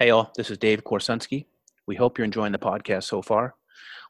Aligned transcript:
Hey, 0.00 0.08
all, 0.08 0.32
this 0.34 0.50
is 0.50 0.56
Dave 0.56 0.82
Korsunsky. 0.82 1.44
We 1.86 1.94
hope 1.94 2.16
you're 2.16 2.24
enjoying 2.24 2.52
the 2.52 2.58
podcast 2.58 3.02
so 3.02 3.20
far. 3.20 3.54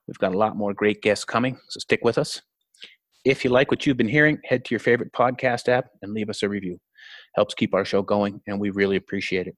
We've 0.06 0.20
got 0.20 0.32
a 0.32 0.38
lot 0.38 0.56
more 0.56 0.72
great 0.72 1.02
guests 1.02 1.24
coming, 1.24 1.58
so 1.68 1.80
stick 1.80 2.04
with 2.04 2.16
us. 2.16 2.40
If 3.24 3.42
you 3.42 3.50
like 3.50 3.72
what 3.72 3.84
you've 3.84 3.96
been 3.96 4.06
hearing, 4.06 4.38
head 4.44 4.64
to 4.64 4.70
your 4.70 4.78
favorite 4.78 5.12
podcast 5.12 5.68
app 5.68 5.86
and 6.00 6.14
leave 6.14 6.30
us 6.30 6.44
a 6.44 6.48
review. 6.48 6.78
Helps 7.34 7.54
keep 7.54 7.74
our 7.74 7.84
show 7.84 8.02
going, 8.02 8.40
and 8.46 8.60
we 8.60 8.70
really 8.70 8.94
appreciate 8.94 9.48
it. 9.48 9.56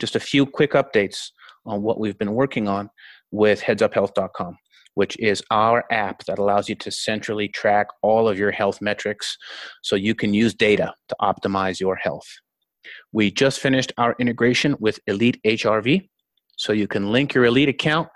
Just 0.00 0.16
a 0.16 0.20
few 0.20 0.44
quick 0.44 0.72
updates 0.72 1.28
on 1.66 1.82
what 1.82 2.00
we've 2.00 2.18
been 2.18 2.34
working 2.34 2.66
on 2.66 2.90
with 3.30 3.60
headsuphealth.com, 3.60 4.58
which 4.94 5.16
is 5.20 5.40
our 5.52 5.84
app 5.92 6.24
that 6.24 6.40
allows 6.40 6.68
you 6.68 6.74
to 6.74 6.90
centrally 6.90 7.46
track 7.46 7.86
all 8.02 8.28
of 8.28 8.40
your 8.40 8.50
health 8.50 8.80
metrics 8.80 9.38
so 9.84 9.94
you 9.94 10.16
can 10.16 10.34
use 10.34 10.52
data 10.52 10.92
to 11.10 11.16
optimize 11.20 11.78
your 11.78 11.94
health. 11.94 12.26
We 13.12 13.30
just 13.30 13.60
finished 13.60 13.92
our 13.98 14.14
integration 14.18 14.76
with 14.80 14.98
Elite 15.06 15.40
HRV, 15.44 16.08
so 16.56 16.72
you 16.72 16.86
can 16.86 17.10
link 17.10 17.34
your 17.34 17.44
Elite 17.44 17.68
account 17.68 18.08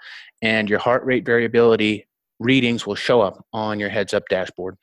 and 0.42 0.68
your 0.68 0.78
heart 0.78 1.04
rate 1.04 1.26
variability 1.26 2.06
readings 2.38 2.86
will 2.86 2.94
show 2.94 3.20
up 3.20 3.44
on 3.52 3.80
your 3.80 3.88
heads 3.88 4.14
up 4.14 4.24
dashboard. 4.28 4.76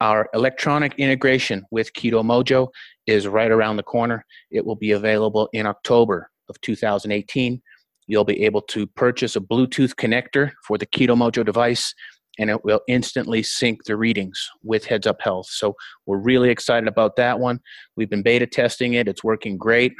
Our 0.00 0.28
electronic 0.34 0.94
integration 0.98 1.64
with 1.70 1.92
Keto 1.92 2.22
Mojo 2.22 2.68
is 3.06 3.26
right 3.26 3.50
around 3.50 3.76
the 3.76 3.82
corner. 3.82 4.24
It 4.50 4.64
will 4.64 4.76
be 4.76 4.92
available 4.92 5.48
in 5.52 5.66
October 5.66 6.30
of 6.48 6.60
2018. 6.60 7.60
You'll 8.06 8.24
be 8.24 8.44
able 8.44 8.62
to 8.62 8.86
purchase 8.86 9.34
a 9.34 9.40
Bluetooth 9.40 9.94
connector 9.96 10.52
for 10.66 10.78
the 10.78 10.86
Keto 10.86 11.16
Mojo 11.16 11.44
device 11.44 11.92
and 12.38 12.50
it 12.50 12.64
will 12.64 12.80
instantly 12.88 13.42
sync 13.42 13.84
the 13.84 13.96
readings 13.96 14.48
with 14.62 14.84
Heads 14.84 15.06
Up 15.06 15.20
Health. 15.20 15.46
So 15.50 15.74
we're 16.06 16.18
really 16.18 16.50
excited 16.50 16.88
about 16.88 17.16
that 17.16 17.38
one. 17.38 17.60
We've 17.96 18.10
been 18.10 18.22
beta 18.22 18.46
testing 18.46 18.94
it, 18.94 19.08
it's 19.08 19.24
working 19.24 19.56
great, 19.56 19.92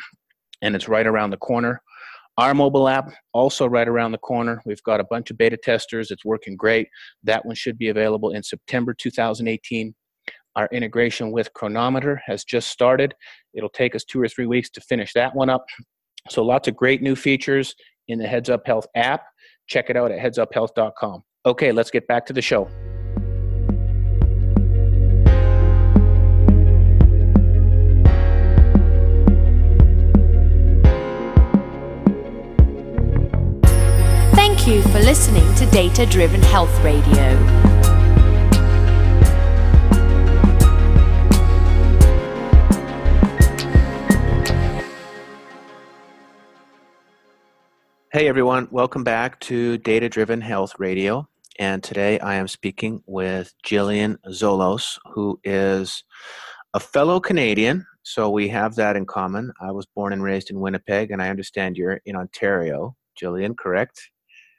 and 0.63 0.75
it's 0.75 0.89
right 0.89 1.07
around 1.07 1.31
the 1.31 1.37
corner. 1.37 1.83
Our 2.39 2.55
mobile 2.55 2.89
app, 2.89 3.11
also 3.33 3.67
right 3.67 3.89
around 3.89 4.13
the 4.13 4.19
corner. 4.19 4.63
We've 4.65 4.83
got 4.85 5.01
a 5.01 5.05
bunch 5.11 5.31
of 5.33 5.37
beta 5.37 5.57
testers. 5.57 6.13
It's 6.13 6.25
working 6.25 6.55
great. 6.55 6.87
That 7.25 7.45
one 7.45 7.57
should 7.57 7.77
be 7.77 7.89
available 7.89 8.31
in 8.31 8.45
September 8.45 8.95
2018. 8.95 9.93
Our 10.55 10.69
integration 10.73 11.33
with 11.33 11.53
Cronometer 11.55 12.23
has 12.27 12.45
just 12.45 12.69
started. 12.69 13.15
It'll 13.55 13.69
take 13.69 13.97
us 13.97 14.05
two 14.05 14.21
or 14.21 14.29
three 14.29 14.47
weeks 14.47 14.71
to 14.71 14.81
finish 14.81 15.13
that 15.15 15.35
one 15.35 15.51
up. 15.51 15.65
So, 16.31 16.45
lots 16.45 16.69
of 16.69 16.77
great 16.77 17.03
new 17.03 17.17
features 17.17 17.75
in 18.07 18.19
the 18.19 18.27
Heads 18.27 18.51
Up 18.51 18.67
Health 18.67 18.87
app. 18.95 19.25
Check 19.67 19.91
it 19.91 19.97
out 19.97 20.13
at 20.13 20.19
headsuphealth.com. 20.19 21.23
Okay, 21.49 21.73
let's 21.73 21.91
get 21.91 22.07
back 22.07 22.27
to 22.27 22.35
the 22.35 22.43
show. 22.43 22.69
Thank 34.35 34.67
you 34.67 34.83
for 34.83 34.99
listening 34.99 35.55
to 35.55 35.65
Data 35.71 36.05
Driven 36.05 36.43
Health 36.43 36.85
Radio. 36.85 37.59
Hey 48.13 48.29
everyone, 48.29 48.69
welcome 48.71 49.05
back 49.05 49.39
to 49.41 49.79
Data 49.79 50.11
Driven 50.11 50.43
Health 50.43 50.75
Radio. 50.79 51.27
And 51.59 51.83
today 51.83 52.21
I 52.21 52.37
am 52.37 52.47
speaking 52.47 53.03
with 53.07 53.53
Jillian 53.67 54.17
Zolos, 54.29 54.97
who 55.13 55.41
is 55.43 56.05
a 56.73 56.79
fellow 56.79 57.19
Canadian. 57.19 57.85
So 58.05 58.31
we 58.31 58.49
have 58.49 58.77
that 58.77 58.95
in 58.95 59.07
common. 59.07 59.53
I 59.61 59.73
was 59.73 59.85
born 59.87 60.13
and 60.13 60.23
raised 60.23 60.51
in 60.51 60.61
Winnipeg, 60.61 61.11
and 61.11 61.21
I 61.21 61.31
understand 61.31 61.77
you're 61.77 62.01
in 62.07 62.15
Ontario. 62.15 62.95
Jillian, 63.21 63.57
correct? 63.57 64.01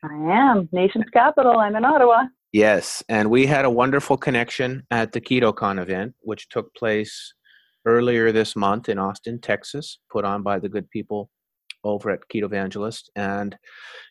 I 0.04 0.14
am. 0.14 0.68
Nation's 0.74 1.10
capital. 1.14 1.58
I'm 1.60 1.78
in 1.78 1.86
Ottawa. 1.86 2.24
Yes. 2.52 3.02
And 3.08 3.30
we 3.30 3.46
had 3.46 3.64
a 3.64 3.70
wonderful 3.70 4.18
connection 4.18 4.84
at 4.92 5.14
the 5.14 5.22
KetoCon 5.22 5.82
event, 5.82 6.16
which 6.20 6.50
took 6.50 6.74
place 6.76 7.34
earlier 7.86 8.34
this 8.34 8.58
month 8.58 8.90
in 8.90 9.00
Austin, 9.00 9.40
Texas, 9.40 10.00
put 10.12 10.26
on 10.26 10.44
by 10.44 10.60
the 10.60 10.68
good 10.70 10.90
people 10.90 11.30
over 11.84 12.10
at 12.10 12.22
Keto 12.34 12.46
Evangelist, 12.46 13.10
and 13.16 13.56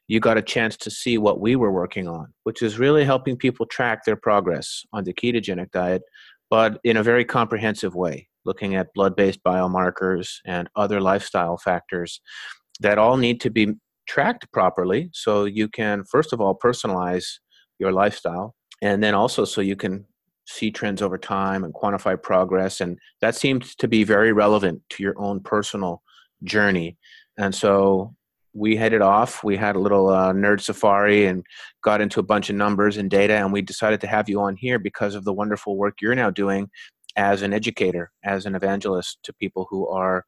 you 0.06 0.21
got 0.21 0.39
a 0.39 0.43
chance 0.43 0.77
to 0.79 0.91
see 0.91 1.19
what 1.19 1.41
we 1.41 1.56
were 1.56 1.73
working 1.73 2.09
on, 2.09 2.33
which 2.45 2.62
is 2.62 2.79
really 2.79 3.05
helping 3.05 3.37
people 3.37 3.67
track 3.67 4.05
their 4.05 4.17
progress 4.17 4.83
on 4.93 5.05
the 5.05 5.12
ketogenic 5.12 5.71
diet, 5.71 6.03
but 6.51 6.81
in 6.84 6.97
a 6.97 7.03
very 7.03 7.25
comprehensive 7.25 7.95
way, 7.95 8.29
looking 8.45 8.75
at 8.75 8.93
blood 8.95 9.15
based 9.15 9.43
biomarkers 9.45 10.37
and 10.47 10.69
other 10.77 11.01
lifestyle 11.01 11.59
factors 11.59 12.21
that 12.81 12.99
all 12.99 13.17
need 13.17 13.41
to 13.41 13.51
be 13.51 13.75
tracked 14.09 14.50
properly 14.53 15.11
so 15.12 15.45
you 15.45 15.69
can, 15.69 16.05
first 16.05 16.33
of 16.33 16.41
all, 16.41 16.59
personalize 16.59 17.27
your 17.79 17.93
lifestyle, 17.93 18.55
and 18.81 19.03
then 19.03 19.15
also 19.15 19.45
so 19.45 19.61
you 19.61 19.77
can 19.77 20.05
see 20.47 20.71
trends 20.71 21.03
over 21.03 21.19
time 21.19 21.62
and 21.62 21.75
quantify 21.75 22.21
progress. 22.21 22.81
And 22.81 22.99
that 23.21 23.35
seems 23.35 23.75
to 23.77 23.87
be 23.87 24.03
very 24.03 24.33
relevant 24.33 24.81
to 24.91 25.03
your 25.03 25.15
own 25.19 25.41
personal 25.41 26.03
journey 26.43 26.97
and 27.38 27.54
so 27.54 28.15
we 28.53 28.76
headed 28.76 29.00
off. 29.00 29.44
We 29.44 29.56
had 29.56 29.76
a 29.76 29.78
little 29.78 30.09
uh, 30.09 30.32
nerd 30.32 30.60
safari 30.60 31.26
and 31.26 31.44
got 31.82 32.00
into 32.00 32.21
a 32.21 32.25
bunch 32.25 32.50
of 32.50 32.56
numbers 32.56 32.97
and 32.97 33.09
data. 33.09 33.34
And 33.34 33.53
we 33.53 33.62
decided 33.62 34.00
to 34.03 34.06
have 34.06 34.28
you 34.28 34.41
on 34.41 34.56
here 34.56 34.78
because 34.78 35.15
of 35.15 35.25
the 35.25 35.32
wonderful 35.32 35.76
work 35.76 35.99
you're 36.00 36.15
now 36.15 36.31
doing 36.31 36.69
as 37.16 37.43
an 37.43 37.53
educator, 37.53 38.10
as 38.25 38.47
an 38.47 38.54
evangelist 38.54 39.19
to 39.25 39.32
people 39.34 39.66
who 39.71 39.88
are 39.88 40.25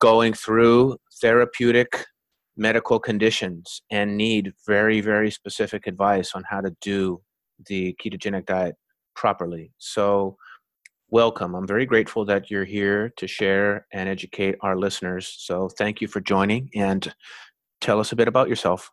going 0.00 0.32
through 0.32 0.96
therapeutic 1.20 2.06
medical 2.56 2.98
conditions 2.98 3.82
and 3.90 4.16
need 4.16 4.52
very, 4.66 5.00
very 5.00 5.30
specific 5.30 5.86
advice 5.86 6.32
on 6.34 6.44
how 6.48 6.60
to 6.60 6.74
do 6.80 7.20
the 7.66 7.96
ketogenic 8.02 8.46
diet 8.46 8.76
properly. 9.16 9.72
So, 9.78 10.36
welcome. 11.14 11.54
I'm 11.54 11.64
very 11.64 11.86
grateful 11.86 12.24
that 12.24 12.50
you're 12.50 12.64
here 12.64 13.12
to 13.18 13.28
share 13.28 13.86
and 13.92 14.08
educate 14.08 14.56
our 14.62 14.76
listeners. 14.76 15.32
So 15.38 15.68
thank 15.68 16.00
you 16.00 16.08
for 16.08 16.20
joining 16.20 16.68
and 16.74 17.14
tell 17.80 18.00
us 18.00 18.10
a 18.10 18.16
bit 18.16 18.26
about 18.26 18.48
yourself. 18.48 18.90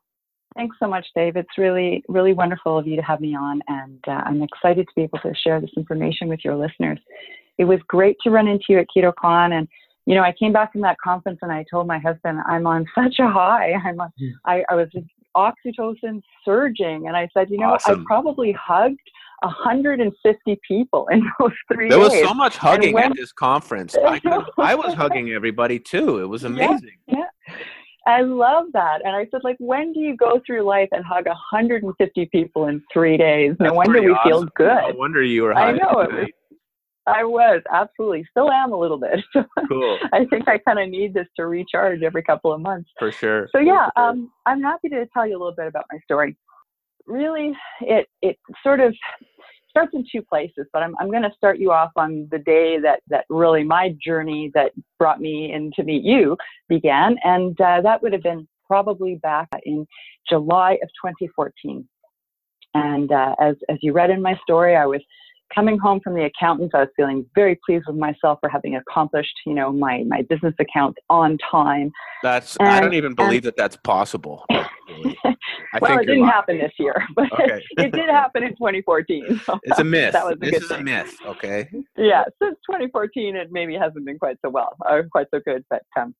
Thanks 0.55 0.77
so 0.79 0.87
much, 0.87 1.07
Dave. 1.15 1.35
It's 1.35 1.57
really, 1.57 2.03
really 2.07 2.33
wonderful 2.33 2.77
of 2.77 2.85
you 2.85 2.95
to 2.95 3.01
have 3.01 3.21
me 3.21 3.35
on, 3.35 3.59
and 3.67 3.97
uh, 4.07 4.21
I'm 4.23 4.43
excited 4.43 4.85
to 4.85 4.93
be 4.95 5.01
able 5.01 5.17
to 5.19 5.33
share 5.33 5.59
this 5.59 5.71
information 5.75 6.27
with 6.27 6.41
your 6.45 6.55
listeners. 6.55 6.99
It 7.57 7.63
was 7.63 7.79
great 7.87 8.17
to 8.23 8.29
run 8.29 8.47
into 8.47 8.65
you 8.69 8.77
at 8.77 8.85
KetoCon, 8.95 9.53
and 9.57 9.67
you 10.05 10.13
know, 10.13 10.21
I 10.21 10.31
came 10.37 10.53
back 10.53 10.73
from 10.73 10.81
that 10.81 10.97
conference 11.03 11.39
and 11.41 11.51
I 11.51 11.65
told 11.71 11.87
my 11.87 11.97
husband, 11.97 12.39
I'm 12.45 12.67
on 12.67 12.85
such 12.95 13.15
a 13.19 13.29
high. 13.29 13.73
I'm 13.73 13.99
on, 13.99 14.11
mm. 14.21 14.31
I, 14.45 14.63
I 14.69 14.75
was 14.75 14.89
oxytocin 15.35 16.21
surging, 16.45 17.07
and 17.07 17.17
I 17.17 17.29
said, 17.33 17.49
you 17.49 17.57
know, 17.57 17.73
awesome. 17.73 18.01
I 18.01 18.03
probably 18.05 18.51
hugged 18.51 18.99
150 19.41 20.59
people 20.67 21.07
in 21.11 21.21
those 21.39 21.51
three 21.71 21.89
there 21.89 21.99
days. 21.99 22.11
was 22.11 22.27
so 22.27 22.33
much 22.33 22.57
hugging 22.57 22.93
when, 22.93 23.11
at 23.11 23.17
this 23.17 23.31
conference. 23.31 23.95
I, 23.95 24.21
I, 24.57 24.75
was 24.75 24.93
hugging 24.97 25.31
everybody 25.31 25.79
too. 25.79 26.19
It 26.19 26.25
was 26.27 26.43
amazing. 26.43 26.97
Yeah, 27.07 27.23
yeah. 27.47 27.55
I 28.07 28.21
love 28.21 28.65
that. 28.73 29.01
And 29.05 29.15
I 29.15 29.27
said, 29.29 29.41
like, 29.43 29.57
when 29.59 29.93
do 29.93 29.99
you 29.99 30.15
go 30.17 30.41
through 30.45 30.63
life 30.63 30.89
and 30.91 31.05
hug 31.05 31.27
150 31.27 32.29
people 32.31 32.67
in 32.67 32.83
three 32.91 33.17
days? 33.17 33.55
No 33.59 33.65
That's 33.65 33.75
wonder 33.75 34.01
we 34.01 34.11
awesome. 34.11 34.31
feel 34.31 34.47
good. 34.55 34.93
No 34.93 34.95
wonder 34.95 35.21
you 35.21 35.43
were 35.43 35.53
I 35.53 35.73
know. 35.73 35.99
It 35.99 36.11
was, 36.11 36.27
I 37.07 37.23
was 37.23 37.61
absolutely 37.71 38.25
still 38.29 38.51
am 38.51 38.73
a 38.73 38.79
little 38.79 38.97
bit. 38.99 39.19
Cool. 39.67 39.97
I 40.11 40.25
think 40.25 40.49
I 40.49 40.57
kind 40.57 40.79
of 40.79 40.89
need 40.89 41.13
this 41.13 41.27
to 41.37 41.45
recharge 41.45 42.01
every 42.03 42.23
couple 42.23 42.51
of 42.51 42.59
months. 42.59 42.89
For 42.99 43.11
sure. 43.11 43.47
So 43.55 43.59
yeah, 43.59 43.89
sure. 43.97 44.09
um, 44.09 44.31
I'm 44.45 44.61
happy 44.61 44.89
to 44.89 45.07
tell 45.13 45.25
you 45.25 45.37
a 45.37 45.39
little 45.39 45.55
bit 45.55 45.67
about 45.67 45.85
my 45.91 45.97
story. 46.03 46.35
Really, 47.07 47.53
it 47.79 48.07
it 48.21 48.37
sort 48.61 48.81
of 48.81 48.93
starts 49.71 49.93
in 49.95 50.05
two 50.11 50.21
places, 50.21 50.67
but 50.71 50.83
I'm, 50.83 50.93
I'm 50.99 51.09
going 51.09 51.23
to 51.23 51.33
start 51.35 51.57
you 51.57 51.71
off 51.71 51.91
on 51.95 52.27
the 52.29 52.37
day 52.37 52.77
that, 52.79 52.99
that 53.07 53.25
really 53.29 53.63
my 53.63 53.95
journey 54.03 54.51
that 54.53 54.73
brought 54.99 55.19
me 55.19 55.51
in 55.51 55.71
to 55.77 55.83
meet 55.83 56.03
you 56.03 56.37
began. 56.69 57.15
And 57.23 57.59
uh, 57.59 57.81
that 57.81 58.03
would 58.03 58.13
have 58.13 58.21
been 58.21 58.47
probably 58.67 59.15
back 59.15 59.47
in 59.63 59.87
July 60.29 60.73
of 60.83 60.89
2014. 61.03 61.87
And 62.73 63.11
uh, 63.11 63.35
as, 63.39 63.55
as 63.69 63.77
you 63.81 63.93
read 63.93 64.11
in 64.11 64.21
my 64.21 64.39
story, 64.43 64.75
I 64.75 64.85
was 64.85 65.01
coming 65.53 65.77
home 65.77 65.99
from 66.03 66.15
the 66.15 66.25
accountants, 66.25 66.73
I 66.73 66.79
was 66.79 66.89
feeling 66.95 67.25
very 67.35 67.59
pleased 67.65 67.85
with 67.87 67.95
myself 67.95 68.39
for 68.41 68.49
having 68.49 68.75
accomplished, 68.75 69.33
you 69.45 69.53
know, 69.53 69.71
my, 69.71 70.03
my 70.07 70.21
business 70.23 70.53
account 70.59 70.97
on 71.09 71.37
time. 71.49 71.91
That's, 72.23 72.55
and, 72.57 72.69
I 72.69 72.79
don't 72.79 72.93
even 72.93 73.13
believe 73.13 73.43
and, 73.43 73.43
that 73.45 73.57
that's 73.57 73.77
possible. 73.77 74.45
well, 74.49 75.99
it 75.99 76.05
didn't 76.05 76.27
happen 76.27 76.57
this 76.57 76.73
year, 76.77 77.03
but 77.15 77.31
okay. 77.33 77.61
it 77.77 77.91
did 77.91 78.09
happen 78.09 78.43
in 78.43 78.51
2014. 78.51 79.41
So 79.45 79.59
it's 79.63 79.79
a 79.79 79.83
myth. 79.83 80.13
That 80.13 80.25
was 80.25 80.35
a 80.35 80.37
this 80.37 80.61
is 80.61 80.67
thing. 80.67 80.81
a 80.81 80.83
myth. 80.83 81.15
Okay. 81.25 81.67
Yeah. 81.97 82.25
Since 82.41 82.57
2014, 82.69 83.35
it 83.35 83.47
maybe 83.51 83.75
hasn't 83.75 84.05
been 84.05 84.19
quite 84.19 84.37
so 84.45 84.51
well 84.51 84.75
or 84.87 85.07
quite 85.11 85.27
so 85.33 85.39
good, 85.43 85.65
but 85.69 85.81
um, 85.99 86.13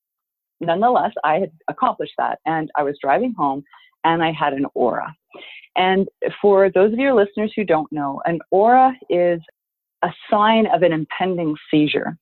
nonetheless, 0.60 1.12
I 1.24 1.34
had 1.34 1.50
accomplished 1.68 2.14
that 2.18 2.38
and 2.46 2.70
I 2.76 2.82
was 2.82 2.96
driving 3.00 3.34
home 3.36 3.62
and 4.04 4.22
I 4.22 4.32
had 4.32 4.52
an 4.52 4.66
aura. 4.74 5.14
And 5.76 6.08
for 6.40 6.70
those 6.70 6.92
of 6.92 6.98
your 6.98 7.14
listeners 7.14 7.52
who 7.56 7.64
don't 7.64 7.90
know, 7.92 8.20
an 8.26 8.40
aura 8.50 8.92
is 9.08 9.40
a 10.02 10.10
sign 10.30 10.66
of 10.66 10.82
an 10.82 10.92
impending 10.92 11.56
seizure. 11.70 12.16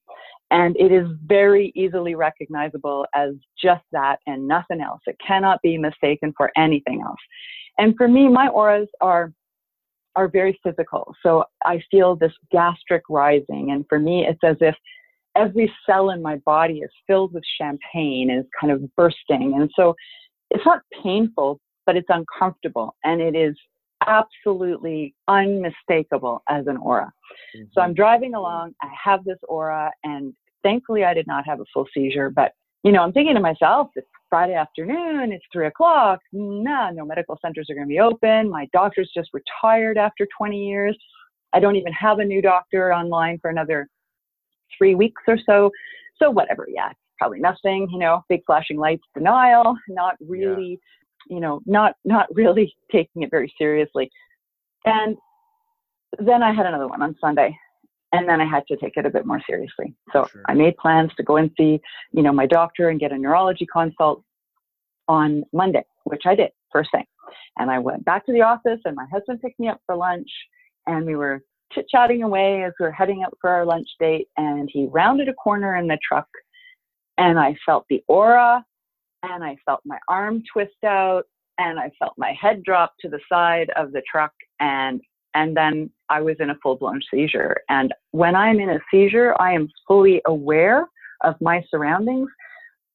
And 0.53 0.77
it 0.77 0.93
is 0.93 1.07
very 1.27 1.73
easily 1.77 2.15
recognizable 2.15 3.07
as 3.15 3.31
just 3.61 3.85
that 3.93 4.19
and 4.27 4.47
nothing 4.47 4.81
else. 4.81 5.01
It 5.07 5.17
cannot 5.25 5.63
be 5.63 5.79
mistaken 5.79 6.35
for 6.37 6.51
anything 6.57 7.03
else. 7.03 7.21
And 7.79 7.95
for 7.97 8.09
me, 8.09 8.29
my 8.29 8.49
auras 8.49 8.89
are 9.01 9.33
are 10.17 10.29
very 10.29 10.59
physical. 10.63 11.15
So 11.23 11.45
I 11.65 11.81
feel 11.89 12.17
this 12.17 12.33
gastric 12.51 13.05
rising. 13.09 13.71
And 13.71 13.85
for 13.89 14.01
me, 14.01 14.27
it's 14.27 14.43
as 14.43 14.57
if 14.61 14.75
every 15.37 15.73
cell 15.87 16.11
in 16.11 16.21
my 16.21 16.37
body 16.39 16.81
is 16.81 16.91
filled 17.07 17.33
with 17.33 17.45
champagne 17.61 18.31
and 18.31 18.41
is 18.41 18.47
kind 18.61 18.73
of 18.73 18.83
bursting. 18.97 19.55
And 19.57 19.71
so 19.77 19.95
it's 20.51 20.67
not 20.67 20.83
painful, 21.03 21.61
but 21.91 21.97
it's 21.97 22.09
uncomfortable. 22.09 22.95
And 23.03 23.21
it 23.21 23.35
is 23.35 23.57
absolutely 24.07 25.13
unmistakable 25.27 26.41
as 26.49 26.69
an 26.69 26.77
aura. 26.77 27.13
Mm-hmm. 27.57 27.65
So 27.73 27.81
I'm 27.81 27.95
driving 27.95 28.35
along, 28.35 28.75
I 28.81 28.87
have 29.05 29.25
this 29.25 29.39
aura, 29.49 29.91
and 30.05 30.33
thankfully 30.63 31.03
I 31.03 31.15
did 31.15 31.27
not 31.27 31.45
have 31.47 31.59
a 31.59 31.65
full 31.75 31.89
seizure, 31.93 32.31
but 32.31 32.53
you 32.85 32.93
know, 32.93 33.03
I'm 33.03 33.13
thinking 33.13 33.35
to 33.35 33.41
myself, 33.41 33.89
it's 33.97 34.07
Friday 34.29 34.55
afternoon, 34.55 35.33
it's 35.33 35.45
three 35.53 35.67
o'clock. 35.67 36.21
Nah, 36.33 36.93
no 36.93 37.05
medical 37.05 37.37
centers 37.45 37.67
are 37.69 37.75
going 37.75 37.89
to 37.89 37.93
be 37.93 37.99
open. 37.99 38.49
My 38.49 38.69
doctor's 38.73 39.11
just 39.13 39.31
retired 39.33 39.99
after 39.99 40.29
20 40.39 40.65
years. 40.65 40.97
I 41.53 41.59
don't 41.59 41.75
even 41.75 41.93
have 41.93 42.21
a 42.21 42.25
new 42.25 42.41
doctor 42.41 42.95
online 42.95 43.41
for 43.43 43.51
another 43.51 43.89
three 44.79 44.95
weeks 44.95 45.23
or 45.27 45.39
so. 45.45 45.73
So, 46.23 46.31
whatever, 46.31 46.69
yeah, 46.73 46.93
probably 47.19 47.41
nothing, 47.41 47.89
you 47.91 47.99
know, 47.99 48.23
big 48.29 48.43
flashing 48.47 48.79
lights, 48.79 49.03
denial, 49.13 49.77
not 49.89 50.15
really, 50.21 50.71
yeah. 50.71 50.77
You 51.29 51.41
know, 51.41 51.61
not, 51.67 51.95
not 52.05 52.27
really 52.35 52.75
taking 52.91 53.23
it 53.23 53.31
very 53.31 53.53
seriously. 53.59 54.11
And 54.85 55.17
then 56.19 56.43
I 56.43 56.53
had 56.53 56.67
another 56.67 56.89
one 56.89 57.03
on 57.03 57.17
Sunday 57.21 57.57
and 58.13 58.29
then 58.29 58.41
I 58.41 58.47
had 58.47 58.67
to 58.69 58.77
take 58.77 58.97
it 58.97 59.07
a 59.07 59.11
bit 59.11 59.27
more 59.27 59.41
seriously. 59.47 59.95
So 60.13 60.27
sure. 60.31 60.43
I 60.49 60.55
made 60.55 60.77
plans 60.77 61.13
to 61.17 61.23
go 61.23 61.37
and 61.37 61.51
see, 61.57 61.81
you 62.13 62.23
know, 62.23 62.33
my 62.33 62.47
doctor 62.47 62.89
and 62.89 62.99
get 62.99 63.13
a 63.13 63.19
neurology 63.19 63.67
consult 63.67 64.23
on 65.09 65.45
Monday, 65.53 65.85
which 66.05 66.23
I 66.27 66.35
did 66.35 66.51
first 66.73 66.91
thing. 66.93 67.05
And 67.59 67.71
I 67.71 67.79
went 67.79 68.05
back 68.05 68.27
to 68.27 68.33
the 68.33 68.43
office, 68.43 68.81
and 68.85 68.97
my 68.97 69.07
husband 69.13 69.41
picked 69.41 69.61
me 69.61 69.69
up 69.69 69.81
for 69.87 69.97
lunch, 69.97 70.29
and 70.87 71.07
we 71.07 71.15
were 71.15 71.43
chit 71.73 71.87
chatting 71.89 72.23
away 72.23 72.65
as 72.65 72.73
we 72.81 72.87
were 72.87 72.93
heading 72.93 73.23
out 73.23 73.37
for 73.41 73.51
our 73.51 73.65
lunch 73.65 73.87
date. 74.01 74.29
And 74.37 74.69
he 74.73 74.89
rounded 74.91 75.29
a 75.29 75.35
corner 75.35 75.77
in 75.77 75.87
the 75.87 75.99
truck, 76.07 76.29
and 77.19 77.39
I 77.39 77.57
felt 77.65 77.87
the 77.89 78.03
aura, 78.09 78.65
and 79.23 79.45
I 79.45 79.57
felt 79.65 79.81
my 79.85 79.99
arm 80.09 80.43
twist 80.53 80.85
out, 80.85 81.25
and 81.59 81.79
I 81.79 81.91
felt 81.99 82.15
my 82.17 82.35
head 82.41 82.63
drop 82.63 82.95
to 83.01 83.09
the 83.09 83.21
side 83.29 83.71
of 83.77 83.93
the 83.93 84.03
truck, 84.11 84.33
and 84.61 85.01
and 85.35 85.57
then 85.57 85.91
I 86.09 86.21
was 86.21 86.37
in 86.41 86.51
a 86.51 86.57
full 86.63 86.77
blown 86.77 87.01
seizure. 87.13 87.57
And 87.69 87.95
when 88.11 88.35
I'm 88.35 88.59
in 88.59 88.71
a 88.71 88.81
seizure, 88.91 89.35
I 89.39 89.53
am 89.53 89.69
fully 89.87 90.21
aware 90.27 90.89
of 91.23 91.35
my 91.41 91.65
surroundings, 91.71 92.29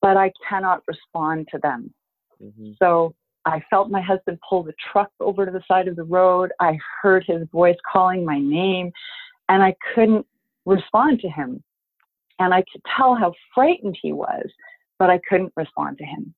but 0.01 0.17
I 0.17 0.31
cannot 0.47 0.81
respond 0.87 1.47
to 1.51 1.59
them. 1.59 1.93
Mm-hmm. 2.43 2.71
So 2.77 3.15
I 3.45 3.61
felt 3.69 3.89
my 3.89 4.01
husband 4.01 4.39
pull 4.47 4.63
the 4.63 4.73
truck 4.91 5.11
over 5.19 5.45
to 5.45 5.51
the 5.51 5.63
side 5.67 5.87
of 5.87 5.95
the 5.95 6.03
road. 6.03 6.51
I 6.59 6.77
heard 7.01 7.23
his 7.25 7.47
voice 7.51 7.77
calling 7.89 8.25
my 8.25 8.39
name, 8.39 8.91
and 9.47 9.63
I 9.63 9.75
couldn't 9.93 10.25
respond 10.65 11.19
to 11.21 11.29
him. 11.29 11.63
And 12.39 12.53
I 12.53 12.63
could 12.71 12.81
tell 12.97 13.15
how 13.15 13.33
frightened 13.53 13.97
he 14.01 14.11
was, 14.11 14.45
but 14.99 15.09
I 15.09 15.19
couldn't 15.29 15.53
respond 15.55 15.97
to 15.99 16.05
him. 16.05 16.33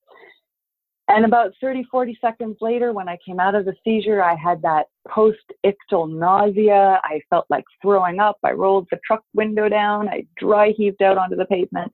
And 1.09 1.23
about 1.23 1.53
30, 1.61 1.85
40 1.89 2.17
seconds 2.19 2.57
later, 2.59 2.91
when 2.91 3.07
I 3.07 3.17
came 3.25 3.39
out 3.39 3.55
of 3.55 3.63
the 3.63 3.73
seizure, 3.83 4.21
I 4.21 4.35
had 4.35 4.61
that 4.63 4.87
post 5.07 5.39
ictal 5.65 6.11
nausea. 6.11 6.99
I 7.03 7.21
felt 7.29 7.45
like 7.49 7.63
throwing 7.81 8.19
up. 8.19 8.37
I 8.43 8.51
rolled 8.51 8.87
the 8.91 8.99
truck 9.05 9.23
window 9.33 9.69
down. 9.69 10.09
I 10.09 10.25
dry 10.37 10.73
heaved 10.75 11.01
out 11.01 11.17
onto 11.17 11.37
the 11.37 11.45
pavement, 11.45 11.91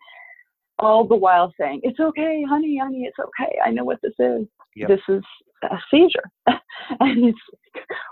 all 0.80 1.08
the 1.08 1.16
while 1.16 1.54
saying, 1.60 1.82
It's 1.84 2.00
okay, 2.00 2.44
honey, 2.50 2.80
honey, 2.82 3.04
it's 3.04 3.20
okay. 3.20 3.56
I 3.64 3.70
know 3.70 3.84
what 3.84 4.00
this 4.02 4.14
is. 4.18 4.48
Yep. 4.76 4.90
This 4.90 5.02
is 5.08 5.22
a 5.64 5.78
seizure. 5.92 6.30
and 7.00 7.26
it's 7.26 7.40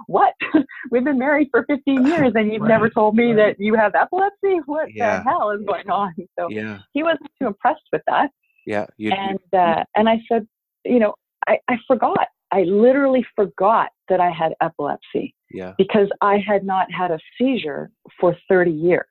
what? 0.06 0.34
We've 0.92 1.04
been 1.04 1.18
married 1.18 1.48
for 1.50 1.66
15 1.68 2.06
years 2.06 2.34
and 2.36 2.52
you've 2.52 2.62
right. 2.62 2.70
never 2.70 2.90
told 2.92 3.16
me 3.16 3.34
that 3.34 3.56
you 3.60 3.74
have 3.74 3.96
epilepsy? 3.96 4.60
What 4.66 4.90
yeah. 4.94 5.18
the 5.18 5.30
hell 5.30 5.50
is 5.52 5.62
going 5.66 5.90
on? 5.90 6.14
So 6.38 6.50
yeah. 6.50 6.80
he 6.94 7.02
wasn't 7.02 7.32
too 7.40 7.48
impressed 7.48 7.82
with 7.92 8.04
that. 8.08 8.30
Yeah. 8.66 8.86
You, 8.98 9.12
and 9.12 9.40
uh, 9.54 9.84
and 9.96 10.08
I 10.10 10.22
said, 10.30 10.48
you 10.86 11.00
know, 11.00 11.16
I, 11.48 11.60
I 11.68 11.78
forgot. 11.88 12.28
I 12.52 12.64
literally 12.64 13.26
forgot 13.36 13.90
that 14.10 14.20
I 14.20 14.30
had 14.30 14.54
epilepsy. 14.62 15.34
Yeah. 15.50 15.74
Because 15.78 16.10
I 16.22 16.38
had 16.38 16.64
not 16.64 16.92
had 16.92 17.12
a 17.12 17.20
seizure 17.38 17.92
for 18.20 18.36
30 18.50 18.72
years. 18.72 19.06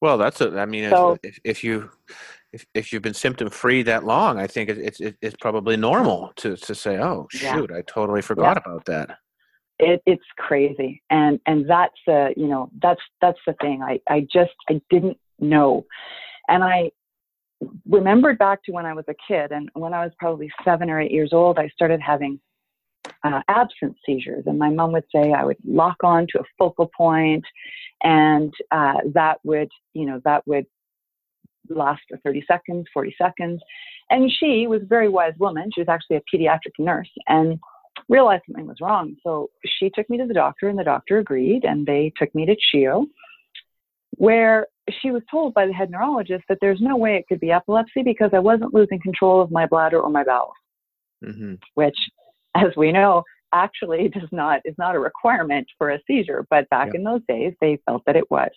Well, 0.00 0.18
that's 0.18 0.40
a, 0.40 0.58
I 0.58 0.66
mean, 0.66 0.90
so, 0.90 1.16
if, 1.22 1.38
if 1.42 1.64
you, 1.64 1.90
if, 2.52 2.64
if 2.74 2.92
you've 2.92 3.02
been 3.02 3.14
symptom 3.14 3.50
free 3.50 3.82
that 3.84 4.04
long, 4.04 4.38
I 4.38 4.46
think 4.46 4.68
it's, 4.68 5.00
it's, 5.00 5.16
it's 5.20 5.36
probably 5.40 5.76
normal 5.76 6.32
to, 6.36 6.56
to 6.56 6.74
say, 6.74 6.98
oh, 6.98 7.26
shoot, 7.30 7.70
yeah. 7.70 7.78
I 7.78 7.82
totally 7.82 8.22
forgot 8.22 8.56
yeah. 8.56 8.72
about 8.72 8.84
that. 8.86 9.18
It, 9.78 10.02
it's 10.06 10.24
crazy. 10.38 11.02
And, 11.10 11.40
and 11.46 11.68
that's, 11.68 11.94
uh, 12.08 12.28
you 12.36 12.46
know, 12.46 12.70
that's, 12.80 13.00
that's 13.20 13.38
the 13.46 13.54
thing. 13.60 13.82
I, 13.82 14.00
I 14.08 14.26
just, 14.32 14.54
I 14.68 14.80
didn't 14.90 15.18
know. 15.38 15.86
And 16.48 16.62
I, 16.62 16.90
remembered 17.88 18.38
back 18.38 18.62
to 18.64 18.72
when 18.72 18.86
I 18.86 18.94
was 18.94 19.04
a 19.08 19.14
kid, 19.26 19.52
and 19.52 19.70
when 19.74 19.94
I 19.94 20.04
was 20.04 20.12
probably 20.18 20.50
seven 20.64 20.90
or 20.90 21.00
eight 21.00 21.10
years 21.10 21.32
old, 21.32 21.58
I 21.58 21.68
started 21.68 22.00
having 22.00 22.40
uh, 23.24 23.40
absence 23.48 23.96
seizures. 24.04 24.44
And 24.46 24.58
my 24.58 24.70
mom 24.70 24.92
would 24.92 25.04
say 25.14 25.32
I 25.32 25.44
would 25.44 25.56
lock 25.66 25.96
on 26.02 26.26
to 26.32 26.40
a 26.40 26.44
focal 26.58 26.90
point, 26.96 27.44
and 28.02 28.52
uh, 28.70 28.94
that 29.14 29.38
would, 29.44 29.70
you 29.94 30.06
know, 30.06 30.20
that 30.24 30.46
would 30.46 30.66
last 31.68 32.02
for 32.08 32.18
30 32.18 32.44
seconds, 32.46 32.86
40 32.92 33.14
seconds. 33.18 33.60
And 34.10 34.30
she 34.30 34.66
was 34.66 34.82
a 34.82 34.86
very 34.86 35.08
wise 35.08 35.34
woman. 35.38 35.70
She 35.74 35.80
was 35.80 35.88
actually 35.88 36.16
a 36.16 36.36
pediatric 36.36 36.78
nurse 36.78 37.10
and 37.26 37.58
realized 38.08 38.44
something 38.46 38.66
was 38.66 38.76
wrong. 38.80 39.16
So 39.22 39.50
she 39.64 39.90
took 39.90 40.08
me 40.08 40.18
to 40.18 40.26
the 40.26 40.34
doctor, 40.34 40.68
and 40.68 40.78
the 40.78 40.84
doctor 40.84 41.18
agreed, 41.18 41.64
and 41.64 41.86
they 41.86 42.12
took 42.16 42.32
me 42.34 42.46
to 42.46 42.56
CHEO, 42.72 43.06
where 44.16 44.66
she 45.00 45.10
was 45.10 45.22
told 45.30 45.54
by 45.54 45.66
the 45.66 45.72
head 45.72 45.90
neurologist 45.90 46.44
that 46.48 46.58
there's 46.60 46.80
no 46.80 46.96
way 46.96 47.16
it 47.16 47.26
could 47.28 47.40
be 47.40 47.50
epilepsy 47.50 48.02
because 48.02 48.30
I 48.32 48.38
wasn't 48.38 48.74
losing 48.74 49.00
control 49.00 49.40
of 49.40 49.50
my 49.50 49.66
bladder 49.66 50.00
or 50.00 50.10
my 50.10 50.24
bowels, 50.24 50.54
mm-hmm. 51.24 51.54
which, 51.74 51.96
as 52.54 52.68
we 52.76 52.92
know, 52.92 53.22
actually 53.52 54.08
does 54.14 54.28
not 54.32 54.60
is 54.64 54.74
not 54.78 54.94
a 54.94 54.98
requirement 54.98 55.66
for 55.78 55.90
a 55.90 55.98
seizure. 56.06 56.46
But 56.50 56.68
back 56.70 56.94
in 56.94 57.04
those 57.04 57.22
days, 57.28 57.54
they 57.60 57.78
felt 57.86 58.02
that 58.06 58.16
it 58.16 58.30
was. 58.30 58.50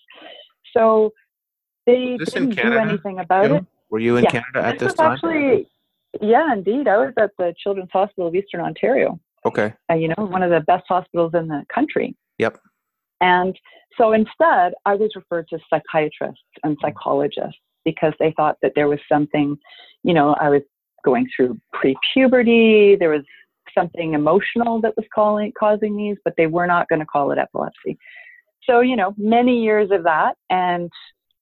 So 0.76 1.12
they 1.86 2.18
didn't 2.18 2.52
do 2.52 2.74
anything 2.74 3.20
about 3.20 3.52
it. 3.52 3.66
Were 3.90 4.00
you 4.00 4.18
in 4.18 4.24
yeah. 4.26 4.32
Canada 4.32 4.68
at 4.68 4.80
this, 4.80 4.90
this 4.90 4.94
time? 4.96 5.14
Actually, 5.14 5.68
yeah, 6.22 6.54
indeed. 6.54 6.88
I 6.88 6.98
was 6.98 7.14
at 7.18 7.32
the 7.38 7.54
Children's 7.62 7.90
Hospital 7.92 8.28
of 8.28 8.36
Eastern 8.36 8.62
Ontario. 8.62 9.19
Okay. 9.45 9.74
Uh, 9.90 9.95
you 9.95 10.10
know, 10.10 10.26
one 10.26 10.44
of 10.44 10.52
the 10.52 10.60
best 10.60 10.83
hospitals 10.88 11.33
in 11.33 11.48
the 11.48 11.64
country. 11.74 12.16
Yep. 12.38 12.60
And 13.21 13.57
so 13.97 14.14
instead, 14.14 14.73
I 14.85 14.95
was 14.95 15.11
referred 15.16 15.47
to 15.49 15.59
psychiatrists 15.69 16.44
and 16.64 16.78
psychologists 16.81 17.59
because 17.85 18.14
they 18.19 18.33
thought 18.35 18.57
that 18.61 18.73
there 18.76 18.88
was 18.88 18.99
something, 19.11 19.57
you 20.04 20.14
know, 20.14 20.35
I 20.40 20.49
was 20.49 20.61
going 21.04 21.28
through 21.35 21.59
pre 21.73 21.95
puberty, 22.14 22.95
there 22.95 23.09
was 23.09 23.23
something 23.78 24.14
emotional 24.14 24.81
that 24.81 24.95
was 24.95 25.06
calling, 25.14 25.52
causing 25.57 25.95
these, 25.95 26.18
but 26.23 26.33
they 26.38 26.47
were 26.47 26.68
not 26.68 26.88
going 26.90 26.99
to 26.99 27.06
call 27.06 27.31
it 27.31 27.38
epilepsy. 27.38 27.97
So, 28.64 28.81
you 28.81 28.95
know, 28.95 29.14
many 29.18 29.61
years 29.61 29.92
of 29.92 30.04
that. 30.04 30.35
And 30.49 30.90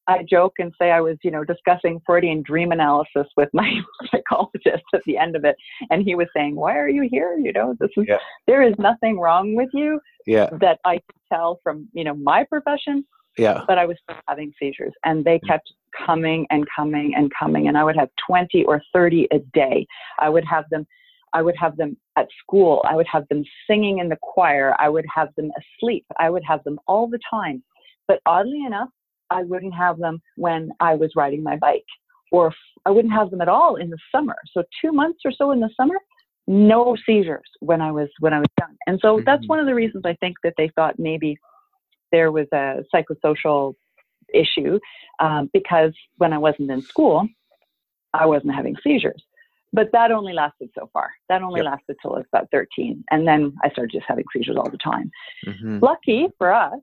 I 0.07 0.23
joke 0.23 0.53
and 0.59 0.73
say 0.79 0.91
I 0.91 1.01
was, 1.01 1.17
you 1.21 1.31
know, 1.31 1.43
discussing 1.43 2.01
Freudian 2.05 2.41
dream 2.41 2.71
analysis 2.71 3.27
with 3.35 3.49
my 3.53 3.69
psychologist 4.11 4.83
at 4.93 5.01
the 5.05 5.17
end 5.17 5.35
of 5.35 5.43
it, 5.43 5.55
and 5.89 6.03
he 6.03 6.15
was 6.15 6.27
saying, 6.35 6.55
"Why 6.55 6.77
are 6.77 6.89
you 6.89 7.07
here? 7.09 7.37
You 7.37 7.51
know, 7.51 7.75
this 7.79 7.89
is 7.97 8.05
yeah. 8.07 8.17
there 8.47 8.61
is 8.61 8.73
nothing 8.77 9.19
wrong 9.19 9.55
with 9.55 9.69
you 9.73 9.99
yeah. 10.25 10.49
that 10.59 10.79
I 10.85 10.95
could 10.95 11.21
tell 11.31 11.59
from, 11.63 11.87
you 11.93 12.03
know, 12.03 12.13
my 12.13 12.43
profession. 12.43 13.05
Yeah. 13.37 13.61
But 13.67 13.77
I 13.77 13.85
was 13.85 13.97
having 14.27 14.51
seizures, 14.59 14.93
and 15.03 15.23
they 15.23 15.37
mm. 15.39 15.47
kept 15.47 15.71
coming 16.05 16.47
and 16.49 16.65
coming 16.75 17.13
and 17.15 17.31
coming, 17.37 17.67
and 17.67 17.77
I 17.77 17.83
would 17.83 17.95
have 17.95 18.09
20 18.27 18.65
or 18.65 18.81
30 18.93 19.27
a 19.31 19.39
day. 19.53 19.85
I 20.19 20.29
would 20.29 20.45
have 20.45 20.65
them. 20.69 20.85
I 21.33 21.41
would 21.41 21.55
have 21.59 21.75
them 21.77 21.97
at 22.17 22.27
school. 22.41 22.83
I 22.89 22.95
would 22.95 23.05
have 23.11 23.27
them 23.29 23.43
singing 23.69 23.99
in 23.99 24.09
the 24.09 24.17
choir. 24.21 24.73
I 24.79 24.89
would 24.89 25.05
have 25.13 25.29
them 25.35 25.51
asleep. 25.59 26.05
I 26.19 26.29
would 26.29 26.43
have 26.47 26.63
them 26.63 26.79
all 26.87 27.07
the 27.07 27.19
time. 27.29 27.63
But 28.07 28.21
oddly 28.25 28.63
enough, 28.65 28.89
I 29.29 29.43
wouldn't 29.43 29.73
have 29.73 29.97
them 29.97 30.21
when 30.35 30.71
I 30.79 30.95
was 30.95 31.11
riding 31.15 31.43
my 31.43 31.57
bike, 31.57 31.85
or 32.31 32.53
I 32.85 32.91
wouldn't 32.91 33.13
have 33.13 33.31
them 33.31 33.41
at 33.41 33.49
all 33.49 33.75
in 33.75 33.89
the 33.89 33.97
summer. 34.11 34.35
So 34.53 34.63
two 34.81 34.91
months 34.91 35.19
or 35.25 35.31
so 35.31 35.51
in 35.51 35.59
the 35.59 35.69
summer, 35.75 35.95
no 36.47 36.95
seizures 37.05 37.49
when 37.59 37.81
I 37.81 37.91
was 37.91 38.09
when 38.19 38.33
I 38.33 38.39
was 38.39 38.47
young. 38.59 38.75
And 38.87 38.99
so 39.01 39.17
mm-hmm. 39.17 39.25
that's 39.25 39.47
one 39.47 39.59
of 39.59 39.65
the 39.65 39.75
reasons 39.75 40.03
I 40.05 40.13
think 40.15 40.37
that 40.43 40.53
they 40.57 40.69
thought 40.75 40.97
maybe 40.97 41.37
there 42.11 42.31
was 42.31 42.47
a 42.53 42.83
psychosocial 42.93 43.75
issue 44.33 44.79
um, 45.19 45.49
because 45.53 45.93
when 46.17 46.33
I 46.33 46.37
wasn't 46.37 46.71
in 46.71 46.81
school, 46.81 47.27
I 48.13 48.25
wasn't 48.25 48.55
having 48.55 48.75
seizures. 48.83 49.23
But 49.73 49.91
that 49.91 50.11
only 50.11 50.33
lasted 50.33 50.69
so 50.77 50.89
far. 50.93 51.11
That 51.27 51.41
only 51.41 51.59
yep. 51.59 51.71
lasted 51.71 51.97
till 52.01 52.13
I 52.13 52.19
was 52.19 52.25
about 52.31 52.47
13. 52.51 53.03
And 53.11 53.27
then 53.27 53.53
I 53.63 53.69
started 53.69 53.91
just 53.91 54.05
having 54.07 54.23
seizures 54.33 54.55
all 54.55 54.69
the 54.69 54.77
time. 54.77 55.11
Mm-hmm. 55.45 55.79
Lucky 55.79 56.27
for 56.37 56.53
us, 56.53 56.79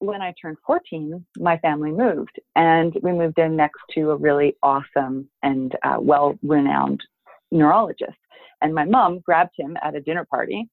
when 0.00 0.22
I 0.22 0.34
turned 0.40 0.56
14, 0.66 1.24
my 1.38 1.58
family 1.58 1.92
moved, 1.92 2.40
and 2.56 2.96
we 3.02 3.12
moved 3.12 3.38
in 3.38 3.54
next 3.54 3.80
to 3.94 4.10
a 4.10 4.16
really 4.16 4.56
awesome 4.62 5.28
and 5.42 5.76
uh, 5.84 5.98
well 6.00 6.38
renowned 6.42 7.02
neurologist. 7.50 8.16
And 8.62 8.74
my 8.74 8.84
mom 8.84 9.20
grabbed 9.20 9.54
him 9.56 9.76
at 9.82 9.94
a 9.94 10.00
dinner 10.00 10.24
party 10.24 10.68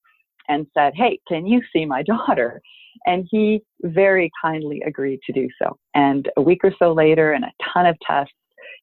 and 0.48 0.66
said, 0.74 0.94
Hey, 0.96 1.20
can 1.28 1.46
you 1.46 1.62
see 1.74 1.86
my 1.86 2.04
daughter? 2.04 2.62
And 3.06 3.28
he 3.30 3.62
very 3.84 4.32
kindly 4.42 4.82
agreed 4.86 5.20
to 5.28 5.34
do 5.34 5.48
so. 5.62 5.78
And 5.94 6.30
a 6.38 6.42
week 6.42 6.62
or 6.64 6.74
so 6.80 6.94
later, 6.94 7.34
and 7.34 7.44
a 7.44 7.52
ton 7.74 7.86
of 7.86 7.98
tests, 8.06 8.34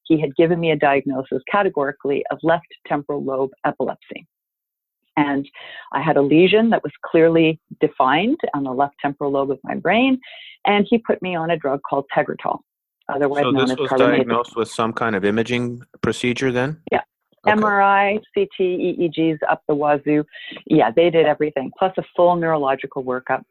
he 0.03 0.19
had 0.21 0.35
given 0.35 0.59
me 0.59 0.71
a 0.71 0.75
diagnosis 0.75 1.41
categorically 1.51 2.23
of 2.31 2.37
left 2.43 2.67
temporal 2.87 3.23
lobe 3.23 3.51
epilepsy. 3.65 4.27
And 5.17 5.47
I 5.93 6.01
had 6.01 6.17
a 6.17 6.21
lesion 6.21 6.69
that 6.71 6.83
was 6.83 6.91
clearly 7.05 7.59
defined 7.79 8.39
on 8.53 8.63
the 8.63 8.71
left 8.71 8.95
temporal 9.01 9.31
lobe 9.31 9.51
of 9.51 9.59
my 9.63 9.75
brain. 9.75 10.19
And 10.65 10.85
he 10.89 10.97
put 10.97 11.21
me 11.21 11.35
on 11.35 11.49
a 11.51 11.57
drug 11.57 11.81
called 11.87 12.05
Tegretol, 12.15 12.59
otherwise 13.07 13.43
so 13.43 13.51
known 13.51 13.67
this 13.67 13.77
was 13.77 13.91
diagnosed 13.97 14.55
with 14.55 14.69
some 14.69 14.93
kind 14.93 15.15
of 15.15 15.23
imaging 15.23 15.83
procedure 16.01 16.51
then? 16.51 16.81
Yeah. 16.91 17.01
Okay. 17.47 17.61
MRI, 17.61 18.19
CT, 18.33 18.59
EEGs 18.59 19.37
up 19.49 19.61
the 19.67 19.75
wazoo. 19.75 20.25
Yeah, 20.65 20.89
they 20.89 21.11
did 21.11 21.27
everything, 21.27 21.71
plus 21.77 21.93
a 21.97 22.03
full 22.15 22.35
neurological 22.35 23.03
workup. 23.03 23.43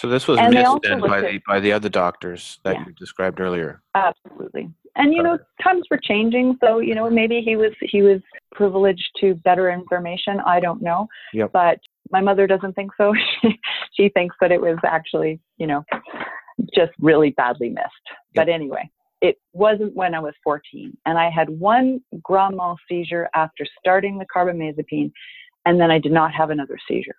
So 0.00 0.08
this 0.08 0.28
was 0.28 0.38
And 0.38 0.54
missed 0.54 0.78
then 0.84 1.00
by 1.00 1.18
at- 1.18 1.24
the 1.32 1.40
by 1.46 1.58
the 1.58 1.72
other 1.72 1.88
doctors 1.88 2.60
that 2.62 2.76
Yeah. 2.76 2.84
you 2.86 2.92
described 2.92 3.40
earlier. 3.40 3.82
Absolutely. 3.96 4.70
And 4.94 5.12
you 5.12 5.22
know, 5.24 5.38
times 5.60 5.86
were 5.90 5.98
changing, 5.98 6.56
so 6.60 6.78
you 6.78 6.94
know, 6.94 7.10
maybe 7.10 7.40
he 7.40 7.56
was 7.56 7.72
he 7.80 8.02
was 8.02 8.20
privileged 8.52 9.10
to 9.20 9.34
better 9.34 9.68
information. 9.70 10.38
I 10.46 10.60
don't 10.60 10.80
know. 10.82 11.08
Yep. 11.32 11.50
But 11.52 11.80
my 12.12 12.20
mother 12.20 12.46
doesn't 12.46 12.74
think 12.74 12.92
so. 12.96 13.12
She 13.42 13.58
she 13.96 14.08
thinks 14.10 14.36
that 14.40 14.52
it 14.52 14.60
was 14.60 14.78
actually, 14.84 15.40
you 15.56 15.66
know, 15.66 15.84
just 16.74 16.92
really 17.00 17.30
badly 17.30 17.68
missed. 17.70 18.06
But 18.36 18.48
anyway, 18.48 18.88
it 19.20 19.36
wasn't 19.52 19.94
when 19.96 20.14
I 20.14 20.20
was 20.20 20.34
14, 20.44 20.96
and 21.06 21.18
I 21.18 21.28
had 21.28 21.48
one 21.50 22.00
grand 22.22 22.56
mal 22.56 22.78
seizure 22.88 23.28
after 23.34 23.66
starting 23.80 24.16
the 24.18 24.26
carbamazepine, 24.26 25.10
and 25.66 25.80
then 25.80 25.90
I 25.90 25.98
did 25.98 26.12
not 26.12 26.32
have 26.34 26.50
another 26.50 26.78
seizure. 26.86 27.16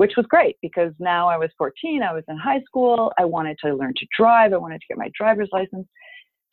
Which 0.00 0.12
was 0.16 0.24
great 0.30 0.56
because 0.62 0.94
now 0.98 1.28
I 1.28 1.36
was 1.36 1.50
14, 1.58 2.02
I 2.02 2.14
was 2.14 2.24
in 2.26 2.38
high 2.38 2.62
school, 2.62 3.12
I 3.18 3.26
wanted 3.26 3.58
to 3.62 3.74
learn 3.74 3.92
to 3.98 4.06
drive, 4.16 4.54
I 4.54 4.56
wanted 4.56 4.80
to 4.80 4.86
get 4.88 4.96
my 4.96 5.10
driver's 5.14 5.50
license. 5.52 5.86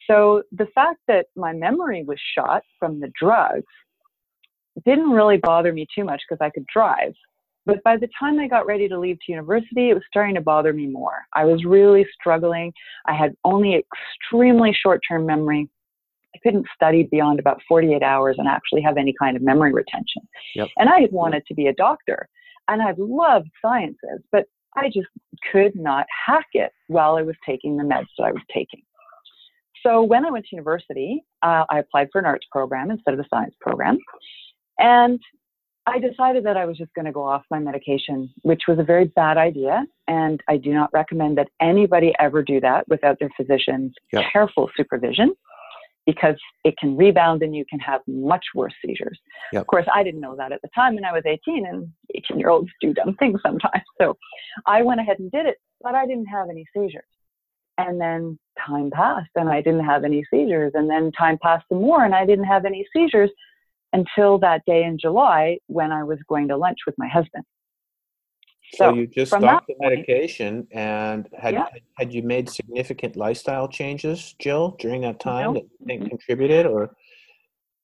So 0.05 0.43
the 0.51 0.65
fact 0.75 0.99
that 1.07 1.27
my 1.37 1.53
memory 1.53 2.03
was 2.03 2.19
shot 2.35 2.63
from 2.77 2.99
the 2.99 3.09
drugs 3.17 3.63
didn't 4.83 5.11
really 5.11 5.37
bother 5.37 5.71
me 5.71 5.87
too 5.95 6.03
much 6.03 6.21
because 6.27 6.43
I 6.45 6.49
could 6.49 6.65
drive. 6.67 7.13
But 7.65 7.81
by 7.85 7.95
the 7.95 8.09
time 8.19 8.37
I 8.37 8.49
got 8.49 8.65
ready 8.65 8.89
to 8.89 8.99
leave 8.99 9.15
to 9.25 9.31
university, 9.31 9.91
it 9.91 9.93
was 9.93 10.03
starting 10.09 10.35
to 10.35 10.41
bother 10.41 10.73
me 10.73 10.85
more. 10.85 11.23
I 11.33 11.45
was 11.45 11.63
really 11.63 12.05
struggling. 12.19 12.73
I 13.05 13.13
had 13.13 13.33
only 13.45 13.81
extremely 13.81 14.73
short 14.73 14.99
term 15.09 15.25
memory. 15.25 15.69
I 16.35 16.39
couldn't 16.43 16.65
study 16.75 17.03
beyond 17.03 17.39
about 17.39 17.61
48 17.65 18.03
hours 18.03 18.35
and 18.39 18.49
actually 18.49 18.81
have 18.81 18.97
any 18.97 19.13
kind 19.17 19.37
of 19.37 19.41
memory 19.41 19.71
retention. 19.71 20.23
Yep. 20.55 20.67
And 20.75 20.89
I 20.89 20.99
had 20.99 21.13
wanted 21.13 21.43
to 21.47 21.53
be 21.53 21.67
a 21.67 21.73
doctor 21.75 22.27
and 22.67 22.81
I 22.81 22.93
loved 22.97 23.49
sciences, 23.61 24.21
but 24.31 24.45
I 24.75 24.87
just 24.87 25.07
could 25.51 25.75
not 25.75 26.05
hack 26.25 26.47
it 26.53 26.71
while 26.87 27.15
I 27.15 27.23
was 27.23 27.35
taking 27.45 27.77
the 27.77 27.83
meds 27.83 28.07
that 28.17 28.25
I 28.25 28.31
was 28.31 28.43
taking. 28.53 28.81
So 29.83 30.01
when 30.01 30.25
I 30.25 30.31
went 30.31 30.45
to 30.45 30.55
university, 30.55 31.23
uh, 31.43 31.65
I 31.69 31.79
applied 31.79 32.09
for 32.11 32.19
an 32.19 32.25
arts 32.25 32.47
program 32.51 32.91
instead 32.91 33.13
of 33.13 33.19
a 33.19 33.25
science 33.29 33.55
program. 33.61 33.97
And 34.79 35.19
I 35.85 35.99
decided 35.99 36.43
that 36.45 36.57
I 36.57 36.65
was 36.65 36.77
just 36.77 36.93
going 36.93 37.05
to 37.05 37.11
go 37.11 37.23
off 37.23 37.43
my 37.49 37.59
medication, 37.59 38.29
which 38.41 38.63
was 38.67 38.77
a 38.77 38.83
very 38.83 39.05
bad 39.05 39.37
idea. 39.37 39.85
And 40.07 40.41
I 40.49 40.57
do 40.57 40.73
not 40.73 40.89
recommend 40.91 41.37
that 41.37 41.47
anybody 41.61 42.13
ever 42.19 42.43
do 42.43 42.59
that 42.59 42.87
without 42.89 43.19
their 43.19 43.29
physician's 43.37 43.93
Yep. 44.11 44.25
careful 44.33 44.69
supervision 44.75 45.33
because 46.07 46.35
it 46.63 46.75
can 46.79 46.95
rebound 46.97 47.43
and 47.43 47.55
you 47.55 47.65
can 47.69 47.79
have 47.79 48.01
much 48.07 48.45
worse 48.55 48.73
seizures. 48.83 49.19
Yep. 49.51 49.61
Of 49.61 49.67
course, 49.67 49.85
I 49.93 50.01
didn't 50.03 50.21
know 50.21 50.35
that 50.37 50.53
at 50.53 50.61
the 50.63 50.69
time, 50.73 50.95
and 50.95 51.05
I 51.05 51.11
was 51.11 51.23
18, 51.25 51.67
and 51.67 51.87
18 52.15 52.39
year 52.39 52.49
olds 52.49 52.69
do 52.81 52.93
dumb 52.93 53.15
things 53.19 53.39
sometimes. 53.45 53.83
So 54.01 54.17
I 54.65 54.81
went 54.81 55.01
ahead 55.01 55.19
and 55.19 55.29
did 55.29 55.45
it, 55.45 55.57
but 55.81 55.93
I 55.93 56.07
didn't 56.07 56.27
have 56.27 56.49
any 56.49 56.65
seizures. 56.73 57.03
And 57.77 58.01
then 58.01 58.39
time 58.65 58.89
passed, 58.89 59.29
and 59.35 59.49
I 59.49 59.61
didn't 59.61 59.85
have 59.85 60.05
any 60.05 60.23
seizures. 60.31 60.71
And 60.73 60.89
then 60.89 61.11
time 61.11 61.37
passed 61.43 61.65
some 61.69 61.81
more, 61.81 62.05
and 62.05 62.15
I 62.15 62.25
didn't 62.25 62.45
have 62.45 62.65
any 62.65 62.87
seizures 62.95 63.29
until 63.93 64.39
that 64.39 64.63
day 64.65 64.83
in 64.83 64.97
July 64.97 65.57
when 65.67 65.91
I 65.91 66.03
was 66.03 66.19
going 66.27 66.47
to 66.47 66.57
lunch 66.57 66.79
with 66.85 66.95
my 66.97 67.07
husband. 67.07 67.43
So, 68.73 68.89
So, 68.89 68.93
you 68.95 69.07
just 69.07 69.31
stopped 69.31 69.67
the 69.67 69.75
medication, 69.79 70.67
and 70.71 71.29
had 71.37 71.53
Yeah. 71.53 71.67
had 71.97 72.13
you 72.13 72.21
made 72.21 72.49
significant 72.49 73.15
lifestyle 73.15 73.67
changes, 73.67 74.33
Jill, 74.39 74.75
during 74.79 75.01
that 75.01 75.19
time 75.19 75.47
No. 75.47 75.53
that 75.53 75.63
you 75.63 75.85
think 75.85 76.03
Mhm. 76.03 76.09
contributed, 76.09 76.65
or 76.65 76.95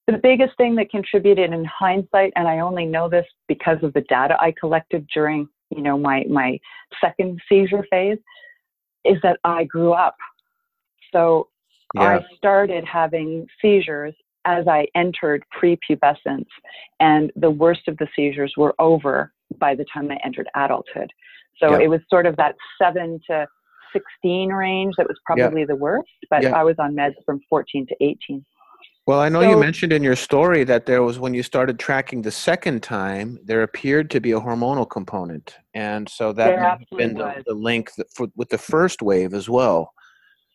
The 0.08 0.18
biggest 0.18 0.58
thing 0.58 0.76
that 0.76 0.90
contributed 0.92 1.54
in 1.54 1.64
hindsight, 1.64 2.34
and 2.36 2.46
I 2.46 2.60
only 2.60 2.86
know 2.86 3.08
this 3.08 3.26
because 3.48 3.82
of 3.84 3.94
the 3.94 4.02
data 4.02 4.36
I 4.42 4.52
collected 4.52 5.08
during, 5.08 5.48
you 5.70 5.82
know, 5.82 5.98
my 5.98 6.26
my 6.30 6.60
second 7.00 7.40
seizure 7.48 7.84
phase, 7.90 8.20
is 9.06 9.22
that 9.22 9.40
I 9.46 9.64
grew 9.64 9.94
up. 9.94 10.18
So 11.14 11.48
yeah, 11.94 12.20
I 12.20 12.36
started 12.36 12.84
having 12.84 13.48
seizures 13.62 14.14
as 14.44 14.68
I 14.68 14.88
entered 14.94 15.46
prepubescence, 15.58 16.50
and 17.00 17.32
the 17.38 17.52
worst 17.52 17.88
of 17.88 17.96
the 17.98 18.10
seizures 18.14 18.54
were 18.58 18.76
over 18.80 19.32
by 19.60 19.76
the 19.76 19.86
time 19.94 20.10
I 20.12 20.18
entered 20.24 20.48
adulthood. 20.56 21.12
So 21.58 21.72
Yeah. 21.72 21.86
it 21.86 21.88
was 21.90 22.02
sort 22.10 22.26
of 22.26 22.36
that 22.38 22.56
seven 22.82 23.20
to 23.30 23.48
16 23.94 24.52
range 24.52 24.96
that 24.98 25.08
was 25.08 25.20
probably 25.26 25.66
the 25.66 25.76
worst, 25.76 26.10
but 26.30 26.42
Yeah. 26.44 26.56
I 26.56 26.64
was 26.64 26.78
on 26.80 26.96
meds 26.96 27.16
from 27.26 27.40
14 27.50 27.86
to 27.88 27.96
18. 28.02 28.44
Well, 29.06 29.20
I 29.20 29.28
know 29.28 29.42
you 29.42 29.58
mentioned 29.58 29.92
in 29.92 30.02
your 30.02 30.16
story 30.16 30.64
that 30.64 30.86
there 30.86 31.04
was 31.04 31.20
when 31.20 31.34
you 31.34 31.44
started 31.44 31.78
tracking 31.78 32.22
the 32.22 32.32
second 32.32 32.82
time, 32.84 33.38
there 33.44 33.62
appeared 33.62 34.10
to 34.12 34.22
be 34.22 34.32
a 34.32 34.40
hormonal 34.40 34.90
component, 34.90 35.58
and 35.74 36.08
so 36.08 36.32
that 36.32 36.58
have 36.58 36.80
been 36.98 37.14
the, 37.16 37.44
the 37.46 37.54
link 37.54 37.94
that 37.96 38.08
for, 38.16 38.28
with 38.38 38.48
the 38.50 38.58
first 38.58 39.02
wave 39.02 39.34
as 39.34 39.50
well. 39.50 39.94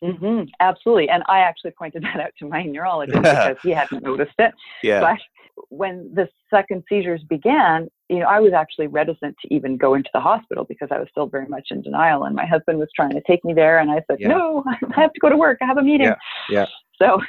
hmm 0.03 0.43
absolutely. 0.59 1.09
And 1.09 1.23
I 1.27 1.39
actually 1.39 1.71
pointed 1.77 2.01
that 2.07 2.19
out 2.19 2.31
to 2.39 2.47
my 2.47 2.63
neurologist 2.63 3.21
because 3.21 3.57
he 3.61 3.69
hadn't 3.69 4.01
noticed 4.01 4.33
it. 4.39 4.53
Yeah, 4.81 4.99
But 5.01 5.19
when 5.69 6.11
the 6.13 6.27
second 6.49 6.83
seizures 6.89 7.21
began, 7.29 7.89
you 8.09 8.19
know, 8.19 8.25
I 8.25 8.39
was 8.39 8.53
actually 8.53 8.87
reticent 8.87 9.35
to 9.41 9.53
even 9.53 9.77
go 9.77 9.93
into 9.93 10.09
the 10.13 10.19
hospital 10.19 10.65
because 10.65 10.89
I 10.91 10.99
was 10.99 11.07
still 11.11 11.27
very 11.27 11.47
much 11.47 11.67
in 11.71 11.81
denial. 11.81 12.23
And 12.23 12.35
my 12.35 12.45
husband 12.45 12.79
was 12.79 12.89
trying 12.95 13.11
to 13.11 13.21
take 13.27 13.43
me 13.43 13.53
there, 13.53 13.79
and 13.79 13.91
I 13.91 14.01
said, 14.07 14.19
Yeah. 14.19 14.29
"No, 14.29 14.63
I 14.95 15.01
have 15.01 15.13
to 15.13 15.19
go 15.19 15.29
to 15.29 15.37
work. 15.37 15.57
I 15.61 15.65
have 15.65 15.77
a 15.77 15.83
meeting." 15.83 16.07
Yeah, 16.07 16.15
yeah. 16.49 16.65
So, 17.01 17.21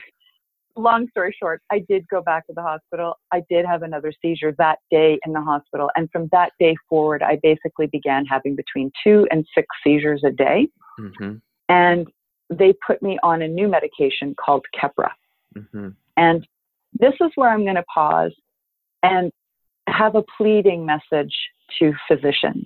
long 0.76 1.08
story 1.10 1.34
short, 1.38 1.62
I 1.70 1.80
did 1.88 2.06
go 2.08 2.22
back 2.22 2.46
to 2.46 2.52
the 2.54 2.62
hospital. 2.62 3.18
I 3.32 3.42
did 3.50 3.66
have 3.66 3.82
another 3.82 4.12
seizure 4.22 4.52
that 4.58 4.78
day 4.90 5.18
in 5.26 5.32
the 5.32 5.40
hospital, 5.40 5.90
and 5.96 6.10
from 6.10 6.28
that 6.32 6.52
day 6.58 6.76
forward, 6.88 7.22
I 7.22 7.38
basically 7.42 7.87
began 7.87 8.25
having 8.25 8.56
between 8.56 8.90
two 9.04 9.26
and 9.30 9.46
six 9.54 9.66
seizures 9.84 10.22
a 10.25 10.30
day. 10.30 10.68
hmm 10.99 11.34
And 11.68 12.08
they 12.49 12.72
put 12.84 13.00
me 13.02 13.18
on 13.22 13.42
a 13.42 13.49
new 13.49 13.68
medication 13.68 14.34
called 14.34 14.64
Keppra. 14.75 15.10
hmm 15.54 15.88
And 16.16 16.46
this 17.00 17.14
is 17.21 17.30
where 17.35 17.50
I'm 17.50 17.64
going 17.64 17.76
to 17.76 17.85
pause 17.92 18.33
and 19.02 19.33
have 19.88 20.14
a 20.14 20.23
pleading 20.37 20.87
message 20.87 21.35
to 21.78 21.92
physicians. 22.07 22.64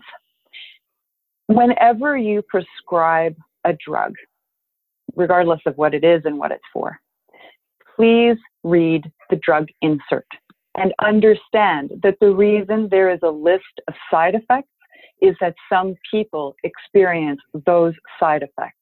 Whenever 1.47 2.17
you 2.17 2.43
prescribe 2.43 3.37
a 3.65 3.75
drug, 3.87 4.15
regardless 5.15 5.61
of 5.67 5.77
what 5.77 5.95
it 5.95 6.05
is 6.05 6.23
and 6.25 6.39
what 6.39 6.51
it's 6.51 6.65
for, 6.73 6.99
please 7.97 8.37
read 8.65 9.05
the 9.31 9.37
drug 9.37 9.69
insert 9.83 10.27
and 10.77 10.93
understand 11.05 11.93
that 12.03 12.17
the 12.21 12.35
reason 12.35 12.89
there 12.91 13.11
is 13.11 13.21
a 13.23 13.31
list 13.31 13.63
of 13.87 13.95
side 14.11 14.35
effects 14.35 14.69
is 15.23 15.37
that 15.41 15.55
some 15.73 15.95
people 16.11 16.57
experience 16.65 17.41
those 17.67 17.95
side 18.19 18.43
effects. 18.43 18.77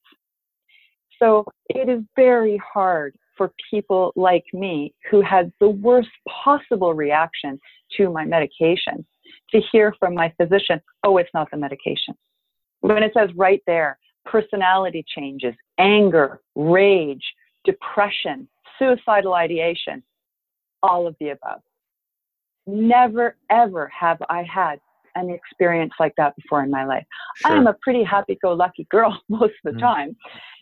So 1.20 1.44
it 1.68 1.88
is 1.88 2.00
very 2.16 2.60
hard 2.72 3.14
for 3.36 3.52
people 3.70 4.12
like 4.16 4.44
me 4.52 4.94
who 5.10 5.20
had 5.20 5.52
the 5.60 5.68
worst 5.68 6.10
possible 6.44 6.94
reaction 6.94 7.60
to 7.96 8.10
my 8.10 8.24
medication 8.24 9.04
to 9.50 9.60
hear 9.70 9.94
from 9.98 10.14
my 10.14 10.32
physician, 10.40 10.80
oh, 11.04 11.16
it's 11.18 11.30
not 11.34 11.50
the 11.50 11.56
medication. 11.56 12.14
When 12.80 13.02
it 13.02 13.12
says 13.14 13.30
right 13.36 13.62
there, 13.66 13.98
personality 14.24 15.04
changes, 15.06 15.54
anger, 15.78 16.40
rage, 16.54 17.24
depression, 17.64 18.48
suicidal 18.78 19.34
ideation, 19.34 20.02
all 20.82 21.06
of 21.06 21.16
the 21.20 21.30
above. 21.30 21.60
Never, 22.66 23.36
ever 23.50 23.88
have 23.88 24.18
I 24.28 24.42
had 24.42 24.80
an 25.14 25.30
experience 25.30 25.92
like 26.00 26.14
that 26.16 26.34
before 26.36 26.62
in 26.62 26.70
my 26.70 26.84
life. 26.84 27.04
I 27.44 27.54
am 27.54 27.66
a 27.66 27.74
pretty 27.82 28.02
happy 28.02 28.38
go 28.40 28.52
lucky 28.52 28.86
girl 28.90 29.20
most 29.28 29.54
of 29.64 29.74
the 29.74 29.78
Mm. 29.78 29.80
time. 29.80 30.16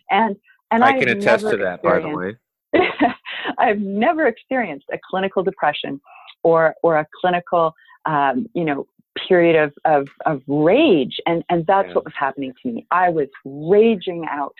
And 0.09 0.35
and 0.71 0.83
I 0.83 0.93
I've 0.93 0.99
can 0.99 1.09
attest 1.09 1.47
to 1.49 1.57
that, 1.57 1.81
by 1.83 1.99
the 1.99 2.07
way. 2.09 2.37
I've 3.57 3.79
never 3.79 4.27
experienced 4.27 4.85
a 4.93 4.97
clinical 5.09 5.43
depression 5.43 5.99
or 6.43 6.75
or 6.83 6.97
a 6.97 7.07
clinical 7.21 7.73
um, 8.05 8.47
you 8.53 8.63
know 8.65 8.87
period 9.27 9.61
of, 9.61 9.73
of, 9.85 10.07
of 10.25 10.41
rage. 10.47 11.17
And, 11.25 11.43
and 11.49 11.65
that's 11.67 11.87
Yeah. 11.89 11.95
what 11.95 12.05
was 12.05 12.13
happening 12.17 12.53
to 12.61 12.71
me. 12.71 12.87
I 12.91 13.09
was 13.09 13.27
raging 13.45 14.25
out. 14.29 14.55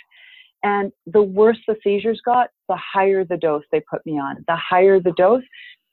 And 0.64 0.92
the 1.08 1.24
worse 1.24 1.58
the 1.68 1.76
seizures 1.84 2.22
got, 2.24 2.50
the 2.70 2.76
higher 2.76 3.24
the 3.26 3.38
dose 3.38 3.64
they 3.72 3.82
put 3.90 4.06
me 4.06 4.20
on. 4.20 4.44
The 4.48 4.56
higher 4.56 5.00
the 5.00 5.14
dose, 5.14 5.44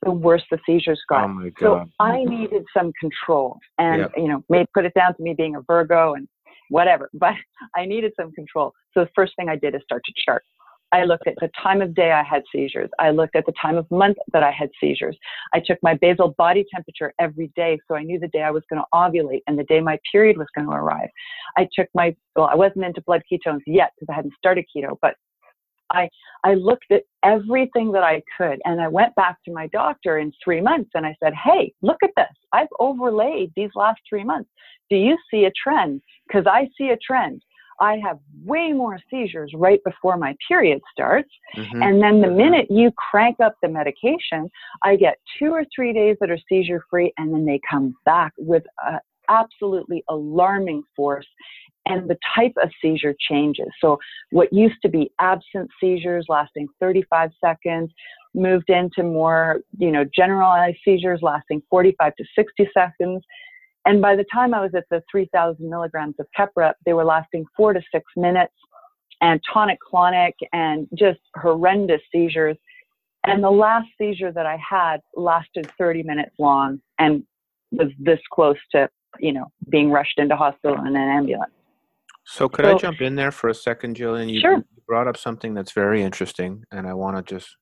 the 0.03 0.11
worse 0.11 0.45
the 0.51 0.59
seizures 0.67 1.01
got. 1.09 1.25
Oh 1.25 1.29
my 1.29 1.51
So 1.59 1.89
I 2.01 2.25
needed 2.25 2.65
some 2.77 2.93
control, 3.01 3.59
and 3.79 4.01
Yep. 4.01 4.13
you 4.17 4.29
know, 4.29 4.45
may 4.51 4.67
put 4.75 4.85
it 4.85 4.93
down 4.95 5.15
to 5.17 5.23
me 5.23 5.33
being 5.33 5.57
a 5.57 5.63
Virgo 5.63 6.15
and 6.15 6.29
whatever, 6.69 7.09
but 7.15 7.35
I 7.75 7.87
needed 7.87 8.13
some 8.21 8.31
control. 8.33 8.75
So 8.93 9.05
the 9.05 9.11
first 9.15 9.33
thing 9.37 9.49
I 9.49 9.57
did 9.57 9.75
is 9.75 9.81
start 9.85 10.03
to 10.05 10.13
chart. 10.25 10.45
I 10.93 11.05
looked 11.05 11.27
at 11.27 11.35
the 11.41 11.51
time 11.63 11.83
of 11.83 11.95
day 11.95 12.13
I 12.13 12.23
had 12.23 12.43
seizures. 12.53 12.89
I 12.99 13.11
looked 13.11 13.37
at 13.37 13.45
the 13.47 13.53
time 13.61 13.77
of 13.77 13.91
month 13.91 14.17
that 14.33 14.43
I 14.43 14.51
had 14.51 14.71
seizures. 14.81 15.17
I 15.53 15.61
took 15.65 15.79
my 15.83 15.95
basal 15.95 16.35
body 16.39 16.65
temperature 16.73 17.13
every 17.19 17.53
day, 17.57 17.79
so 17.89 17.95
I 17.95 18.03
knew 18.03 18.19
the 18.19 18.29
day 18.29 18.43
I 18.43 18.51
was 18.51 18.63
going 18.71 18.81
to 18.83 18.87
ovulate 18.95 19.43
and 19.47 19.59
the 19.59 19.65
day 19.65 19.81
my 19.81 19.99
period 20.11 20.39
was 20.39 20.47
going 20.55 20.67
to 20.67 20.73
arrive. 20.73 21.09
I 21.57 21.69
took 21.75 21.89
my 21.95 22.15
well, 22.37 22.47
I 22.51 22.55
wasn't 22.55 22.85
into 22.85 23.03
blood 23.03 23.23
ketones 23.31 23.61
yet 23.67 23.93
because 23.99 24.13
I 24.13 24.17
hadn't 24.17 24.35
started 24.39 24.65
keto, 24.75 24.97
but 25.03 25.15
I 25.91 26.09
I 26.45 26.55
looked 26.55 26.91
at 26.91 27.03
everything 27.25 27.93
that 27.93 28.03
I 28.05 28.23
could 28.37 28.61
and 28.65 28.81
I 28.81 28.89
went 28.89 29.15
back 29.15 29.39
to 29.45 29.53
my 29.53 29.67
doctor 29.69 30.19
in 30.19 30.33
3 30.45 30.61
months 30.61 30.91
and 30.95 31.07
I 31.07 31.17
said, 31.23 31.35
"Hey, 31.35 31.73
look 31.83 32.03
at 32.03 32.11
this. 32.17 32.35
I've 32.53 32.69
overlaid 32.79 33.53
these 33.57 33.71
last 33.75 34.01
3 34.09 34.25
months. 34.25 34.51
Do 34.91 34.97
you 34.97 35.17
see 35.31 35.45
a 35.45 35.53
trend? 35.63 36.03
Cuz 36.33 36.47
I 36.47 36.69
see 36.79 36.91
a 36.91 36.97
trend. 36.99 37.43
I 37.81 37.99
have 37.99 38.19
way 38.45 38.73
more 38.73 38.99
seizures 39.11 39.53
right 39.55 39.83
before 39.85 40.17
my 40.17 40.37
period 40.47 40.81
starts. 40.91 41.31
Mhm. 41.55 41.85
And 41.85 42.03
then 42.03 42.21
the 42.21 42.31
minute 42.31 42.71
you 42.71 42.91
crank 42.93 43.41
up 43.41 43.55
the 43.63 43.69
medication, 43.69 44.51
I 44.83 44.97
get 44.97 45.19
two 45.39 45.53
or 45.53 45.65
three 45.75 45.93
days 45.93 46.17
that 46.21 46.31
are 46.31 46.39
seizure 46.49 46.83
free, 46.91 47.13
and 47.19 47.33
then 47.33 47.45
they 47.45 47.61
come 47.69 47.95
back 48.05 48.33
with 48.39 48.65
a 48.85 49.01
absolutely 49.29 50.03
alarming 50.09 50.83
force. 50.97 51.27
And 51.87 52.09
the 52.09 52.19
type 52.35 52.53
of 52.63 52.71
seizure 52.83 53.15
changes. 53.19 53.69
So, 53.81 53.99
what 54.31 54.53
used 54.53 54.77
to 54.83 54.91
be 54.91 55.11
absent 55.21 55.71
seizures 55.81 56.27
lasting 56.29 56.69
35 56.81 57.31
seconds 57.43 57.91
moved 58.35 58.69
into 58.69 59.03
more, 59.03 59.61
you 59.79 59.91
know, 59.91 60.05
generalized 60.05 60.79
seizures 60.85 61.21
lasting 61.23 61.63
45 61.71 62.15
to 62.17 62.25
60 62.35 62.69
seconds. 62.75 63.25
And 63.85 64.03
by 64.03 64.17
the 64.17 64.25
time 64.33 64.55
I 64.55 64.61
was 64.61 64.75
at 64.75 64.85
the 64.91 65.03
3,000 65.11 65.69
milligrams 65.69 66.17
of 66.19 66.27
Keppra, 66.39 66.75
they 66.85 66.93
were 66.93 67.05
lasting 67.05 67.45
four 67.57 67.73
to 67.73 67.81
six 67.93 68.05
minutes 68.17 68.53
and 69.21 69.41
tonic 69.53 69.79
clonic 69.81 70.35
and 70.53 70.87
just 70.95 71.21
horrendous 71.37 72.01
seizures. 72.13 72.57
And 73.27 73.43
the 73.43 73.51
last 73.51 73.89
seizure 73.99 74.33
that 74.33 74.47
I 74.47 74.57
had 74.57 75.01
lasted 75.17 75.71
30 75.79 76.03
minutes 76.03 76.35
long 76.39 76.81
and 76.99 77.25
was 77.73 77.89
this 77.99 78.21
close 78.33 78.57
to, 78.73 78.89
you 79.19 79.33
know, 79.33 79.47
being 79.69 79.91
rushed 79.91 80.19
into 80.19 80.37
hospital 80.37 80.79
in 80.81 80.89
an 80.89 80.97
ambulance. 80.97 81.53
So 82.25 82.49
could 82.49 82.67
I 82.67 82.75
jump 82.75 83.01
in 83.01 83.15
there 83.15 83.31
for 83.31 83.49
a 83.49 83.55
second, 83.55 83.97
Jillian? 83.97 84.31
You, 84.31 84.41
Sure. 84.41 84.57
you 84.57 84.83
brought 84.87 85.09
up 85.09 85.17
something 85.17 85.55
that's 85.55 85.73
very 85.73 86.03
interesting, 86.03 86.63
and 86.71 86.87
I 86.87 86.93
want 86.93 87.17
to 87.17 87.23
just 87.23 87.57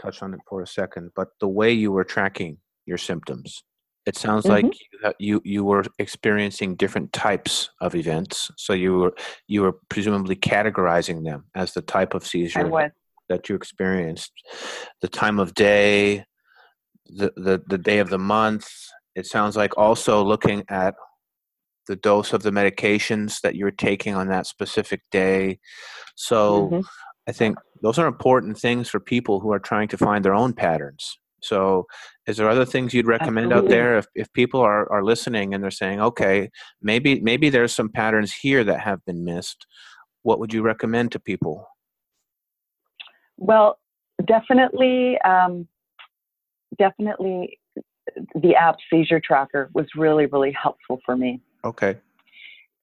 touch 0.00 0.22
on 0.22 0.32
it 0.32 0.40
for 0.48 0.62
a 0.62 0.66
second. 0.66 1.10
But 1.14 1.28
the 1.38 1.48
way 1.48 1.72
you 1.72 1.92
were 1.92 2.04
tracking 2.04 2.58
your 2.86 2.96
symptoms, 2.96 3.62
it 4.06 4.16
sounds 4.16 4.46
like 4.46 4.64
Mhm. 4.64 4.74
you, 4.90 5.12
you 5.18 5.40
you 5.44 5.64
were 5.64 5.84
experiencing 5.98 6.76
different 6.76 7.12
types 7.12 7.70
of 7.80 7.94
events. 7.94 8.50
So 8.56 8.72
you 8.72 8.94
were 8.98 9.14
you 9.46 9.62
were 9.62 9.72
presumably 9.88 10.36
categorizing 10.36 11.24
them 11.24 11.44
as 11.54 11.74
the 11.74 11.82
type 11.82 12.14
of 12.14 12.26
seizure 12.26 12.68
that 13.28 13.48
you 13.48 13.54
experienced, 13.54 14.32
the 15.00 15.08
time 15.08 15.38
of 15.38 15.54
day, 15.54 16.24
the, 17.06 17.32
the 17.36 17.62
the 17.66 17.78
day 17.78 17.98
of 17.98 18.10
the 18.10 18.18
month. 18.18 18.68
It 19.14 19.26
sounds 19.26 19.56
like 19.56 19.76
also 19.76 20.24
looking 20.24 20.64
at 20.68 20.94
the 21.86 21.96
dose 21.96 22.32
of 22.32 22.42
the 22.42 22.50
medications 22.50 23.40
that 23.40 23.56
you're 23.56 23.70
taking 23.72 24.14
on 24.14 24.28
that 24.28 24.46
specific 24.46 25.02
day. 25.10 25.58
So 26.14 26.70
Mhm. 26.70 26.84
I 27.28 27.32
think 27.32 27.58
those 27.82 27.98
are 27.98 28.06
important 28.06 28.58
things 28.58 28.88
for 28.88 29.00
people 29.00 29.40
who 29.40 29.52
are 29.52 29.58
trying 29.58 29.88
to 29.88 29.98
find 29.98 30.24
their 30.24 30.34
own 30.34 30.52
patterns. 30.52 31.18
So, 31.42 31.86
is 32.26 32.36
there 32.36 32.48
other 32.48 32.64
things 32.64 32.94
you'd 32.94 33.06
recommend 33.06 33.52
out 33.52 33.68
there 33.68 33.98
if, 33.98 34.06
if 34.14 34.32
people 34.32 34.60
are, 34.60 34.90
are 34.92 35.02
listening 35.02 35.54
and 35.54 35.62
they're 35.62 35.70
saying, 35.70 36.00
okay, 36.00 36.50
maybe 36.82 37.20
maybe 37.20 37.50
there's 37.50 37.72
some 37.72 37.88
patterns 37.88 38.32
here 38.32 38.64
that 38.64 38.80
have 38.80 39.04
been 39.04 39.24
missed? 39.24 39.66
What 40.22 40.38
would 40.38 40.52
you 40.52 40.62
recommend 40.62 41.12
to 41.12 41.20
people? 41.20 41.66
Well, 43.36 43.78
definitely, 44.26 45.18
um, 45.22 45.66
definitely 46.78 47.58
the 48.34 48.54
app 48.54 48.76
Seizure 48.90 49.20
Tracker 49.20 49.70
was 49.72 49.86
really, 49.96 50.26
really 50.26 50.52
helpful 50.52 51.00
for 51.06 51.16
me. 51.16 51.40
Okay, 51.64 51.96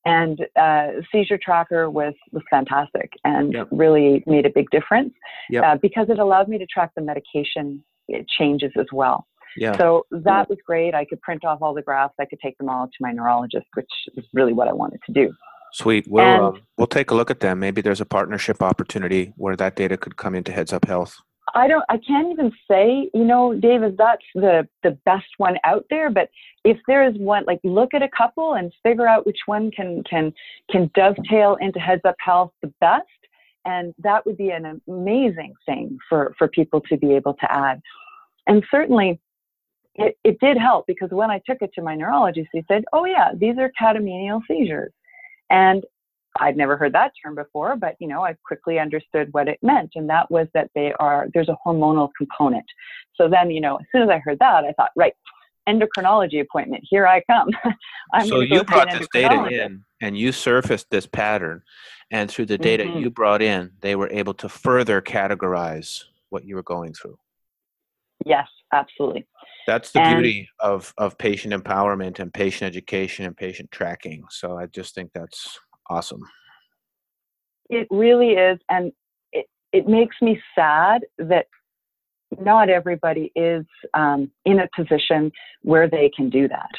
and 0.08 0.46
uh, 0.56 0.88
seizure 1.12 1.38
tracker 1.38 1.90
was 1.90 2.14
was 2.32 2.44
fantastic 2.50 3.12
and 3.26 3.54
Yep. 3.54 3.68
really 3.72 4.24
made 4.26 4.46
a 4.46 4.50
big 4.50 4.70
difference 4.70 5.14
Yep. 5.50 5.64
uh, 5.64 5.76
because 5.82 6.10
it 6.10 6.18
allowed 6.18 6.48
me 6.48 6.58
to 6.58 6.66
track 6.66 6.92
the 6.96 7.02
medication 7.02 7.84
uh, 8.14 8.20
changes 8.38 8.72
as 8.78 8.88
well. 8.92 9.28
yeah, 9.56 9.78
So 9.78 10.06
that 10.12 10.50
was 10.50 10.58
great. 10.66 10.94
I 10.94 11.06
could 11.06 11.22
print 11.22 11.44
off 11.46 11.60
all 11.62 11.74
the 11.74 11.82
graphs. 11.82 12.14
I 12.20 12.26
could 12.26 12.40
take 12.40 12.58
them 12.58 12.70
all 12.70 12.88
to 12.88 12.94
my 13.00 13.12
neurologist, 13.12 13.68
which 13.74 13.90
is 14.16 14.26
really 14.34 14.54
what 14.54 14.68
I 14.68 14.74
wanted 14.74 15.00
to 15.08 15.12
do. 15.14 15.34
sweet. 15.74 16.08
We'll 16.08 16.24
and- 16.26 16.44
um, 16.44 16.62
we'll 16.78 16.88
take 16.88 17.12
a 17.12 17.16
look 17.16 17.30
at 17.32 17.40
them. 17.40 17.60
Maybe 17.60 17.82
there's 17.82 18.02
a 18.02 18.06
partnership 18.06 18.62
opportunity 18.62 19.34
where 19.38 19.56
that 19.56 19.76
data 19.76 19.98
could 19.98 20.16
come 20.18 20.36
into 20.36 20.52
Heads 20.52 20.74
Up 20.74 20.86
Health. 20.86 21.16
I 21.56 21.70
don't. 21.70 21.86
I 21.88 21.98
can't 22.06 22.30
even 22.34 22.52
say, 22.70 23.10
you 23.14 23.24
know, 23.24 23.54
David, 23.54 23.96
that's 23.98 24.26
the 24.36 24.68
the 24.84 24.92
best 25.06 25.28
one 25.38 25.56
out 25.64 25.86
there. 25.90 26.10
But 26.10 26.28
if 26.66 26.78
there 26.90 27.08
is 27.08 27.16
one, 27.18 27.46
like, 27.48 27.62
look 27.64 27.94
at 27.94 28.04
a 28.04 28.10
couple 28.10 28.56
and 28.56 28.74
figure 28.84 29.08
out 29.08 29.26
which 29.26 29.40
one 29.46 29.72
can 29.72 30.04
can 30.04 30.34
can 30.70 30.92
dovetail 30.94 31.56
into 31.62 31.80
Heads 31.80 32.02
Up 32.04 32.18
Health 32.20 32.52
the 32.62 32.74
best, 32.82 33.08
and 33.68 33.94
that 34.00 34.26
would 34.26 34.38
be 34.38 34.50
an 34.50 34.82
amazing 34.88 35.54
thing 35.66 35.98
for 36.10 36.34
for 36.38 36.48
people 36.48 36.82
to 36.90 36.98
be 36.98 37.14
able 37.14 37.34
to 37.36 37.52
add. 37.52 37.82
And 38.48 38.64
certainly, 38.72 39.20
it 39.96 40.18
it 40.24 40.40
did 40.40 40.58
help 40.58 40.88
because 40.88 41.10
when 41.12 41.30
I 41.30 41.42
took 41.46 41.62
it 41.62 41.72
to 41.76 41.82
my 41.82 41.94
neurologist, 41.94 42.50
he 42.54 42.64
said, 42.68 42.86
"Oh 42.94 43.06
yeah, 43.06 43.32
these 43.36 43.58
are 43.60 43.72
catamenial 43.80 44.42
seizures," 44.48 44.94
and 45.50 45.84
I'd 46.40 46.58
never 46.58 46.78
heard 46.78 46.94
that 46.94 47.12
term 47.22 47.36
before, 47.36 47.76
but 47.76 47.96
you 48.00 48.08
know, 48.08 48.24
I 48.24 48.36
quickly 48.46 48.80
understood 48.80 49.30
what 49.32 49.50
it 49.50 49.60
meant, 49.62 49.92
and 49.96 50.10
that 50.10 50.32
was 50.32 50.48
that 50.54 50.70
they 50.74 50.94
are 51.00 51.28
there's 51.34 51.50
a 51.50 51.58
hormonal 51.66 52.10
component. 52.18 52.66
So 53.16 53.28
then, 53.28 53.52
you 53.52 53.60
know, 53.60 53.78
as 53.78 53.86
soon 53.92 54.04
as 54.04 54.10
I 54.10 54.20
heard 54.20 54.40
that, 54.40 54.64
I 54.64 54.72
thought, 54.74 54.92
right, 54.96 55.14
endocrinology 55.68 56.42
appointment, 56.42 56.84
here 56.90 57.06
I 57.08 57.22
come. 57.30 57.50
I'm 58.14 58.28
so 58.28 58.40
you 58.40 58.64
brought 58.64 58.92
this 58.92 59.08
data 59.14 59.46
in 59.48 59.84
and 60.02 60.18
you 60.18 60.32
surfaced 60.32 60.90
this 60.90 61.06
pattern 61.06 61.62
and 62.12 62.30
through 62.32 62.46
the 62.46 62.58
data 62.58 62.84
Mhm. 62.86 63.02
you 63.02 63.10
brought 63.10 63.42
in 63.42 63.72
they 63.82 63.96
were 63.96 64.10
able 64.12 64.34
to 64.36 64.48
further 64.48 65.02
categorize 65.02 66.04
what 66.30 66.46
you 66.46 66.56
were 66.56 66.64
going 66.64 66.94
through 66.94 67.18
Yes, 68.26 68.48
absolutely. 68.74 69.28
that's 69.66 69.92
the 69.92 70.00
And- 70.02 70.16
beauty 70.24 70.50
of 70.60 70.94
of 70.98 71.18
patient 71.18 71.54
empowerment 71.54 72.20
and 72.20 72.34
patient 72.34 72.68
education 72.68 73.26
and 73.26 73.36
patient 73.36 73.70
tracking 73.72 74.24
so 74.30 74.58
i 74.58 74.68
just 74.68 74.96
think 74.96 75.12
that's 75.14 75.60
awesome 75.90 76.22
It 77.70 77.88
really 77.92 78.32
is, 78.34 78.58
and 78.70 78.94
it 79.34 79.48
it 79.74 79.88
makes 79.88 80.16
me 80.22 80.42
sad 80.56 81.02
that 81.18 81.48
not 82.40 82.70
everybody 82.70 83.32
is 83.36 83.66
um, 83.94 84.30
in 84.46 84.60
a 84.60 84.68
position 84.76 85.32
where 85.62 85.90
they 85.90 86.10
can 86.16 86.30
do 86.30 86.48
that. 86.48 86.70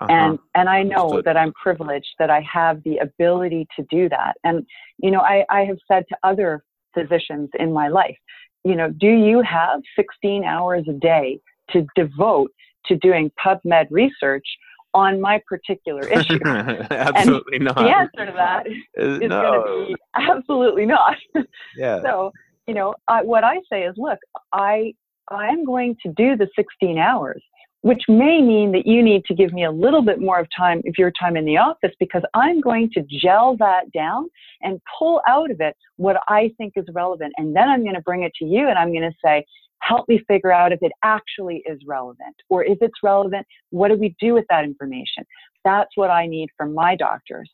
uh-huh. 0.00 0.12
and 0.12 0.38
and 0.54 0.68
I 0.68 0.82
know 0.82 1.04
Understood. 1.04 1.24
that 1.26 1.36
I'm 1.36 1.52
privileged 1.54 2.12
that 2.18 2.30
I 2.30 2.40
have 2.52 2.82
the 2.84 2.96
ability 2.98 3.66
to 3.76 3.84
do 3.90 4.08
that. 4.08 4.34
And 4.44 4.66
you 4.98 5.10
know, 5.10 5.20
I, 5.20 5.44
I 5.50 5.60
have 5.64 5.78
said 5.90 6.04
to 6.10 6.16
other 6.22 6.64
physicians 6.94 7.50
in 7.58 7.72
my 7.72 7.88
life, 7.88 8.16
you 8.64 8.74
know, 8.74 8.90
do 8.90 9.08
you 9.08 9.42
have 9.42 9.80
16 9.96 10.44
hours 10.44 10.84
a 10.88 10.92
day 10.94 11.40
to 11.70 11.86
devote 11.94 12.50
to 12.86 12.96
doing 12.96 13.30
PubMed 13.44 13.86
research 13.90 14.46
on 14.94 15.20
my 15.20 15.40
particular 15.48 16.02
issue? 16.18 16.38
absolutely 16.46 17.58
not 17.58 17.74
the 17.76 17.82
answer 17.82 18.24
to 18.26 18.32
that 18.32 18.66
Uh, 18.98 19.20
is 19.20 19.28
no 19.28 19.42
going 19.42 19.62
to 19.62 19.86
be 19.88 19.96
absolutely 20.14 20.86
not. 20.86 21.16
yeah 21.76 22.00
so 22.02 22.32
you 22.66 22.74
know 22.74 22.94
I, 23.08 23.22
what 23.22 23.44
i 23.44 23.56
say 23.70 23.84
is 23.84 23.94
look 23.96 24.18
i 24.52 24.92
i'm 25.30 25.64
going 25.64 25.96
to 26.04 26.12
do 26.16 26.36
the 26.36 26.48
16 26.56 26.98
hours 26.98 27.42
which 27.82 28.02
may 28.08 28.42
mean 28.42 28.72
that 28.72 28.86
you 28.86 29.02
need 29.02 29.24
to 29.26 29.34
give 29.34 29.52
me 29.52 29.64
a 29.64 29.70
little 29.70 30.02
bit 30.02 30.20
more 30.20 30.40
of 30.40 30.48
time 30.56 30.78
of 30.78 30.94
your 30.98 31.12
time 31.12 31.36
in 31.36 31.44
the 31.44 31.56
office 31.56 31.92
because 31.98 32.22
i'm 32.34 32.60
going 32.60 32.90
to 32.92 33.02
gel 33.22 33.56
that 33.56 33.90
down 33.92 34.28
and 34.62 34.80
pull 34.98 35.20
out 35.28 35.50
of 35.50 35.60
it 35.60 35.76
what 35.96 36.16
i 36.28 36.50
think 36.58 36.72
is 36.76 36.84
relevant 36.92 37.32
and 37.36 37.54
then 37.54 37.68
i'm 37.68 37.82
going 37.82 37.94
to 37.94 38.02
bring 38.02 38.22
it 38.22 38.32
to 38.34 38.44
you 38.44 38.68
and 38.68 38.78
i'm 38.78 38.92
going 38.92 39.02
to 39.02 39.16
say 39.24 39.44
help 39.82 40.08
me 40.08 40.20
figure 40.26 40.50
out 40.50 40.72
if 40.72 40.82
it 40.82 40.92
actually 41.04 41.62
is 41.66 41.78
relevant 41.86 42.34
or 42.48 42.64
if 42.64 42.78
it's 42.80 42.94
relevant 43.02 43.46
what 43.70 43.88
do 43.88 43.94
we 43.94 44.16
do 44.18 44.32
with 44.32 44.44
that 44.48 44.64
information? 44.64 45.24
That's 45.64 45.90
what 45.96 46.10
i 46.10 46.26
need 46.26 46.48
from 46.56 46.74
my 46.74 46.96
doctors 46.96 47.50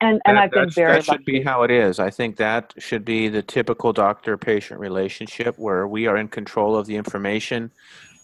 and 0.00 0.20
and 0.26 0.36
That- 0.36 0.44
i've 0.44 0.50
been 0.50 0.70
very 0.70 0.92
that 0.94 1.04
should 1.04 1.24
be 1.24 1.42
how 1.42 1.62
it 1.62 1.70
is. 1.70 1.98
I 1.98 2.10
think 2.10 2.36
that 2.36 2.74
should 2.78 3.04
be 3.04 3.28
the 3.28 3.42
typical 3.42 3.92
doctor-patient 3.92 4.78
relationship 4.78 5.54
where 5.58 5.86
we 5.88 6.06
are 6.06 6.16
in 6.16 6.28
control 6.28 6.76
of 6.76 6.86
the 6.86 6.96
information. 6.96 7.70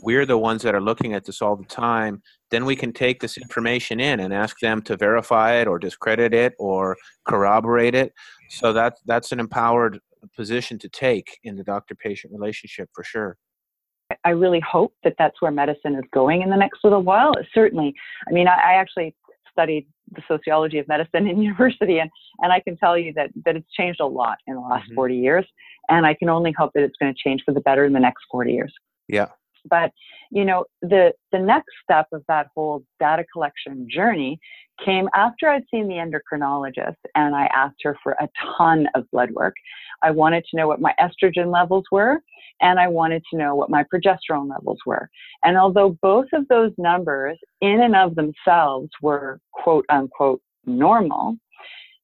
we're 0.04 0.26
the 0.26 0.36
ones 0.36 0.62
that 0.62 0.74
are 0.74 0.80
looking 0.80 1.14
at 1.14 1.24
this 1.24 1.40
all 1.40 1.54
the 1.54 1.64
time, 1.64 2.20
then 2.50 2.64
we 2.64 2.74
can 2.74 2.92
take 2.92 3.20
this 3.20 3.38
information 3.38 4.00
in 4.00 4.18
and 4.18 4.34
ask 4.34 4.58
them 4.58 4.82
to 4.82 4.96
verify 4.96 5.52
it 5.60 5.68
or 5.68 5.78
discredit 5.78 6.34
it 6.34 6.54
or 6.58 6.96
corroborate 7.24 7.94
it. 7.94 8.12
So 8.50 8.72
that 8.72 8.94
that's 9.06 9.30
an 9.30 9.38
empowered 9.38 10.00
position 10.36 10.76
to 10.80 10.88
take 10.88 11.38
in 11.44 11.54
the 11.56 11.62
doctor-patient 11.62 12.32
relationship 12.32 12.88
for 12.92 13.04
sure. 13.04 13.36
I 14.24 14.30
really 14.30 14.60
hope 14.60 14.92
that 15.04 15.14
that's 15.18 15.40
where 15.40 15.52
medicine 15.52 15.94
is 15.94 16.04
going 16.12 16.42
in 16.42 16.50
the 16.50 16.56
next 16.56 16.80
little 16.84 17.02
while. 17.02 17.32
Certainly, 17.54 17.94
I 18.28 18.32
mean, 18.32 18.48
I, 18.48 18.56
I 18.56 18.72
actually 18.74 19.14
studied 19.52 19.86
the 20.10 20.22
sociology 20.28 20.78
of 20.78 20.88
medicine 20.88 21.26
in 21.28 21.40
university, 21.40 21.98
and, 21.98 22.10
and 22.40 22.52
I 22.52 22.60
can 22.60 22.76
tell 22.76 22.98
you 22.98 23.12
that, 23.14 23.30
that 23.44 23.56
it's 23.56 23.70
changed 23.72 24.00
a 24.00 24.06
lot 24.06 24.38
in 24.46 24.54
the 24.54 24.60
last 24.60 24.86
mm-hmm. 24.86 24.96
40 24.96 25.16
years. 25.16 25.46
And 25.88 26.06
I 26.06 26.14
can 26.14 26.28
only 26.28 26.52
hope 26.56 26.72
that 26.74 26.82
it's 26.82 26.96
going 27.00 27.12
to 27.12 27.18
change 27.22 27.42
for 27.44 27.52
the 27.52 27.60
better 27.60 27.84
in 27.84 27.92
the 27.92 28.00
next 28.00 28.24
40 28.30 28.52
years. 28.52 28.72
Yeah. 29.08 29.28
But 29.68 29.92
you 30.30 30.44
know, 30.44 30.64
the 30.80 31.12
the 31.30 31.38
next 31.38 31.70
step 31.82 32.06
of 32.12 32.22
that 32.28 32.48
whole 32.54 32.84
data 33.00 33.24
collection 33.32 33.86
journey 33.90 34.38
came 34.84 35.08
after 35.14 35.48
I'd 35.48 35.64
seen 35.70 35.88
the 35.88 35.94
endocrinologist 35.94 36.96
and 37.14 37.34
I 37.34 37.48
asked 37.54 37.82
her 37.82 37.96
for 38.02 38.12
a 38.12 38.28
ton 38.56 38.88
of 38.94 39.10
blood 39.10 39.30
work. 39.32 39.54
I 40.02 40.10
wanted 40.10 40.44
to 40.50 40.56
know 40.56 40.66
what 40.66 40.80
my 40.80 40.94
estrogen 41.00 41.52
levels 41.52 41.84
were 41.92 42.20
and 42.60 42.78
I 42.80 42.88
wanted 42.88 43.22
to 43.30 43.36
know 43.36 43.54
what 43.54 43.70
my 43.70 43.84
progesterone 43.84 44.48
levels 44.48 44.78
were. 44.86 45.08
And 45.44 45.56
although 45.56 45.98
both 46.00 46.26
of 46.32 46.48
those 46.48 46.72
numbers 46.78 47.38
in 47.60 47.80
and 47.82 47.94
of 47.94 48.14
themselves 48.14 48.88
were 49.02 49.40
quote 49.52 49.84
unquote 49.88 50.40
normal, 50.64 51.36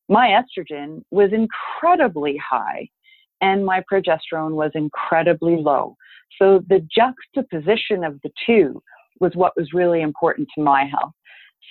my 0.09 0.29
estrogen 0.29 1.03
was 1.11 1.33
incredibly 1.33 2.37
high 2.37 2.88
and 3.40 3.64
my 3.64 3.83
progesterone 3.90 4.53
was 4.53 4.70
incredibly 4.74 5.57
low. 5.57 5.96
So 6.40 6.62
the 6.68 6.87
juxtaposition 6.94 8.05
of 8.05 8.18
the 8.22 8.31
two 8.46 8.83
was 9.20 9.33
what 9.35 9.57
was 9.57 9.72
really 9.72 10.03
important 10.03 10.48
to 10.57 10.62
my 10.62 10.85
health. 10.85 11.12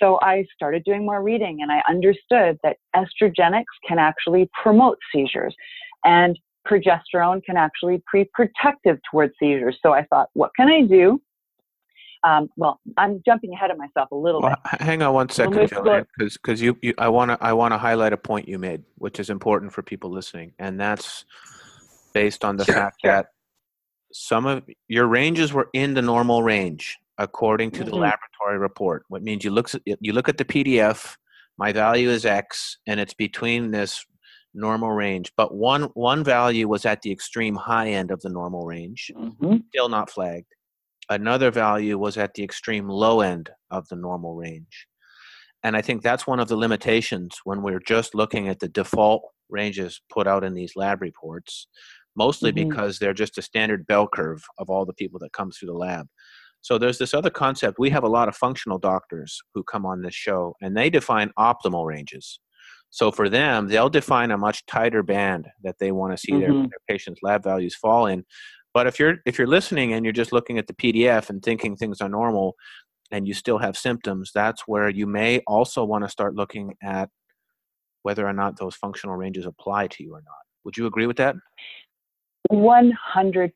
So 0.00 0.18
I 0.22 0.44
started 0.54 0.84
doing 0.84 1.04
more 1.04 1.22
reading 1.22 1.58
and 1.62 1.72
I 1.72 1.82
understood 1.88 2.58
that 2.62 2.76
estrogenics 2.94 3.64
can 3.86 3.98
actually 3.98 4.48
promote 4.62 4.98
seizures 5.12 5.54
and 6.04 6.38
progesterone 6.66 7.42
can 7.42 7.56
actually 7.56 8.02
be 8.12 8.28
protective 8.32 8.98
towards 9.10 9.32
seizures. 9.40 9.78
So 9.82 9.92
I 9.92 10.04
thought, 10.04 10.28
what 10.34 10.50
can 10.56 10.68
I 10.68 10.82
do? 10.82 11.20
Um, 12.24 12.48
well, 12.56 12.80
I'm 12.96 13.22
jumping 13.24 13.52
ahead 13.52 13.70
of 13.70 13.78
myself 13.78 14.10
a 14.10 14.16
little 14.16 14.42
well, 14.42 14.56
bit. 14.70 14.80
Hang 14.82 15.02
on 15.02 15.14
one 15.14 15.28
second, 15.28 15.70
because 15.70 16.34
because 16.34 16.60
you, 16.60 16.76
you 16.82 16.92
I 16.98 17.08
want 17.08 17.30
to 17.30 17.38
I 17.40 17.52
want 17.52 17.72
to 17.72 17.78
highlight 17.78 18.12
a 18.12 18.16
point 18.16 18.48
you 18.48 18.58
made, 18.58 18.82
which 18.96 19.20
is 19.20 19.30
important 19.30 19.72
for 19.72 19.82
people 19.82 20.10
listening, 20.10 20.52
and 20.58 20.80
that's 20.80 21.24
based 22.18 22.44
on 22.44 22.56
the 22.56 22.64
sure, 22.64 22.74
fact 22.74 22.96
sure. 23.00 23.12
that 23.12 23.26
some 24.12 24.44
of 24.46 24.64
your 24.88 25.06
ranges 25.06 25.52
were 25.52 25.68
in 25.72 25.94
the 25.94 26.02
normal 26.02 26.42
range 26.42 26.96
according 27.18 27.70
to 27.72 27.80
mm-hmm. 27.80 27.90
the 27.90 27.96
laboratory 27.96 28.58
report. 28.58 29.04
What 29.08 29.22
means 29.22 29.44
you 29.44 29.50
look 29.50 29.70
you 29.84 30.12
look 30.12 30.28
at 30.28 30.38
the 30.38 30.44
PDF, 30.44 31.16
my 31.58 31.72
value 31.72 32.10
is 32.10 32.24
X, 32.24 32.78
and 32.86 32.98
it's 33.00 33.14
between 33.14 33.70
this 33.70 34.04
normal 34.54 34.90
range. 34.90 35.32
But 35.36 35.54
one 35.54 35.84
one 35.94 36.24
value 36.24 36.66
was 36.68 36.84
at 36.86 37.02
the 37.02 37.12
extreme 37.12 37.54
high 37.54 37.90
end 37.90 38.10
of 38.10 38.20
the 38.20 38.30
normal 38.30 38.64
range, 38.66 39.10
mm-hmm. 39.14 39.56
still 39.68 39.88
not 39.88 40.10
flagged. 40.10 40.52
Another 41.10 41.50
value 41.50 41.96
was 41.98 42.18
at 42.18 42.34
the 42.34 42.44
extreme 42.44 42.88
low 42.88 43.20
end 43.20 43.50
of 43.70 43.88
the 43.88 43.96
normal 43.96 44.34
range. 44.34 44.86
And 45.64 45.76
I 45.76 45.82
think 45.82 46.02
that's 46.02 46.26
one 46.26 46.40
of 46.40 46.48
the 46.48 46.56
limitations 46.64 47.40
when 47.44 47.62
we're 47.62 47.86
just 47.94 48.14
looking 48.14 48.48
at 48.48 48.60
the 48.60 48.68
default 48.68 49.22
ranges 49.48 50.00
put 50.10 50.26
out 50.26 50.44
in 50.44 50.54
these 50.54 50.76
lab 50.76 51.00
reports 51.02 51.66
mostly 52.18 52.52
mm-hmm. 52.52 52.68
because 52.68 52.98
they're 52.98 53.14
just 53.14 53.38
a 53.38 53.42
standard 53.42 53.86
bell 53.86 54.06
curve 54.06 54.44
of 54.58 54.68
all 54.68 54.84
the 54.84 54.92
people 54.92 55.18
that 55.20 55.32
come 55.32 55.50
through 55.50 55.68
the 55.68 55.78
lab. 55.78 56.06
So 56.60 56.76
there's 56.76 56.98
this 56.98 57.14
other 57.14 57.30
concept. 57.30 57.78
We 57.78 57.90
have 57.90 58.02
a 58.02 58.08
lot 58.08 58.28
of 58.28 58.36
functional 58.36 58.78
doctors 58.78 59.40
who 59.54 59.62
come 59.62 59.86
on 59.86 60.02
this 60.02 60.14
show, 60.14 60.54
and 60.60 60.76
they 60.76 60.90
define 60.90 61.30
optimal 61.38 61.86
ranges. 61.86 62.40
So 62.90 63.12
for 63.12 63.28
them, 63.28 63.68
they'll 63.68 63.88
define 63.88 64.32
a 64.32 64.38
much 64.38 64.66
tighter 64.66 65.02
band 65.02 65.46
that 65.62 65.76
they 65.78 65.92
want 65.92 66.12
to 66.12 66.18
see 66.18 66.32
mm-hmm. 66.32 66.40
their, 66.40 66.62
their 66.62 66.82
patients' 66.88 67.20
lab 67.22 67.44
values 67.44 67.76
fall 67.76 68.06
in. 68.06 68.24
But 68.74 68.86
if 68.86 68.98
you're 68.98 69.18
if 69.24 69.38
you're 69.38 69.46
listening 69.46 69.92
and 69.92 70.04
you're 70.04 70.12
just 70.12 70.32
looking 70.32 70.58
at 70.58 70.66
the 70.66 70.74
PDF 70.74 71.30
and 71.30 71.42
thinking 71.42 71.76
things 71.76 72.00
are 72.00 72.08
normal, 72.08 72.54
and 73.10 73.26
you 73.26 73.34
still 73.34 73.58
have 73.58 73.76
symptoms, 73.76 74.30
that's 74.34 74.62
where 74.66 74.88
you 74.88 75.06
may 75.06 75.40
also 75.46 75.84
want 75.84 76.04
to 76.04 76.10
start 76.10 76.34
looking 76.34 76.74
at 76.82 77.08
whether 78.02 78.26
or 78.26 78.32
not 78.32 78.58
those 78.58 78.74
functional 78.74 79.16
ranges 79.16 79.46
apply 79.46 79.86
to 79.88 80.02
you 80.02 80.14
or 80.14 80.22
not. 80.24 80.44
Would 80.64 80.76
you 80.76 80.86
agree 80.86 81.06
with 81.06 81.16
that? 81.18 81.34
100%. 82.50 83.52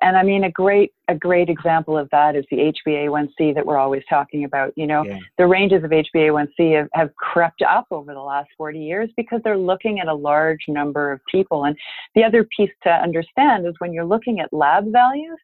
And 0.00 0.16
I 0.16 0.22
mean, 0.22 0.44
a 0.44 0.50
great, 0.50 0.92
a 1.08 1.14
great 1.14 1.48
example 1.48 1.96
of 1.96 2.08
that 2.10 2.36
is 2.36 2.44
the 2.50 2.72
HbA1c 2.86 3.54
that 3.54 3.64
we're 3.64 3.78
always 3.78 4.02
talking 4.08 4.44
about. 4.44 4.72
You 4.76 4.86
know, 4.86 5.04
yeah. 5.04 5.18
the 5.36 5.46
ranges 5.46 5.84
of 5.84 5.90
HbA1c 5.90 6.76
have, 6.76 6.88
have 6.94 7.14
crept 7.16 7.62
up 7.62 7.86
over 7.90 8.14
the 8.14 8.20
last 8.20 8.48
40 8.56 8.78
years 8.78 9.10
because 9.16 9.40
they're 9.44 9.58
looking 9.58 10.00
at 10.00 10.08
a 10.08 10.14
large 10.14 10.64
number 10.68 11.12
of 11.12 11.20
people. 11.30 11.64
And 11.64 11.76
the 12.14 12.24
other 12.24 12.46
piece 12.56 12.70
to 12.84 12.90
understand 12.90 13.66
is 13.66 13.74
when 13.78 13.92
you're 13.92 14.04
looking 14.04 14.40
at 14.40 14.52
lab 14.52 14.92
values, 14.92 15.38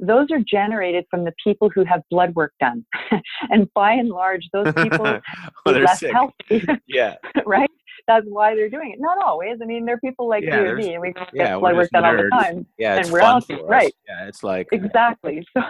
those 0.00 0.30
are 0.30 0.40
generated 0.40 1.04
from 1.10 1.24
the 1.24 1.32
people 1.42 1.70
who 1.74 1.84
have 1.84 2.02
blood 2.10 2.34
work 2.34 2.54
done. 2.58 2.84
and 3.50 3.72
by 3.74 3.92
and 3.92 4.08
large, 4.08 4.48
those 4.52 4.72
people 4.72 4.98
well, 5.04 5.20
are 5.66 5.80
less 5.80 6.00
sick. 6.00 6.12
healthy. 6.12 6.66
yeah. 6.88 7.16
right? 7.46 7.70
That's 8.06 8.26
why 8.26 8.54
they're 8.54 8.68
doing 8.68 8.92
it. 8.92 9.00
Not 9.00 9.18
always. 9.22 9.58
I 9.62 9.64
mean, 9.64 9.84
there 9.84 9.94
are 9.94 10.00
people 10.00 10.28
like 10.28 10.44
yeah, 10.44 10.60
you 10.60 10.66
and 10.68 10.76
me, 10.76 10.92
and 10.94 11.02
we 11.02 11.12
get 11.12 11.28
yeah, 11.32 11.58
blood 11.58 11.76
work 11.76 11.90
done 11.90 12.04
all 12.04 12.16
the 12.16 12.30
time. 12.30 12.66
Yeah, 12.78 12.96
and 12.96 13.10
we're 13.10 13.20
healthy, 13.20 13.58
right? 13.64 13.94
Yeah, 14.08 14.26
it's 14.26 14.42
like 14.42 14.68
uh, 14.72 14.76
exactly. 14.76 15.46
So 15.56 15.62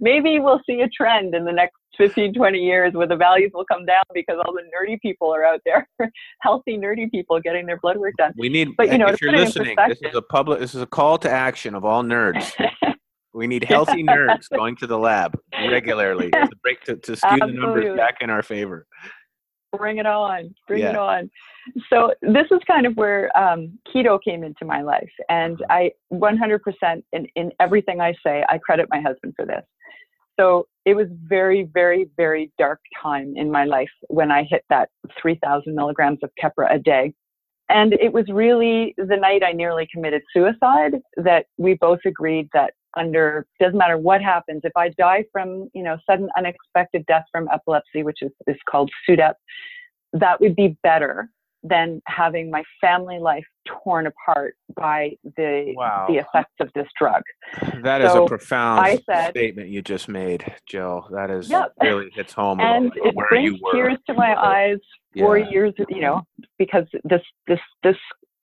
maybe 0.00 0.38
we'll 0.38 0.60
see 0.68 0.80
a 0.80 0.88
trend 0.88 1.34
in 1.34 1.44
the 1.44 1.52
next 1.52 1.76
15, 1.96 2.34
20 2.34 2.58
years 2.58 2.92
where 2.94 3.06
the 3.06 3.16
values 3.16 3.52
will 3.54 3.64
come 3.64 3.86
down 3.86 4.02
because 4.12 4.36
all 4.44 4.52
the 4.52 4.62
nerdy 4.62 5.00
people 5.00 5.34
are 5.34 5.44
out 5.44 5.60
there, 5.64 5.88
healthy 6.40 6.76
nerdy 6.76 7.10
people 7.10 7.40
getting 7.40 7.66
their 7.66 7.78
blood 7.78 7.96
work 7.96 8.14
done. 8.18 8.32
We 8.36 8.48
need. 8.48 8.70
But 8.76 8.92
you 8.92 8.98
know, 8.98 9.06
if 9.06 9.20
you're 9.20 9.32
listening, 9.32 9.76
this 9.88 9.98
is 10.02 10.14
a 10.14 10.22
public. 10.22 10.60
This 10.60 10.74
is 10.74 10.82
a 10.82 10.86
call 10.86 11.18
to 11.18 11.30
action 11.30 11.74
of 11.74 11.84
all 11.84 12.02
nerds. 12.02 12.52
We 13.36 13.48
need 13.48 13.64
healthy 13.64 14.04
nerds 14.04 14.48
going 14.48 14.76
to 14.76 14.86
the 14.86 14.96
lab 14.96 15.36
regularly 15.68 16.30
to 16.30 16.48
break 16.62 16.84
to, 16.84 16.94
to 16.94 17.16
skew 17.16 17.28
Absolutely. 17.30 17.56
the 17.56 17.66
numbers 17.66 17.96
back 17.96 18.18
in 18.20 18.30
our 18.30 18.44
favor 18.44 18.86
bring 19.76 19.98
it 19.98 20.06
on, 20.06 20.54
bring 20.66 20.82
yeah. 20.82 20.90
it 20.90 20.96
on. 20.96 21.30
So 21.90 22.12
this 22.22 22.46
is 22.50 22.60
kind 22.66 22.86
of 22.86 22.96
where 22.96 23.36
um, 23.36 23.78
keto 23.94 24.18
came 24.22 24.44
into 24.44 24.64
my 24.64 24.82
life, 24.82 25.10
and 25.28 25.60
uh-huh. 25.62 25.74
I 25.74 25.90
100% 26.12 27.02
in, 27.12 27.26
in 27.36 27.52
everything 27.60 28.00
I 28.00 28.14
say, 28.24 28.44
I 28.48 28.58
credit 28.58 28.86
my 28.90 29.00
husband 29.00 29.34
for 29.36 29.46
this. 29.46 29.62
So 30.38 30.66
it 30.84 30.94
was 30.94 31.06
very, 31.28 31.68
very, 31.72 32.08
very 32.16 32.50
dark 32.58 32.80
time 33.00 33.34
in 33.36 33.50
my 33.50 33.64
life 33.64 33.90
when 34.08 34.30
I 34.30 34.44
hit 34.48 34.64
that 34.68 34.88
3,000 35.20 35.74
milligrams 35.74 36.18
of 36.22 36.30
Keppra 36.42 36.74
a 36.74 36.78
day. 36.78 37.14
And 37.68 37.94
it 37.94 38.12
was 38.12 38.26
really 38.28 38.94
the 38.98 39.16
night 39.16 39.42
I 39.42 39.52
nearly 39.52 39.88
committed 39.92 40.22
suicide 40.32 40.96
that 41.16 41.46
we 41.56 41.74
both 41.74 42.00
agreed 42.04 42.48
that 42.52 42.74
under 42.96 43.46
doesn't 43.60 43.78
matter 43.78 43.98
what 43.98 44.22
happens 44.22 44.60
if 44.64 44.72
i 44.76 44.88
die 44.90 45.24
from 45.32 45.68
you 45.74 45.82
know 45.82 45.96
sudden 46.08 46.28
unexpected 46.36 47.04
death 47.06 47.24
from 47.32 47.48
epilepsy 47.52 48.02
which 48.02 48.18
is, 48.22 48.30
is 48.46 48.56
called 48.68 48.90
SUDEP 49.08 49.34
that 50.12 50.40
would 50.40 50.56
be 50.56 50.76
better 50.82 51.28
than 51.64 52.00
having 52.06 52.50
my 52.50 52.62
family 52.80 53.18
life 53.18 53.44
torn 53.66 54.06
apart 54.06 54.54
by 54.76 55.10
the 55.36 55.72
wow. 55.74 56.04
the 56.08 56.16
effects 56.16 56.52
of 56.60 56.70
this 56.74 56.86
drug. 56.98 57.22
That 57.82 58.02
so 58.02 58.06
is 58.06 58.14
a 58.14 58.26
profound 58.26 59.02
said, 59.10 59.30
statement 59.30 59.70
you 59.70 59.80
just 59.80 60.06
made, 60.06 60.44
Jill. 60.66 61.08
That 61.10 61.30
is 61.30 61.48
yep. 61.48 61.72
really 61.80 62.10
hits 62.14 62.34
home. 62.34 62.60
And 62.60 62.92
it 62.96 63.14
brings 63.28 63.58
tears 63.72 63.98
to 64.06 64.14
my 64.14 64.34
eyes. 64.34 64.78
Four 65.16 65.38
yeah. 65.38 65.50
years, 65.50 65.72
you 65.88 66.00
know, 66.00 66.22
because 66.58 66.84
this 67.04 67.22
this 67.46 67.60
this 67.82 67.96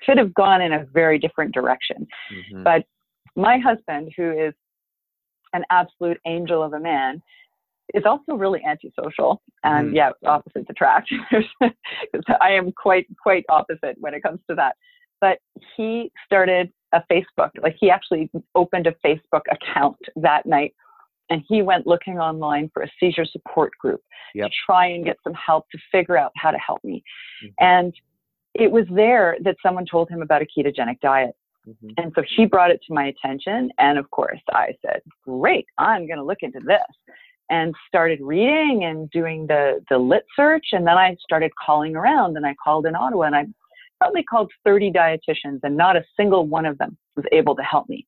could 0.06 0.18
have 0.18 0.34
gone 0.34 0.62
in 0.62 0.74
a 0.74 0.86
very 0.92 1.20
different 1.20 1.54
direction. 1.54 2.08
Mm-hmm. 2.34 2.64
But 2.64 2.86
my 3.36 3.58
husband, 3.58 4.12
who 4.16 4.32
is 4.32 4.54
an 5.54 5.64
absolute 5.70 6.18
angel 6.26 6.64
of 6.64 6.74
a 6.74 6.80
man, 6.80 7.22
is 7.94 8.04
also 8.06 8.34
really 8.34 8.62
antisocial. 8.66 9.42
And 9.64 9.92
mm. 9.92 9.96
yeah, 9.96 10.12
opposites 10.26 10.68
attract. 10.70 11.12
I 12.42 12.52
am 12.52 12.72
quite 12.72 13.08
quite 13.22 13.46
opposite 13.50 13.96
when 14.00 14.14
it 14.14 14.24
comes 14.24 14.40
to 14.50 14.56
that. 14.56 14.76
But 15.20 15.38
he 15.76 16.12
started 16.26 16.72
a 16.94 17.02
Facebook. 17.12 17.52
Like 17.62 17.76
he 17.80 17.90
actually 17.90 18.30
opened 18.56 18.88
a 18.88 18.96
Facebook 19.06 19.44
account 19.52 19.98
that 20.16 20.46
night, 20.46 20.74
and 21.30 21.44
he 21.48 21.62
went 21.62 21.88
looking 21.88 22.18
online 22.18 22.70
for 22.74 22.84
a 22.84 22.88
seizure 23.00 23.26
support 23.26 23.72
group 23.80 24.02
yep. 24.34 24.48
to 24.48 24.54
try 24.66 24.88
and 24.88 25.06
get 25.06 25.18
some 25.24 25.34
help 25.34 25.66
to 25.72 25.78
figure 25.92 26.18
out 26.18 26.32
how 26.36 26.52
to 26.52 26.58
help 26.58 26.84
me. 26.84 27.04
Mm-hmm. 27.44 27.66
And 27.66 27.94
it 28.54 28.70
was 28.70 28.86
there 28.94 29.38
that 29.44 29.56
someone 29.64 29.86
told 29.86 30.10
him 30.10 30.22
about 30.22 30.42
a 30.42 30.46
ketogenic 30.46 31.00
diet. 31.02 31.36
Mm-hmm. 31.68 31.90
And 31.98 32.12
so 32.16 32.24
he 32.36 32.46
brought 32.46 32.72
it 32.72 32.82
to 32.88 32.94
my 32.94 33.06
attention. 33.06 33.70
And 33.78 33.98
of 33.98 34.10
course, 34.12 34.42
I 34.50 34.74
said, 34.86 35.02
Great, 35.24 35.66
I'm 35.78 36.08
going 36.08 36.18
to 36.18 36.24
look 36.24 36.40
into 36.42 36.60
this. 36.60 36.82
And 37.50 37.76
started 37.88 38.20
reading 38.22 38.86
and 38.86 39.10
doing 39.12 39.46
the, 39.46 39.84
the 39.90 39.98
lit 39.98 40.24
search. 40.38 40.68
And 40.72 40.88
then 40.88 40.98
I 40.98 41.18
started 41.22 41.52
calling 41.64 41.98
around 41.98 42.38
and 42.38 42.46
I 42.46 42.56
called 42.64 42.86
in 42.86 42.96
Ottawa 42.96 43.24
and 43.24 43.36
I 43.36 43.46
probably 44.00 44.24
called 44.24 44.50
30 44.64 44.92
dietitians 44.92 45.60
and 45.64 45.76
not 45.76 45.98
a 45.98 46.04
single 46.16 46.48
one 46.48 46.66
of 46.66 46.78
them 46.78 46.98
was 47.18 47.26
able 47.34 47.56
to 47.58 47.62
help 47.62 47.90
me. 47.90 48.08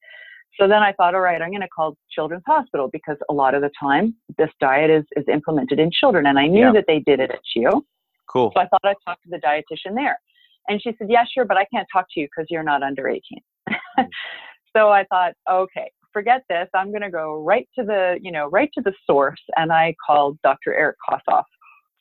So 0.60 0.68
then 0.68 0.82
I 0.82 0.94
thought, 0.94 1.14
all 1.14 1.22
right, 1.22 1.42
I'm 1.42 1.50
going 1.50 1.62
to 1.62 1.68
call 1.68 1.98
Children's 2.10 2.44
Hospital 2.48 2.90
because 2.92 3.18
a 3.30 3.34
lot 3.34 3.54
of 3.54 3.62
the 3.62 3.72
time 3.78 4.16
this 4.38 4.50
diet 4.62 4.90
is, 4.90 5.04
is 5.18 5.26
implemented 5.32 5.78
in 5.80 5.92
children. 5.92 6.26
And 6.28 6.40
I 6.40 6.48
knew 6.48 6.68
Yeah. 6.68 6.72
that 6.74 6.86
they 6.88 7.00
did 7.00 7.20
it 7.20 7.32
at 7.32 7.40
CHEO. 7.56 7.82
Cool. 8.28 8.52
So 8.56 8.62
I 8.62 8.68
thought 8.68 8.82
I'd 8.86 8.96
talk 9.06 9.22
to 9.24 9.30
the 9.30 9.38
dietitian 9.38 9.94
there. 9.96 10.18
And 10.68 10.82
she 10.82 10.94
said, 10.98 11.08
yeah, 11.10 11.26
sure, 11.32 11.46
but 11.46 11.58
I 11.58 11.66
can't 11.74 11.88
talk 11.92 12.06
to 12.14 12.20
you 12.20 12.28
because 12.28 12.48
you're 12.50 12.64
not 12.64 12.84
under 12.84 13.08
18. 13.08 13.22
Hmm. 13.70 14.02
so 14.76 14.90
I 14.90 15.06
thought, 15.06 15.34
okay, 15.50 15.92
forget 16.12 16.44
this. 16.50 16.68
I'm 16.74 16.90
going 16.90 17.02
to 17.02 17.12
go 17.12 17.42
right 17.44 17.68
to 17.78 17.84
the, 17.84 18.18
you 18.22 18.32
know, 18.32 18.48
right 18.50 18.70
to 18.76 18.82
the 18.84 18.94
source. 19.06 19.42
And 19.56 19.72
I 19.72 19.96
called 20.06 20.38
Dr. 20.44 20.74
Eric 20.74 20.98
Kossoff 21.10 21.44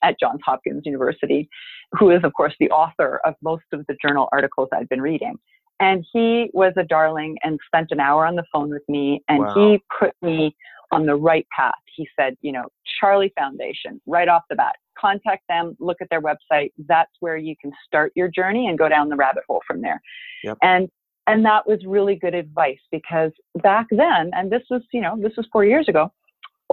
at 0.04 0.18
Johns 0.20 0.40
Hopkins 0.44 0.82
University, 0.84 1.48
who 1.92 2.10
is, 2.10 2.20
of 2.24 2.32
course, 2.34 2.54
the 2.60 2.70
author 2.70 3.20
of 3.24 3.34
most 3.42 3.64
of 3.72 3.84
the 3.88 3.96
journal 4.04 4.28
articles 4.32 4.68
I've 4.72 4.88
been 4.88 5.02
reading. 5.02 5.36
And 5.80 6.04
he 6.12 6.48
was 6.52 6.72
a 6.76 6.84
darling 6.84 7.36
and 7.42 7.58
spent 7.66 7.88
an 7.90 7.98
hour 8.00 8.24
on 8.26 8.36
the 8.36 8.44
phone 8.52 8.70
with 8.70 8.82
me, 8.88 9.22
and 9.28 9.40
Wow. 9.40 9.54
he 9.54 9.82
put 9.98 10.14
me 10.22 10.54
on 10.92 11.06
the 11.06 11.16
right 11.16 11.46
path. 11.56 11.74
He 11.96 12.06
said, 12.18 12.36
you 12.40 12.52
know, 12.52 12.66
Charlie 13.00 13.32
Foundation, 13.36 14.00
right 14.06 14.28
off 14.28 14.42
the 14.48 14.54
bat, 14.54 14.76
contact 14.98 15.42
them, 15.48 15.76
look 15.80 15.98
at 16.00 16.08
their 16.10 16.22
website. 16.22 16.72
That's 16.88 17.10
where 17.20 17.36
you 17.36 17.54
can 17.60 17.72
start 17.86 18.12
your 18.14 18.28
journey 18.28 18.68
and 18.68 18.78
go 18.78 18.88
down 18.88 19.08
the 19.08 19.16
rabbit 19.16 19.44
hole 19.48 19.60
from 19.66 19.80
there. 19.80 20.00
Yep. 20.44 20.58
And 20.62 20.88
and 21.28 21.44
that 21.44 21.66
was 21.68 21.78
really 21.86 22.16
good 22.16 22.34
advice 22.34 22.80
because 22.90 23.30
back 23.62 23.86
then, 23.90 24.30
and 24.32 24.50
this 24.50 24.62
was, 24.70 24.82
you 24.92 25.00
know, 25.00 25.16
this 25.20 25.32
was 25.36 25.46
four 25.52 25.64
years 25.64 25.88
ago, 25.88 26.10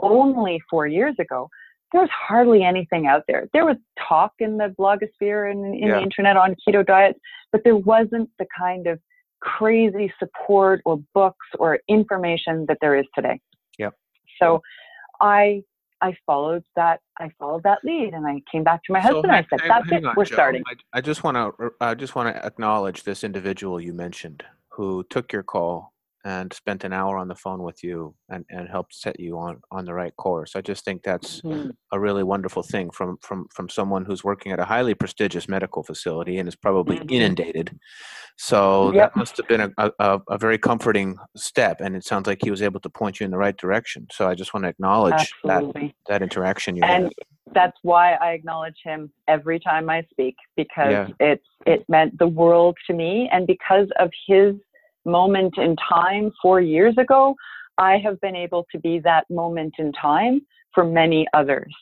only 0.01 0.59
four 0.69 0.87
years 0.87 1.15
ago, 1.19 1.47
there 1.91 2.01
was 2.01 2.09
hardly 2.11 2.63
anything 2.63 3.05
out 3.05 3.23
there. 3.27 3.47
There 3.53 3.65
was 3.65 3.77
talk 4.07 4.33
in 4.39 4.57
the 4.57 4.73
blogosphere 4.79 5.51
and 5.51 5.75
in 5.75 5.87
Yeah. 5.89 5.95
the 5.97 6.01
internet 6.01 6.35
on 6.35 6.55
keto 6.55 6.85
diets, 6.85 7.19
but 7.51 7.63
there 7.63 7.75
wasn't 7.75 8.29
the 8.39 8.47
kind 8.57 8.87
of 8.87 8.99
crazy 9.41 10.11
support 10.19 10.81
or 10.85 10.99
books 11.13 11.45
or 11.59 11.79
information 11.87 12.65
that 12.67 12.77
there 12.81 12.95
is 12.95 13.05
today. 13.15 13.39
Yep. 13.77 13.93
So 14.41 14.61
I 15.21 15.61
I 16.01 16.15
followed 16.25 16.63
that 16.75 17.01
I 17.19 17.29
followed 17.37 17.63
that 17.63 17.79
lead 17.83 18.13
and 18.13 18.25
I 18.25 18.41
came 18.51 18.63
back 18.63 18.83
to 18.85 18.93
my 18.93 18.99
husband 18.99 19.25
and 19.25 19.33
I 19.33 19.45
said, 19.49 19.59
That's 19.67 19.91
it, 19.91 20.03
we're 20.15 20.25
Joe. 20.25 20.35
starting. 20.35 20.63
I, 20.67 20.97
I 20.97 21.01
just 21.01 21.23
want 21.23 21.35
to 21.35 21.71
I 21.81 21.93
just 21.93 22.15
want 22.15 22.33
to 22.33 22.45
acknowledge 22.45 23.03
this 23.03 23.23
individual 23.23 23.79
you 23.81 23.93
mentioned 23.93 24.43
who 24.69 25.03
took 25.09 25.33
your 25.33 25.43
call 25.43 25.93
and 26.29 26.53
spent 26.53 26.83
an 26.83 26.93
hour 26.93 27.17
on 27.17 27.27
the 27.27 27.35
phone 27.35 27.63
with 27.63 27.83
you 27.83 28.13
and, 28.29 28.45
and 28.49 28.69
helped 28.69 28.93
set 28.93 29.19
you 29.19 29.37
on, 29.37 29.59
on 29.71 29.83
the 29.85 29.93
right 29.93 30.15
course. 30.15 30.55
I 30.55 30.61
just 30.61 30.85
think 30.85 31.01
that's 31.01 31.41
Mhm. 31.41 31.71
a 31.91 31.99
really 31.99 32.23
wonderful 32.23 32.61
thing 32.61 32.91
from 32.91 33.17
from 33.27 33.47
from 33.55 33.67
someone 33.67 34.05
who's 34.05 34.23
working 34.23 34.51
at 34.51 34.59
a 34.59 34.65
highly 34.65 34.93
prestigious 34.93 35.47
medical 35.49 35.81
facility 35.83 36.37
and 36.37 36.47
is 36.47 36.55
probably 36.55 36.97
Mhm. 36.99 37.11
inundated. 37.11 37.67
So 38.37 38.91
Yep. 38.91 39.01
that 39.01 39.15
must 39.17 39.37
have 39.37 39.47
been 39.47 39.73
a, 39.77 39.91
a, 39.99 40.21
a 40.29 40.37
very 40.37 40.59
comforting 40.59 41.17
step, 41.35 41.81
and 41.81 41.95
it 41.95 42.03
sounds 42.05 42.27
like 42.27 42.41
he 42.43 42.51
was 42.51 42.61
able 42.61 42.79
to 42.81 42.89
point 42.89 43.19
you 43.19 43.25
in 43.25 43.31
the 43.31 43.37
right 43.45 43.57
direction. 43.57 44.07
So 44.11 44.29
I 44.29 44.35
just 44.35 44.53
want 44.53 44.63
to 44.65 44.69
acknowledge 44.69 45.33
that 45.45 45.63
that 46.09 46.21
interaction 46.21 46.75
you 46.77 46.83
And 46.83 47.05
had. 47.05 47.13
that's 47.59 47.79
why 47.81 48.13
I 48.25 48.29
acknowledge 48.37 48.79
him 48.83 49.11
every 49.27 49.59
time 49.59 49.89
I 49.89 49.99
speak 50.11 50.35
because 50.55 50.91
Yeah. 50.91 51.07
it's 51.19 51.49
it 51.65 51.81
meant 51.89 52.17
the 52.19 52.27
world 52.27 52.75
to 52.87 52.93
me 52.93 53.27
and 53.33 53.47
because 53.47 53.89
of 54.03 54.09
his 54.27 54.53
moment 55.09 55.57
in 55.57 55.75
time 55.77 56.31
4 56.41 56.61
years 56.61 56.95
ago 56.97 57.35
I 57.77 57.97
have 58.05 58.19
been 58.21 58.35
able 58.35 58.65
to 58.71 58.77
be 58.79 58.99
that 58.99 59.25
moment 59.29 59.75
in 59.79 59.91
time 59.93 60.41
for 60.73 60.83
many 60.83 61.25
others. 61.33 61.73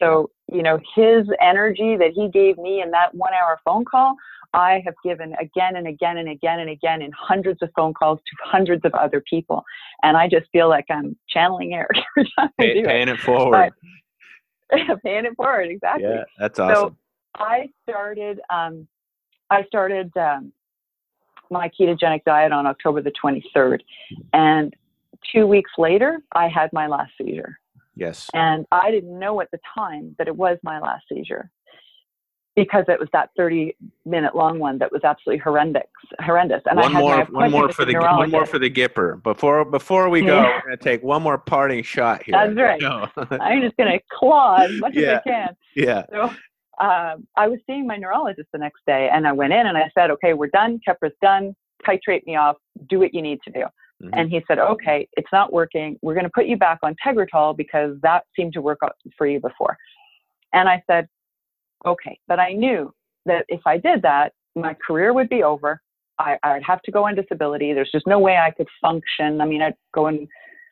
So, 0.00 0.30
you 0.52 0.62
know, 0.62 0.78
his 0.94 1.26
energy 1.40 1.96
that 1.96 2.10
he 2.14 2.28
gave 2.28 2.58
me 2.58 2.82
in 2.82 2.90
that 2.92 3.14
1 3.14 3.32
hour 3.34 3.58
phone 3.64 3.84
call 3.84 4.14
I 4.54 4.82
have 4.86 4.94
given 5.04 5.34
again 5.40 5.76
and 5.76 5.86
again 5.86 6.16
and 6.18 6.28
again 6.28 6.60
and 6.60 6.70
again 6.70 7.02
in 7.02 7.10
hundreds 7.12 7.60
of 7.62 7.70
phone 7.76 7.92
calls 7.92 8.18
to 8.20 8.32
hundreds 8.44 8.82
of 8.84 8.94
other 8.94 9.22
people. 9.28 9.62
And 10.02 10.16
I 10.16 10.28
just 10.28 10.46
feel 10.52 10.68
like 10.68 10.86
I'm 10.90 11.16
channeling 11.28 11.74
Eric 11.74 11.98
every 12.16 12.30
time 12.38 12.50
Pay, 12.58 12.78
it. 12.78 12.86
paying 12.86 13.08
it 13.08 13.18
forward. 13.20 13.72
paying 15.04 15.24
it 15.24 15.34
forward 15.36 15.68
exactly 15.70 16.04
Yeah, 16.08 16.24
that's 16.38 16.58
awesome. 16.58 16.74
so 16.74 16.96
i 17.36 17.68
started 17.88 18.38
um, 18.50 18.86
i 19.50 19.62
started 19.64 20.14
um, 20.16 20.52
my 21.50 21.70
ketogenic 21.78 22.24
diet 22.24 22.52
on 22.52 22.66
october 22.66 23.02
the 23.02 23.12
23rd 23.22 23.80
and 24.32 24.74
two 25.32 25.46
weeks 25.46 25.70
later 25.78 26.18
i 26.32 26.48
had 26.48 26.70
my 26.72 26.86
last 26.86 27.12
seizure 27.20 27.58
yes. 27.96 28.28
and 28.34 28.66
i 28.72 28.90
didn't 28.90 29.18
know 29.18 29.40
at 29.40 29.50
the 29.50 29.58
time 29.76 30.14
that 30.18 30.28
it 30.28 30.36
was 30.36 30.58
my 30.62 30.78
last 30.78 31.04
seizure 31.08 31.50
because 32.58 32.84
it 32.88 32.98
was 32.98 33.08
that 33.12 33.30
30 33.36 33.76
minute 34.04 34.34
long 34.34 34.58
one 34.58 34.78
that 34.78 34.90
was 34.90 35.04
absolutely 35.04 35.38
horrendous 35.38 35.84
horrendous 36.18 36.60
and 36.66 36.80
I 36.80 36.82
one 36.82 36.92
had 36.92 37.00
more, 37.00 37.24
one 37.30 37.50
more 37.52 37.72
for 37.72 37.84
the 37.84 37.94
one 37.94 38.30
more 38.32 38.46
for 38.46 38.58
the 38.58 38.68
Gipper. 38.68 39.22
Before 39.22 39.64
before 39.64 40.08
we 40.08 40.22
go, 40.22 40.34
Yeah. 40.34 40.56
we're 40.56 40.62
gonna 40.62 40.76
take 40.76 41.04
one 41.04 41.22
more 41.22 41.38
parting 41.38 41.84
shot 41.84 42.24
here. 42.24 42.32
That's 42.32 42.56
right. 42.56 42.80
No. 42.80 43.08
i'm 43.40 43.60
just 43.62 43.76
going 43.76 43.92
to 43.92 44.00
claw 44.10 44.56
as 44.56 44.72
much 44.80 44.94
Yeah. 44.94 45.02
as 45.12 45.20
i 45.24 45.30
can 45.30 45.56
yeah. 45.76 46.02
So 46.10 46.34
um, 46.80 47.26
I 47.36 47.48
was 47.48 47.58
seeing 47.66 47.86
my 47.86 47.96
neurologist 47.96 48.48
the 48.52 48.58
next 48.58 48.80
day, 48.86 49.08
and 49.12 49.26
I 49.26 49.32
went 49.32 49.52
in 49.52 49.66
and 49.66 49.76
I 49.76 49.90
said, 49.94 50.10
"Okay, 50.10 50.34
we're 50.34 50.48
done. 50.48 50.80
Keppra's 50.86 51.14
done. 51.20 51.54
Titrate 51.86 52.26
me 52.26 52.36
off. 52.36 52.56
Do 52.88 52.98
what 52.98 53.14
you 53.14 53.22
need 53.22 53.40
to 53.44 53.50
do." 53.50 53.64
Mhm. 54.02 54.10
And 54.12 54.30
he 54.30 54.42
said, 54.46 54.58
"Okay, 54.58 55.08
it's 55.16 55.32
not 55.32 55.52
working. 55.52 55.98
We're 56.02 56.14
going 56.14 56.24
to 56.24 56.30
put 56.30 56.46
you 56.46 56.56
back 56.56 56.78
on 56.82 56.94
Tegretol 57.04 57.56
because 57.56 58.00
that 58.02 58.24
seemed 58.36 58.52
to 58.54 58.62
work 58.62 58.78
for 59.16 59.26
you 59.26 59.40
before." 59.40 59.76
And 60.52 60.68
I 60.68 60.82
said, 60.86 61.08
"Okay," 61.84 62.18
but 62.28 62.38
I 62.38 62.52
knew 62.52 62.94
that 63.26 63.44
if 63.48 63.60
I 63.66 63.76
did 63.76 64.02
that, 64.02 64.32
my 64.54 64.74
career 64.74 65.12
would 65.12 65.28
be 65.28 65.42
over. 65.42 65.80
I, 66.18 66.38
I'd 66.42 66.64
have 66.64 66.82
to 66.82 66.90
go 66.90 67.06
on 67.06 67.14
disability. 67.14 67.72
There's 67.72 67.92
just 67.92 68.06
no 68.06 68.18
way 68.18 68.36
I 68.38 68.50
could 68.50 68.68
function. 68.80 69.40
I 69.40 69.44
mean, 69.44 69.62
I'd 69.62 69.76
go 69.94 70.06
and 70.06 70.26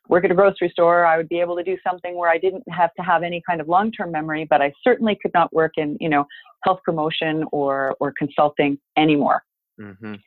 work 0.08 0.24
at 0.24 0.30
a 0.30 0.34
grocery 0.34 0.68
store. 0.70 1.04
I 1.04 1.16
would 1.16 1.28
be 1.28 1.40
able 1.40 1.56
to 1.56 1.62
do 1.62 1.76
something 1.86 2.16
where 2.16 2.30
I 2.30 2.38
didn't 2.38 2.64
have 2.70 2.92
to 2.94 3.02
have 3.02 3.22
any 3.22 3.42
kind 3.48 3.60
of 3.60 3.68
long-term 3.68 4.12
memory, 4.12 4.46
but 4.48 4.62
I 4.62 4.72
certainly 4.82 5.18
could 5.20 5.32
not 5.34 5.52
work 5.52 5.72
in, 5.76 5.96
you 6.00 6.08
know, 6.08 6.26
health 6.64 6.80
promotion 6.84 7.44
or 7.52 7.96
or 8.00 8.12
consulting 8.18 8.78
anymore. 8.96 9.42
Mhm. 9.78 10.20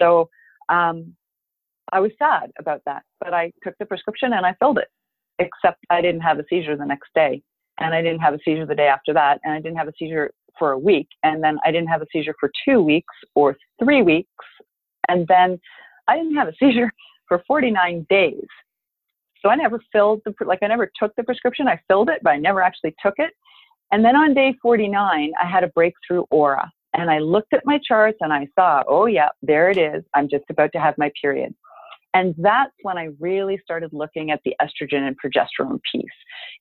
So 0.00 0.28
um, 0.68 1.14
I 1.92 2.00
was 2.00 2.12
sad 2.18 2.50
about 2.58 2.82
that, 2.86 3.02
but 3.20 3.32
I 3.32 3.52
took 3.62 3.74
the 3.78 3.86
prescription 3.86 4.32
and 4.32 4.44
I 4.44 4.54
filled 4.54 4.78
it. 4.78 4.88
Except 5.38 5.78
I 5.88 6.00
didn't 6.00 6.22
have 6.22 6.38
a 6.40 6.44
seizure 6.50 6.76
the 6.76 6.84
next 6.84 7.10
day, 7.14 7.42
and 7.78 7.94
I 7.94 8.02
didn't 8.02 8.20
have 8.20 8.34
a 8.34 8.38
seizure 8.44 8.66
the 8.66 8.74
day 8.74 8.88
after 8.88 9.14
that, 9.14 9.38
and 9.44 9.54
I 9.54 9.60
didn't 9.60 9.78
have 9.78 9.86
a 9.86 9.92
seizure 9.96 10.32
for 10.58 10.72
a 10.72 10.78
week, 10.78 11.06
and 11.22 11.42
then 11.42 11.58
I 11.64 11.70
didn't 11.70 11.88
have 11.88 12.02
a 12.02 12.06
seizure 12.12 12.34
for 12.40 12.50
two 12.64 12.82
weeks 12.82 13.14
or 13.36 13.56
three 13.82 14.02
weeks, 14.02 14.28
and 15.06 15.28
then 15.28 15.60
I 16.08 16.16
didn't 16.16 16.34
have 16.34 16.48
a 16.48 16.54
seizure 16.58 16.90
for 17.28 17.42
49 17.46 18.06
days. 18.10 18.46
So 19.42 19.48
I 19.48 19.56
never 19.56 19.80
filled 19.92 20.22
the 20.24 20.34
like 20.44 20.60
I 20.62 20.66
never 20.66 20.90
took 20.98 21.14
the 21.16 21.24
prescription. 21.24 21.68
I 21.68 21.80
filled 21.88 22.10
it, 22.10 22.20
but 22.22 22.30
I 22.30 22.36
never 22.38 22.62
actually 22.62 22.94
took 23.02 23.14
it. 23.18 23.30
And 23.92 24.04
then 24.04 24.16
on 24.16 24.34
day 24.34 24.54
49, 24.60 25.32
I 25.40 25.46
had 25.46 25.64
a 25.64 25.68
breakthrough 25.68 26.24
aura. 26.30 26.70
And 26.94 27.10
I 27.10 27.18
looked 27.18 27.52
at 27.52 27.64
my 27.64 27.78
charts 27.86 28.18
and 28.20 28.32
I 28.32 28.48
saw, 28.54 28.82
oh, 28.88 29.06
yeah, 29.06 29.28
there 29.42 29.70
it 29.70 29.78
is. 29.78 30.02
I'm 30.14 30.28
just 30.28 30.44
about 30.50 30.72
to 30.72 30.80
have 30.80 30.94
my 30.98 31.10
period. 31.20 31.54
And 32.14 32.34
that's 32.38 32.72
when 32.82 32.96
I 32.96 33.10
really 33.20 33.60
started 33.62 33.90
looking 33.92 34.30
at 34.30 34.40
the 34.44 34.56
estrogen 34.62 35.06
and 35.06 35.16
progesterone 35.22 35.78
piece. 35.92 36.04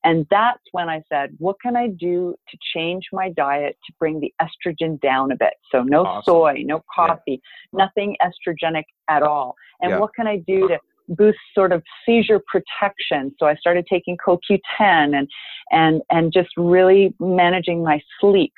And 0.04 0.28
that's 0.30 0.62
when 0.74 0.90
I 0.90 1.02
said, 1.10 1.32
what 1.40 1.56
can 1.62 1.76
I 1.78 1.88
do 1.88 2.36
to 2.50 2.58
change 2.76 3.06
my 3.14 3.30
diet 3.32 3.78
to 3.88 3.94
bring 3.98 4.20
the 4.20 4.34
estrogen 4.42 5.00
down 5.00 5.32
a 5.32 5.38
bit? 5.38 5.54
So 5.72 5.84
no 5.84 6.06
Awesome. 6.06 6.24
soy, 6.32 6.64
no 6.66 6.76
Yeah. 6.76 7.08
coffee, 7.08 7.42
nothing 7.72 8.18
estrogenic 8.22 8.84
at 9.08 9.24
all. 9.24 9.56
And 9.82 9.92
Yeah. 9.92 10.00
what 10.00 10.14
can 10.14 10.28
I 10.28 10.38
do 10.46 10.68
to 10.68 10.80
boost 11.08 11.40
sort 11.54 11.72
of 11.72 11.84
seizure 12.06 12.42
protection? 12.48 13.34
So 13.40 13.48
I 13.48 13.56
started 13.56 13.88
taking 13.90 14.18
CoQ10 14.18 14.60
and 14.80 15.30
and 15.72 16.02
and 16.10 16.34
just 16.34 16.50
really 16.58 17.14
managing 17.20 17.84
my 17.84 18.02
sleep. 18.20 18.54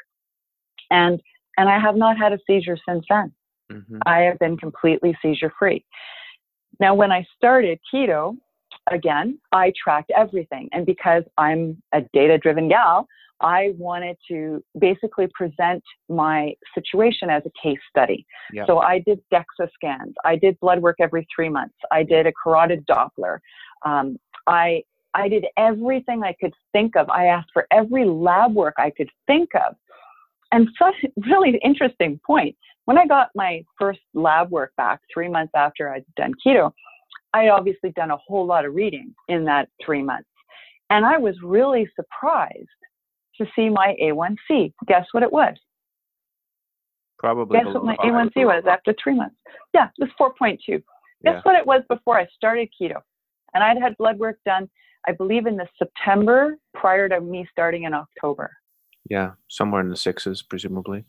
And 0.92 1.22
and 1.58 1.70
I 1.70 1.80
have 1.80 1.96
not 1.96 2.18
had 2.18 2.34
a 2.34 2.40
seizure 2.48 2.78
since 2.88 3.06
then. 3.10 3.34
Mhm. 3.72 4.00
I 4.06 4.22
have 4.22 4.40
been 4.40 4.58
completely 4.58 5.18
seizure 5.22 5.54
free. 5.60 5.86
Now, 6.80 6.96
when 6.96 7.12
I 7.12 7.26
started 7.36 7.80
keto, 7.94 8.38
again, 8.92 9.38
I 9.52 9.74
tracked 9.82 10.12
everything. 10.16 10.70
And 10.72 10.86
because 10.86 11.24
I'm 11.38 11.82
a 11.92 12.02
data 12.14 12.38
driven 12.38 12.70
gal, 12.70 13.08
I 13.41 13.73
wanted 13.78 14.17
to 14.30 14.63
basically 14.80 15.28
present 15.34 15.84
my 16.10 16.54
situation 16.75 17.30
as 17.30 17.43
a 17.45 17.52
case 17.62 17.80
study. 17.89 18.25
Yep. 18.54 18.67
So 18.67 18.80
I 18.80 18.99
did 18.99 19.19
DEXA 19.34 19.69
scans. 19.73 20.13
I 20.25 20.36
did 20.36 20.60
blood 20.60 20.82
work 20.82 20.97
every 20.99 21.25
three 21.34 21.49
months. 21.49 21.75
I 21.91 22.04
did 22.04 22.28
a 22.28 22.34
carotid 22.34 22.86
Doppler. 22.88 23.39
Um, 23.86 24.17
I 24.47 24.84
I 25.15 25.28
did 25.28 25.45
everything 25.58 26.23
I 26.23 26.36
could 26.39 26.54
think 26.71 26.95
of. 26.95 27.10
I 27.10 27.25
asked 27.25 27.49
for 27.54 27.65
every 27.71 28.06
lab 28.06 28.54
work 28.54 28.75
I 28.78 28.91
could 28.91 29.10
think 29.25 29.49
of. 29.56 29.75
And 30.52 30.67
such 30.78 30.95
really 31.30 31.60
interesting 31.63 32.19
point. 32.25 32.56
When 32.86 32.97
I 32.97 33.06
got 33.06 33.30
my 33.36 33.63
first 33.78 33.99
lab 34.13 34.49
work 34.49 34.71
back 34.75 34.99
three 35.13 35.30
months 35.30 35.52
after 35.56 35.89
I'd 35.89 36.06
done 36.15 36.34
keto, 36.45 36.71
I 37.34 37.43
had 37.43 37.52
obviously 37.52 37.91
done 37.91 38.12
a 38.12 38.17
whole 38.17 38.45
lot 38.45 38.65
of 38.65 38.73
reading 38.73 39.13
in 39.28 39.45
that 39.45 39.69
three 39.84 40.02
months. 40.02 40.30
And 40.89 41.06
I 41.06 41.17
was 41.17 41.36
really 41.43 41.88
surprised 41.95 42.67
to 43.39 43.47
see 43.56 43.69
my 43.69 43.95
A1C. 44.02 44.73
Guess 44.88 45.08
what 45.12 45.23
it 45.23 45.32
was? 45.32 45.56
Probably. 47.17 47.60
Guess 47.60 47.73
what 47.73 47.84
my. 47.84 47.95
A1C 47.97 48.45
was 48.45 48.63
after 48.69 48.93
three 49.02 49.15
months? 49.15 49.36
Yeah, 49.73 49.89
it 49.97 50.10
was 50.19 50.34
4.2. 50.39 50.60
Guess 50.67 50.82
Yeah. 51.23 51.41
what 51.43 51.56
it 51.56 51.65
was 51.65 51.82
before 51.89 52.17
I 52.17 52.28
started 52.28 52.69
keto? 52.80 53.02
And 53.54 53.63
I'd 53.63 53.82
had 53.82 53.97
blood 53.97 54.19
work 54.19 54.39
done, 54.45 54.69
I 55.08 55.12
believe, 55.12 55.47
in 55.47 55.58
the 55.58 55.67
September 55.78 56.58
prior 56.73 57.10
to 57.10 57.19
me 57.19 57.47
starting 57.52 57.84
in 57.84 57.93
October. 57.93 58.56
Yeah, 59.10 59.32
somewhere 59.47 59.82
in 59.82 59.89
the 59.89 59.97
sixes, 59.97 60.41
presumably. 60.41 61.04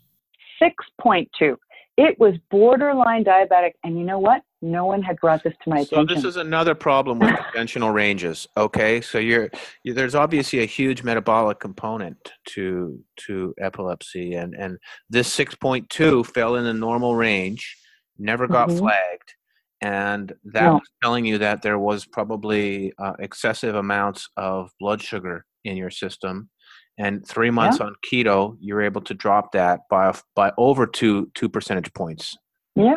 6.2. 0.60 1.56
It 1.96 2.18
was 2.18 2.34
borderline 2.50 3.24
diabetic. 3.24 3.72
And 3.84 3.98
you 3.98 4.04
know 4.04 4.18
what? 4.18 4.42
No 4.62 4.84
one 4.84 5.02
had 5.02 5.18
brought 5.20 5.42
this 5.42 5.54
to 5.64 5.70
my 5.70 5.76
attention. 5.80 6.08
So 6.08 6.14
this 6.14 6.24
is 6.24 6.36
another 6.36 6.74
problem 6.74 7.18
with 7.18 7.34
conventional 7.34 7.90
ranges. 7.92 8.46
Okay, 8.56 9.00
so 9.00 9.18
you're, 9.18 9.48
you, 9.84 9.94
there's 9.94 10.14
obviously 10.14 10.58
a 10.60 10.66
huge 10.66 11.02
metabolic 11.02 11.60
component 11.60 12.16
to 12.48 13.02
to 13.26 13.54
epilepsy, 13.58 14.34
and 14.34 14.54
and 14.54 14.78
this 15.08 15.34
6.2 15.34 16.26
fell 16.26 16.56
in 16.56 16.64
the 16.64 16.74
normal 16.74 17.14
range, 17.16 17.76
never 18.18 18.46
got 18.46 18.68
Mhm. 18.68 18.78
flagged, 18.80 19.34
and 19.80 20.34
that 20.44 20.66
No. 20.66 20.74
was 20.74 20.90
telling 21.02 21.24
you 21.24 21.38
that 21.38 21.62
there 21.62 21.78
was 21.78 22.04
probably 22.04 22.92
uh, 22.98 23.14
excessive 23.18 23.74
amounts 23.74 24.28
of 24.36 24.70
blood 24.78 25.00
sugar 25.00 25.46
in 25.64 25.76
your 25.78 25.90
system. 25.90 26.50
And 26.98 27.26
three 27.26 27.48
months 27.50 27.80
on 27.80 27.94
keto, 28.04 28.58
you're 28.60 28.82
able 28.82 29.00
to 29.02 29.14
drop 29.14 29.52
that 29.52 29.80
by 29.88 30.12
by 30.36 30.52
over 30.58 30.86
two 30.86 31.30
two 31.34 31.48
percentage 31.48 31.94
points. 31.94 32.36
yeah. 32.76 32.96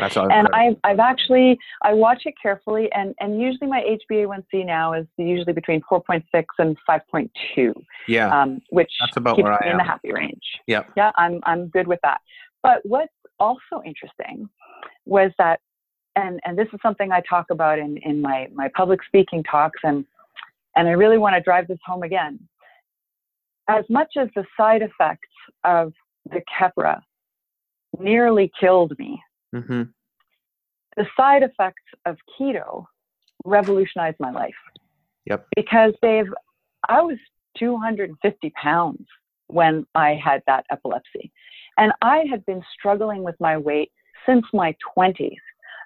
That's 0.00 0.16
all. 0.16 0.30
and 0.30 0.48
I've, 0.52 0.76
I've 0.84 0.98
actually 0.98 1.58
I 1.82 1.92
watch 1.92 2.22
it 2.24 2.34
carefully, 2.40 2.88
and 2.92 3.14
and 3.20 3.40
usually 3.40 3.68
my 3.68 3.82
HbA1c 4.10 4.66
now 4.66 4.92
is 4.92 5.06
usually 5.16 5.52
between 5.52 5.82
4.6 5.90 6.22
and 6.58 6.76
5.2, 6.88 7.74
yeah, 8.06 8.42
um, 8.42 8.60
which 8.70 8.90
that's 9.00 9.16
about 9.16 9.36
keeps 9.36 9.44
where 9.44 9.64
I 9.64 9.70
in 9.70 9.76
the 9.76 9.84
happy 9.84 10.12
range. 10.12 10.42
Yeah, 10.66 10.84
Yeah, 10.96 11.10
I'm 11.16 11.40
I'm 11.44 11.68
good 11.68 11.86
with 11.86 12.00
that. 12.02 12.20
But 12.62 12.80
what's 12.84 13.12
also 13.40 13.82
interesting 13.84 14.48
was 15.06 15.30
that, 15.38 15.60
and 16.16 16.40
and 16.44 16.58
this 16.58 16.68
is 16.72 16.80
something 16.82 17.12
I 17.12 17.22
talk 17.28 17.46
about 17.50 17.78
in 17.78 17.96
in 17.98 18.20
my 18.20 18.48
my 18.52 18.68
public 18.76 19.00
speaking 19.04 19.42
talks, 19.44 19.80
and 19.82 20.04
and 20.76 20.88
I 20.88 20.92
really 20.92 21.18
want 21.18 21.34
to 21.34 21.40
drive 21.40 21.66
this 21.66 21.78
home 21.84 22.02
again. 22.02 22.38
As 23.68 23.84
much 23.90 24.12
as 24.18 24.28
the 24.34 24.44
side 24.56 24.82
effects 24.82 25.28
of 25.64 25.92
the 26.30 26.40
Keppra 26.58 27.00
nearly 27.98 28.50
killed 28.58 28.98
me, 28.98 29.20
hmm 29.54 29.82
the 30.96 31.06
side 31.16 31.44
effects 31.44 31.82
of 32.06 32.16
keto 32.40 32.84
revolutionized 33.44 34.16
my 34.18 34.32
life. 34.32 34.54
Yep. 35.26 35.46
Because 35.54 35.92
they've, 36.02 36.26
I 36.88 37.02
was 37.02 37.18
250 37.56 38.50
pounds 38.60 39.06
when 39.46 39.86
I 39.94 40.14
had 40.22 40.42
that 40.48 40.64
epilepsy. 40.72 41.30
And 41.76 41.92
I 42.02 42.24
had 42.28 42.44
been 42.46 42.62
struggling 42.76 43.22
with 43.22 43.36
my 43.38 43.56
weight 43.56 43.92
since 44.26 44.44
my 44.52 44.74
20s. 44.96 45.36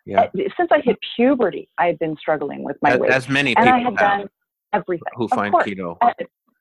Yeah. 0.07 0.23
Uh, 0.23 0.29
Since 0.57 0.71
I 0.73 0.81
hit 0.81 0.97
puberty, 1.15 1.69
I 1.77 1.87
had 1.89 1.99
been 1.99 2.17
struggling 2.17 2.65
with 2.65 2.77
my 2.81 2.93
As, 2.93 2.99
weight. 3.01 3.11
as 3.11 3.29
many 3.29 3.55
and 3.57 3.67
people 3.67 3.75
I 3.75 3.79
had 3.79 3.85
have 3.85 3.97
done 3.99 4.29
everything. 4.73 5.13
who 5.15 5.29
find 5.29 5.53
keto. 5.55 5.99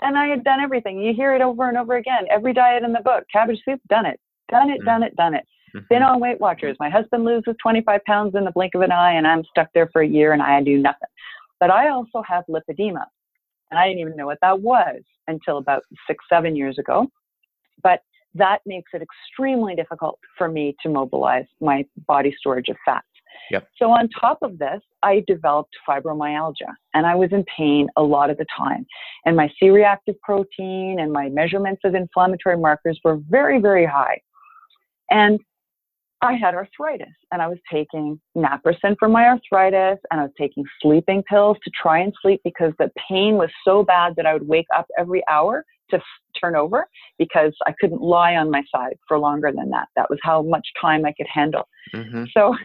And 0.02 0.18
I 0.18 0.28
had 0.28 0.44
done 0.44 0.60
everything. 0.60 1.00
You 1.00 1.14
hear 1.14 1.34
it 1.36 1.42
over 1.42 1.70
and 1.70 1.78
over 1.78 1.96
again. 1.96 2.26
Every 2.30 2.52
diet 2.54 2.84
in 2.84 2.92
the 2.92 3.00
book, 3.00 3.24
cabbage 3.32 3.62
soup, 3.64 3.80
done 3.88 4.06
it. 4.06 4.20
Done 4.50 4.70
it, 4.70 4.82
Mm. 4.82 4.86
done 4.86 5.04
it, 5.04 5.16
done 5.16 5.34
it. 5.36 5.48
Been 5.74 5.84
mm-hmm. 5.84 6.04
on 6.04 6.20
Weight 6.20 6.40
Watchers. 6.40 6.78
My 6.80 6.90
husband 6.90 7.26
loses 7.26 7.56
25 7.62 8.04
pounds 8.06 8.36
in 8.36 8.44
the 8.44 8.52
blink 8.52 8.76
of 8.76 8.82
an 8.82 8.92
eye, 8.92 9.14
and 9.14 9.28
I'm 9.28 9.44
stuck 9.46 9.68
there 9.74 9.90
for 9.92 10.02
a 10.02 10.08
year 10.08 10.34
and 10.34 10.42
I 10.42 10.62
do 10.64 10.78
nothing. 10.78 11.08
But 11.60 11.70
I 11.70 11.90
also 11.90 12.24
have 12.28 12.44
lipedema, 12.50 13.06
and 13.70 13.80
I 13.80 13.88
didn't 13.88 14.00
even 14.00 14.16
know 14.16 14.26
what 14.26 14.40
that 14.42 14.60
was 14.60 15.02
until 15.28 15.58
about 15.58 15.84
six, 16.08 16.24
seven 16.30 16.56
years 16.56 16.78
ago. 16.80 17.08
But 17.84 18.02
that 18.36 18.60
makes 18.66 18.92
it 18.94 19.02
extremely 19.02 19.76
difficult 19.76 20.20
for 20.38 20.48
me 20.48 20.76
to 20.84 20.90
mobilize 20.90 21.46
my 21.60 21.86
body 22.08 22.34
storage 22.40 22.70
of 22.70 22.78
fats. 22.86 23.06
Yep. 23.50 23.68
So, 23.78 23.92
on 23.92 24.10
top 24.10 24.40
of 24.42 24.58
this, 24.58 24.82
I 25.04 25.24
developed 25.28 25.76
fibromyalgia 25.88 26.74
and 26.94 27.06
I 27.06 27.16
was 27.16 27.32
in 27.32 27.44
pain 27.58 27.88
a 27.98 28.02
lot 28.02 28.30
of 28.30 28.38
the 28.38 28.46
time. 28.58 28.86
And 29.26 29.36
my 29.36 29.50
C 29.60 29.70
reactive 29.70 30.16
protein 30.22 30.98
and 31.00 31.12
my 31.12 31.30
measurements 31.30 31.82
of 31.84 31.96
inflammatory 31.96 32.58
markers 32.58 33.00
were 33.04 33.20
very, 33.30 33.60
very 33.60 33.86
high. 33.86 34.20
And 35.10 35.40
I 36.22 36.34
had 36.34 36.54
arthritis 36.54 37.08
and 37.32 37.42
I 37.42 37.48
was 37.48 37.58
taking 37.72 38.20
naproxen 38.38 38.96
for 39.00 39.10
my 39.10 39.26
arthritis 39.26 40.00
and 40.12 40.22
I 40.22 40.24
was 40.24 40.34
taking 40.38 40.64
sleeping 40.82 41.24
pills 41.24 41.58
to 41.64 41.72
try 41.72 42.00
and 42.00 42.14
sleep 42.22 42.42
because 42.44 42.74
the 42.78 42.92
pain 43.10 43.36
was 43.38 43.50
so 43.66 43.84
bad 43.84 44.16
that 44.18 44.28
I 44.28 44.34
would 44.34 44.48
wake 44.48 44.68
up 44.76 44.86
every 45.00 45.24
hour 45.30 45.66
to 45.90 45.96
f- 45.98 46.04
turn 46.40 46.56
over 46.56 46.88
because 47.18 47.54
I 47.66 47.74
couldn't 47.80 48.02
lie 48.02 48.36
on 48.36 48.52
my 48.52 48.64
side 48.74 48.98
for 49.08 49.18
longer 49.18 49.52
than 49.52 49.70
that. 49.72 49.88
That 49.96 50.10
was 50.10 50.20
how 50.22 50.44
much 50.44 50.68
time 50.80 51.06
I 51.06 51.14
could 51.14 51.28
handle. 51.28 51.68
Mhm. 51.94 52.32
So 52.32 52.56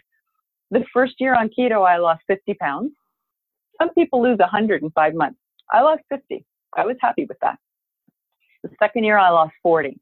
the 0.69 0.85
first 0.93 1.15
year 1.19 1.33
on 1.35 1.49
keto, 1.49 1.87
I 1.87 1.97
lost 1.97 2.21
50 2.27 2.53
pounds. 2.55 2.91
Some 3.81 3.89
people 3.95 4.21
lose 4.21 4.39
100 4.39 4.83
in 4.83 4.91
five 4.91 5.15
months. 5.15 5.39
I 5.71 5.81
lost 5.81 6.03
50. 6.09 6.45
I 6.75 6.85
was 6.85 6.97
happy 7.01 7.25
with 7.25 7.39
that. 7.41 7.57
The 8.63 8.69
second 8.79 9.03
year, 9.03 9.17
I 9.17 9.29
lost 9.29 9.53
40. 9.63 9.99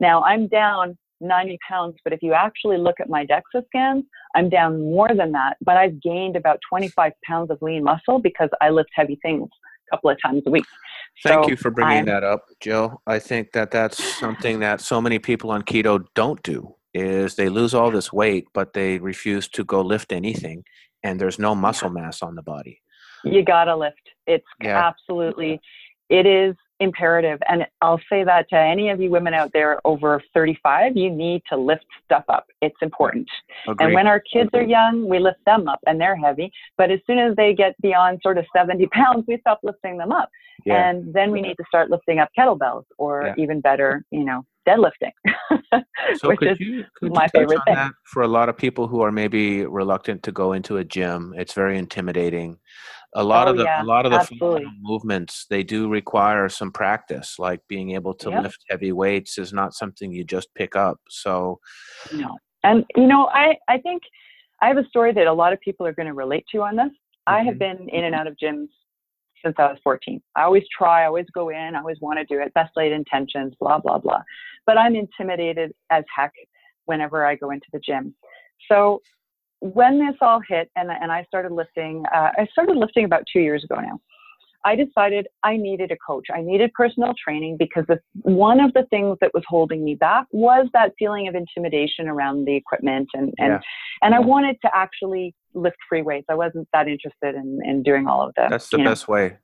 Now 0.00 0.22
I'm 0.22 0.46
down 0.48 0.96
90 1.22 1.58
pounds, 1.68 1.96
but 2.04 2.12
if 2.12 2.22
you 2.22 2.32
actually 2.34 2.78
look 2.78 3.00
at 3.00 3.08
my 3.08 3.24
DEXA 3.24 3.64
scans, 3.66 4.04
I'm 4.34 4.48
down 4.48 4.80
more 4.80 5.08
than 5.14 5.32
that. 5.32 5.56
But 5.62 5.76
I've 5.76 6.00
gained 6.02 6.36
about 6.36 6.58
25 6.68 7.12
pounds 7.24 7.50
of 7.50 7.58
lean 7.62 7.84
muscle 7.84 8.18
because 8.18 8.50
I 8.60 8.70
lift 8.70 8.90
heavy 8.94 9.18
things 9.22 9.48
a 9.90 9.96
couple 9.96 10.10
of 10.10 10.18
times 10.24 10.42
a 10.46 10.50
week. 10.50 10.64
Thank 11.24 11.44
So 11.44 11.50
you 11.50 11.56
for 11.56 11.70
bringing 11.70 11.96
I'm- 11.96 12.06
that 12.06 12.24
up, 12.24 12.44
Jill. 12.60 13.02
I 13.06 13.18
think 13.18 13.52
that 13.52 13.70
that's 13.70 14.02
something 14.18 14.60
that 14.60 14.80
so 14.80 15.00
many 15.00 15.18
people 15.18 15.50
on 15.50 15.62
keto 15.62 16.04
don't 16.14 16.42
do 16.42 16.74
is 16.94 17.36
they 17.36 17.48
lose 17.48 17.72
all 17.74 17.90
this 17.90 18.12
weight, 18.12 18.46
but 18.52 18.72
they 18.74 18.98
refuse 18.98 19.48
to 19.48 19.64
go 19.64 19.80
lift 19.80 20.12
anything, 20.12 20.64
and 21.02 21.20
there's 21.20 21.38
no 21.38 21.54
muscle 21.54 21.88
mass 21.90 22.22
on 22.22 22.34
the 22.34 22.42
body. 22.42 22.80
You 23.24 23.42
gotta 23.44 23.74
lift. 23.76 24.10
It's 24.26 24.46
Yeah. 24.62 24.78
absolutely, 24.88 25.60
it 26.08 26.26
is 26.26 26.54
imperative. 26.82 27.38
And 27.48 27.66
I'll 27.80 28.00
say 28.10 28.24
that 28.24 28.48
to 28.50 28.56
any 28.56 28.90
of 28.90 29.00
you 29.00 29.10
women 29.10 29.34
out 29.34 29.50
there 29.52 29.78
over 29.84 30.22
35, 30.34 30.96
you 30.96 31.10
need 31.10 31.42
to 31.50 31.56
lift 31.56 31.84
stuff 32.04 32.24
up. 32.28 32.46
It's 32.60 32.76
important. 32.82 33.28
Agreed. 33.68 33.86
And 33.86 33.94
when 33.94 34.06
our 34.06 34.20
kids 34.20 34.50
are 34.54 34.62
young, 34.62 35.08
we 35.08 35.18
lift 35.18 35.38
them 35.46 35.68
up 35.68 35.80
and 35.86 36.00
they're 36.00 36.16
heavy. 36.16 36.50
But 36.76 36.90
as 36.90 37.00
soon 37.06 37.18
as 37.18 37.34
they 37.36 37.54
get 37.54 37.74
beyond 37.80 38.20
sort 38.22 38.38
of 38.38 38.44
70 38.54 38.86
pounds, 38.92 39.24
we 39.26 39.38
stop 39.40 39.60
lifting 39.62 39.96
them 39.98 40.12
up. 40.12 40.28
yeah. 40.66 40.88
And 40.90 41.12
then 41.14 41.30
we 41.30 41.40
need 41.40 41.54
to 41.56 41.64
start 41.68 41.90
lifting 41.90 42.18
up 42.18 42.28
kettlebells 42.38 42.84
or 42.98 43.26
Yeah. 43.26 43.34
even 43.42 43.60
better, 43.60 44.04
you 44.10 44.24
know, 44.24 44.44
deadlifting. 44.68 45.12
So 46.16 46.28
which 46.28 46.38
could 46.40 46.48
is 46.52 46.60
you 46.60 46.84
could 46.96 47.12
my 47.14 47.22
you 47.24 47.28
touch 47.28 47.30
favorite 47.32 47.60
thing. 47.66 47.74
that 47.76 47.92
for 48.04 48.22
a 48.22 48.28
lot 48.28 48.48
of 48.48 48.56
people 48.56 48.88
who 48.88 49.00
are 49.02 49.12
maybe 49.12 49.64
reluctant 49.64 50.22
to 50.24 50.32
go 50.32 50.52
into 50.52 50.76
a 50.76 50.84
gym? 50.84 51.32
It's 51.36 51.52
very 51.54 51.78
intimidating. 51.78 52.58
A 53.14 53.22
lot 53.22 53.46
Oh, 53.46 53.50
of 53.50 53.56
the 53.58 53.64
yeah, 53.64 53.82
a 53.82 53.84
lot 53.84 54.06
of 54.06 54.12
the 54.12 54.70
movements 54.80 55.46
they 55.50 55.62
do 55.62 55.88
require 55.88 56.48
some 56.48 56.72
practice, 56.72 57.38
like 57.38 57.60
being 57.68 57.90
able 57.90 58.14
to 58.14 58.30
Yep. 58.30 58.42
lift 58.44 58.64
heavy 58.70 58.92
weights 58.92 59.36
is 59.38 59.52
not 59.52 59.74
something 59.74 60.12
you 60.12 60.24
just 60.24 60.54
pick 60.54 60.74
up. 60.76 60.98
So 61.08 61.60
No. 62.12 62.38
And 62.64 62.84
you 62.96 63.06
know, 63.06 63.26
I, 63.28 63.56
I 63.68 63.78
think 63.78 64.02
I 64.62 64.68
have 64.68 64.78
a 64.78 64.84
story 64.86 65.12
that 65.12 65.26
a 65.26 65.32
lot 65.32 65.52
of 65.52 65.60
people 65.60 65.86
are 65.86 65.92
going 65.92 66.06
to 66.06 66.14
relate 66.14 66.46
to 66.52 66.62
on 66.62 66.76
this. 66.76 66.90
I 67.26 67.42
have 67.42 67.56
Mhm. 67.56 67.58
been 67.58 67.88
in 67.90 68.04
and 68.04 68.14
out 68.14 68.26
of 68.26 68.36
gyms 68.36 68.68
since 69.44 69.56
I 69.58 69.66
was 69.66 69.78
14. 69.82 70.22
I 70.36 70.42
always 70.42 70.64
try, 70.76 71.02
I 71.02 71.06
always 71.06 71.26
go 71.34 71.48
in, 71.50 71.74
I 71.74 71.78
always 71.80 72.00
want 72.00 72.18
to 72.18 72.24
do 72.24 72.40
it, 72.40 72.54
best 72.54 72.70
laid 72.76 72.92
intentions, 72.92 73.54
blah, 73.60 73.78
blah, 73.78 73.98
blah. 73.98 74.22
But 74.66 74.78
I'm 74.78 74.94
intimidated 74.94 75.72
as 75.90 76.04
heck 76.14 76.32
whenever 76.86 77.26
I 77.26 77.34
go 77.34 77.50
into 77.50 77.66
the 77.72 77.80
gym. 77.80 78.14
So 78.70 79.00
when 79.62 79.98
this 79.98 80.16
all 80.20 80.40
hit 80.46 80.70
and, 80.76 80.90
and 80.90 81.12
I 81.12 81.24
started 81.24 81.52
lifting, 81.52 82.04
uh, 82.12 82.30
I 82.36 82.46
started 82.50 82.76
lifting 82.76 83.04
about 83.04 83.22
two 83.32 83.40
years 83.40 83.62
ago 83.62 83.76
now. 83.76 84.00
I 84.64 84.76
decided 84.76 85.26
I 85.42 85.56
needed 85.56 85.90
a 85.90 85.96
coach. 86.06 86.26
I 86.32 86.40
needed 86.40 86.72
personal 86.74 87.14
training 87.22 87.56
because 87.58 87.84
the, 87.88 87.98
one 88.22 88.60
of 88.60 88.72
the 88.74 88.84
things 88.90 89.18
that 89.20 89.32
was 89.34 89.42
holding 89.48 89.84
me 89.84 89.94
back 89.94 90.26
was 90.30 90.68
that 90.72 90.92
feeling 90.98 91.26
of 91.26 91.34
intimidation 91.34 92.08
around 92.08 92.44
the 92.44 92.54
equipment 92.54 93.08
and, 93.14 93.32
and, 93.38 93.52
Yeah. 93.54 93.60
and 94.02 94.14
I 94.14 94.20
wanted 94.20 94.56
to 94.62 94.70
actually 94.74 95.34
lift 95.54 95.76
free 95.88 96.02
weights. 96.02 96.26
I 96.28 96.34
wasn't 96.34 96.68
that 96.72 96.86
interested 96.88 97.34
in, 97.34 97.58
in 97.64 97.82
doing 97.82 98.06
all 98.06 98.22
of 98.26 98.34
the 98.36 98.46
that's 98.50 98.68
the 98.68 98.78
you 98.78 98.84
know, 98.84 98.90
best 98.90 99.08
way 99.08 99.36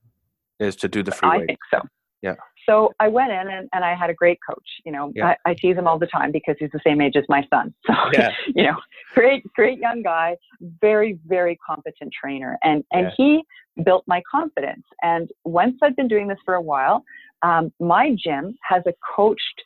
is 0.61 0.77
to 0.77 0.89
do 0.89 1.03
the 1.03 1.11
free 1.13 1.29
I 1.29 1.39
weight. 1.39 1.47
think 1.47 1.59
so. 1.73 1.81
Yeah. 2.23 2.35
So 2.69 2.93
I 3.01 3.09
went 3.09 3.31
in 3.33 3.49
and, 3.49 3.69
and 3.73 3.85
I 3.85 3.95
had 3.95 4.11
a 4.11 4.15
great 4.15 4.39
coach. 4.49 4.69
You 4.85 4.93
know, 4.93 5.13
Yeah. 5.15 5.35
I, 5.47 5.51
I 5.51 5.55
tease 5.55 5.77
him 5.77 5.87
all 5.87 5.99
the 5.99 6.07
time 6.07 6.31
because 6.31 6.57
he's 6.59 6.71
the 6.73 6.81
same 6.87 7.01
age 7.01 7.17
as 7.17 7.25
my 7.29 7.47
son. 7.51 7.75
So 7.87 7.95
Yeah. 8.13 8.31
you 8.55 8.65
know, 8.65 8.77
great, 9.15 9.43
great 9.55 9.79
young 9.79 10.03
guy, 10.03 10.37
very, 10.81 11.19
very 11.27 11.59
competent 11.67 12.13
trainer. 12.13 12.59
And 12.63 12.85
and 12.93 13.07
Yeah. 13.07 13.15
he 13.17 13.43
built 13.85 14.05
my 14.07 14.23
confidence. 14.31 14.85
And 15.03 15.31
once 15.45 15.77
I've 15.83 15.97
been 15.97 16.09
doing 16.09 16.29
this 16.29 16.39
for 16.45 16.55
a 16.55 16.61
while, 16.61 17.03
um, 17.43 17.73
my 17.81 18.15
gym 18.23 18.57
has 18.69 18.83
a 18.87 18.93
coached 19.17 19.63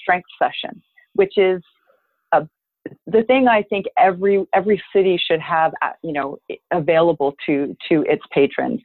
strength 0.00 0.28
session, 0.38 0.82
which 1.14 1.36
is 1.36 1.62
a 2.32 2.46
the 3.06 3.22
thing 3.24 3.48
I 3.48 3.62
think 3.62 3.86
every 3.98 4.46
every 4.54 4.82
city 4.94 5.20
should 5.26 5.40
have, 5.40 5.72
uh, 5.82 5.90
you 6.02 6.12
know, 6.12 6.38
available 6.70 7.34
to 7.46 7.76
to 7.88 8.02
its 8.08 8.22
patrons, 8.32 8.80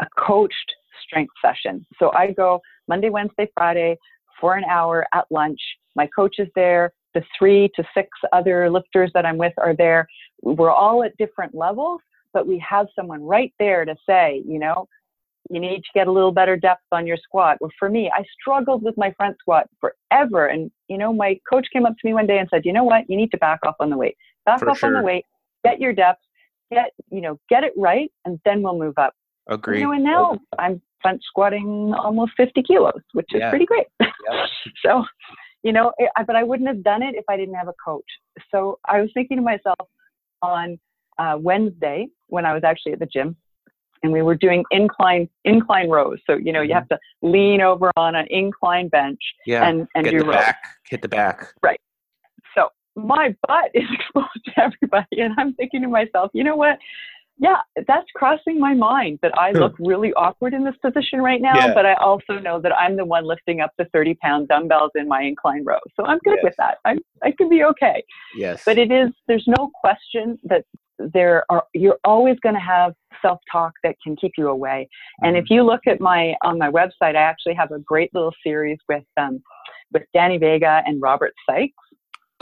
a 0.00 0.06
coached 0.18 0.70
strength 1.06 1.32
session. 1.40 1.86
So 1.98 2.12
I 2.14 2.32
go 2.32 2.60
Monday, 2.88 3.10
Wednesday, 3.10 3.50
Friday 3.54 3.96
for 4.40 4.56
an 4.56 4.64
hour 4.64 5.06
at 5.12 5.24
lunch. 5.30 5.60
My 5.94 6.08
coach 6.08 6.36
is 6.38 6.48
there. 6.54 6.92
the 7.14 7.22
three 7.38 7.70
to 7.76 7.84
six 7.94 8.08
other 8.32 8.68
lifters 8.68 9.10
that 9.14 9.24
I'm 9.24 9.38
with 9.38 9.52
are 9.58 9.74
there. 9.74 10.06
We're 10.42 10.70
all 10.70 11.02
at 11.04 11.16
different 11.16 11.54
levels, 11.54 12.00
but 12.32 12.46
we 12.46 12.62
have 12.68 12.86
someone 12.94 13.22
right 13.22 13.54
there 13.58 13.84
to 13.84 13.94
say, 14.06 14.42
you 14.46 14.58
know, 14.58 14.86
you 15.50 15.60
need 15.60 15.78
to 15.78 15.90
get 15.94 16.06
a 16.06 16.12
little 16.12 16.32
better 16.32 16.56
depth 16.56 16.82
on 16.90 17.06
your 17.06 17.18
squat. 17.18 17.58
Well, 17.60 17.70
for 17.78 17.88
me, 17.88 18.10
I 18.14 18.24
struggled 18.40 18.82
with 18.82 18.96
my 18.96 19.12
front 19.16 19.36
squat 19.38 19.68
forever. 19.80 20.46
And, 20.46 20.70
you 20.88 20.98
know, 20.98 21.12
my 21.12 21.38
coach 21.50 21.66
came 21.72 21.86
up 21.86 21.92
to 21.92 22.06
me 22.06 22.14
one 22.14 22.26
day 22.26 22.38
and 22.38 22.48
said, 22.50 22.62
you 22.64 22.72
know 22.72 22.84
what? 22.84 23.08
You 23.08 23.16
need 23.16 23.30
to 23.30 23.38
back 23.38 23.60
off 23.64 23.76
on 23.78 23.90
the 23.90 23.96
weight. 23.96 24.16
Back 24.46 24.60
For 24.60 24.70
off 24.70 24.82
on 24.82 24.94
the 24.94 25.02
weight, 25.02 25.24
get 25.64 25.80
your 25.80 25.92
depth, 25.92 26.22
get, 26.72 26.92
you 27.10 27.20
know, 27.20 27.38
get 27.48 27.62
it 27.62 27.72
right, 27.76 28.10
and 28.24 28.40
then 28.44 28.62
we'll 28.62 28.78
move 28.78 28.94
up. 28.96 29.14
Agreed. 29.46 29.80
You 29.80 29.86
know, 29.86 29.92
and 29.92 30.04
now 30.04 30.38
I'm 30.58 30.82
front 31.04 31.20
squatting 31.22 31.92
almost 31.94 32.32
50 32.36 32.62
kilos, 32.62 33.00
which 33.12 33.26
is 33.34 33.40
Yeah. 33.40 33.50
pretty 33.50 33.66
great. 33.66 33.86
Yeah. 34.00 34.46
so, 34.84 35.04
you 35.62 35.72
know, 35.72 35.92
it, 35.98 36.10
but 36.26 36.34
I 36.36 36.42
wouldn't 36.42 36.68
have 36.68 36.82
done 36.82 37.02
it 37.02 37.14
if 37.14 37.24
I 37.28 37.36
didn't 37.36 37.54
have 37.56 37.68
a 37.68 37.74
coach. 37.84 38.06
So 38.50 38.78
I 38.86 39.00
was 39.02 39.10
thinking 39.12 39.36
to 39.36 39.42
myself 39.42 39.76
on 40.42 40.78
uh, 41.18 41.36
Wednesday 41.38 42.08
when 42.28 42.44
I 42.46 42.54
was 42.54 42.64
actually 42.64 42.92
at 42.94 42.98
the 43.00 43.06
gym, 43.06 43.36
and 44.02 44.12
we 44.12 44.22
were 44.22 44.34
doing 44.34 44.64
incline 44.70 45.28
incline 45.44 45.88
rows. 45.88 46.18
So 46.26 46.36
you 46.36 46.52
know, 46.52 46.62
you 46.62 46.74
have 46.74 46.88
to 46.88 46.98
lean 47.22 47.60
over 47.60 47.90
on 47.96 48.14
an 48.14 48.26
incline 48.30 48.88
bench 48.88 49.20
Mm-hmm. 49.46 49.50
Yeah. 49.52 49.68
and 49.68 49.86
and 49.94 50.04
Get 50.04 50.10
do 50.12 50.18
the 50.20 50.24
rows. 50.26 50.36
back. 50.36 50.58
Hit 50.88 51.02
the 51.02 51.08
back. 51.08 51.54
Right. 51.62 51.80
So 52.54 52.68
my 52.96 53.34
butt 53.46 53.70
is 53.74 53.84
exposed 53.92 54.44
to 54.46 54.52
everybody, 54.62 55.20
and 55.22 55.34
I'm 55.38 55.54
thinking 55.54 55.82
to 55.82 55.88
myself, 55.88 56.30
you 56.34 56.44
know 56.44 56.56
what? 56.56 56.78
Yeah, 57.38 57.56
that's 57.88 58.06
crossing 58.14 58.60
my 58.60 58.74
mind 58.74 59.18
that 59.22 59.36
I 59.36 59.50
look 59.52 59.74
really 59.80 60.12
awkward 60.14 60.54
in 60.54 60.64
this 60.64 60.76
position 60.80 61.20
right 61.20 61.40
now, 61.42 61.56
Yeah. 61.66 61.74
but 61.74 61.84
I 61.84 61.94
also 61.94 62.38
know 62.38 62.60
that 62.60 62.72
I'm 62.78 62.96
the 62.96 63.04
one 63.04 63.24
lifting 63.26 63.60
up 63.60 63.72
the 63.76 63.86
30 63.86 64.14
pound 64.22 64.48
dumbbells 64.48 64.92
in 64.94 65.08
my 65.08 65.22
incline 65.22 65.64
row. 65.64 65.80
So 65.96 66.04
I'm 66.04 66.18
good 66.24 66.36
Yes. 66.36 66.44
with 66.44 66.54
that. 66.58 66.78
I, 66.84 66.96
I 67.24 67.32
can 67.32 67.48
be 67.48 67.64
okay. 67.64 68.04
Yes. 68.36 68.62
But 68.64 68.78
it 68.78 68.92
is, 68.92 69.10
there's 69.26 69.44
no 69.48 69.70
question 69.74 70.38
that 70.44 70.64
there 70.98 71.44
are, 71.50 71.64
you're 71.74 71.98
always 72.04 72.38
going 72.38 72.54
to 72.54 72.60
have 72.60 72.94
self 73.20 73.40
talk 73.50 73.72
that 73.82 73.96
can 74.02 74.14
keep 74.14 74.32
you 74.38 74.48
away. 74.48 74.88
And 75.22 75.34
Mm-hmm. 75.34 75.44
if 75.44 75.50
you 75.50 75.64
look 75.64 75.80
at 75.88 76.00
my, 76.00 76.34
on 76.44 76.56
my 76.56 76.70
website, 76.70 77.16
I 77.16 77.22
actually 77.22 77.54
have 77.54 77.72
a 77.72 77.80
great 77.80 78.10
little 78.14 78.32
series 78.44 78.78
with, 78.88 79.02
um, 79.16 79.42
with 79.92 80.04
Danny 80.14 80.38
Vega 80.38 80.82
and 80.86 81.02
Robert 81.02 81.34
Sykes, 81.48 81.74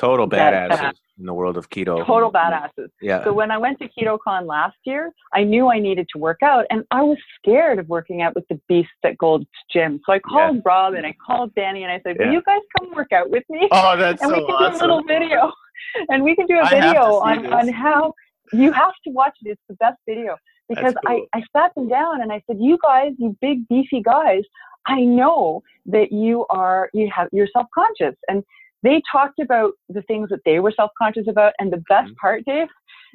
total 0.03 0.27
that, 0.29 0.71
badasses 0.71 0.89
uh, 0.89 0.93
in 1.19 1.27
the 1.27 1.35
world 1.35 1.57
of 1.57 1.71
keto. 1.71 2.05
total 2.07 2.31
badasses. 2.33 2.89
Yeah. 3.01 3.23
So 3.25 3.33
when 3.33 3.51
I 3.51 3.59
went 3.59 3.79
to 3.81 3.89
KetoCon 3.89 4.47
last 4.47 4.77
year, 4.85 5.13
I 5.33 5.45
knew 5.45 5.69
I 5.71 5.79
needed 5.79 6.07
to 6.13 6.19
work 6.19 6.41
out, 6.43 6.65
and 6.71 6.85
I 6.91 7.03
was 7.03 7.19
scared 7.39 7.79
of 7.79 7.89
working 7.89 8.23
out 8.23 8.35
with 8.35 8.47
the 8.49 8.61
beasts 8.69 8.91
at 9.05 9.17
Gold's 9.19 9.47
Gym. 9.73 10.01
So 10.05 10.13
I 10.13 10.19
called 10.19 10.63
Rob 10.65 10.95
and 10.95 11.07
I 11.07 11.15
called 11.27 11.55
Danny, 11.55 11.83
and 11.85 11.93
I 11.93 12.01
said, 12.05 12.19
"Will 12.19 12.27
Yeah. 12.27 12.33
you 12.33 12.43
guys 12.45 12.61
come 12.79 12.91
work 12.95 13.13
out 13.13 13.31
with 13.31 13.45
me?" 13.49 13.69
oh, 13.71 13.97
that's 13.97 14.21
so 14.23 14.29
cool. 14.29 14.35
and 14.35 14.45
so 14.47 14.47
we 14.47 14.47
can 14.47 14.67
awesome. 14.67 14.73
do 14.73 14.79
a 14.79 14.81
little 14.87 15.03
video, 15.05 15.53
and 16.09 16.25
we 16.25 16.35
can 16.37 16.47
do 16.47 16.57
a 16.59 16.63
I 16.63 16.65
have 16.65 16.71
to 16.71 16.77
video 16.89 17.03
on 17.31 17.43
this. 17.43 17.53
on 17.53 17.69
how 17.69 18.15
you 18.53 18.73
have 18.73 18.95
to 19.05 19.11
watch 19.11 19.37
it. 19.45 19.51
It's 19.51 19.63
the 19.69 19.75
best 19.77 19.99
video 20.09 20.37
because 20.69 20.95
cool. 21.07 21.27
I 21.35 21.39
I 21.39 21.43
sat 21.57 21.75
them 21.75 21.89
down 21.89 22.23
and 22.23 22.33
I 22.33 22.43
said, 22.47 22.57
"You 22.61 22.79
guys, 22.83 23.13
you 23.19 23.37
big 23.41 23.69
beefy 23.69 24.03
guys, 24.03 24.43
I 24.87 25.01
know 25.01 25.63
that 25.87 26.13
you 26.13 26.47
are 26.51 26.91
you 26.93 27.09
have 27.15 27.29
you're 27.33 27.49
self 27.57 27.69
conscious 27.75 28.17
and." 28.29 28.43
They 28.83 29.01
talked 29.11 29.39
about 29.41 29.73
the 29.89 30.03
things 30.03 30.29
that 30.31 30.41
they 30.45 30.59
were 30.61 30.73
self 30.73 30.91
conscious 31.01 31.27
about, 31.29 31.53
and 31.59 31.73
the 31.73 31.83
best 31.89 32.11
Mhm. 32.13 32.17
part, 32.17 32.45
Dave, 32.45 32.69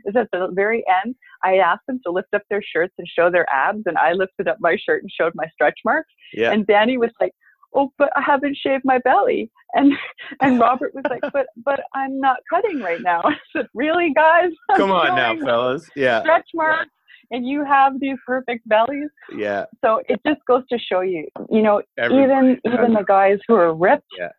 is 0.06 0.16
at 0.16 0.30
the 0.32 0.50
very 0.54 0.84
end, 1.04 1.16
I 1.44 1.58
asked 1.58 1.86
them 1.88 2.00
to 2.06 2.12
lift 2.12 2.34
up 2.34 2.44
their 2.50 2.62
shirts 2.62 2.94
and 2.98 3.08
show 3.08 3.30
their 3.30 3.48
abs, 3.52 3.84
and 3.86 3.98
I 3.98 4.14
lifted 4.14 4.48
up 4.48 4.58
my 4.60 4.76
shirt 4.78 5.02
and 5.02 5.12
showed 5.12 5.34
my 5.36 5.48
stretch 5.48 5.80
marks. 5.84 6.12
Yeah. 6.34 6.52
And 6.52 6.66
Danny 6.68 6.98
was 6.98 7.12
like, 7.20 7.34
"Oh, 7.74 7.92
but 7.98 8.12
I 8.16 8.22
haven't 8.22 8.56
shaved 8.58 8.86
my 8.86 9.00
belly," 9.00 9.52
and 9.74 9.94
and 10.40 10.60
Robert 10.62 10.94
was 10.96 11.04
like, 11.10 11.22
"But 11.34 11.48
but 11.58 11.82
I'm 11.96 12.20
not 12.20 12.38
cutting 12.50 12.80
right 12.80 13.02
now." 13.02 13.22
I 13.26 13.38
said, 13.54 13.68
"Really, 13.74 14.14
guys? 14.14 14.52
I'm 14.70 14.78
Come 14.78 14.92
on 14.92 15.16
now, 15.16 15.36
fellas. 15.46 15.90
Yeah. 15.96 16.22
Stretch 16.22 16.50
marks, 16.54 16.92
and 17.32 17.46
you 17.48 17.66
have 17.66 18.00
these 18.00 18.18
perfect 18.26 18.68
bellies." 18.70 19.10
Yeah. 19.36 19.66
So 19.84 20.02
it 20.08 20.22
just 20.26 20.42
goes 20.46 20.64
to 20.72 20.78
show 20.80 21.02
you, 21.02 21.28
you 21.50 21.62
know, 21.62 21.82
Everybody 21.98 22.24
even 22.24 22.62
even 22.74 22.94
the 22.94 23.04
guys 23.04 23.40
who 23.48 23.56
are 23.56 23.74
ripped, 23.74 24.08
Yeah. 24.18 24.30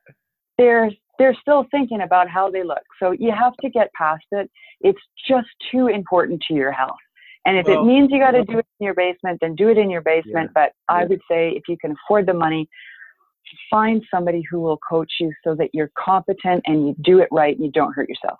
they're 0.56 0.90
they're 1.18 1.36
still 1.40 1.66
thinking 1.70 2.02
about 2.02 2.28
how 2.28 2.50
they 2.50 2.62
look. 2.62 2.82
So 3.00 3.10
you 3.10 3.32
have 3.32 3.54
to 3.62 3.70
get 3.70 3.92
past 3.92 4.24
it. 4.32 4.50
It's 4.80 5.00
just 5.28 5.48
too 5.70 5.88
important 5.88 6.42
to 6.48 6.54
your 6.54 6.72
health. 6.72 6.96
And 7.44 7.56
if 7.56 7.66
Well- 7.66 7.82
it 7.82 7.86
means 7.86 8.10
you 8.10 8.18
got 8.18 8.32
to 8.32 8.44
do 8.44 8.58
it 8.58 8.66
in 8.78 8.84
your 8.84 8.94
basement, 8.94 9.40
then 9.40 9.54
do 9.54 9.68
it 9.68 9.78
in 9.78 9.90
your 9.90 10.02
basement. 10.02 10.52
But 10.54 10.72
I 10.88 11.04
would 11.04 11.20
say 11.30 11.50
if 11.50 11.68
you 11.68 11.76
can 11.78 11.92
afford 11.92 12.26
the 12.26 12.34
money, 12.34 12.68
find 13.70 14.04
somebody 14.10 14.42
who 14.50 14.60
will 14.60 14.78
coach 14.78 15.10
you 15.20 15.32
so 15.42 15.54
that 15.54 15.70
you're 15.74 15.90
competent 15.98 16.62
and 16.66 16.88
you 16.88 16.94
do 17.00 17.20
it 17.20 17.28
right 17.30 17.56
and 17.56 17.64
you 17.64 17.72
don't 17.72 17.94
hurt 17.94 18.08
yourself. 18.08 18.38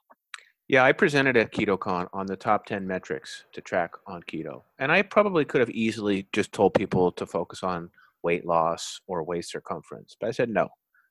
Yeah, 0.68 0.84
I 0.84 0.92
presented 0.92 1.38
at 1.38 1.50
KetoCon 1.50 2.08
on 2.12 2.26
the 2.26 2.36
top 2.36 2.66
10 2.66 2.86
metrics 2.86 3.44
to 3.52 3.62
track 3.62 3.94
on 4.06 4.22
keto. 4.24 4.64
And 4.78 4.92
I 4.92 5.00
probably 5.00 5.46
could 5.46 5.60
have 5.60 5.70
easily 5.70 6.28
just 6.32 6.52
told 6.52 6.74
people 6.74 7.10
to 7.12 7.24
focus 7.24 7.62
on 7.62 7.90
weight 8.22 8.44
loss 8.44 9.00
or 9.06 9.22
waist 9.22 9.50
circumference. 9.50 10.14
But 10.20 10.28
I 10.28 10.32
said 10.32 10.50
no. 10.50 10.68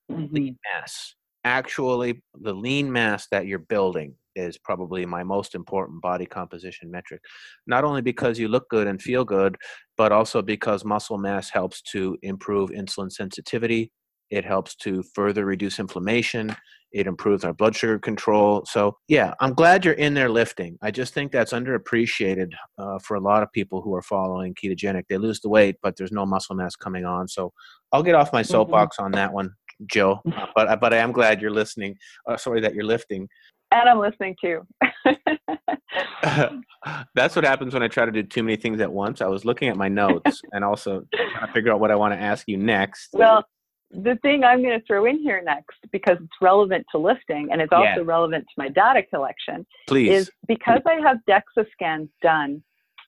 Lean 0.10 0.30
mm-hmm. 0.30 0.80
mass. 0.80 1.16
Actually, 1.48 2.22
the 2.42 2.54
lean 2.54 2.92
mass 2.92 3.28
that 3.32 3.48
you're 3.48 3.58
building 3.58 4.14
is 4.36 4.58
probably 4.58 5.06
my 5.06 5.24
most 5.24 5.56
important 5.56 6.02
body 6.02 6.26
composition 6.26 6.92
metric. 6.92 7.22
Not 7.66 7.86
only 7.86 8.02
because 8.02 8.38
you 8.38 8.50
look 8.50 8.68
good 8.70 8.86
and 8.86 9.02
feel 9.02 9.24
good, 9.24 9.56
but 9.96 10.12
also 10.12 10.42
because 10.42 10.84
muscle 10.84 11.18
mass 11.18 11.50
helps 11.50 11.82
to 11.94 12.18
improve 12.22 12.72
insulin 12.72 13.10
sensitivity. 13.10 13.94
It 14.30 14.44
helps 14.44 14.76
to 14.84 15.02
further 15.16 15.46
reduce 15.46 15.80
inflammation. 15.80 16.54
It 16.92 17.08
improves 17.08 17.46
our 17.46 17.54
blood 17.54 17.78
sugar 17.78 17.98
control. 17.98 18.66
So, 18.66 18.98
yeah, 19.08 19.34
I'm 19.40 19.54
glad 19.54 19.86
you're 19.86 19.94
in 19.94 20.14
there 20.14 20.30
lifting. 20.30 20.78
I 20.82 20.92
just 20.92 21.14
think 21.14 21.32
that's 21.32 21.54
underappreciated 21.54 22.52
uh, 22.78 23.00
for 23.00 23.16
a 23.16 23.22
lot 23.22 23.42
of 23.42 23.52
people 23.54 23.82
who 23.82 23.96
are 23.96 24.02
following 24.02 24.54
ketogenic. 24.54 25.04
They 25.08 25.18
lose 25.18 25.40
the 25.40 25.48
weight, 25.48 25.78
but 25.82 25.96
there's 25.96 26.12
no 26.12 26.26
muscle 26.26 26.58
mass 26.58 26.76
coming 26.76 27.06
on. 27.06 27.30
So, 27.30 27.54
I'll 27.94 28.04
get 28.04 28.16
off 28.16 28.34
my 28.34 28.42
soapbox 28.42 29.00
on 29.00 29.12
that 29.14 29.32
one, 29.32 29.52
Uh, 29.96 30.46
but 30.56 30.80
but 30.80 30.94
I 30.94 30.98
am 30.98 31.12
glad 31.12 31.42
you're 31.42 31.52
listening. 31.52 31.96
Uh, 32.28 32.38
sorry 32.38 32.62
that 32.62 32.74
you're 32.74 32.84
lifting. 32.86 33.28
And 33.72 33.90
I'm 33.90 34.00
listening 34.00 34.36
too. 34.42 34.66
That's 37.16 37.36
what 37.36 37.44
happens 37.46 37.74
when 37.74 37.84
I 37.84 37.88
try 37.88 38.06
to 38.06 38.12
do 38.12 38.24
too 38.24 38.44
many 38.44 38.56
things 38.56 38.80
at 38.82 38.92
once. 38.92 39.22
I 39.22 39.28
was 39.28 39.44
looking 39.46 39.68
at 39.70 39.76
my 39.76 39.90
notes 39.90 40.42
and 40.54 40.64
also 40.64 41.04
trying 41.14 41.48
to 41.48 41.54
figure 41.54 41.72
out 41.74 41.80
what 41.80 41.92
I 41.92 41.96
want 41.96 42.14
to 42.14 42.20
ask 42.20 42.48
you 42.48 42.58
next. 42.58 43.10
Well, 43.14 43.44
the 43.92 44.18
thing 44.22 44.44
I'm 44.44 44.62
going 44.62 44.80
to 44.80 44.86
throw 44.86 45.06
in 45.06 45.20
here 45.20 45.42
next, 45.44 45.78
because 45.92 46.18
it's 46.22 46.36
relevant 46.42 46.86
to 46.92 46.98
lifting 46.98 47.50
and 47.52 47.62
it's 47.62 47.72
also 47.74 47.86
Yeah. 48.02 48.04
relevant 48.06 48.46
to 48.46 48.54
my 48.58 48.70
data 48.70 49.04
collection, 49.04 49.66
Please. 49.88 50.12
is 50.12 50.32
because 50.48 50.82
I 50.86 50.96
have 51.06 51.18
DEXA 51.30 51.66
scans 51.72 52.10
done 52.22 52.64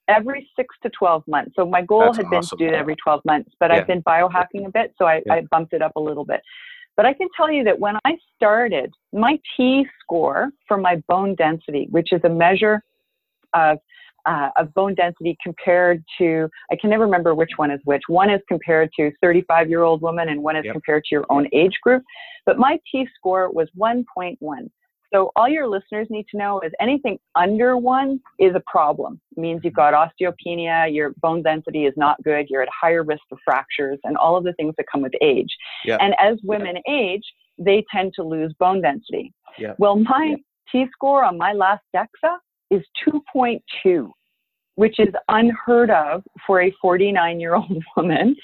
every 0.09 0.49
six 0.55 0.75
to 0.83 0.89
12 0.89 1.23
months. 1.27 1.51
So 1.55 1.65
my 1.65 1.81
goal 1.81 2.01
That's 2.01 2.17
had 2.17 2.29
been 2.29 2.39
awesome. 2.39 2.57
to 2.57 2.65
do 2.65 2.73
it 2.73 2.75
every 2.75 2.95
12 2.95 3.21
months, 3.25 3.51
but 3.59 3.69
Yeah. 3.69 3.77
I've 3.77 3.87
been 3.87 4.01
biohacking 4.03 4.65
a 4.65 4.71
bit, 4.71 4.93
so 4.97 5.05
I, 5.05 5.21
Yeah. 5.25 5.35
I 5.35 5.41
bumped 5.51 5.73
it 5.73 5.81
up 5.81 5.93
a 5.95 5.99
little 5.99 6.25
bit. 6.25 6.41
But 6.97 7.05
I 7.05 7.13
can 7.13 7.29
tell 7.37 7.49
you 7.49 7.63
that 7.63 7.79
when 7.79 7.95
I 8.03 8.17
started, 8.35 8.91
my 9.13 9.39
T 9.55 9.87
score 10.01 10.49
for 10.67 10.75
my 10.77 10.97
bone 11.07 11.35
density, 11.35 11.87
which 11.91 12.11
is 12.11 12.19
a 12.25 12.29
measure 12.29 12.83
of 13.53 13.77
uh, 14.25 14.49
of 14.57 14.73
bone 14.73 14.93
density 14.95 15.37
compared 15.41 16.03
to 16.17 16.49
I 16.69 16.75
can 16.75 16.89
never 16.89 17.05
remember 17.05 17.33
which 17.33 17.51
one 17.55 17.71
is 17.71 17.79
which. 17.85 18.01
One 18.09 18.29
is 18.29 18.41
compared 18.49 18.89
to 18.99 19.11
35 19.21 19.69
year 19.69 19.83
old 19.83 20.01
woman, 20.01 20.27
and 20.27 20.43
one 20.43 20.57
is 20.57 20.65
Yep. 20.65 20.73
compared 20.73 21.03
to 21.05 21.15
your 21.15 21.25
own 21.29 21.47
age 21.53 21.77
group. 21.81 22.03
But 22.45 22.57
my 22.57 22.77
T 22.91 23.07
score 23.15 23.49
was 23.49 23.69
1.1. 23.77 24.69
So 25.13 25.31
all 25.35 25.49
your 25.49 25.67
listeners 25.67 26.07
need 26.09 26.25
to 26.31 26.37
know 26.37 26.59
is 26.61 26.71
anything 26.79 27.17
under 27.35 27.77
one 27.77 28.19
is 28.37 28.53
a 28.55 28.61
problem. 28.67 29.19
It 29.35 29.41
means 29.41 29.61
you've 29.63 29.73
got 29.73 29.93
osteopenia, 29.93 30.93
your 30.93 31.13
bone 31.21 31.41
density 31.41 31.85
is 31.85 31.93
not 31.97 32.21
good, 32.23 32.47
you're 32.49 32.61
at 32.61 32.69
higher 32.69 33.03
risk 33.03 33.23
of 33.31 33.39
fractures, 33.43 33.97
and 34.03 34.17
all 34.17 34.37
of 34.37 34.43
the 34.43 34.53
things 34.53 34.75
that 34.77 34.85
come 34.91 35.01
with 35.01 35.13
age. 35.21 35.49
Yeah. 35.83 35.97
And 35.99 36.13
as 36.19 36.37
women 36.43 36.75
age, 36.87 37.23
they 37.57 37.83
tend 37.91 38.13
to 38.15 38.23
lose 38.23 38.53
bone 38.59 38.81
density. 38.81 39.33
Yeah. 39.57 39.73
Well, 39.77 39.95
my 39.97 40.35
T 40.71 40.85
score 40.93 41.23
on 41.23 41.37
my 41.37 41.53
last 41.53 41.81
DEXA 41.95 42.37
is 42.69 42.83
2.2, 43.07 44.09
which 44.75 44.99
is 44.99 45.09
unheard 45.27 45.89
of 45.89 46.23
for 46.45 46.61
a 46.61 46.73
49 46.81 47.39
year 47.39 47.55
old 47.55 47.83
woman. 47.97 48.35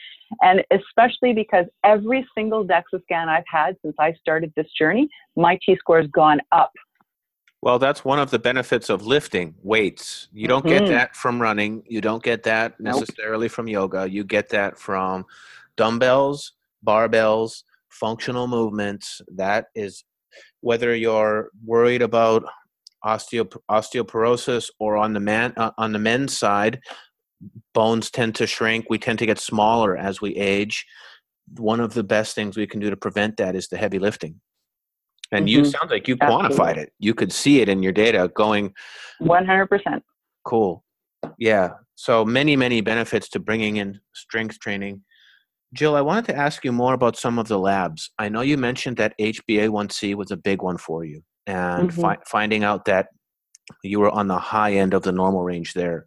And 0.41 0.63
especially 0.71 1.33
because 1.33 1.65
every 1.83 2.27
single 2.35 2.65
DEXA 2.65 3.01
scan 3.03 3.29
I've 3.29 3.43
had 3.47 3.77
since 3.83 3.95
I 3.99 4.13
started 4.13 4.51
this 4.55 4.67
journey, 4.77 5.07
my 5.35 5.57
T 5.65 5.75
score 5.77 6.01
has 6.01 6.07
gone 6.11 6.39
up. 6.51 6.71
Well, 7.61 7.79
that's 7.79 8.05
one 8.05 8.19
of 8.19 8.29
the 8.29 8.37
benefits 8.39 8.89
of 8.89 9.07
lifting 9.07 9.55
weights. 9.63 10.27
You 10.33 10.47
don't 10.47 10.65
get 10.65 10.83
Mhm. 10.83 10.89
that 10.89 11.15
from 11.15 11.41
running. 11.41 11.83
You 11.87 11.99
don't 11.99 12.21
get 12.21 12.43
that 12.43 12.79
Nope. 12.79 12.99
necessarily 12.99 13.47
from 13.47 13.67
yoga. 13.67 14.07
You 14.09 14.23
get 14.23 14.49
that 14.49 14.77
from 14.77 15.25
dumbbells, 15.75 16.53
barbells, 16.85 17.63
functional 17.89 18.47
movements. 18.47 19.21
That 19.29 19.67
is 19.73 20.03
whether 20.61 20.95
you're 20.95 21.49
worried 21.63 22.01
about 22.01 22.43
osteo- 23.03 23.61
osteoporosis 23.69 24.69
or 24.79 24.97
on 24.97 25.13
the 25.13 25.19
man 25.19 25.53
uh, 25.57 25.71
on 25.77 25.91
the 25.91 25.99
men's 25.99 26.37
side, 26.37 26.81
bones 27.73 28.09
tend 28.11 28.35
to 28.35 28.47
shrink. 28.47 28.85
We 28.89 28.97
tend 28.97 29.19
to 29.19 29.25
get 29.25 29.39
smaller 29.39 29.95
as 29.97 30.21
we 30.21 30.35
age. 30.35 30.85
One 31.57 31.79
of 31.79 31.93
the 31.93 32.03
best 32.03 32.35
things 32.35 32.57
we 32.57 32.67
can 32.67 32.79
do 32.79 32.89
to 32.89 32.97
prevent 32.97 33.37
that 33.37 33.55
is 33.55 33.67
the 33.67 33.77
heavy 33.77 33.99
lifting. 33.99 34.41
And 35.31 35.49
you 35.49 35.61
Mhm. 35.61 35.71
sounds 35.71 35.91
like 35.91 36.07
you 36.07 36.17
Absolutely. 36.21 36.55
quantified 36.57 36.77
it. 36.77 36.93
You 36.99 37.13
could 37.13 37.31
see 37.31 37.61
it 37.61 37.67
in 37.69 37.81
your 37.83 37.91
data 37.91 38.31
going, 38.35 38.73
100%. 39.19 40.03
cool. 40.43 40.83
Yeah. 41.39 41.69
So 41.95 42.23
many, 42.25 42.55
many 42.55 42.81
benefits 42.81 43.27
to 43.29 43.39
bringing 43.39 43.77
in 43.77 43.99
strength 44.13 44.59
training. 44.59 45.03
Jill, 45.73 45.95
I 45.95 46.01
wanted 46.01 46.25
to 46.25 46.35
ask 46.35 46.63
you 46.63 46.71
more 46.71 46.93
about 46.93 47.17
some 47.17 47.39
of 47.39 47.47
the 47.47 47.57
labs. 47.59 48.11
I 48.19 48.29
know 48.29 48.41
you 48.41 48.57
mentioned 48.57 48.97
that 48.97 49.13
HbA1c 49.19 50.13
was 50.15 50.31
a 50.31 50.37
big 50.37 50.61
one 50.61 50.77
for 50.77 51.03
you, 51.03 51.23
and 51.47 51.89
Mhm. 51.89 52.01
fi- 52.01 52.17
finding 52.27 52.63
out 52.63 52.85
that 52.85 53.07
you 53.83 53.99
were 53.99 54.11
on 54.11 54.27
the 54.27 54.37
high 54.37 54.73
end 54.73 54.93
of 54.93 55.01
the 55.03 55.11
normal 55.11 55.41
range 55.43 55.73
there. 55.73 56.05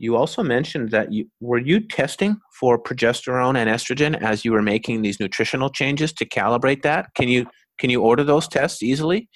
You 0.00 0.16
also 0.16 0.42
mentioned 0.42 0.92
that 0.92 1.12
you 1.12 1.28
were 1.40 1.58
you 1.58 1.78
testing 1.78 2.40
for 2.58 2.82
progesterone 2.82 3.54
and 3.58 3.68
estrogen 3.68 4.20
as 4.22 4.46
you 4.46 4.52
were 4.52 4.62
making 4.62 5.02
these 5.02 5.20
nutritional 5.20 5.68
changes 5.68 6.10
to 6.14 6.24
calibrate 6.24 6.80
that. 6.82 7.14
Can 7.14 7.28
you 7.28 7.46
can 7.78 7.90
you 7.90 8.00
order 8.00 8.24
those 8.24 8.48
tests 8.48 8.82
easily? 8.82 9.28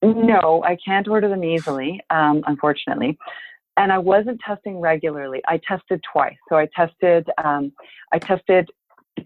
No, 0.00 0.62
I 0.64 0.76
can't 0.76 1.08
order 1.08 1.28
them 1.28 1.42
easily, 1.42 2.00
um, 2.10 2.44
unfortunately. 2.46 3.18
And 3.76 3.92
I 3.92 3.98
wasn't 3.98 4.40
testing 4.46 4.78
regularly. 4.78 5.42
I 5.48 5.60
tested 5.66 6.00
twice. 6.12 6.36
So 6.48 6.56
I 6.56 6.68
tested, 6.76 7.28
um, 7.42 7.72
I 8.12 8.20
tested 8.20 8.68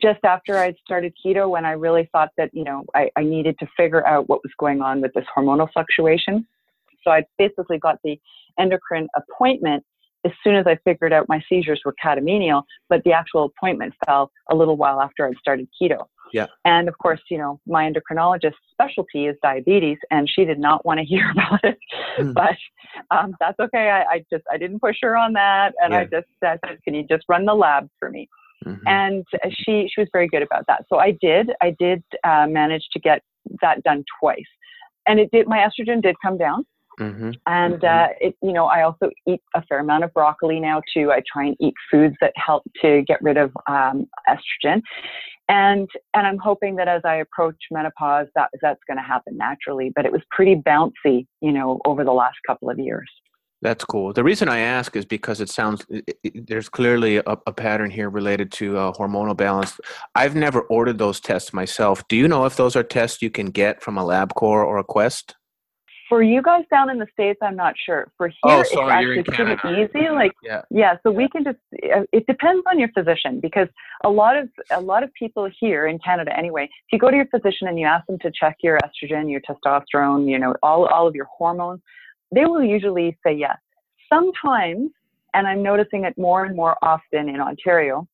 just 0.00 0.24
after 0.24 0.56
I'd 0.56 0.76
started 0.82 1.12
keto 1.22 1.50
when 1.50 1.66
I 1.66 1.72
really 1.72 2.08
thought 2.10 2.30
that 2.38 2.48
you 2.54 2.64
know 2.64 2.86
I, 2.94 3.10
I 3.16 3.22
needed 3.22 3.58
to 3.58 3.66
figure 3.76 4.06
out 4.06 4.30
what 4.30 4.42
was 4.42 4.52
going 4.58 4.80
on 4.80 5.02
with 5.02 5.12
this 5.12 5.26
hormonal 5.36 5.70
fluctuation. 5.74 6.46
So 7.04 7.10
I 7.10 7.24
basically 7.36 7.78
got 7.78 7.98
the 8.02 8.18
endocrine 8.58 9.08
appointment 9.14 9.84
as 10.24 10.32
soon 10.44 10.54
as 10.54 10.66
I 10.66 10.76
figured 10.84 11.12
out 11.12 11.28
my 11.28 11.42
seizures 11.48 11.80
were 11.84 11.94
catamenial, 12.02 12.62
but 12.88 13.02
the 13.04 13.12
actual 13.12 13.44
appointment 13.44 13.94
fell 14.06 14.30
a 14.50 14.54
little 14.54 14.76
while 14.76 15.00
after 15.00 15.26
I'd 15.26 15.36
started 15.38 15.68
keto. 15.80 16.04
Yeah. 16.32 16.46
And 16.64 16.88
of 16.88 16.96
course, 16.98 17.20
you 17.30 17.38
know, 17.38 17.60
my 17.66 17.90
endocrinologist's 17.90 18.56
specialty 18.70 19.26
is 19.26 19.36
diabetes, 19.42 19.98
and 20.10 20.28
she 20.30 20.44
did 20.44 20.58
not 20.58 20.84
want 20.86 20.98
to 21.00 21.04
hear 21.12 21.30
about 21.30 21.64
it. 21.64 21.78
Mm. 22.18 22.34
But 22.34 22.56
um, 23.10 23.34
that's 23.40 23.58
okay. 23.58 23.90
I, 23.90 24.02
I 24.14 24.24
just 24.32 24.44
I 24.50 24.56
didn't 24.58 24.80
push 24.80 24.96
her 25.02 25.16
on 25.16 25.32
that, 25.34 25.72
and 25.82 25.94
I 25.94 26.02
Yeah. 26.02 26.20
just 26.20 26.28
said, 26.42 26.60
"Can 26.84 26.94
you 26.94 27.04
just 27.04 27.24
run 27.28 27.44
the 27.44 27.54
lab 27.54 27.88
for 27.98 28.10
me?" 28.10 28.28
Mhm. 28.66 28.78
and 28.86 29.24
she 29.48 29.88
she 29.90 30.02
was 30.02 30.08
very 30.12 30.28
good 30.28 30.42
about 30.42 30.66
that. 30.66 30.84
So 30.90 30.98
I 30.98 31.12
did 31.12 31.50
I 31.62 31.74
did 31.78 32.02
uh, 32.24 32.46
manage 32.46 32.86
to 32.92 32.98
get 33.00 33.22
that 33.62 33.82
done 33.84 34.04
twice, 34.20 34.52
and 35.06 35.18
it 35.18 35.30
did 35.32 35.48
my 35.48 35.58
estrogen 35.66 36.02
did 36.02 36.14
come 36.22 36.36
down, 36.36 36.66
Mhm. 37.00 37.34
and 37.46 37.80
Mhm. 37.80 37.84
uh, 37.84 38.08
it 38.20 38.36
you 38.42 38.52
know 38.52 38.66
I 38.66 38.82
also 38.82 39.10
eat 39.26 39.40
a 39.54 39.62
fair 39.62 39.78
amount 39.80 40.04
of 40.04 40.12
broccoli 40.12 40.60
now 40.60 40.82
too. 40.92 41.10
I 41.10 41.22
try 41.32 41.46
and 41.46 41.56
eat 41.58 41.74
foods 41.90 42.14
that 42.20 42.32
help 42.36 42.62
to 42.82 43.02
get 43.02 43.22
rid 43.22 43.38
of 43.38 43.50
um, 43.66 44.06
estrogen, 44.28 44.82
and 45.48 45.88
and 46.14 46.26
I'm 46.26 46.38
hoping 46.38 46.76
that 46.76 46.88
as 46.88 47.02
I 47.04 47.16
approach 47.16 47.56
menopause 47.70 48.28
that 48.34 48.50
that's 48.60 48.80
going 48.86 48.98
to 48.98 49.02
happen 49.02 49.36
naturally. 49.36 49.90
But 49.94 50.04
it 50.04 50.12
was 50.12 50.22
pretty 50.30 50.56
bouncy, 50.56 51.26
you 51.40 51.52
know, 51.52 51.80
over 51.86 52.04
the 52.04 52.12
last 52.12 52.36
couple 52.46 52.68
of 52.68 52.78
years. 52.78 53.10
That's 53.62 53.84
cool. 53.84 54.12
The 54.14 54.24
reason 54.24 54.48
I 54.48 54.60
ask 54.60 54.96
is 54.96 55.04
because 55.04 55.40
it 55.40 55.50
sounds 55.50 55.84
i 55.92 56.02
i 56.26 56.30
there's 56.46 56.68
clearly 56.68 57.16
a, 57.18 57.22
a 57.46 57.52
pattern 57.52 57.90
here 57.90 58.10
related 58.10 58.52
to 58.52 58.76
uh, 58.78 58.92
hormonal 58.92 59.36
balance. 59.36 59.78
I've 60.14 60.34
never 60.34 60.62
ordered 60.62 60.98
those 60.98 61.20
tests 61.20 61.52
myself. 61.52 62.06
Do 62.08 62.16
you 62.16 62.28
know 62.28 62.44
if 62.46 62.56
those 62.56 62.76
are 62.76 62.82
tests 62.82 63.22
you 63.22 63.30
can 63.30 63.46
get 63.46 63.82
from 63.82 63.98
a 63.98 64.04
LabCorp 64.04 64.66
or 64.66 64.78
a 64.78 64.84
Quest? 64.84 65.36
For 66.10 66.22
you 66.24 66.42
guys 66.42 66.64
down 66.72 66.90
in 66.90 66.98
the 66.98 67.06
states, 67.12 67.38
I'm 67.40 67.54
not 67.56 67.74
sure. 67.86 68.10
For 68.18 68.26
here, 68.28 68.36
Oh, 68.44 68.60
it's 68.60 68.72
sorry, 68.72 69.02
you're 69.04 69.18
actually 69.20 69.56
pretty 69.56 69.80
easy. 69.82 70.10
Like 70.10 70.32
Yeah. 70.42 70.62
yeah, 70.68 70.96
so 71.02 71.10
we 71.12 71.28
can 71.28 71.44
just. 71.44 71.58
uh, 71.96 72.02
It 72.12 72.26
depends 72.26 72.62
on 72.70 72.78
your 72.80 72.88
physician 72.88 73.38
because 73.40 73.68
a 74.04 74.10
lot 74.10 74.36
of 74.36 74.48
a 74.72 74.80
lot 74.80 75.04
of 75.04 75.10
people 75.14 75.48
here 75.62 75.86
in 75.86 75.98
Canada, 76.00 76.36
anyway, 76.36 76.64
if 76.64 76.88
you 76.92 76.98
go 76.98 77.10
to 77.10 77.16
your 77.16 77.26
physician 77.34 77.68
and 77.68 77.78
you 77.78 77.86
ask 77.86 78.04
them 78.08 78.18
to 78.26 78.30
check 78.40 78.56
your 78.66 78.76
estrogen, 78.86 79.30
your 79.30 79.40
testosterone, 79.48 80.28
you 80.28 80.38
know, 80.38 80.54
all 80.64 80.86
all 80.86 81.06
of 81.06 81.14
your 81.14 81.28
hormones, 81.38 81.80
they 82.34 82.44
will 82.44 82.62
usually 82.76 83.16
say 83.24 83.32
yes. 83.32 83.56
Sometimes, 84.12 84.90
and 85.34 85.46
I'm 85.46 85.62
noticing 85.62 86.04
it 86.04 86.18
more 86.18 86.44
and 86.44 86.56
more 86.56 86.76
often 86.82 87.28
in 87.28 87.40
Ontario. 87.40 88.06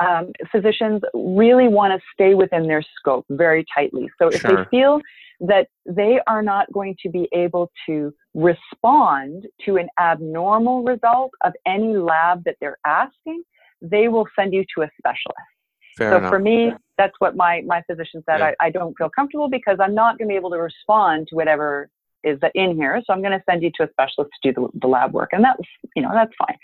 Um, 0.00 0.32
physicians 0.50 1.00
really 1.14 1.68
want 1.68 1.90
to 1.94 2.00
stay 2.12 2.34
within 2.34 2.66
their 2.66 2.82
scope 2.98 3.24
very 3.30 3.64
tightly. 3.72 4.10
So 4.18 4.26
if 4.28 4.40
Sure. 4.40 4.56
they 4.56 4.64
feel 4.76 5.00
that 5.42 5.66
they 5.86 6.20
are 6.26 6.42
not 6.42 6.72
going 6.72 6.96
to 7.02 7.10
be 7.10 7.28
able 7.32 7.70
to 7.86 8.14
respond 8.34 9.46
to 9.64 9.76
an 9.76 9.88
abnormal 9.98 10.84
result 10.84 11.32
of 11.44 11.52
any 11.66 11.96
lab 11.96 12.44
that 12.44 12.56
they're 12.60 12.78
asking, 12.86 13.42
they 13.80 14.08
will 14.08 14.26
send 14.38 14.54
you 14.54 14.64
to 14.76 14.82
a 14.82 14.90
specialist. 14.96 15.52
Fair 15.98 16.12
so 16.12 16.16
enough. 16.18 16.30
for 16.30 16.38
me, 16.38 16.72
that's 16.96 17.12
what 17.18 17.36
my, 17.36 17.60
my 17.66 17.82
physician 17.90 18.22
said. 18.24 18.38
Yeah. 18.38 18.52
I, 18.60 18.66
I 18.66 18.70
don't 18.70 18.96
feel 18.96 19.10
comfortable 19.10 19.50
because 19.50 19.78
I'm 19.80 19.94
not 19.94 20.16
going 20.16 20.28
to 20.28 20.32
be 20.32 20.36
able 20.36 20.50
to 20.50 20.58
respond 20.58 21.26
to 21.28 21.34
whatever 21.34 21.90
is 22.24 22.38
in 22.54 22.76
here. 22.76 23.02
So 23.04 23.12
I'm 23.12 23.20
going 23.20 23.36
to 23.36 23.42
send 23.50 23.62
you 23.62 23.70
to 23.78 23.84
a 23.84 23.90
specialist 23.90 24.30
to 24.42 24.52
do 24.52 24.70
the, 24.72 24.80
the 24.80 24.86
lab 24.86 25.12
work. 25.12 25.30
And 25.32 25.44
that's, 25.44 25.60
you 25.96 26.02
know, 26.02 26.10
that's 26.12 26.32
fine. 26.38 26.56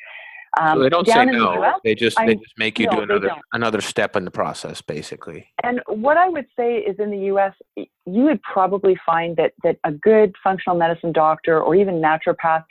Um, 0.59 0.79
so 0.79 0.83
they 0.83 0.89
don't 0.89 1.07
say 1.07 1.15
down 1.15 1.27
the 1.27 1.33
no. 1.33 1.63
US, 1.63 1.81
they 1.85 1.95
just 1.95 2.19
I- 2.19 2.27
they 2.27 2.35
just 2.35 2.59
make 2.59 2.79
you 2.79 2.87
no, 2.87 2.93
do 2.97 3.03
another 3.03 3.31
another 3.53 3.81
step 3.81 4.17
in 4.17 4.25
the 4.25 4.31
process, 4.31 4.81
basically. 4.81 5.47
And 5.63 5.81
what 5.89 6.17
I 6.17 6.29
would 6.29 6.47
say 6.57 6.79
is 6.79 6.97
in 6.99 7.11
the 7.11 7.19
US, 7.35 7.55
you 7.77 7.89
would 8.25 8.43
probably 8.43 8.97
find 9.05 9.37
that, 9.37 9.53
that 9.63 9.77
a 9.85 9.93
good 9.93 10.35
functional 10.43 10.77
medicine 10.77 11.13
doctor 11.13 11.61
or 11.61 11.75
even 11.75 11.97
naturopath, 12.01 12.65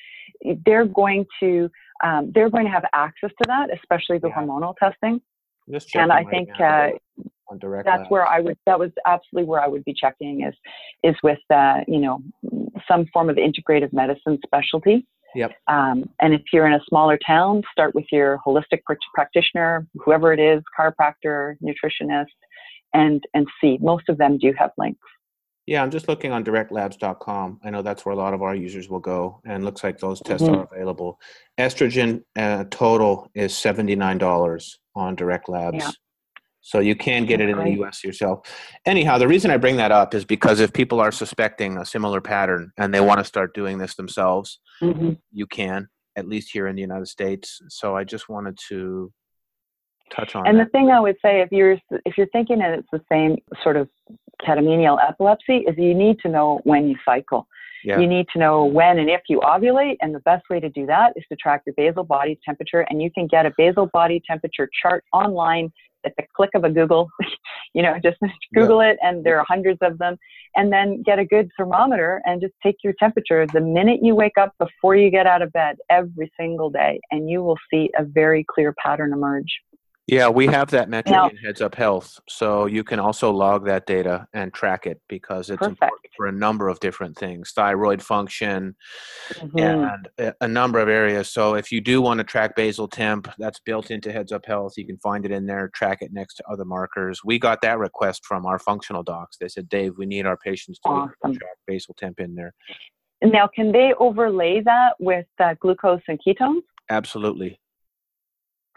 they're 0.66 0.86
going 0.86 1.26
to, 1.40 1.70
um, 2.04 2.32
they're 2.34 2.50
going 2.50 2.66
to 2.66 2.72
have 2.72 2.86
access 2.94 3.30
to 3.42 3.48
that, 3.48 3.70
especially 3.74 4.18
the 4.18 4.28
Yeah. 4.30 4.36
hormonal 4.36 4.76
testing. 4.78 5.22
Just 5.70 5.96
And 5.96 6.12
I 6.12 6.18
right 6.24 6.30
think, 6.30 6.50
uh, 6.60 6.90
on 7.50 7.60
direct 7.60 7.86
that's 7.86 8.00
labs. 8.00 8.10
where 8.12 8.28
I 8.28 8.40
would, 8.40 8.58
that 8.66 8.78
was 8.80 8.92
absolutely 9.06 9.48
where 9.50 9.62
I 9.62 9.68
would 9.68 9.86
be 9.86 9.94
checking 9.94 10.44
is, 10.44 10.54
is 11.04 11.16
with, 11.24 11.40
uh, 11.50 11.82
you 11.88 12.00
know, 12.00 12.22
some 12.88 13.06
form 13.14 13.30
of 13.30 13.38
integrative 13.38 13.94
medicine 13.94 14.40
specialty. 14.46 15.06
Yep. 15.36 15.54
Um, 15.68 16.10
and 16.22 16.34
if 16.34 16.42
you're 16.52 16.66
in 16.68 16.74
a 16.74 16.82
smaller 16.88 17.18
town, 17.26 17.62
start 17.72 17.94
with 17.94 18.06
your 18.12 18.40
holistic 18.46 18.84
pr- 18.86 18.94
practitioner, 19.14 19.88
whoever 19.96 20.34
it 20.34 20.40
is, 20.40 20.62
chiropractor, 20.78 21.56
nutritionist, 21.62 22.26
and 22.94 23.24
and 23.34 23.48
see. 23.62 23.78
Most 23.82 24.10
of 24.10 24.18
them 24.18 24.38
do 24.38 24.54
have 24.58 24.72
links. 24.78 25.00
Yeah, 25.66 25.84
I'm 25.84 25.92
just 25.92 26.08
looking 26.08 26.32
on 26.32 26.46
directlabs.com. 26.46 27.60
I 27.62 27.70
know 27.70 27.82
that's 27.82 28.06
where 28.06 28.14
a 28.14 28.18
lot 28.18 28.34
of 28.34 28.42
our 28.42 28.56
users 28.56 28.88
will 28.90 29.02
go, 29.02 29.42
and 29.46 29.66
looks 29.66 29.84
like 29.84 30.00
those 30.00 30.22
tests 30.22 30.48
Mhm. 30.48 30.56
are 30.56 30.68
available. 30.74 31.20
Estrogen 31.60 32.24
uh, 32.38 32.64
total 32.72 33.30
is 33.36 33.52
$79 33.52 34.78
on 34.96 35.16
Direct 35.16 35.50
Labs. 35.50 35.78
Yeah. 35.84 35.92
So 36.68 36.80
you 36.80 36.98
can 36.98 37.26
get 37.26 37.40
it 37.40 37.48
in 37.48 37.58
the 37.58 37.82
US 37.82 38.04
yourself. 38.04 38.42
Anyhow, 38.86 39.18
the 39.18 39.28
reason 39.28 39.52
I 39.52 39.56
bring 39.56 39.78
that 39.78 39.94
up 39.94 40.14
is 40.14 40.26
because 40.26 40.60
if 40.60 40.74
people 40.74 41.00
are 41.00 41.14
suspecting 41.14 41.78
a 41.78 41.86
similar 41.86 42.20
pattern 42.20 42.74
and 42.78 42.94
they 42.94 43.00
want 43.00 43.22
to 43.22 43.24
start 43.24 43.54
doing 43.54 43.78
this 43.78 43.96
themselves, 43.96 44.60
mm-hmm. 44.82 45.14
you 45.32 45.48
can, 45.48 45.88
at 46.18 46.28
least 46.28 46.52
here 46.52 46.68
in 46.68 46.76
the 46.76 46.82
United 46.82 47.08
States. 47.08 47.62
So 47.70 47.96
I 47.96 48.04
just 48.04 48.28
wanted 48.28 48.60
to 48.68 49.14
touch 50.14 50.36
on 50.36 50.46
And 50.46 50.60
the 50.60 50.66
thing 50.66 50.92
I 50.92 51.00
would 51.00 51.16
say, 51.22 51.40
if 51.40 51.54
you're 51.54 51.78
if 52.06 52.18
you're 52.18 52.28
thinking 52.34 52.60
that 52.60 52.78
it's 52.78 52.90
the 52.92 53.02
same 53.10 53.38
sort 53.64 53.78
of 53.78 53.88
catamenial 54.46 54.98
epilepsy, 55.02 55.60
is 55.60 55.76
you 55.78 55.94
need 55.94 56.20
to 56.24 56.28
know 56.28 56.60
when 56.66 56.90
you 56.90 56.98
cycle. 57.06 57.48
Yeah. 57.86 58.00
You 58.00 58.08
need 58.08 58.26
to 58.34 58.40
know 58.40 58.66
when 58.66 59.00
and 59.00 59.10
if 59.10 59.22
you 59.30 59.40
ovulate, 59.40 59.96
and 60.02 60.14
the 60.14 60.20
best 60.22 60.50
way 60.50 60.60
to 60.60 60.70
do 60.70 60.86
that 60.88 61.14
is 61.16 61.24
to 61.30 61.38
track 61.38 61.62
your 61.66 61.76
basal 61.78 62.04
body 62.04 62.38
temperature. 62.44 62.82
And 62.90 63.02
you 63.02 63.10
can 63.10 63.26
get 63.28 63.46
a 63.46 63.54
basal 63.58 63.90
body 63.94 64.22
temperature 64.28 64.70
chart 64.82 65.06
online 65.14 65.72
at 66.08 66.14
the 66.18 66.24
click 66.36 66.50
of 66.56 66.64
a 66.64 66.70
Google. 66.70 67.10
you 67.74 67.84
know, 67.84 67.96
just 68.02 68.18
Google 68.54 68.82
it, 68.82 68.98
and 69.02 69.24
there 69.24 69.40
are 69.40 69.46
hundreds 69.48 69.80
of 69.82 69.98
them. 69.98 70.18
And 70.56 70.74
then 70.74 71.04
get 71.04 71.20
a 71.20 71.26
good 71.26 71.50
thermometer 71.56 72.22
and 72.26 72.42
just 72.42 72.54
take 72.64 72.78
your 72.84 72.94
temperature 73.00 73.46
the 73.46 73.62
minute 73.62 74.00
you 74.02 74.16
wake 74.16 74.38
up 74.40 74.54
before 74.58 74.96
you 74.96 75.12
get 75.12 75.28
out 75.28 75.42
of 75.42 75.52
bed 75.52 75.76
every 75.90 76.32
single 76.40 76.70
day, 76.70 77.00
and 77.12 77.30
you 77.30 77.44
will 77.44 77.58
see 77.72 77.90
a 77.98 78.04
very 78.04 78.46
clear 78.50 78.74
pattern 78.84 79.14
emerge. 79.14 79.52
Yeah, 80.08 80.30
we 80.30 80.48
have 80.48 80.72
that 80.72 80.88
metric 80.88 81.18
in 81.32 81.38
Heads 81.38 81.62
Up 81.62 81.76
Health. 81.76 82.18
So 82.30 82.66
you 82.66 82.82
can 82.86 82.98
also 82.98 83.30
log 83.30 83.66
that 83.66 83.86
data 83.86 84.26
and 84.34 84.54
track 84.54 84.86
it 84.86 85.02
because 85.10 85.50
it's 85.50 85.58
Perfect. 85.60 85.82
important 85.84 86.14
for 86.16 86.28
a 86.28 86.32
number 86.32 86.70
of 86.70 86.80
different 86.80 87.18
things 87.18 87.52
thyroid 87.52 88.02
function 88.02 88.76
Mhm. 89.34 89.62
and 90.18 90.34
a- 90.40 90.48
number 90.48 90.80
of 90.80 90.88
areas. 90.88 91.30
So 91.30 91.56
if 91.56 91.74
you 91.74 91.82
do 91.82 92.02
want 92.02 92.20
to 92.20 92.24
track 92.24 92.56
basal 92.56 92.88
temp, 92.88 93.28
that's 93.38 93.60
built 93.60 93.92
into 93.92 94.14
Heads 94.14 94.32
Up 94.32 94.46
Health. 94.46 94.74
You 94.78 94.86
can 94.86 94.98
find 95.00 95.26
it 95.26 95.32
in 95.32 95.46
there, 95.46 95.68
track 95.74 95.98
it 96.02 96.14
next 96.14 96.36
to 96.36 96.44
other 96.50 96.64
markers. 96.66 97.22
We 97.26 97.38
got 97.38 97.62
that 97.64 97.78
request 97.78 98.26
from 98.26 98.46
our 98.46 98.60
functional 98.60 99.04
docs. 99.04 99.38
They 99.38 99.50
said, 99.50 99.68
Dave, 99.68 99.98
we 99.98 100.06
need 100.06 100.26
our 100.26 100.38
patients 100.38 100.80
to 100.80 100.90
to 100.90 100.96
Awesome. 100.96 101.38
track 101.38 101.58
basal 101.68 101.94
temp 101.96 102.22
in 102.22 102.34
there. 102.34 102.54
Now, 103.22 103.48
can 103.48 103.74
they 103.74 103.94
overlay 104.00 104.62
that 104.62 104.94
with 105.00 105.26
uh, 105.40 105.56
glucose 105.60 106.02
and 106.08 106.18
ketones? 106.26 106.62
Absolutely. 106.90 107.60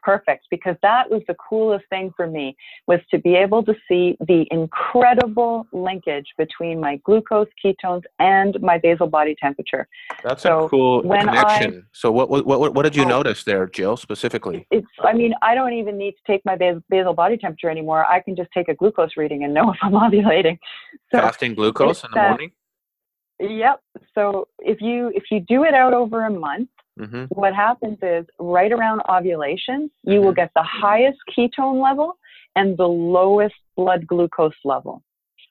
Perfect 0.02 0.46
because 0.50 0.76
that 0.82 1.10
was 1.10 1.22
the 1.28 1.34
coolest 1.34 1.84
thing 1.90 2.12
for 2.16 2.26
me 2.26 2.56
was 2.86 3.00
to 3.10 3.18
be 3.18 3.34
able 3.34 3.62
to 3.64 3.74
see 3.88 4.16
the 4.26 4.46
incredible 4.50 5.66
linkage 5.72 6.26
between 6.38 6.80
my 6.80 6.96
glucose 7.04 7.48
ketones 7.64 8.02
and 8.18 8.60
my 8.60 8.78
basal 8.78 9.06
body 9.06 9.34
temperature 9.40 9.86
That's 10.22 10.42
So 10.42 10.66
a 10.66 10.68
cool 10.68 11.02
when 11.02 11.28
I- 11.28 11.42
connection. 11.42 11.86
so 11.92 12.10
what, 12.12 12.30
what 12.30 12.44
what 12.46 12.74
what 12.74 12.82
did 12.82 12.96
you 12.96 13.04
Oh. 13.04 13.08
notice 13.08 13.44
there, 13.44 13.66
Jill, 13.66 13.96
specifically? 13.96 14.66
it's 14.70 14.86
i 15.02 15.12
mean 15.12 15.32
i 15.42 15.54
don't 15.54 15.72
even 15.72 15.96
need 15.96 16.12
to 16.12 16.22
take 16.26 16.42
my 16.44 16.56
bas- 16.56 16.82
basal 16.88 17.14
body 17.14 17.36
temperature 17.36 17.70
anymore 17.70 18.04
i 18.06 18.20
can 18.20 18.34
just 18.36 18.50
take 18.52 18.68
a 18.68 18.74
glucose 18.74 19.16
reading 19.16 19.44
and 19.44 19.52
know 19.54 19.70
if 19.72 19.78
i'm 19.82 19.92
ovulating 20.04 20.58
so 21.12 21.18
Fasting 21.20 21.54
glucose 21.54 22.04
in 22.04 22.10
the 22.12 22.20
uh, 22.20 22.28
morning? 22.28 22.50
yep 23.40 23.80
so 24.14 24.48
if 24.58 24.80
you 24.80 25.10
if 25.14 25.24
you 25.30 25.40
do 25.40 25.64
it 25.64 25.74
out 25.74 25.94
over 25.94 26.24
a 26.26 26.30
month 26.30 26.68
hmm 27.04 27.24
what 27.30 27.54
happens 27.54 27.98
is 28.02 28.26
right 28.38 28.72
around 28.72 29.00
ovulation, 29.08 29.90
you 30.02 30.20
will 30.20 30.32
Mhm. 30.32 30.36
get 30.36 30.50
the 30.54 30.62
highest 30.62 31.18
ketone 31.32 31.82
level 31.82 32.18
and 32.56 32.76
the 32.76 32.88
lowest 32.88 33.54
blood 33.76 34.06
glucose 34.06 34.60
level 34.64 35.02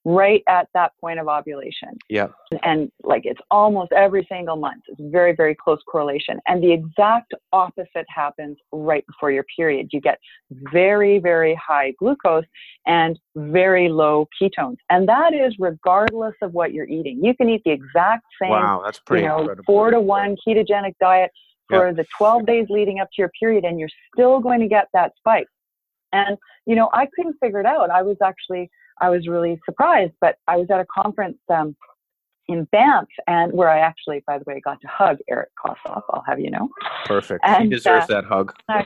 right 0.05 0.43
at 0.47 0.67
that 0.73 0.91
point 1.01 1.19
of 1.19 1.27
ovulation. 1.27 1.97
Yeah. 2.09 2.27
And 2.63 2.91
like 3.03 3.23
it's 3.25 3.41
almost 3.51 3.91
every 3.91 4.25
single 4.29 4.55
month. 4.55 4.83
It's 4.87 5.01
very, 5.11 5.35
very 5.35 5.55
close 5.55 5.79
correlation. 5.87 6.39
And 6.47 6.63
the 6.63 6.71
exact 6.71 7.33
opposite 7.51 8.05
happens 8.07 8.57
right 8.71 9.05
before 9.05 9.31
your 9.31 9.45
period. 9.55 9.89
You 9.91 9.99
get 9.99 10.19
very, 10.51 11.19
very 11.19 11.55
high 11.55 11.93
glucose 11.99 12.45
and 12.85 13.19
very 13.35 13.89
low 13.89 14.27
ketones. 14.41 14.77
And 14.89 15.07
that 15.09 15.33
is 15.33 15.53
regardless 15.59 16.35
of 16.41 16.53
what 16.53 16.73
you're 16.73 16.87
eating. 16.87 17.23
You 17.23 17.35
can 17.35 17.49
eat 17.49 17.61
the 17.65 17.71
exact 17.71 18.23
same 18.41 18.51
Wow, 18.51 18.81
that's 18.83 18.99
pretty 18.99 19.23
you 19.23 19.29
know, 19.29 19.39
incredible. 19.39 19.65
four 19.65 19.91
to 19.91 19.99
one 19.99 20.35
ketogenic 20.47 20.95
diet 20.99 21.31
for 21.69 21.93
the 21.93 22.05
12 22.17 22.45
days 22.45 22.65
leading 22.69 22.99
up 22.99 23.07
to 23.09 23.21
your 23.21 23.29
period, 23.39 23.63
and 23.63 23.79
you're 23.79 23.89
still 24.13 24.39
going 24.39 24.59
to 24.59 24.67
get 24.67 24.87
that 24.93 25.11
spike. 25.17 25.45
And, 26.11 26.35
you 26.65 26.75
know, 26.75 26.89
I 26.93 27.07
couldn't 27.15 27.35
figure 27.39 27.59
it 27.59 27.65
out. 27.67 27.91
I 27.91 28.01
was 28.01 28.17
actually, 28.23 28.69
I 29.01 29.09
was 29.09 29.27
really 29.27 29.59
surprised, 29.65 30.13
but 30.21 30.35
I 30.47 30.57
was 30.57 30.67
at 30.71 30.79
a 30.79 30.85
conference 30.85 31.37
um, 31.49 31.75
in 32.47 32.65
Banff, 32.71 33.07
and 33.27 33.53
where 33.53 33.69
I 33.69 33.79
actually, 33.79 34.23
by 34.25 34.37
the 34.37 34.43
way, 34.47 34.59
got 34.59 34.81
to 34.81 34.87
hug 34.87 35.17
Eric 35.29 35.49
Kossoff, 35.63 36.01
I'll 36.09 36.23
have 36.25 36.39
you 36.39 36.49
know. 36.49 36.69
Perfect. 37.05 37.45
he 37.59 37.67
deserves 37.67 38.05
uh, 38.05 38.15
that 38.15 38.25
hug. 38.25 38.53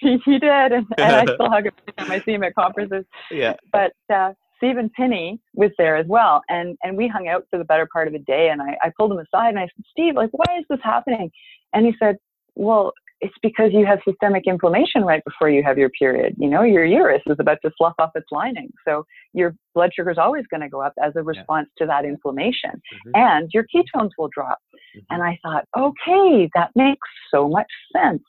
he 0.00 0.18
did, 0.38 0.44
and, 0.44 0.86
and 0.98 1.16
I 1.16 1.22
still 1.22 1.48
hug 1.48 1.66
him 1.66 1.72
every 1.88 1.92
time 1.96 2.10
I 2.10 2.24
see 2.24 2.32
him 2.32 2.44
at 2.44 2.54
conferences. 2.54 3.04
Yeah. 3.30 3.54
but 3.72 3.92
uh, 4.12 4.32
Stephen 4.58 4.90
Phinney 4.96 5.40
was 5.54 5.70
there 5.78 5.96
as 5.96 6.06
well, 6.06 6.42
and 6.48 6.76
and 6.82 6.96
we 6.96 7.08
hung 7.08 7.28
out 7.28 7.46
for 7.50 7.58
the 7.58 7.64
better 7.64 7.88
part 7.90 8.06
of 8.06 8.12
the 8.12 8.18
day. 8.20 8.50
And 8.50 8.62
I, 8.62 8.76
I 8.82 8.92
pulled 8.96 9.12
him 9.12 9.18
aside 9.18 9.50
and 9.50 9.58
I 9.58 9.64
said, 9.64 9.84
Steve, 9.90 10.14
like, 10.14 10.30
why 10.32 10.58
is 10.58 10.64
this 10.68 10.80
happening? 10.82 11.30
And 11.72 11.86
he 11.86 11.94
said, 11.98 12.16
Well, 12.54 12.92
it's 13.24 13.34
because 13.40 13.70
you 13.72 13.86
have 13.86 14.00
systemic 14.06 14.46
inflammation 14.46 15.02
right 15.02 15.24
before 15.24 15.48
you 15.48 15.62
have 15.62 15.78
your 15.78 15.88
period. 15.88 16.34
You 16.36 16.48
know, 16.50 16.62
your 16.62 16.84
uterus 16.84 17.22
is 17.26 17.36
about 17.38 17.56
to 17.64 17.70
slough 17.78 17.94
off 17.98 18.10
its 18.14 18.26
lining, 18.30 18.70
so 18.86 19.06
your 19.32 19.56
blood 19.74 19.92
sugar 19.94 20.10
is 20.10 20.18
always 20.18 20.44
going 20.50 20.60
to 20.60 20.68
go 20.68 20.82
up 20.82 20.92
as 21.02 21.16
a 21.16 21.22
response 21.22 21.70
to 21.78 21.86
that 21.86 22.04
inflammation, 22.04 22.82
Mhm. 23.06 23.12
and 23.14 23.50
your 23.54 23.64
ketones 23.74 24.10
will 24.18 24.28
drop. 24.28 24.58
Mhm. 24.94 25.06
And 25.10 25.22
I 25.22 25.38
thought, 25.42 25.64
okay, 25.74 26.50
that 26.54 26.70
makes 26.76 27.08
so 27.30 27.48
much 27.48 27.72
sense. 27.96 28.22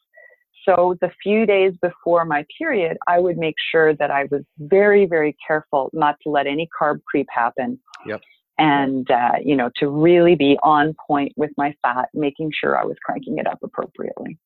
So 0.63 0.95
the 1.01 1.11
few 1.21 1.45
days 1.45 1.73
before 1.81 2.23
my 2.23 2.45
period, 2.57 2.97
I 3.05 3.19
would 3.19 3.37
make 3.37 3.55
sure 3.71 3.93
that 3.95 4.09
I 4.09 4.27
was 4.31 4.43
very, 4.57 5.05
very 5.05 5.35
careful 5.45 5.89
not 5.91 6.15
to 6.21 6.29
let 6.29 6.47
any 6.47 6.69
carb 6.79 7.03
creep 7.03 7.27
happen. 7.29 7.79
Yep. 8.05 8.21
And, 8.57 9.11
uh, 9.11 9.33
you 9.43 9.57
know, 9.57 9.69
to 9.75 9.89
really 9.89 10.35
be 10.35 10.57
on 10.63 10.95
point 11.05 11.33
with 11.35 11.51
my 11.57 11.75
fat, 11.83 12.07
making 12.13 12.53
sure 12.53 12.77
I 12.77 12.85
was 12.85 12.95
cranking 13.05 13.37
it 13.37 13.45
up 13.45 13.59
appropriately. 13.61 14.37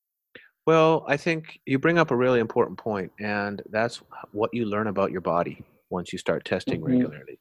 Well, 0.67 1.03
I 1.07 1.17
think 1.17 1.59
you 1.65 1.79
bring 1.79 1.97
up 1.97 2.11
a 2.11 2.15
really 2.15 2.39
important 2.39 2.77
point, 2.77 3.11
and 3.19 3.61
that's 3.69 4.01
what 4.31 4.51
you 4.53 4.65
learn 4.65 4.87
about 4.87 5.11
your 5.11 5.21
body 5.21 5.63
once 5.89 6.13
you 6.13 6.19
start 6.19 6.45
testing 6.45 6.81
Mhm. 6.81 6.85
regularly. 6.85 7.39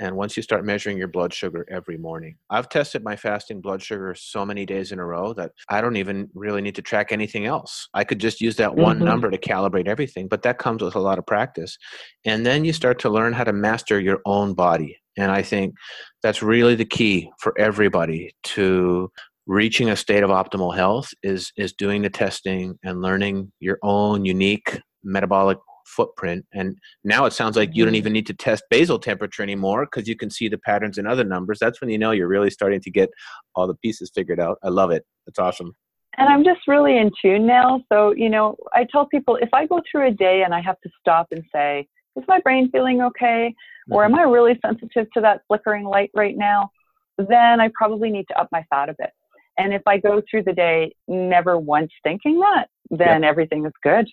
And 0.00 0.16
once 0.16 0.36
you 0.36 0.42
start 0.42 0.64
measuring 0.64 0.98
your 0.98 1.08
blood 1.08 1.32
sugar 1.32 1.66
every 1.70 1.96
morning. 1.98 2.36
I've 2.50 2.68
tested 2.68 3.02
my 3.04 3.16
fasting 3.16 3.60
blood 3.62 3.82
sugar 3.82 4.14
so 4.14 4.44
many 4.44 4.66
days 4.66 4.92
in 4.92 4.98
a 4.98 5.06
row 5.06 5.32
that 5.34 5.52
I 5.70 5.80
don't 5.80 5.96
even 5.96 6.30
really 6.34 6.60
need 6.62 6.74
to 6.76 6.82
track 6.82 7.12
anything 7.12 7.46
else. 7.46 7.88
I 7.94 8.04
could 8.04 8.18
just 8.20 8.40
use 8.40 8.56
that 8.56 8.76
one 8.76 9.00
Mhm. 9.00 9.04
number 9.04 9.30
to 9.30 9.38
calibrate 9.38 9.88
everything, 9.88 10.28
but 10.28 10.42
that 10.42 10.58
comes 10.58 10.82
with 10.82 10.96
a 10.96 11.00
lot 11.00 11.18
of 11.18 11.26
practice. 11.26 11.78
And 12.26 12.44
then 12.46 12.64
you 12.64 12.72
start 12.74 12.98
to 13.00 13.10
learn 13.10 13.32
how 13.32 13.44
to 13.44 13.52
master 13.54 14.00
your 14.00 14.20
own 14.26 14.54
body. 14.54 14.98
And 15.16 15.32
I 15.32 15.42
think 15.42 15.74
that's 16.22 16.42
really 16.42 16.74
the 16.74 16.84
key 16.84 17.30
for 17.40 17.58
everybody 17.58 18.34
to 18.44 19.10
reaching 19.46 19.90
a 19.90 19.96
state 19.96 20.22
of 20.22 20.30
optimal 20.30 20.74
health 20.74 21.12
is 21.22 21.52
is 21.56 21.72
doing 21.72 22.02
the 22.02 22.10
testing 22.10 22.78
and 22.84 23.00
learning 23.00 23.52
your 23.60 23.78
own 23.82 24.24
unique 24.24 24.80
metabolic 25.04 25.58
footprint 25.86 26.44
and 26.52 26.76
now 27.04 27.26
it 27.26 27.32
sounds 27.32 27.56
like 27.56 27.70
you 27.72 27.84
don't 27.84 27.94
Mhm. 27.94 27.98
even 27.98 28.12
need 28.12 28.26
to 28.26 28.34
test 28.34 28.64
basal 28.70 28.98
temperature 28.98 29.44
anymore 29.44 29.86
because 29.86 30.08
you 30.08 30.16
can 30.16 30.30
see 30.30 30.48
the 30.48 30.58
patterns 30.58 30.98
in 30.98 31.06
other 31.06 31.22
numbers 31.22 31.58
that's 31.60 31.80
when 31.80 31.90
you 31.90 31.96
know 31.96 32.10
you're 32.10 32.26
really 32.26 32.50
starting 32.50 32.80
to 32.80 32.90
get 32.90 33.08
all 33.54 33.68
the 33.68 33.74
pieces 33.76 34.10
figured 34.12 34.40
out 34.40 34.58
i 34.64 34.68
love 34.68 34.90
it 34.90 35.04
that's 35.26 35.38
awesome 35.38 35.76
And 36.18 36.28
I'm 36.30 36.44
just 36.44 36.62
really 36.66 36.96
in 36.96 37.10
tune 37.20 37.44
now. 37.46 37.68
So, 37.92 38.12
you 38.22 38.30
know, 38.30 38.56
I 38.72 38.86
tell 38.90 39.04
people 39.14 39.36
if 39.36 39.50
I 39.52 39.66
go 39.66 39.82
through 39.86 40.06
a 40.06 40.10
day 40.10 40.44
and 40.44 40.54
I 40.54 40.62
have 40.62 40.80
to 40.84 40.90
stop 40.98 41.26
and 41.30 41.44
say, 41.54 41.86
is 42.16 42.24
my 42.26 42.40
brain 42.40 42.70
feeling 42.70 43.02
okay? 43.02 43.54
Or 43.90 44.02
am 44.06 44.14
I 44.14 44.22
really 44.22 44.58
sensitive 44.64 45.06
to 45.14 45.20
that 45.26 45.42
flickering 45.46 45.84
light 45.84 46.10
right 46.14 46.34
now? 46.34 46.70
Then 47.18 47.60
I 47.60 47.68
probably 47.80 48.10
need 48.16 48.26
to 48.28 48.40
up 48.40 48.48
my 48.50 48.64
fat 48.70 48.88
a 48.88 48.94
bit. 48.98 49.10
And 49.58 49.72
if 49.72 49.82
I 49.86 49.98
go 49.98 50.22
through 50.30 50.44
the 50.44 50.52
day 50.52 50.92
never 51.08 51.58
once 51.58 51.92
thinking 52.02 52.38
that, 52.40 52.68
then 52.90 53.24
everything 53.24 53.64
is 53.66 53.72
good. 53.82 54.08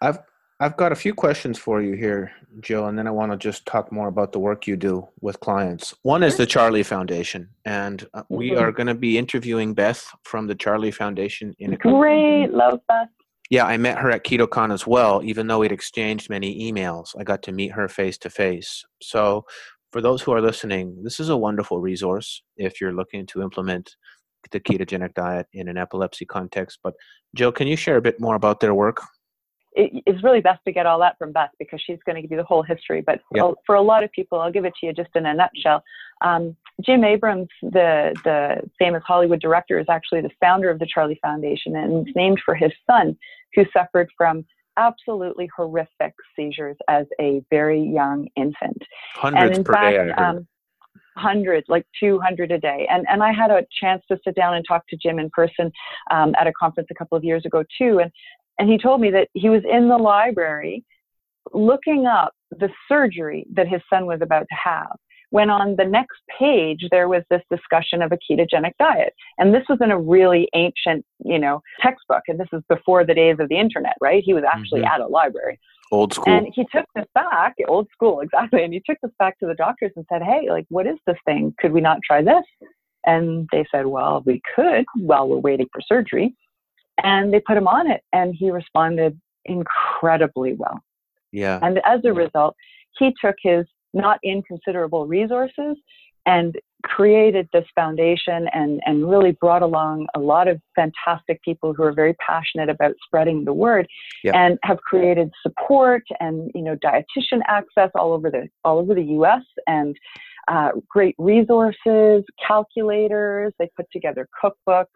I've 0.00 0.18
I've 0.58 0.76
got 0.78 0.90
a 0.90 0.96
few 0.96 1.12
questions 1.12 1.58
for 1.58 1.82
you 1.82 1.96
here, 1.96 2.32
Jill, 2.60 2.86
and 2.86 2.98
then 2.98 3.06
I 3.06 3.10
want 3.10 3.30
to 3.30 3.36
just 3.36 3.66
talk 3.66 3.92
more 3.92 4.08
about 4.08 4.32
the 4.32 4.38
work 4.38 4.66
you 4.66 4.74
do 4.74 5.06
with 5.20 5.38
clients. 5.40 5.92
One 6.02 6.22
is 6.22 6.38
the 6.38 6.46
Charlie 6.46 6.82
Foundation, 6.82 7.50
and 7.66 8.06
uh, 8.14 8.22
we 8.30 8.52
Mhm. 8.52 8.60
are 8.62 8.72
going 8.72 8.86
to 8.86 8.94
be 8.94 9.18
interviewing 9.18 9.74
Beth 9.74 10.08
from 10.22 10.46
the 10.46 10.54
Charlie 10.54 10.90
Foundation 10.92 11.54
in 11.58 11.74
a 11.74 11.76
Great, 11.76 12.46
love 12.52 12.80
that. 12.88 13.10
Yeah, 13.50 13.66
I 13.66 13.76
met 13.76 13.98
her 13.98 14.10
at 14.10 14.24
KetoCon 14.24 14.72
as 14.72 14.86
well, 14.86 15.20
even 15.22 15.46
though 15.46 15.58
we'd 15.58 15.72
exchanged 15.72 16.30
many 16.30 16.72
emails. 16.72 17.14
I 17.18 17.22
got 17.22 17.42
to 17.42 17.52
meet 17.52 17.72
her 17.72 17.86
face 17.86 18.16
to 18.18 18.30
face. 18.30 18.82
So, 19.02 19.44
for 19.92 20.00
those 20.00 20.22
who 20.22 20.32
are 20.32 20.40
listening, 20.40 21.02
this 21.04 21.20
is 21.20 21.28
a 21.28 21.36
wonderful 21.36 21.80
resource 21.82 22.42
if 22.56 22.80
you're 22.80 22.94
looking 22.94 23.26
to 23.26 23.42
implement 23.42 23.94
the 24.50 24.60
ketogenic 24.60 25.14
diet 25.14 25.46
in 25.52 25.68
an 25.68 25.76
epilepsy 25.76 26.24
context. 26.24 26.78
But, 26.82 26.94
Jill, 27.34 27.52
can 27.52 27.66
you 27.66 27.76
share 27.76 27.96
a 27.96 28.02
bit 28.02 28.20
more 28.20 28.34
about 28.34 28.60
their 28.60 28.74
work? 28.74 29.02
it, 29.76 30.02
it's 30.06 30.24
really 30.24 30.40
best 30.40 30.60
to 30.64 30.72
get 30.72 30.86
all 30.86 30.98
that 30.98 31.16
from 31.18 31.32
Beth 31.32 31.50
because 31.58 31.80
she's 31.86 31.98
going 32.06 32.16
to 32.16 32.22
give 32.22 32.30
you 32.30 32.38
the 32.38 32.44
whole 32.44 32.62
history. 32.62 33.02
But 33.02 33.20
Yep. 33.34 33.42
for, 33.44 33.54
for 33.66 33.74
a 33.76 33.82
lot 33.82 34.02
of 34.02 34.10
people, 34.10 34.40
I'll 34.40 34.50
give 34.50 34.64
it 34.64 34.72
to 34.80 34.86
you 34.86 34.92
just 34.92 35.10
in 35.14 35.26
a 35.26 35.34
nutshell. 35.34 35.84
Um, 36.22 36.56
Jim 36.84 37.04
Abrahams, 37.04 37.48
the 37.62 38.14
the 38.24 38.68
famous 38.78 39.02
Hollywood 39.06 39.40
director, 39.40 39.78
is 39.78 39.86
actually 39.88 40.22
the 40.22 40.30
founder 40.40 40.70
of 40.70 40.78
the 40.78 40.86
Charlie 40.86 41.18
Foundation, 41.22 41.76
and 41.76 42.06
it's 42.06 42.16
named 42.16 42.40
for 42.44 42.54
his 42.54 42.72
son, 42.90 43.16
who 43.54 43.64
suffered 43.72 44.08
from 44.16 44.44
absolutely 44.78 45.48
horrific 45.56 46.14
seizures 46.34 46.76
as 46.88 47.06
a 47.20 47.42
very 47.50 47.82
young 47.82 48.28
infant. 48.36 48.82
Hundreds 49.14 49.58
per 49.60 49.72
fact, 49.72 49.92
day, 49.92 50.00
I 50.00 50.04
heard. 50.04 50.18
um, 50.18 50.48
hundreds, 51.16 51.66
like 51.68 51.86
200 51.98 52.52
a 52.52 52.58
day. 52.58 52.86
And 52.90 53.04
and 53.08 53.22
I 53.22 53.32
had 53.32 53.50
a 53.50 53.64
chance 53.80 54.02
to 54.10 54.18
sit 54.24 54.34
down 54.34 54.54
and 54.54 54.64
talk 54.66 54.86
to 54.88 54.96
Jim 54.96 55.18
in 55.18 55.30
person 55.30 55.70
um, 56.10 56.34
at 56.38 56.46
a 56.46 56.52
conference 56.58 56.88
a 56.90 56.94
couple 56.94 57.16
of 57.16 57.24
years 57.24 57.44
ago 57.44 57.64
too. 57.78 58.00
And 58.00 58.10
and 58.58 58.70
he 58.70 58.78
told 58.78 59.00
me 59.00 59.10
that 59.10 59.28
he 59.34 59.48
was 59.48 59.62
in 59.70 59.88
the 59.88 59.96
library 59.98 60.84
looking 61.52 62.06
up 62.06 62.32
the 62.50 62.68
surgery 62.88 63.46
that 63.54 63.68
his 63.68 63.80
son 63.90 64.06
was 64.06 64.20
about 64.22 64.46
to 64.48 64.56
have. 64.62 64.96
When 65.30 65.50
on 65.50 65.74
the 65.76 65.84
next 65.84 66.18
page 66.38 66.86
there 66.90 67.08
was 67.08 67.22
this 67.30 67.42
discussion 67.50 68.00
of 68.00 68.12
a 68.12 68.18
ketogenic 68.18 68.72
diet, 68.78 69.12
and 69.38 69.52
this 69.52 69.64
was 69.68 69.78
in 69.80 69.90
a 69.90 69.98
really 69.98 70.48
ancient, 70.54 71.04
you 71.24 71.38
know, 71.38 71.60
textbook, 71.82 72.22
and 72.28 72.38
this 72.38 72.48
is 72.52 72.62
before 72.68 73.04
the 73.04 73.14
days 73.14 73.36
of 73.40 73.48
the 73.48 73.58
internet, 73.58 73.96
right? 74.00 74.22
He 74.24 74.34
was 74.34 74.44
actually 74.44 74.82
Mhm. 74.82 74.90
at 74.90 75.00
a 75.00 75.06
library. 75.06 75.58
Old 75.92 76.12
school. 76.12 76.32
And 76.32 76.48
he 76.54 76.66
took 76.74 76.84
this 76.94 77.06
back, 77.14 77.54
old 77.68 77.88
school, 77.92 78.20
exactly. 78.20 78.64
And 78.64 78.72
he 78.72 78.82
took 78.84 78.98
this 79.02 79.12
back 79.18 79.38
to 79.38 79.46
the 79.46 79.54
doctors 79.54 79.92
and 79.96 80.04
said, 80.12 80.22
Hey, 80.22 80.48
like, 80.50 80.66
what 80.68 80.86
is 80.86 80.96
this 81.06 81.16
thing? 81.24 81.54
Could 81.60 81.72
we 81.72 81.80
not 81.80 81.98
try 82.04 82.22
this? 82.22 82.44
And 83.04 83.48
they 83.52 83.64
said, 83.70 83.86
Well, 83.86 84.22
we 84.26 84.40
could 84.54 84.84
while 84.96 85.28
we're 85.28 85.38
waiting 85.38 85.68
for 85.72 85.80
surgery. 85.80 86.34
And 87.02 87.32
they 87.32 87.40
put 87.40 87.56
him 87.56 87.68
on 87.68 87.90
it, 87.90 88.00
and 88.12 88.34
he 88.36 88.50
responded 88.50 89.20
incredibly 89.44 90.54
well. 90.54 90.80
yeah. 91.30 91.60
And 91.62 91.80
as 91.84 92.00
a 92.04 92.12
result, 92.12 92.56
he 92.98 93.14
took 93.22 93.36
his 93.42 93.66
not 93.92 94.18
inconsiderable 94.24 95.06
resources 95.06 95.76
and 96.26 96.56
created 96.84 97.48
this 97.52 97.64
foundation 97.74 98.48
and, 98.52 98.80
and 98.84 99.10
really 99.10 99.32
brought 99.40 99.62
along 99.62 100.06
a 100.14 100.20
lot 100.20 100.46
of 100.46 100.60
fantastic 100.74 101.42
people 101.42 101.72
who 101.74 101.82
are 101.82 101.92
very 101.92 102.14
passionate 102.14 102.68
about 102.68 102.92
spreading 103.04 103.44
the 103.44 103.52
word 103.52 103.88
Yep. 104.22 104.34
and 104.34 104.58
have 104.62 104.78
created 104.78 105.30
support 105.42 106.02
and 106.20 106.50
you 106.54 106.62
know 106.62 106.76
dietitian 106.76 107.40
access 107.48 107.90
all 107.94 108.12
over 108.12 108.30
the 108.30 108.48
all 108.64 108.78
over 108.78 108.94
the 108.94 109.02
US 109.04 109.42
and 109.66 109.96
uh, 110.48 110.70
great 110.88 111.14
resources, 111.18 112.22
calculators, 112.46 113.52
they 113.58 113.68
put 113.76 113.86
together 113.92 114.28
cookbooks, 114.42 114.86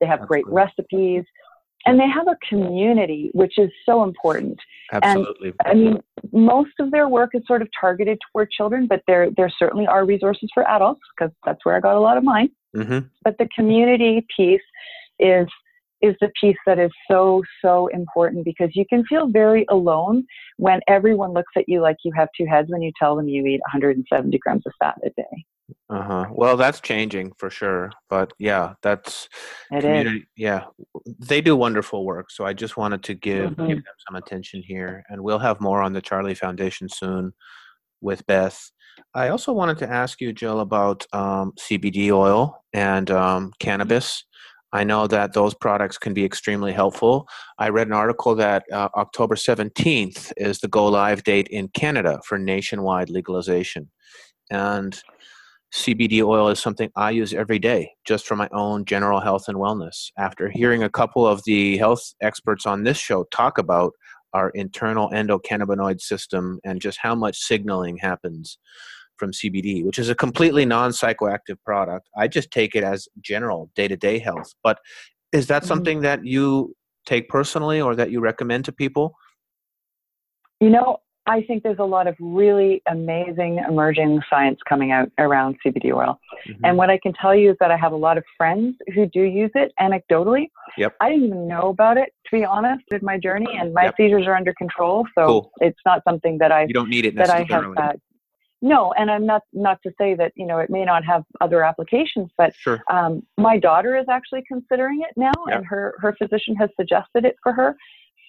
they 0.00 0.06
have 0.06 0.20
That's 0.20 0.28
great 0.28 0.44
great. 0.44 0.54
recipes. 0.54 1.24
And 1.86 2.00
they 2.00 2.08
have 2.08 2.28
a 2.28 2.36
community, 2.48 3.30
which 3.32 3.58
is 3.58 3.70
so 3.84 4.02
important. 4.02 4.58
Absolutely. 4.92 5.52
And, 5.64 5.66
I 5.66 5.74
mean, 5.74 6.00
most 6.32 6.72
of 6.80 6.90
their 6.90 7.08
work 7.08 7.30
is 7.34 7.42
sort 7.46 7.62
of 7.62 7.68
targeted 7.78 8.18
toward 8.32 8.50
children, 8.50 8.86
but 8.86 9.02
there 9.06 9.30
there 9.36 9.52
certainly 9.58 9.86
are 9.86 10.04
resources 10.04 10.48
for 10.54 10.68
adults 10.68 11.00
because 11.16 11.32
that's 11.44 11.64
where 11.64 11.76
I 11.76 11.80
got 11.80 11.96
a 11.96 12.00
lot 12.00 12.16
of 12.16 12.24
mine. 12.24 12.50
mm-hmm. 12.74 13.00
But 13.22 13.38
the 13.38 13.48
community 13.54 14.26
piece 14.36 14.60
is 15.18 15.46
is 16.06 16.14
the 16.20 16.30
piece 16.40 16.56
that 16.66 16.78
is 16.78 16.90
so 17.10 17.42
so 17.62 17.86
important 17.88 18.44
because 18.44 18.70
you 18.74 18.84
can 18.92 19.04
feel 19.06 19.26
very 19.28 19.64
alone 19.70 20.16
when 20.56 20.80
everyone 20.96 21.32
looks 21.32 21.52
at 21.56 21.68
you 21.68 21.80
like 21.80 21.96
you 22.04 22.12
have 22.20 22.28
two 22.36 22.46
heads 22.46 22.68
when 22.70 22.82
you 22.82 22.92
tell 23.00 23.16
them 23.16 23.28
you 23.28 23.44
eat 23.46 23.60
170 23.72 24.38
grams 24.38 24.62
of 24.66 24.72
fat 24.80 24.96
a 25.04 25.10
day. 25.10 25.44
Uh-huh. 25.88 26.26
Well, 26.30 26.56
that's 26.56 26.80
changing 26.80 27.32
for 27.38 27.48
sure. 27.50 27.90
But 28.10 28.32
yeah, 28.38 28.74
that's 28.82 29.28
It 29.72 29.84
is. 29.84 30.22
yeah. 30.36 30.64
They 31.18 31.40
do 31.40 31.56
wonderful 31.56 32.04
work. 32.04 32.30
So 32.30 32.44
I 32.44 32.52
just 32.52 32.76
wanted 32.76 33.02
to 33.04 33.14
give 33.14 33.50
Mhm. 33.52 33.66
give 33.68 33.76
them 33.86 33.96
some 34.06 34.16
attention 34.16 34.62
here. 34.62 35.04
And 35.08 35.22
we'll 35.22 35.38
have 35.48 35.60
more 35.60 35.80
on 35.82 35.92
the 35.94 36.02
Charlie 36.02 36.34
Foundation 36.34 36.88
soon 36.88 37.32
with 38.00 38.26
Beth. 38.26 38.58
I 39.14 39.28
also 39.28 39.52
wanted 39.52 39.78
to 39.78 39.90
ask 39.90 40.20
you, 40.20 40.32
Jill, 40.32 40.60
about 40.60 41.06
um, 41.12 41.52
CBD 41.58 42.10
oil 42.12 42.62
and 42.72 43.10
um, 43.10 43.52
cannabis. 43.58 44.24
I 44.74 44.82
know 44.82 45.06
that 45.06 45.34
those 45.34 45.54
products 45.54 45.98
can 45.98 46.14
be 46.14 46.24
extremely 46.24 46.72
helpful. 46.72 47.28
I 47.60 47.68
read 47.68 47.86
an 47.86 47.92
article 47.92 48.34
that 48.34 48.64
uh, 48.72 48.88
October 48.96 49.36
17th 49.36 50.32
is 50.36 50.58
the 50.58 50.66
go 50.66 50.86
live 50.86 51.22
date 51.22 51.46
in 51.48 51.68
Canada 51.68 52.20
for 52.26 52.38
nationwide 52.38 53.08
legalization. 53.08 53.88
And 54.50 55.00
CBD 55.72 56.22
oil 56.24 56.48
is 56.48 56.58
something 56.58 56.90
I 56.96 57.10
use 57.10 57.32
every 57.32 57.60
day 57.60 57.92
just 58.04 58.26
for 58.26 58.34
my 58.34 58.48
own 58.52 58.84
general 58.84 59.20
health 59.20 59.44
and 59.46 59.58
wellness. 59.58 60.10
After 60.18 60.50
hearing 60.50 60.82
a 60.82 60.90
couple 60.90 61.24
of 61.24 61.44
the 61.44 61.78
health 61.78 62.12
experts 62.20 62.66
on 62.66 62.82
this 62.82 62.98
show 62.98 63.26
talk 63.30 63.58
about 63.58 63.92
our 64.32 64.50
internal 64.50 65.08
endocannabinoid 65.10 66.00
system 66.00 66.58
and 66.64 66.80
just 66.80 66.98
how 67.00 67.14
much 67.14 67.38
signaling 67.38 67.98
happens 67.98 68.58
from 69.16 69.32
CBD, 69.32 69.84
which 69.84 69.98
is 69.98 70.08
a 70.08 70.14
completely 70.14 70.64
non 70.64 70.90
psychoactive 70.90 71.56
product, 71.64 72.08
I 72.16 72.28
just 72.28 72.50
take 72.50 72.74
it 72.74 72.84
as 72.84 73.08
general 73.20 73.70
day 73.74 73.88
to 73.88 73.96
day 73.96 74.18
health. 74.18 74.54
But 74.62 74.78
is 75.32 75.46
that 75.48 75.62
Mhm. 75.62 75.66
something 75.66 76.00
that 76.00 76.24
you 76.24 76.74
take 77.06 77.28
personally 77.28 77.80
or 77.80 77.94
that 77.94 78.10
you 78.10 78.20
recommend 78.20 78.64
to 78.66 78.72
people? 78.72 79.14
You 80.60 80.70
know, 80.70 80.98
I 81.26 81.42
think 81.42 81.62
there's 81.62 81.78
a 81.78 81.84
lot 81.84 82.06
of 82.06 82.14
really 82.20 82.82
amazing 82.86 83.58
emerging 83.66 84.20
science 84.28 84.60
coming 84.68 84.92
out 84.92 85.10
around 85.18 85.56
CBD 85.62 85.90
oil. 85.92 86.20
Mhm. 86.46 86.56
And 86.64 86.76
what 86.76 86.90
I 86.90 86.98
can 86.98 87.14
tell 87.14 87.34
you 87.34 87.50
is 87.50 87.56
that 87.60 87.70
I 87.70 87.76
have 87.76 87.92
a 87.92 87.96
lot 87.96 88.18
of 88.18 88.24
friends 88.36 88.76
who 88.94 89.06
do 89.06 89.22
use 89.22 89.50
it 89.54 89.72
anecdotally. 89.80 90.48
Yep. 90.76 90.96
I 91.00 91.08
didn't 91.10 91.26
even 91.26 91.48
know 91.48 91.68
about 91.70 91.96
it, 91.96 92.12
to 92.26 92.36
be 92.36 92.44
honest, 92.44 92.84
in 92.90 93.00
my 93.02 93.18
journey, 93.18 93.48
and 93.58 93.72
my 93.72 93.84
Yep. 93.84 93.94
seizures 93.96 94.26
are 94.26 94.34
under 94.36 94.52
control. 94.54 95.06
So 95.16 95.26
Cool. 95.26 95.52
it's 95.60 95.80
not 95.86 96.02
something 96.04 96.36
that 96.38 96.52
I 96.52 96.62
you 96.64 96.74
don't 96.74 96.90
need 96.90 97.06
it 97.06 97.14
that 97.16 97.30
I 97.30 97.38
have 97.38 97.48
necessarily. 97.48 98.00
No, 98.64 98.92
and 98.94 99.10
I'm 99.10 99.26
not 99.26 99.42
not 99.52 99.78
to 99.82 99.92
say 99.98 100.14
that 100.14 100.32
you 100.36 100.46
know 100.46 100.58
it 100.58 100.70
may 100.70 100.86
not 100.86 101.04
have 101.04 101.22
other 101.42 101.62
applications, 101.62 102.30
but 102.38 102.54
Sure. 102.54 102.82
um, 102.90 103.22
my 103.36 103.58
daughter 103.58 103.94
is 103.94 104.06
actually 104.08 104.42
considering 104.48 105.02
it 105.02 105.14
now, 105.16 105.34
Yeah. 105.46 105.56
and 105.58 105.66
her 105.66 105.94
her 105.98 106.14
physician 106.14 106.56
has 106.56 106.70
suggested 106.80 107.26
it 107.26 107.36
for 107.42 107.52
her. 107.52 107.76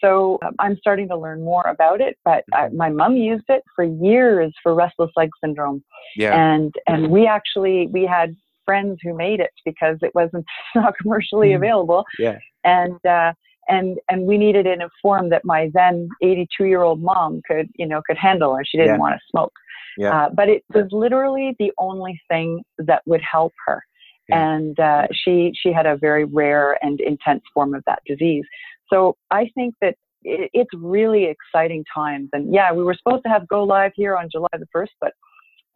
So 0.01 0.37
um, 0.45 0.53
I'm 0.59 0.75
starting 0.75 1.07
to 1.07 1.15
learn 1.17 1.41
more 1.41 1.63
about 1.75 2.01
it. 2.01 2.17
But 2.25 2.43
I, 2.53 2.65
Mm-hmm. 2.65 2.75
my 2.77 2.89
mom 2.89 3.15
used 3.15 3.45
it 3.47 3.63
for 3.75 3.85
years 3.85 4.53
for 4.61 4.75
restless 4.75 5.09
leg 5.15 5.29
syndrome, 5.41 5.81
Yeah. 6.17 6.35
and 6.37 6.75
and 6.85 7.09
we 7.11 7.25
actually 7.27 7.87
we 7.87 8.05
had 8.05 8.35
friends 8.65 8.99
who 9.03 9.13
made 9.15 9.39
it 9.39 9.53
because 9.63 9.97
it 10.01 10.13
wasn't 10.13 10.45
not 10.75 10.97
commercially 10.97 11.51
Mhm. 11.51 11.55
available, 11.61 12.03
Yeah. 12.19 12.39
and 12.65 12.99
uh, 13.05 13.31
and 13.69 13.99
and 14.09 14.25
we 14.27 14.37
needed 14.37 14.65
it 14.67 14.73
in 14.73 14.81
a 14.81 14.89
form 15.01 15.29
that 15.29 15.45
my 15.45 15.71
then 15.73 16.09
82 16.21 16.65
year 16.65 16.81
old 16.81 17.01
mom 17.01 17.41
could 17.49 17.69
you 17.75 17.85
know 17.87 18.01
could 18.05 18.17
handle, 18.17 18.55
and 18.55 18.67
she 18.67 18.75
didn't 18.77 18.95
Yeah. 18.95 19.05
want 19.05 19.15
to 19.15 19.21
smoke. 19.31 19.53
Yeah. 19.97 20.25
Uh, 20.25 20.29
but 20.33 20.49
it 20.49 20.63
was 20.73 20.87
literally 20.91 21.55
the 21.59 21.71
only 21.77 22.19
thing 22.29 22.63
that 22.77 23.01
would 23.05 23.21
help 23.21 23.53
her. 23.65 23.81
Yeah. 24.27 24.55
And 24.55 24.79
uh, 24.79 25.07
she 25.11 25.53
she 25.55 25.71
had 25.71 25.85
a 25.85 25.97
very 25.97 26.25
rare 26.25 26.77
and 26.83 26.99
intense 26.99 27.43
form 27.53 27.75
of 27.75 27.83
that 27.85 27.99
disease. 28.05 28.43
So 28.91 29.15
I 29.31 29.49
think 29.55 29.75
that 29.81 29.95
it, 30.23 30.49
it's 30.53 30.71
really 30.73 31.25
exciting 31.25 31.83
times. 31.93 32.29
And 32.33 32.53
yeah, 32.53 32.71
we 32.71 32.83
were 32.83 32.95
supposed 32.95 33.23
to 33.23 33.29
have 33.29 33.47
go 33.47 33.63
live 33.63 33.91
here 33.95 34.17
on 34.17 34.29
July 34.31 34.47
the 34.53 34.67
first, 34.71 34.93
but 34.99 35.13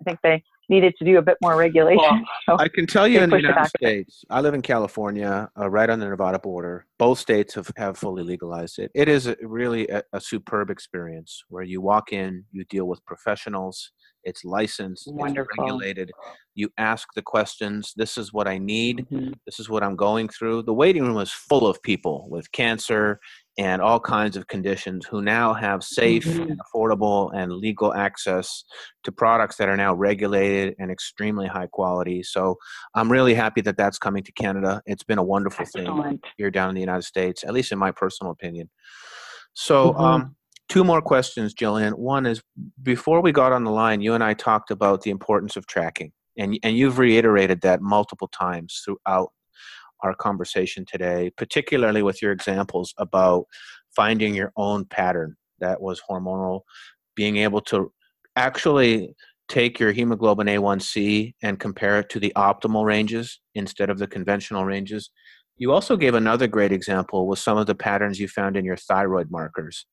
I 0.02 0.04
think 0.04 0.20
they 0.24 0.44
needed 0.70 0.96
to 1.00 1.06
do 1.06 1.18
a 1.18 1.22
bit 1.22 1.38
more 1.42 1.56
regulation. 1.58 1.98
Well, 2.00 2.24
so 2.46 2.58
I 2.58 2.68
can 2.68 2.86
tell 2.86 3.08
you 3.08 3.20
in 3.22 3.30
the 3.30 3.38
United 3.38 3.56
back 3.56 3.72
a 3.76 3.80
bit. 3.80 3.88
States, 3.88 4.26
I 4.30 4.42
live 4.42 4.54
in 4.54 4.62
California, 4.62 5.50
uh, 5.60 5.70
right 5.70 5.90
on 5.90 6.00
the 6.00 6.08
Nevada 6.08 6.40
border. 6.40 6.86
Both 6.98 7.20
states 7.20 7.56
have, 7.56 7.72
have 7.78 7.98
fully 7.98 8.24
legalized 8.24 8.80
it. 8.80 8.92
It 8.94 9.08
is 9.08 9.28
a, 9.28 9.36
really 9.42 9.88
a, 9.88 10.04
a 10.14 10.22
superb 10.22 10.70
experience 10.70 11.44
where 11.50 11.64
you 11.64 11.82
walk 11.82 12.14
in, 12.14 12.46
you 12.52 12.64
deal 12.66 12.86
with 12.86 13.04
professionals, 13.06 13.92
it's 14.24 14.44
licensed, 14.44 15.08
Wonderful. 15.08 15.50
it's 15.52 15.60
regulated. 15.60 16.12
You 16.56 16.70
ask 16.78 17.08
the 17.16 17.22
questions. 17.22 17.94
This 17.96 18.18
is 18.18 18.34
what 18.34 18.48
I 18.48 18.58
need. 18.58 19.08
Mhm. 19.12 19.34
This 19.46 19.60
is 19.60 19.70
what 19.70 19.82
I'm 19.84 19.96
going 19.96 20.28
through. 20.28 20.64
The 20.64 20.74
waiting 20.74 21.04
room 21.04 21.18
is 21.20 21.32
full 21.32 21.66
of 21.66 21.82
people 21.84 22.28
with 22.30 22.52
cancer 22.52 23.20
and 23.60 23.82
all 23.82 24.00
kinds 24.00 24.38
of 24.38 24.48
conditions 24.48 25.06
who 25.06 25.22
now 25.22 25.54
have 25.54 25.84
safe 25.84 26.26
Mhm. 26.26 26.50
and 26.52 26.62
affordable 26.62 27.30
and 27.36 27.52
legal 27.52 27.94
access 27.94 28.64
to 29.04 29.12
products 29.12 29.58
that 29.58 29.68
are 29.68 29.76
now 29.76 29.94
regulated 29.94 30.76
and 30.80 30.90
extremely 30.90 31.46
high 31.46 31.68
quality. 31.68 32.24
So 32.24 32.56
I'm 32.96 33.12
really 33.12 33.34
happy 33.34 33.60
that 33.62 33.76
that's 33.76 34.00
coming 34.00 34.24
to 34.24 34.32
Canada. 34.32 34.82
It's 34.86 35.04
been 35.04 35.18
a 35.18 35.24
wonderful 35.24 35.66
thing 35.66 35.88
excellent. 35.88 36.26
here 36.38 36.50
down 36.50 36.70
in 36.70 36.76
the 36.76 36.82
United 36.82 37.04
States, 37.04 37.44
at 37.44 37.54
least 37.54 37.74
in 37.74 37.78
my 37.78 37.92
personal 37.92 38.32
opinion. 38.32 38.70
So, 39.54 39.92
Mhm. 39.92 40.00
um, 40.00 40.36
two 40.70 40.86
more 40.86 41.02
questions, 41.02 41.54
Jillian. 41.54 41.96
One 41.96 42.26
is 42.26 42.42
before 42.82 43.20
we 43.22 43.34
got 43.34 43.52
on 43.52 43.66
the 43.66 43.72
line, 43.72 44.00
you 44.00 44.14
and 44.14 44.24
I 44.24 44.36
talked 44.36 44.72
about 44.72 45.02
the 45.02 45.12
importance 45.12 45.58
of 45.58 45.68
tracking, 45.68 46.14
and 46.38 46.58
and 46.64 46.78
you've 46.78 46.98
reiterated 46.98 47.60
that 47.62 47.82
multiple 47.82 48.30
times 48.30 48.82
throughout 48.86 49.34
our 50.04 50.16
conversation 50.16 50.86
today, 50.86 51.32
particularly 51.38 52.02
with 52.02 52.22
your 52.22 52.32
examples 52.32 52.94
about 52.98 53.46
finding 53.96 54.34
your 54.34 54.52
own 54.56 54.86
pattern 54.86 55.36
that 55.60 55.82
was 55.82 56.02
hormonal, 56.10 56.62
being 57.16 57.38
able 57.38 57.62
to 57.62 57.92
actually 58.36 59.14
take 59.50 59.80
your 59.80 59.92
hemoglobin 59.92 60.48
A1C 60.48 61.34
and 61.42 61.60
compare 61.60 62.00
it 62.00 62.10
to 62.10 62.20
the 62.20 62.32
optimal 62.36 62.86
ranges 62.86 63.40
instead 63.56 63.90
of 63.90 63.98
the 63.98 64.08
conventional 64.08 64.64
ranges. 64.64 65.10
You 65.58 65.74
also 65.74 65.98
gave 65.98 66.14
another 66.14 66.48
great 66.48 66.72
example 66.72 67.28
with 67.28 67.40
some 67.40 67.58
of 67.58 67.68
the 67.68 67.76
patterns 67.76 68.20
you 68.20 68.28
found 68.28 68.56
in 68.56 68.64
your 68.64 68.78
thyroid 68.78 69.30
markers. 69.30 69.86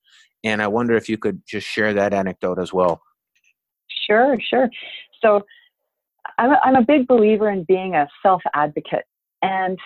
And 0.44 0.62
I 0.62 0.68
wonder 0.68 0.94
if 0.94 1.08
you 1.08 1.18
could 1.18 1.42
just 1.46 1.66
share 1.66 1.94
that 1.94 2.14
anecdote 2.14 2.58
as 2.60 2.72
well. 2.72 3.00
Sure, 4.06 4.36
sure. 4.48 4.68
So 5.20 5.42
I'm 6.38 6.76
a, 6.76 6.82
big 6.82 7.06
believer 7.06 7.50
in 7.50 7.64
being 7.64 7.94
a 7.94 8.06
self 8.22 8.42
advocate. 8.54 9.04
And 9.42 9.78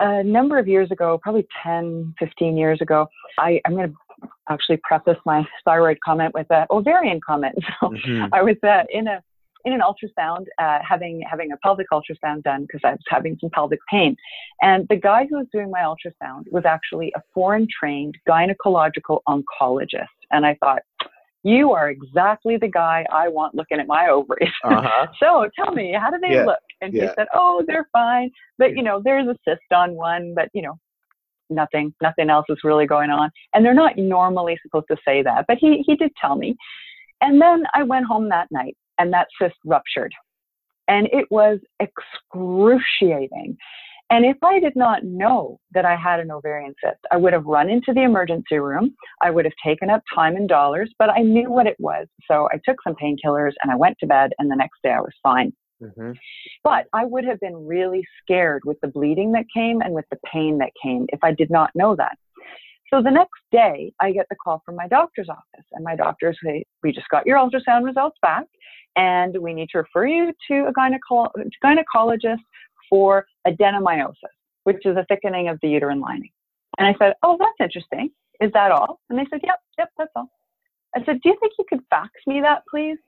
a 0.00 0.22
number 0.22 0.58
of 0.58 0.68
years 0.68 0.90
ago, 0.90 1.18
probably 1.22 1.46
10, 1.62 2.14
15 2.18 2.56
years 2.56 2.80
ago, 2.80 3.06
I, 3.38 3.60
I'm 3.66 3.74
going 3.74 3.90
to 3.90 4.28
actually 4.48 4.78
preface 4.82 5.18
my 5.24 5.46
thyroid 5.64 5.98
comment 6.04 6.34
with 6.34 6.46
an 6.50 6.66
ovarian 6.70 7.20
comment. 7.26 7.56
So 7.80 7.90
Mhm. 7.90 8.28
I 8.32 8.42
was 8.42 8.56
uh, 8.62 8.84
in 8.90 9.06
a 9.08 9.22
in 9.64 9.72
an 9.72 9.80
ultrasound, 9.80 10.46
uh, 10.58 10.78
having 10.88 11.20
having 11.28 11.52
a 11.52 11.56
pelvic 11.58 11.88
ultrasound 11.92 12.42
done 12.44 12.62
because 12.62 12.80
I 12.84 12.92
was 12.92 13.00
having 13.08 13.36
some 13.40 13.50
pelvic 13.50 13.80
pain, 13.90 14.16
and 14.62 14.86
the 14.88 14.96
guy 14.96 15.26
who 15.28 15.36
was 15.38 15.46
doing 15.52 15.70
my 15.70 15.80
ultrasound 15.80 16.44
was 16.50 16.64
actually 16.64 17.12
a 17.16 17.22
foreign 17.34 17.66
trained 17.68 18.16
gynecological 18.28 19.20
oncologist, 19.28 20.06
and 20.30 20.46
I 20.46 20.54
thought, 20.60 20.82
you 21.44 21.72
are 21.72 21.90
exactly 21.90 22.56
the 22.56 22.68
guy 22.68 23.06
I 23.12 23.28
want 23.28 23.54
looking 23.54 23.80
at 23.80 23.86
my 23.86 24.08
ovaries. 24.08 24.52
Uh-huh. 24.64 25.06
so 25.20 25.48
tell 25.56 25.72
me, 25.72 25.96
how 25.98 26.10
do 26.10 26.18
they 26.20 26.34
Yeah, 26.34 26.44
look? 26.44 26.58
And 26.80 26.92
he 26.92 27.00
said, 27.00 27.26
oh, 27.32 27.64
they're 27.66 27.88
fine, 27.92 28.30
but 28.58 28.76
you 28.76 28.82
know, 28.82 29.00
there's 29.02 29.26
a 29.26 29.36
cyst 29.46 29.72
on 29.72 29.94
one, 29.94 30.34
but 30.34 30.48
you 30.52 30.62
know, 30.62 30.78
nothing, 31.50 31.94
nothing 32.02 32.30
else 32.30 32.46
is 32.48 32.58
really 32.64 32.86
going 32.86 33.10
on. 33.10 33.30
And 33.54 33.64
they're 33.64 33.74
not 33.74 33.96
normally 33.96 34.58
supposed 34.62 34.86
to 34.90 34.96
say 35.06 35.22
that, 35.22 35.46
but 35.48 35.58
he 35.58 35.82
he 35.86 35.96
did 35.96 36.10
tell 36.20 36.36
me. 36.36 36.56
And 37.20 37.40
then 37.40 37.64
I 37.74 37.82
went 37.82 38.06
home 38.06 38.28
that 38.28 38.48
night, 38.50 38.76
and 38.98 39.12
that 39.12 39.28
cyst 39.40 39.56
ruptured, 39.64 40.12
and 40.86 41.08
it 41.12 41.26
was 41.30 41.58
excruciating. 41.80 43.56
And 44.10 44.24
if 44.24 44.36
I 44.42 44.58
did 44.58 44.74
not 44.74 45.04
know 45.04 45.58
that 45.72 45.84
I 45.84 45.94
had 45.94 46.18
an 46.18 46.30
ovarian 46.30 46.74
cyst, 46.82 47.00
I 47.10 47.16
would 47.16 47.34
have 47.34 47.44
run 47.44 47.68
into 47.68 47.92
the 47.92 48.02
emergency 48.02 48.58
room. 48.58 48.94
I 49.20 49.30
would 49.30 49.44
have 49.44 49.54
taken 49.62 49.90
up 49.90 50.02
time 50.14 50.34
and 50.36 50.48
dollars, 50.48 50.92
but 50.98 51.10
I 51.10 51.18
knew 51.18 51.50
what 51.50 51.66
it 51.66 51.76
was. 51.78 52.06
So 52.30 52.48
I 52.50 52.58
took 52.64 52.80
some 52.82 52.94
painkillers 52.94 53.52
and 53.62 53.70
I 53.70 53.76
went 53.76 53.98
to 53.98 54.06
bed, 54.06 54.32
and 54.38 54.50
the 54.50 54.56
next 54.56 54.78
day 54.82 54.92
I 54.92 55.00
was 55.00 55.12
fine. 55.22 55.52
Mhm. 55.82 56.16
But 56.64 56.86
I 56.92 57.04
would 57.04 57.24
have 57.24 57.38
been 57.40 57.66
really 57.66 58.02
scared 58.22 58.62
with 58.64 58.80
the 58.80 58.88
bleeding 58.88 59.32
that 59.32 59.44
came 59.54 59.80
and 59.82 59.94
with 59.94 60.08
the 60.10 60.18
pain 60.24 60.58
that 60.58 60.72
came 60.82 61.06
if 61.12 61.22
I 61.22 61.32
did 61.32 61.50
not 61.50 61.70
know 61.74 61.94
that. 61.96 62.16
So 62.90 63.02
the 63.02 63.10
next 63.10 63.42
day, 63.52 63.92
I 64.00 64.12
get 64.12 64.26
the 64.30 64.36
call 64.36 64.62
from 64.64 64.74
my 64.74 64.88
doctor's 64.88 65.28
office, 65.28 65.66
and 65.72 65.84
my 65.84 65.94
doctor 65.94 66.32
says, 66.32 66.62
"We 66.82 66.92
just 66.92 67.08
got 67.10 67.26
your 67.26 67.36
ultrasound 67.36 67.84
results 67.84 68.18
back, 68.22 68.46
and 68.96 69.36
we 69.36 69.52
need 69.52 69.68
to 69.70 69.78
refer 69.78 70.06
you 70.06 70.32
to 70.48 70.66
a 70.66 70.72
gyneco- 70.72 71.30
gynecologist 71.62 72.42
for 72.88 73.26
adenomyosis, 73.46 74.14
which 74.64 74.84
is 74.84 74.96
a 74.96 75.04
thickening 75.08 75.48
of 75.48 75.58
the 75.62 75.68
uterine 75.68 76.00
lining." 76.00 76.30
And 76.78 76.86
I 76.86 76.94
said, 76.98 77.14
Oh, 77.22 77.36
that's 77.38 77.60
interesting. 77.60 78.10
Is 78.40 78.52
that 78.52 78.70
all? 78.70 79.00
And 79.10 79.18
they 79.18 79.26
said, 79.30 79.40
Yep, 79.42 79.60
yep, 79.78 79.90
that's 79.98 80.10
all. 80.16 80.30
I 80.94 81.04
said, 81.04 81.20
Do 81.20 81.28
you 81.28 81.36
think 81.40 81.52
you 81.58 81.64
could 81.68 81.80
fax 81.90 82.10
me 82.26 82.40
that, 82.40 82.62
please? 82.70 82.98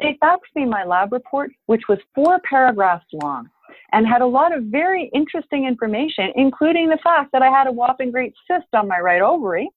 They 0.00 0.18
faxed 0.22 0.54
me 0.56 0.64
my 0.64 0.84
lab 0.84 1.12
report, 1.12 1.50
which 1.66 1.82
was 1.88 1.98
four 2.14 2.40
paragraphs 2.48 3.06
long 3.12 3.48
and 3.92 4.06
had 4.06 4.22
a 4.22 4.26
lot 4.26 4.56
of 4.56 4.64
very 4.64 5.10
interesting 5.14 5.66
information, 5.66 6.32
including 6.36 6.88
the 6.88 6.98
fact 7.02 7.30
that 7.32 7.42
I 7.42 7.50
had 7.50 7.66
a 7.66 7.72
whopping 7.72 8.10
great 8.10 8.34
cyst 8.48 8.66
on 8.72 8.88
my 8.88 8.98
right 8.98 9.22
ovary, 9.22 9.68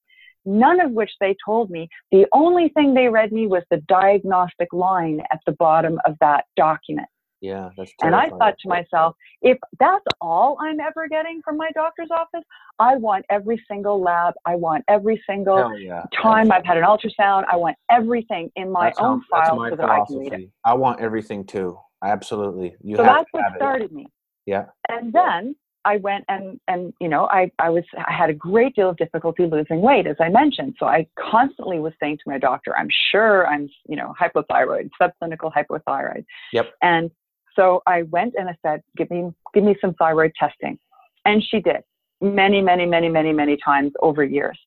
none 0.45 0.80
of 0.80 0.91
which 0.91 1.11
they 1.19 1.36
told 1.45 1.69
me. 1.69 1.88
The 2.11 2.25
only 2.34 2.69
thing 2.69 2.93
they 2.93 3.09
read 3.09 3.32
me 3.32 3.47
was 3.47 3.63
the 3.69 3.82
diagnostic 3.88 4.73
line 4.73 5.21
at 5.32 5.39
the 5.45 5.51
bottom 5.53 5.99
of 6.05 6.15
that 6.19 6.45
document. 6.55 7.07
Yeah, 7.41 7.69
that's 7.77 7.91
And 8.01 8.15
I 8.15 8.29
thought 8.29 8.55
to 8.63 8.69
myself, 8.69 9.15
if 9.41 9.57
that's 9.79 10.03
all 10.21 10.57
I'm 10.59 10.79
ever 10.79 11.07
getting 11.07 11.41
from 11.43 11.57
my 11.57 11.69
doctor's 11.75 12.09
office, 12.11 12.43
I 12.79 12.95
want 12.95 13.25
every 13.29 13.63
single 13.69 14.01
lab. 14.01 14.33
I 14.45 14.55
want 14.55 14.83
every 14.88 15.21
single 15.29 15.77
yeah. 15.79 16.03
time 16.19 16.51
I've 16.51 16.65
had 16.65 16.77
an 16.77 16.83
ultrasound. 16.83 17.45
I 17.51 17.55
want 17.55 17.77
everything 17.91 18.51
in 18.55 18.71
my 18.71 18.91
own 18.97 19.21
how- 19.31 19.43
file 19.45 19.55
my 19.57 19.69
so 19.69 19.75
that 19.75 19.89
I 19.89 20.03
can 20.07 20.17
read 20.17 20.33
it. 20.33 20.49
I 20.65 20.73
want 20.73 20.99
everything 20.99 21.45
too. 21.45 21.77
Absolutely. 22.03 22.75
You 22.81 22.95
so 22.95 23.03
have 23.03 23.17
that's 23.17 23.27
what 23.31 23.43
have 23.43 23.53
it. 23.53 23.57
started 23.57 23.91
me. 23.91 24.07
Yeah. 24.45 24.65
And 24.89 25.13
then 25.13 25.55
I 25.88 25.97
went 25.97 26.25
and 26.27 26.59
and 26.67 26.93
you 26.99 27.07
know 27.07 27.27
I 27.27 27.49
I 27.59 27.69
was 27.69 27.83
I 27.97 28.11
had 28.11 28.29
a 28.29 28.33
great 28.33 28.75
deal 28.75 28.89
of 28.89 28.97
difficulty 28.97 29.45
losing 29.45 29.81
weight 29.81 30.05
as 30.05 30.17
I 30.19 30.29
mentioned. 30.29 30.75
So 30.79 30.85
I 30.85 31.07
constantly 31.17 31.79
was 31.79 31.93
saying 31.99 32.17
to 32.17 32.23
my 32.27 32.38
doctor, 32.38 32.75
I'm 32.77 32.89
sure 33.11 33.47
I'm 33.47 33.69
you 33.88 33.95
know 33.95 34.13
hypothyroid, 34.19 34.89
subclinical 35.01 35.51
hypothyroid. 35.53 36.25
Yep. 36.51 36.73
And 36.81 37.09
so 37.57 37.81
I 37.85 38.03
went 38.03 38.35
and 38.37 38.49
I 38.49 38.55
said, 38.61 38.81
give 38.95 39.09
me 39.09 39.31
give 39.53 39.63
me 39.63 39.75
some 39.81 39.93
thyroid 39.95 40.31
testing, 40.39 40.79
and 41.25 41.43
she 41.43 41.59
did 41.59 41.83
many 42.21 42.61
many 42.61 42.85
many 42.85 43.09
many 43.09 43.33
many 43.33 43.57
times 43.57 43.91
over 44.01 44.23
years, 44.23 44.57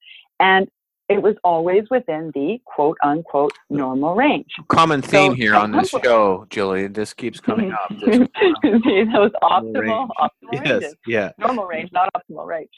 and 0.41 0.69
it 1.09 1.21
was 1.21 1.35
always 1.43 1.83
within 1.91 2.31
the 2.35 2.59
quote 2.65 2.97
unquote 3.03 3.53
normal 3.69 4.15
range. 4.15 4.47
Common 4.69 5.03
theme 5.03 5.33
So, 5.33 5.35
here 5.35 5.57
on 5.57 5.73
this 5.73 5.91
show, 5.91 6.47
Julie. 6.51 6.87
This 6.87 7.13
keeps 7.13 7.41
coming 7.41 7.73
mm-hmm. 7.73 8.23
up. 8.23 8.31
This- 8.63 8.83
See, 8.85 9.05
those 9.13 9.33
optimal 9.43 9.81
range. 9.81 10.11
optimal 10.19 10.53
yes, 10.53 10.65
ranges 10.71 10.95
yeah. 11.07 11.33
normal 11.39 11.67
range, 11.67 11.91
not 11.93 12.09
optimal, 12.17 12.47
right? 12.47 12.69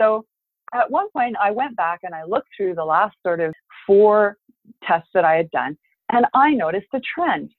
So 0.00 0.24
at 0.72 0.90
one 0.90 1.10
point, 1.10 1.36
I 1.40 1.50
went 1.50 1.76
back 1.76 2.00
and 2.02 2.14
I 2.14 2.24
looked 2.24 2.48
through 2.56 2.74
the 2.74 2.84
last 2.84 3.16
sort 3.22 3.40
of 3.40 3.54
four 3.86 4.38
tests 4.86 5.10
that 5.14 5.24
I 5.24 5.34
had 5.36 5.50
done, 5.50 5.76
and 6.10 6.26
I 6.34 6.54
noticed 6.54 6.86
a 6.94 7.00
trend. 7.00 7.50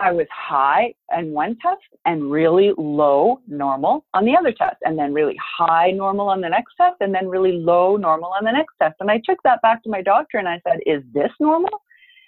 I 0.00 0.12
was 0.12 0.26
high 0.30 0.94
on 1.12 1.32
one 1.32 1.56
test 1.62 1.82
and 2.04 2.30
really 2.30 2.72
low 2.76 3.40
normal 3.46 4.04
on 4.14 4.24
the 4.24 4.36
other 4.36 4.52
test, 4.52 4.76
and 4.82 4.98
then 4.98 5.12
really 5.12 5.36
high 5.58 5.90
normal 5.90 6.28
on 6.28 6.40
the 6.40 6.48
next 6.48 6.74
test, 6.80 6.96
and 7.00 7.14
then 7.14 7.28
really 7.28 7.52
low 7.52 7.96
normal 7.96 8.32
on 8.38 8.44
the 8.44 8.52
next 8.52 8.74
test. 8.80 8.96
And 9.00 9.10
I 9.10 9.20
took 9.24 9.38
that 9.44 9.62
back 9.62 9.82
to 9.84 9.90
my 9.90 10.02
doctor 10.02 10.38
and 10.38 10.48
I 10.48 10.60
said, 10.66 10.78
Is 10.86 11.02
this 11.12 11.30
normal? 11.40 11.82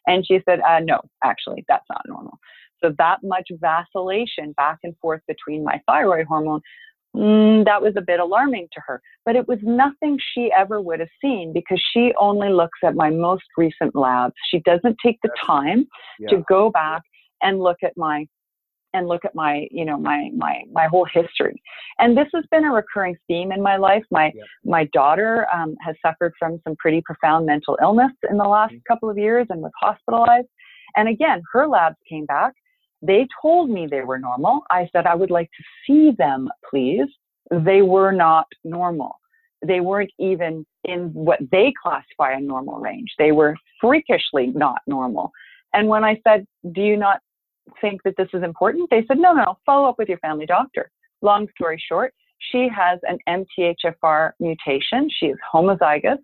And 0.06 0.26
she 0.26 0.40
said, 0.44 0.60
uh, 0.60 0.80
No, 0.80 1.00
actually, 1.24 1.64
that's 1.68 1.86
not 1.88 2.02
normal. 2.06 2.38
So 2.82 2.94
that 2.98 3.18
much 3.22 3.48
vacillation 3.60 4.52
back 4.52 4.78
and 4.84 4.96
forth 4.98 5.20
between 5.28 5.62
my 5.64 5.80
thyroid 5.86 6.26
hormone 6.26 6.62
mm, 7.14 7.64
that 7.64 7.82
was 7.82 7.94
a 7.96 8.00
bit 8.00 8.20
alarming 8.20 8.68
to 8.72 8.80
her. 8.86 9.02
But 9.24 9.36
it 9.36 9.48
was 9.48 9.58
nothing 9.62 10.18
she 10.34 10.50
ever 10.56 10.80
would 10.80 11.00
have 11.00 11.08
seen 11.20 11.52
because 11.52 11.82
she 11.92 12.12
only 12.18 12.50
looks 12.50 12.78
at 12.84 12.94
my 12.94 13.10
most 13.10 13.44
recent 13.56 13.94
labs. 13.94 14.34
She 14.50 14.60
doesn't 14.60 14.96
take 15.04 15.18
the 15.22 15.30
time 15.44 15.86
Yeah. 16.18 16.28
to 16.30 16.44
go 16.48 16.70
back 16.70 17.02
and 17.43 17.61
look 17.61 17.78
at 17.82 17.97
my 17.97 18.26
and 18.93 19.07
look 19.07 19.24
at 19.24 19.34
my 19.34 19.66
you 19.70 19.84
know 19.84 19.97
my 19.97 20.30
my 20.36 20.62
my 20.72 20.86
whole 20.86 21.07
history. 21.12 21.61
And 21.99 22.16
this 22.16 22.26
has 22.34 22.45
been 22.51 22.64
a 22.64 22.72
recurring 22.72 23.16
theme 23.28 23.53
in 23.53 23.62
my 23.62 23.76
life. 23.76 24.03
My 24.11 24.32
my 24.64 24.84
daughter 24.93 25.47
um, 25.53 25.76
has 25.80 25.95
suffered 26.05 26.32
from 26.38 26.61
some 26.64 26.76
pretty 26.76 27.03
profound 27.05 27.47
mental 27.47 27.78
illness 27.82 28.12
in 28.28 28.36
the 28.36 28.45
last 28.45 28.74
Mhm. 28.74 28.84
couple 28.88 29.09
of 29.11 29.18
years 29.18 29.47
and 29.51 29.61
was 29.62 29.72
hospitalized. 29.80 30.49
And 30.97 31.09
again 31.09 31.43
her 31.53 31.66
labs 31.66 31.97
came 32.09 32.26
back. 32.26 32.53
They 33.03 33.26
told 33.41 33.70
me 33.70 33.86
they 33.86 34.03
were 34.03 34.18
normal. 34.18 34.64
I 34.70 34.88
said 34.93 35.07
i 35.07 35.14
would 35.14 35.30
like 35.30 35.51
to 35.57 35.64
see 35.86 36.11
them 36.12 36.49
please. 36.68 37.09
They 37.51 37.82
were 37.82 38.12
not 38.12 38.47
normal. 38.64 39.16
They 39.64 39.80
weren't 39.80 40.12
even 40.18 40.64
in 40.84 41.12
what 41.12 41.38
they 41.51 41.72
classify 41.82 42.32
a 42.32 42.41
normal 42.41 42.78
range. 42.80 43.14
They 43.18 43.32
were 43.32 43.57
freakishly 43.80 44.49
not 44.49 44.80
normal. 44.86 45.30
And 45.74 45.86
when 45.88 46.03
i 46.03 46.20
said 46.26 46.47
do 46.72 46.82
you 46.82 46.97
not 46.97 47.20
think 47.80 48.02
that 48.04 48.14
this 48.16 48.28
is 48.32 48.42
important? 48.42 48.88
They 48.90 49.04
said, 49.06 49.18
no, 49.18 49.32
no, 49.32 49.58
follow 49.66 49.88
up 49.88 49.96
with 49.98 50.08
your 50.08 50.18
family 50.18 50.46
doctor. 50.46 50.90
Long 51.22 51.46
story 51.54 51.82
short, 51.88 52.14
she 52.50 52.68
has 52.74 52.98
an 53.02 53.18
MTHFR 53.28 54.32
mutation. 54.40 55.08
She 55.10 55.26
is 55.26 55.38
homozygous 55.52 56.18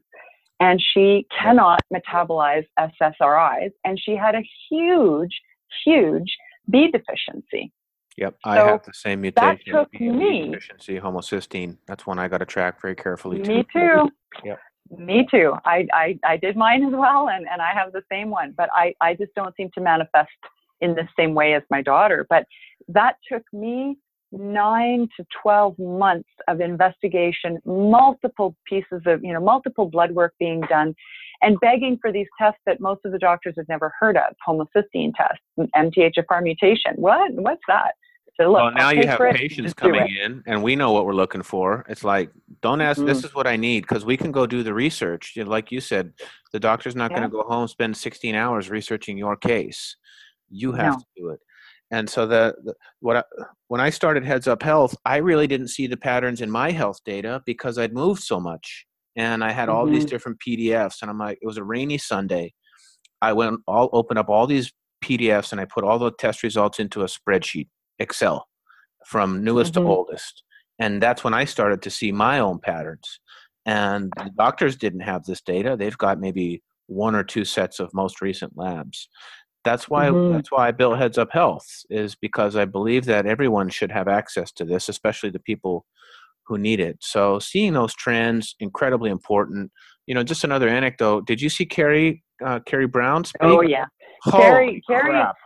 and 0.61 0.83
she 0.95 1.27
cannot 1.39 1.81
metabolize 1.93 2.65
SSRIs. 2.79 3.73
And 3.85 4.01
she 4.03 4.17
had 4.17 4.35
a 4.35 4.43
huge, 4.71 5.39
huge 5.85 6.37
B 6.71 6.91
deficiency. 6.91 7.73
Yep, 8.17 8.37
I 8.45 8.57
have 8.57 8.83
the 8.85 8.95
same 8.95 9.21
mutation. 9.21 9.73
That 9.73 9.79
took 9.79 9.91
B- 9.93 10.09
me- 10.09 10.47
deficiency, 10.51 10.99
homocysteine. 10.99 11.77
That's 11.87 12.07
one 12.07 12.19
I 12.19 12.29
got 12.29 12.39
to 12.39 12.47
track 12.47 12.81
very 12.81 12.95
carefully. 12.95 13.41
Me 13.41 13.65
too. 13.73 14.11
Yep. 14.43 14.59
Me 14.97 15.27
too. 15.31 15.53
I, 15.65 15.87
I, 15.93 16.19
I 16.25 16.37
did 16.39 16.57
mine 16.57 16.85
as 16.85 16.93
well, 16.95 17.29
and, 17.29 17.47
and 17.51 17.61
I 17.61 17.73
have 17.75 17.93
the 17.93 18.03
same 18.11 18.31
one, 18.31 18.55
but 18.57 18.71
I, 18.73 18.95
I 19.01 19.15
just 19.15 19.35
don't 19.35 19.55
seem 19.57 19.71
to 19.75 19.81
manifest 19.81 20.31
in 20.81 20.95
the 20.95 21.09
same 21.19 21.35
way 21.35 21.55
as 21.55 21.63
my 21.71 21.83
daughter. 21.83 22.27
But 22.29 22.47
that 22.89 23.17
took 23.31 23.43
me 23.53 23.97
nine 24.33 25.09
to 25.17 25.25
12 25.43 25.79
months 25.79 26.29
of 26.49 26.61
investigation, 26.61 27.59
multiple 27.65 28.57
pieces 28.67 29.03
of, 29.07 29.23
you 29.23 29.33
know, 29.33 29.41
multiple 29.41 29.87
blood 29.87 30.13
work 30.13 30.35
being 30.39 30.61
done, 30.63 30.95
and 31.43 31.59
begging 31.61 31.99
for 32.01 32.13
these 32.13 32.27
tests 32.39 32.61
that 32.67 32.81
most 32.81 33.01
of 33.05 33.13
the 33.13 33.19
doctors 33.19 33.55
had 33.57 33.69
never 33.69 33.93
heard 33.99 34.17
of 34.17 34.35
homocysteine 34.47 35.13
test, 35.15 35.41
MTHFR 35.77 36.43
mutation. 36.43 36.95
What? 36.97 37.33
What's 37.35 37.63
that? 37.69 37.95
So, 38.39 38.49
look, 38.51 38.65
well, 38.65 38.71
now 38.73 38.91
you 38.91 39.07
have 39.07 39.21
it, 39.23 39.37
patients 39.37 39.73
coming 39.73 40.15
in, 40.23 40.43
and 40.47 40.63
we 40.63 40.77
know 40.77 40.93
what 40.93 41.07
we're 41.07 41.15
looking 41.15 41.43
for. 41.43 41.87
It's 41.89 42.05
like, 42.05 42.31
don't 42.61 42.83
ask. 42.83 43.03
This 43.03 43.23
Mhm. 43.23 43.25
is 43.25 43.35
what 43.35 43.47
I 43.47 43.57
need 43.57 43.85
because 43.85 44.05
we 44.05 44.19
can 44.19 44.31
go 44.31 44.47
do 44.47 44.63
the 44.63 44.75
research. 44.75 45.33
You 45.37 45.45
know, 45.45 45.51
Like 45.51 45.73
you 45.73 45.81
said, 45.81 46.13
the 46.53 46.61
doctor's 46.61 46.95
not 46.95 47.13
Yeah. 47.13 47.19
going 47.21 47.31
to 47.31 47.35
go 47.35 47.43
home 47.45 47.67
spend 47.67 47.97
16 47.97 48.35
hours 48.35 48.69
researching 48.69 49.17
your 49.17 49.37
case. 49.37 49.97
You 50.51 50.73
have 50.73 50.95
No. 50.95 50.99
to 50.99 51.05
do 51.17 51.29
it. 51.31 51.41
And 51.91 52.09
so 52.11 52.27
the, 52.27 52.55
the 52.65 52.75
what 53.01 53.17
I, 53.19 53.23
when 53.69 53.81
I 53.81 53.91
started 53.91 54.25
Heads 54.25 54.49
Up 54.49 54.63
Health, 54.63 54.97
I 55.05 55.19
really 55.19 55.47
didn't 55.47 55.69
see 55.69 55.87
the 55.87 55.97
patterns 55.97 56.41
in 56.41 56.51
my 56.51 56.73
health 56.73 56.99
data 57.05 57.43
because 57.47 57.79
I'd 57.79 57.93
moved 57.95 58.23
so 58.23 58.41
much, 58.41 58.87
and 59.15 59.45
I 59.45 59.53
had 59.53 59.69
all 59.69 59.87
these 59.87 60.05
Mhm. 60.05 60.09
different 60.11 60.39
PDFs. 60.41 61.03
And 61.03 61.11
I'm 61.11 61.19
like, 61.19 61.39
it 61.41 61.47
was 61.47 61.59
a 61.59 61.65
rainy 61.65 61.99
Sunday. 61.99 62.55
I 63.23 63.33
went 63.33 63.61
all 63.69 63.89
open 63.93 64.19
up 64.19 64.29
all 64.29 64.47
these 64.47 64.73
PDFs 65.05 65.53
and 65.53 65.61
I 65.61 65.65
put 65.65 65.85
all 65.85 65.99
the 65.99 66.11
test 66.13 66.43
results 66.43 66.81
into 66.81 67.03
a 67.03 67.07
spreadsheet, 67.07 67.69
Excel, 67.99 68.49
from 69.07 69.45
newest 69.45 69.73
Mhm. 69.75 69.83
to 69.83 69.89
oldest. 69.89 70.43
And 70.79 71.01
that's 71.03 71.23
when 71.23 71.35
I 71.35 71.45
started 71.45 71.81
to 71.83 71.91
see 71.91 72.11
my 72.13 72.39
own 72.41 72.59
patterns. 72.59 73.21
And 73.65 74.13
the 74.17 74.31
doctors 74.37 74.77
didn't 74.77 75.01
have 75.01 75.25
this 75.25 75.41
data. 75.41 75.77
They've 75.79 75.97
got 75.97 76.19
maybe 76.21 76.63
one 76.87 77.15
or 77.15 77.23
two 77.25 77.45
sets 77.45 77.81
of 77.81 77.95
most 77.95 78.21
recent 78.21 78.53
labs. 78.57 79.09
That's 79.67 79.89
why 79.91 80.07
Mhm. 80.09 80.33
that's 80.33 80.51
why 80.51 80.69
I 80.69 80.71
built 80.71 80.97
Heads 80.99 81.19
Up 81.19 81.31
Health 81.33 81.67
is 81.91 82.15
because 82.15 82.57
I 82.57 82.65
believe 82.65 83.05
that 83.07 83.27
everyone 83.27 83.69
should 83.69 83.91
have 83.93 84.09
access 84.09 84.51
to 84.53 84.65
this, 84.65 84.89
especially 84.89 85.31
the 85.31 85.41
people 85.41 85.85
who 86.47 86.57
need 86.57 86.79
it. 86.81 86.97
So 87.01 87.39
seeing 87.41 87.73
those 87.75 87.93
trends 87.95 88.55
incredibly 88.61 89.11
important. 89.11 89.73
You 90.07 90.15
know, 90.15 90.23
just 90.23 90.45
another 90.45 90.69
anecdote. 90.69 91.27
Did 91.27 91.43
you 91.43 91.49
see 91.51 91.67
Carrie 91.67 92.23
uh, 92.45 92.61
Carrie 92.61 92.87
Brown 92.87 93.25
speak? 93.25 93.43
Oh, 93.43 93.61
yeah. 93.63 93.87
Holy 94.23 94.43
Carrie- 94.45 94.83
Carrie- 94.89 95.11
crap. 95.11 95.37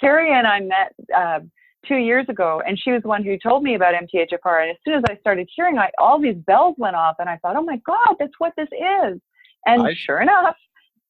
Carrie 0.00 0.32
and 0.32 0.46
I 0.46 0.60
met 0.60 0.92
uh, 1.14 1.40
two 1.86 1.96
years 1.96 2.24
ago, 2.28 2.62
and 2.66 2.78
she 2.78 2.92
was 2.92 3.02
the 3.02 3.08
one 3.08 3.22
who 3.24 3.36
told 3.38 3.62
me 3.62 3.74
about 3.74 3.94
MTHFR. 3.94 4.62
And 4.62 4.70
as 4.70 4.76
soon 4.84 4.94
as 4.94 5.02
I 5.10 5.16
started 5.18 5.48
hearing, 5.54 5.76
I, 5.78 5.90
all 5.98 6.18
these 6.20 6.36
bells 6.36 6.76
went 6.78 6.96
off, 6.96 7.16
and 7.18 7.28
I 7.28 7.36
thought, 7.38 7.56
"Oh 7.56 7.62
my 7.62 7.76
God, 7.84 8.14
that's 8.18 8.32
what 8.38 8.52
this 8.56 8.68
is!" 8.72 9.20
And 9.66 9.82
I- 9.82 9.94
sure 9.94 10.20
enough, 10.20 10.56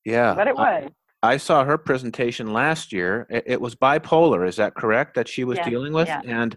Yeah, 0.05 0.35
but 0.35 0.49
it 0.49 0.57
was. 0.57 0.91
I 1.27 1.37
saw 1.37 1.64
her 1.64 1.77
presentation 1.79 2.53
last 2.53 2.93
year. 2.93 3.27
It, 3.31 3.45
it 3.47 3.61
was 3.61 3.74
bipolar. 3.74 4.47
Is 4.49 4.57
that 4.57 4.74
correct? 4.74 5.14
That 5.14 5.29
she 5.29 5.45
was 5.45 5.59
Yeah, 5.59 5.68
dealing 5.68 5.93
with, 5.93 6.09
yeah. 6.09 6.22
and 6.24 6.57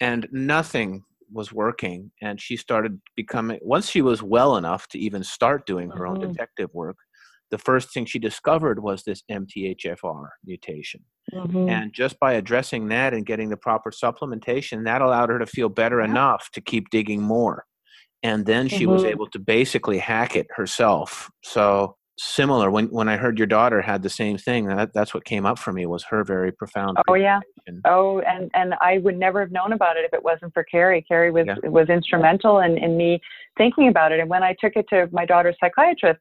and 0.00 0.28
nothing 0.32 1.04
was 1.32 1.52
working. 1.52 2.10
And 2.20 2.40
she 2.40 2.56
started 2.56 3.00
becoming 3.16 3.58
once 3.62 3.88
she 3.90 4.02
was 4.02 4.22
well 4.22 4.56
enough 4.56 4.86
to 4.88 4.98
even 4.98 5.22
start 5.24 5.66
doing 5.66 5.90
her 5.90 6.06
own 6.06 6.18
Mhm. 6.18 6.28
detective 6.32 6.70
work. 6.74 6.96
The 7.50 7.58
first 7.58 7.92
thing 7.92 8.04
she 8.06 8.18
discovered 8.18 8.82
was 8.82 9.02
this 9.02 9.22
MTHFR 9.30 10.30
mutation, 10.44 11.02
Mhm. 11.32 11.68
and 11.70 11.92
just 11.92 12.18
by 12.18 12.32
addressing 12.34 12.88
that 12.88 13.12
and 13.14 13.26
getting 13.26 13.50
the 13.50 13.56
proper 13.56 13.90
supplementation, 13.90 14.84
that 14.84 15.02
allowed 15.02 15.28
her 15.30 15.38
to 15.38 15.46
feel 15.46 15.68
better 15.68 15.98
Yeah. 16.00 16.06
enough 16.06 16.50
to 16.52 16.60
keep 16.60 16.90
digging 16.90 17.22
more. 17.22 17.64
And 18.22 18.46
then 18.46 18.68
she 18.68 18.86
was 18.86 19.02
Mhm. 19.02 19.08
able 19.10 19.28
to 19.30 19.38
basically 19.38 19.98
hack 19.98 20.36
it 20.36 20.46
herself. 20.56 21.30
So 21.42 21.96
similar 22.22 22.70
when 22.70 22.86
when 22.86 23.08
I 23.08 23.16
heard 23.16 23.36
your 23.38 23.46
daughter 23.46 23.80
had 23.82 24.02
the 24.02 24.08
same 24.10 24.38
thing. 24.38 24.66
That 24.66 24.92
that's 24.94 25.12
what 25.12 25.24
came 25.24 25.44
up 25.44 25.58
for 25.58 25.72
me 25.72 25.86
was 25.86 26.04
her 26.04 26.22
very 26.24 26.52
profound. 26.52 26.98
Oh 27.08 27.14
yeah. 27.14 27.40
Oh, 27.84 28.20
and 28.20 28.50
and 28.54 28.74
I 28.80 28.98
would 28.98 29.18
never 29.18 29.40
have 29.40 29.50
known 29.50 29.72
about 29.72 29.96
it 29.96 30.04
if 30.04 30.12
it 30.12 30.22
wasn't 30.22 30.54
for 30.54 30.62
Carrie. 30.64 31.02
Carrie 31.02 31.30
was 31.30 31.46
Yeah. 31.46 31.56
was 31.68 31.88
instrumental 31.88 32.60
in 32.60 32.78
in 32.78 32.96
me 32.96 33.20
thinking 33.58 33.88
about 33.88 34.12
it. 34.12 34.20
And 34.20 34.30
when 34.30 34.42
I 34.42 34.54
took 34.60 34.76
it 34.76 34.86
to 34.90 35.08
my 35.12 35.26
daughter's 35.26 35.56
psychiatrist, 35.60 36.20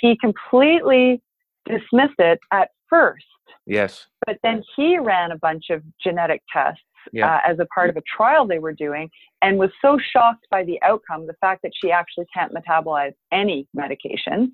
he 0.00 0.16
completely 0.18 1.20
dismissed 1.66 2.18
it 2.18 2.38
at 2.52 2.70
first. 2.88 3.24
Yes. 3.66 4.06
But 4.26 4.38
then 4.42 4.62
he 4.76 4.98
ran 4.98 5.32
a 5.32 5.38
bunch 5.38 5.70
of 5.70 5.82
genetic 6.02 6.42
tests 6.52 6.82
Yeah. 7.12 7.34
uh, 7.36 7.40
as 7.46 7.58
a 7.58 7.66
part 7.74 7.90
of 7.90 7.96
a 7.96 8.02
trial 8.02 8.46
they 8.46 8.58
were 8.58 8.72
doing 8.74 9.10
and 9.42 9.58
was 9.58 9.70
so 9.82 9.98
shocked 9.98 10.46
by 10.50 10.62
the 10.64 10.80
outcome, 10.82 11.26
the 11.26 11.34
fact 11.40 11.62
that 11.62 11.72
she 11.74 11.90
actually 11.90 12.26
can't 12.34 12.52
metabolize 12.52 13.14
any 13.32 13.66
medication. 13.74 14.52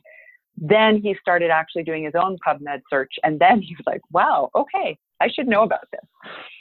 Then 0.57 1.01
he 1.01 1.17
started 1.21 1.51
actually 1.51 1.85
doing 1.85 2.05
his 2.05 2.15
own 2.15 2.37
PubMed 2.47 2.83
search. 2.91 3.15
And 3.25 3.39
then 3.39 3.61
he 3.63 3.75
was 3.77 3.85
like, 3.87 4.03
wow, 4.11 4.51
okay, 4.55 4.99
I 5.21 5.29
should 5.29 5.49
know 5.49 5.63
about 5.63 5.87
this. 5.93 6.01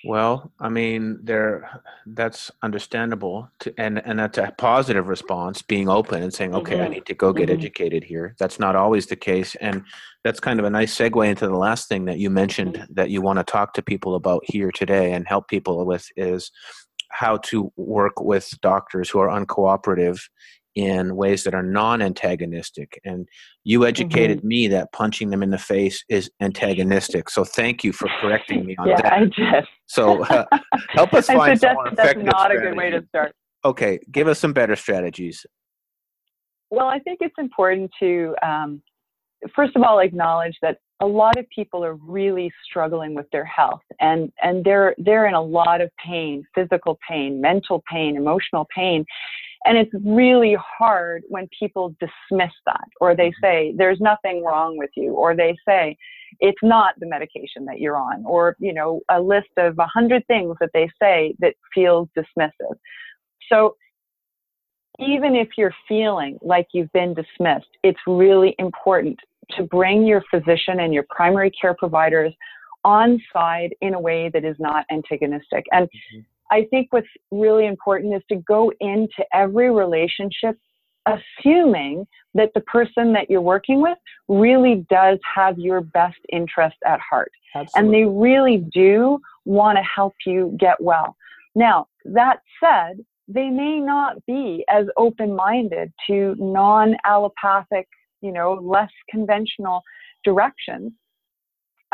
Well, 0.06 0.54
I 0.62 0.70
mean, 0.70 1.20
there 1.24 1.82
that's 2.06 2.50
understandable, 2.64 3.50
to, 3.60 3.74
and 3.78 4.00
and 4.06 4.18
that's 4.18 4.38
a 4.38 4.54
positive 4.58 5.10
response, 5.10 5.62
being 5.62 5.90
open 5.90 6.24
and 6.24 6.34
saying, 6.34 6.56
"Okay, 6.56 6.80
I 6.80 6.88
Mhm. 6.88 6.92
need 6.92 7.06
to 7.08 7.14
go 7.14 7.34
get 7.34 7.50
Mhm. 7.50 7.54
educated 7.54 8.06
here." 8.06 8.34
That's 8.40 8.60
not 8.60 8.78
always 8.78 9.08
the 9.08 9.18
case, 9.18 9.56
and 9.56 9.84
that's 10.24 10.40
kind 10.40 10.58
of 10.60 10.66
a 10.66 10.70
nice 10.70 10.98
segue 10.98 11.28
into 11.28 11.48
the 11.48 11.58
last 11.58 11.90
thing 11.90 12.06
that 12.06 12.18
you 12.18 12.30
mentioned 12.30 12.76
Mm-hmm. 12.76 12.94
that 12.94 13.10
you 13.10 13.22
want 13.22 13.40
to 13.40 13.44
talk 13.44 13.74
to 13.74 13.82
people 13.82 14.16
about 14.16 14.44
here 14.46 14.72
today 14.72 15.12
and 15.12 15.28
help 15.28 15.50
people 15.50 15.86
with 15.86 16.08
is 16.16 16.50
how 17.10 17.36
to 17.38 17.72
work 17.76 18.22
with 18.22 18.50
doctors 18.62 19.10
who 19.10 19.20
are 19.20 19.28
uncooperative 19.28 20.22
in 20.80 21.15
ways 21.15 21.43
that 21.43 21.53
are 21.53 21.63
non-antagonistic 21.63 22.99
and 23.03 23.27
you 23.63 23.86
educated 23.86 24.43
me 24.43 24.67
that 24.67 24.91
punching 24.91 25.30
them 25.30 25.43
in 25.43 25.49
the 25.49 25.57
face 25.57 26.03
is 26.09 26.32
antagonistic 26.41 27.30
so 27.30 27.43
thank 27.43 27.84
you 27.84 27.91
for 27.91 28.07
correcting 28.21 28.65
me 28.65 28.75
on 28.77 28.88
yeah, 28.88 29.01
that 29.01 29.13
I 29.13 29.19
did. 29.25 29.65
so 29.88 30.23
uh, 30.23 30.45
help 30.89 31.13
us 31.13 31.30
I 31.30 31.36
find 31.36 31.59
some 31.59 31.75
suggest 31.75 31.95
that's 31.95 32.09
effective 32.11 32.25
not 32.25 32.51
a 32.51 32.57
good 32.57 32.77
way 32.77 32.89
to 32.91 33.03
start. 33.09 33.34
Okay, 33.65 33.99
give 34.11 34.27
us 34.27 34.39
some 34.39 34.53
better 34.53 34.75
strategies. 34.75 35.45
Well, 36.69 36.88
I 36.88 36.99
think 36.99 37.19
it's 37.21 37.36
important 37.38 37.91
to, 37.99 38.36
um, 38.41 38.82
first 39.55 39.75
of 39.75 39.84
all, 39.84 39.99
acknowledge 39.99 40.55
that 40.61 40.77
a 41.01 41.05
lot 41.05 41.38
of 41.38 41.45
people 41.49 41.84
are 41.84 41.95
really 41.95 42.51
struggling 42.63 43.15
with 43.15 43.25
their 43.32 43.45
health, 43.45 43.82
and 43.99 44.32
and 44.41 44.63
they're 44.63 44.95
they're 44.97 45.27
in 45.27 45.34
a 45.34 45.41
lot 45.41 45.82
of 45.82 45.89
pain, 46.05 46.43
physical 46.53 46.99
pain, 47.07 47.41
mental 47.41 47.84
pain, 47.91 48.15
emotional 48.15 48.67
pain, 48.73 49.05
and 49.66 49.78
it's 49.78 49.91
really 50.05 50.55
hard 50.78 51.24
when 51.28 51.47
people 51.57 51.95
dismiss 51.99 52.53
that, 52.66 52.88
or 53.01 53.16
they 53.16 53.32
say 53.41 53.74
there's 53.78 53.99
nothing 53.99 54.43
wrong 54.43 54.78
with 54.78 54.91
you, 54.95 55.14
or 55.14 55.36
they 55.36 55.55
say 55.68 55.97
it's 56.39 56.60
not 56.64 56.93
the 56.99 57.07
medication 57.07 57.66
that 57.66 57.80
you're 57.80 57.97
on, 57.97 58.24
or 58.26 58.55
you 58.60 58.74
know 58.74 59.01
a 59.10 59.20
list 59.20 59.49
of 59.57 59.78
a 59.80 59.88
hundred 59.88 60.26
things 60.28 60.55
that 60.60 60.70
they 60.74 60.89
say 61.01 61.36
that 61.39 61.55
feels 61.74 62.07
dismissive. 62.18 62.76
So 63.51 63.76
even 64.99 65.36
if 65.36 65.49
you're 65.57 65.76
feeling 65.88 66.38
like 66.41 66.68
you've 66.74 66.91
been 66.91 67.14
dismissed, 67.14 67.70
it's 67.84 67.99
really 68.05 68.55
important 68.60 69.18
to 69.57 69.64
bring 69.64 70.05
your 70.05 70.24
physician 70.30 70.82
and 70.82 70.93
your 70.93 71.05
primary 71.10 71.51
care 71.51 71.74
providers 71.74 72.34
on 72.84 73.22
side 73.34 73.74
in 73.82 73.93
a 73.93 73.99
way 73.99 74.30
that 74.34 74.45
is 74.45 74.55
not 74.60 74.86
antagonistic. 74.91 75.66
And 75.72 75.89
Mhm. 75.89 76.26
I 76.52 76.66
think 76.70 76.88
what's 76.91 77.08
really 77.32 77.66
important 77.66 78.16
is 78.16 78.24
to 78.30 78.38
go 78.38 78.72
into 78.80 79.24
every 79.34 79.72
relationship 79.72 80.58
assuming 81.06 82.06
that 82.34 82.52
the 82.54 82.62
person 82.62 83.14
that 83.14 83.30
you're 83.30 83.41
working 83.41 83.82
with 83.82 83.97
really 84.28 84.86
does 84.89 85.18
have 85.36 85.58
your 85.58 85.82
best 85.82 86.18
interest 86.32 86.76
at 86.86 87.00
heart 87.00 87.32
and 87.76 87.93
they 87.93 88.06
really 88.06 88.58
do 88.74 89.20
want 89.45 89.78
to 89.78 89.84
help 89.84 90.14
you 90.26 90.56
get 90.60 90.80
well. 90.80 91.16
Now, 91.56 91.88
that 92.06 92.39
said, 92.64 93.04
they 93.28 93.50
may 93.50 93.80
not 93.80 94.24
be 94.26 94.66
as 94.70 94.86
open 94.97 95.36
minded 95.36 95.91
to 96.08 96.36
non 96.38 96.95
allopathic, 97.06 97.88
you 98.22 98.32
know, 98.32 98.54
less 98.62 98.91
conventional 99.10 99.82
directions. 100.24 100.91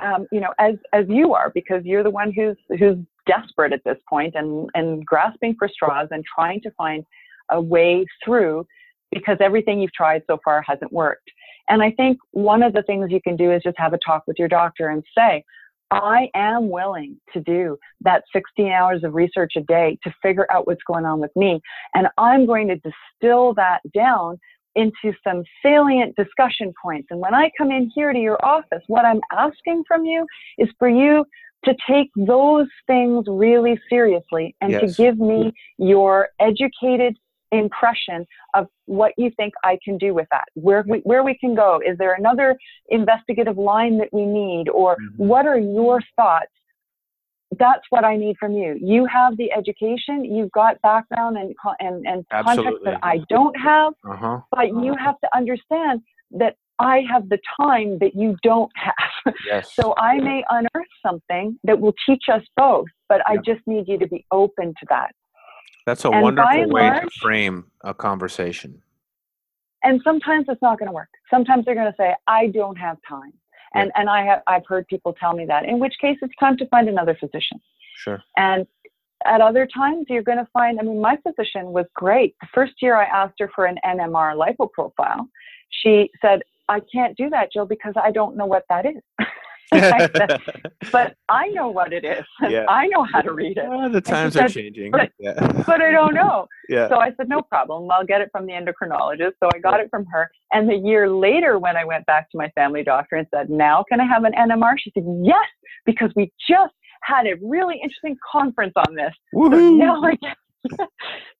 Um, 0.02 0.28
you 0.32 0.42
know, 0.42 0.54
as 0.60 0.76
as 0.92 1.06
you 1.08 1.34
are, 1.34 1.52
because 1.54 1.84
you're 1.86 2.04
the 2.04 2.10
one 2.10 2.34
who's 2.34 2.58
who's 2.80 2.98
desperate 3.26 3.74
at 3.74 3.84
this 3.86 3.98
point 4.10 4.36
and 4.36 4.70
and 4.74 5.06
grasping 5.06 5.56
for 5.58 5.68
straws 5.68 6.08
and 6.12 6.24
trying 6.24 6.62
to 6.62 6.72
find 6.72 7.06
a 7.52 7.62
way 7.62 8.06
through, 8.24 8.66
because 9.12 9.38
everything 9.40 9.80
you've 9.80 9.94
tried 9.94 10.24
so 10.28 10.40
far 10.44 10.62
hasn't 10.62 10.92
worked. 10.92 11.30
And 11.70 11.82
I 11.82 11.92
think 11.92 12.18
one 12.32 12.64
of 12.64 12.74
the 12.74 12.84
things 12.84 13.12
you 13.12 13.22
can 13.22 13.36
do 13.36 13.52
is 13.52 13.64
just 13.64 13.78
have 13.78 13.94
a 13.94 14.00
talk 14.06 14.24
with 14.28 14.38
your 14.38 14.48
doctor 14.48 14.90
and 14.90 15.04
say, 15.18 15.44
I 15.92 16.30
am 16.34 16.70
willing 16.70 17.18
to 17.34 17.40
do 17.40 17.78
that 18.02 18.24
16 18.34 18.72
hours 18.72 19.04
of 19.04 19.14
research 19.14 19.54
a 19.56 19.62
day 19.62 19.98
to 20.04 20.14
figure 20.22 20.48
out 20.52 20.68
what's 20.68 20.82
going 20.88 21.06
on 21.06 21.20
with 21.20 21.32
me. 21.36 21.62
And 21.94 22.08
I'm 22.18 22.46
going 22.46 22.68
to 22.70 22.76
distill 22.76 23.54
that 23.56 23.80
down 23.94 24.40
into 24.76 25.16
some 25.24 25.44
salient 25.64 26.16
discussion 26.16 26.74
points. 26.82 27.08
And 27.10 27.20
when 27.20 27.34
I 27.34 27.50
come 27.58 27.72
in 27.72 27.92
here 27.96 28.12
to 28.12 28.20
your 28.20 28.44
office, 28.44 28.84
what 28.88 29.06
I'm 29.06 29.22
asking 29.32 29.84
from 29.88 30.06
you 30.06 30.26
is 30.58 30.68
for 30.78 30.90
you 30.90 31.26
to 31.66 31.76
take 31.90 32.10
those 32.16 32.68
things 32.88 33.26
really 33.28 33.80
seriously 33.90 34.56
and 34.62 34.72
to 34.72 34.88
give 35.04 35.18
me 35.20 35.54
your 35.78 36.30
educated 36.40 37.18
impression 37.52 38.26
of 38.54 38.68
what 38.86 39.14
you 39.18 39.32
think 39.38 39.54
I 39.64 39.78
can 39.84 39.98
do 39.98 40.14
with 40.14 40.28
that, 40.32 40.46
where 40.56 40.84
we, 40.88 41.00
where 41.00 41.24
we 41.24 41.38
can 41.38 41.56
go. 41.56 41.80
Is 41.86 41.98
there 41.98 42.14
another 42.14 42.58
investigative 42.90 43.58
line 43.58 43.98
that 44.00 44.10
we 44.12 44.26
need, 44.26 44.68
or 44.70 44.98
Mhm. 44.98 45.18
what 45.18 45.46
are 45.46 45.58
your 45.58 46.02
thoughts? 46.16 46.52
That's 47.58 47.84
what 47.90 48.04
I 48.04 48.18
need 48.18 48.36
from 48.38 48.54
you. 48.54 48.78
You 48.82 49.06
have 49.06 49.38
the 49.38 49.52
education, 49.54 50.26
you've 50.26 50.52
got 50.52 50.82
background 50.82 51.38
and 51.38 51.56
and, 51.80 52.06
and 52.08 52.26
context 52.30 52.84
that 52.84 53.00
I 53.04 53.20
don't 53.30 53.58
have, 53.60 53.94
Uh 54.04 54.16
huh. 54.16 54.40
but 54.52 54.68
you 54.84 54.96
have 54.96 55.18
to 55.22 55.30
understand 55.36 56.02
that 56.32 56.56
I 56.80 57.04
have 57.12 57.30
the 57.30 57.40
time 57.60 58.00
that 58.00 58.16
you 58.16 58.36
don't 58.44 58.72
have. 58.76 58.94
Yes. 59.48 59.74
So 59.74 59.96
I 59.98 60.18
may 60.18 60.44
unearth 60.52 60.88
something 61.04 61.58
that 61.64 61.80
will 61.80 61.96
teach 62.06 62.26
us 62.32 62.44
both, 62.56 62.86
but 63.10 63.22
I 63.28 63.38
just 63.38 63.62
need 63.66 63.88
you 63.88 63.98
to 63.98 64.08
be 64.08 64.24
open 64.32 64.68
to 64.68 64.86
that. 64.90 65.16
That's 65.88 66.06
a 66.06 66.10
and 66.10 66.22
wonderful 66.22 66.70
way 66.70 66.90
to 66.90 67.10
frame 67.20 67.66
a 67.84 67.96
conversation. 67.96 68.84
And 69.84 70.00
sometimes 70.04 70.46
it's 70.48 70.62
not 70.62 70.78
going 70.78 70.88
to 70.88 70.94
work. 70.94 71.10
Sometimes 71.32 71.66
they're 71.66 71.76
going 71.76 71.92
to 71.92 71.98
say, 71.98 72.16
"I 72.28 72.48
don't 72.48 72.78
have 72.78 72.98
time," 73.08 73.34
and 73.74 73.92
and 73.96 74.10
I 74.10 74.24
have 74.26 74.42
I've 74.46 74.66
heard 74.68 74.88
people 74.88 75.14
tell 75.14 75.34
me 75.34 75.46
that. 75.46 75.66
In 75.66 75.80
which 75.80 75.96
case, 76.00 76.18
it's 76.22 76.34
time 76.40 76.58
to 76.58 76.68
find 76.68 76.88
another 76.88 77.16
physician. 77.20 77.60
Sure. 77.96 78.22
And 78.38 78.68
at 79.26 79.42
other 79.42 79.68
times, 79.68 80.06
you're 80.10 80.24
going 80.24 80.40
to 80.40 80.48
find. 80.54 80.80
I 80.80 80.84
mean, 80.84 81.02
my 81.02 81.18
physician 81.18 81.68
was 81.68 81.86
great. 81.96 82.36
The 82.42 82.48
first 82.54 82.74
year 82.82 82.96
I 82.96 83.06
asked 83.06 83.36
her 83.40 83.50
for 83.56 83.66
an 83.66 83.78
NMR 83.86 84.36
lipo 84.36 84.72
profile, 84.72 85.28
she 85.70 86.10
said, 86.22 86.42
"I 86.70 86.82
can't 86.94 87.16
do 87.18 87.30
that, 87.30 87.52
Jill, 87.52 87.66
because 87.66 87.94
I 88.02 88.12
don't 88.12 88.36
know 88.38 88.46
what 88.46 88.64
that 88.70 88.86
is." 88.86 89.02
But 90.92 91.16
I 91.30 91.48
know 91.50 91.70
what 91.70 91.92
it 91.92 92.06
is. 92.06 92.24
Yeah. 92.48 92.66
I 92.70 92.88
know 92.88 93.04
how 93.12 93.22
to 93.22 93.34
read 93.34 93.58
it, 93.58 93.66
Ah, 93.68 93.88
the 93.88 94.02
times 94.02 94.36
are 94.38 94.48
said, 94.48 94.52
changing. 94.52 94.92
"But- 94.92 95.12
yeah. 95.20 95.34
but 95.66 95.82
I 95.82 95.92
don't 95.92 96.14
know. 96.14 96.48
yeah. 96.70 96.88
So 96.90 96.98
I 96.98 97.12
said, 97.18 97.28
no 97.28 97.42
problem. 97.42 97.90
I'll 97.92 98.06
get 98.06 98.22
it 98.22 98.30
from 98.32 98.46
the 98.46 98.54
endocrinologist. 98.54 99.34
So 99.42 99.50
I 99.54 99.60
got 99.60 99.80
it 99.80 99.90
from 99.90 100.06
her. 100.12 100.30
And 100.54 100.70
the 100.70 100.76
year 100.76 101.10
later, 101.10 101.58
when 101.60 101.76
I 101.76 101.84
went 101.84 102.06
back 102.06 102.30
to 102.32 102.38
my 102.38 102.50
family 102.50 102.84
doctor 102.84 103.16
and 103.16 103.28
said, 103.34 103.50
now 103.50 103.84
can 103.90 104.00
I 104.00 104.06
have 104.06 104.24
an 104.24 104.34
NMR? 104.34 104.76
She 104.78 104.92
said, 104.94 105.06
yes, 105.24 105.48
because 105.86 106.12
we 106.16 106.32
just 106.48 106.74
had 107.02 107.26
a 107.28 107.34
really 107.42 107.80
interesting 107.84 108.16
conference 108.32 108.74
on 108.88 108.96
this. 108.96 109.14
So 109.34 109.48
now 109.50 110.02
I 110.04 110.16
get. 110.16 110.38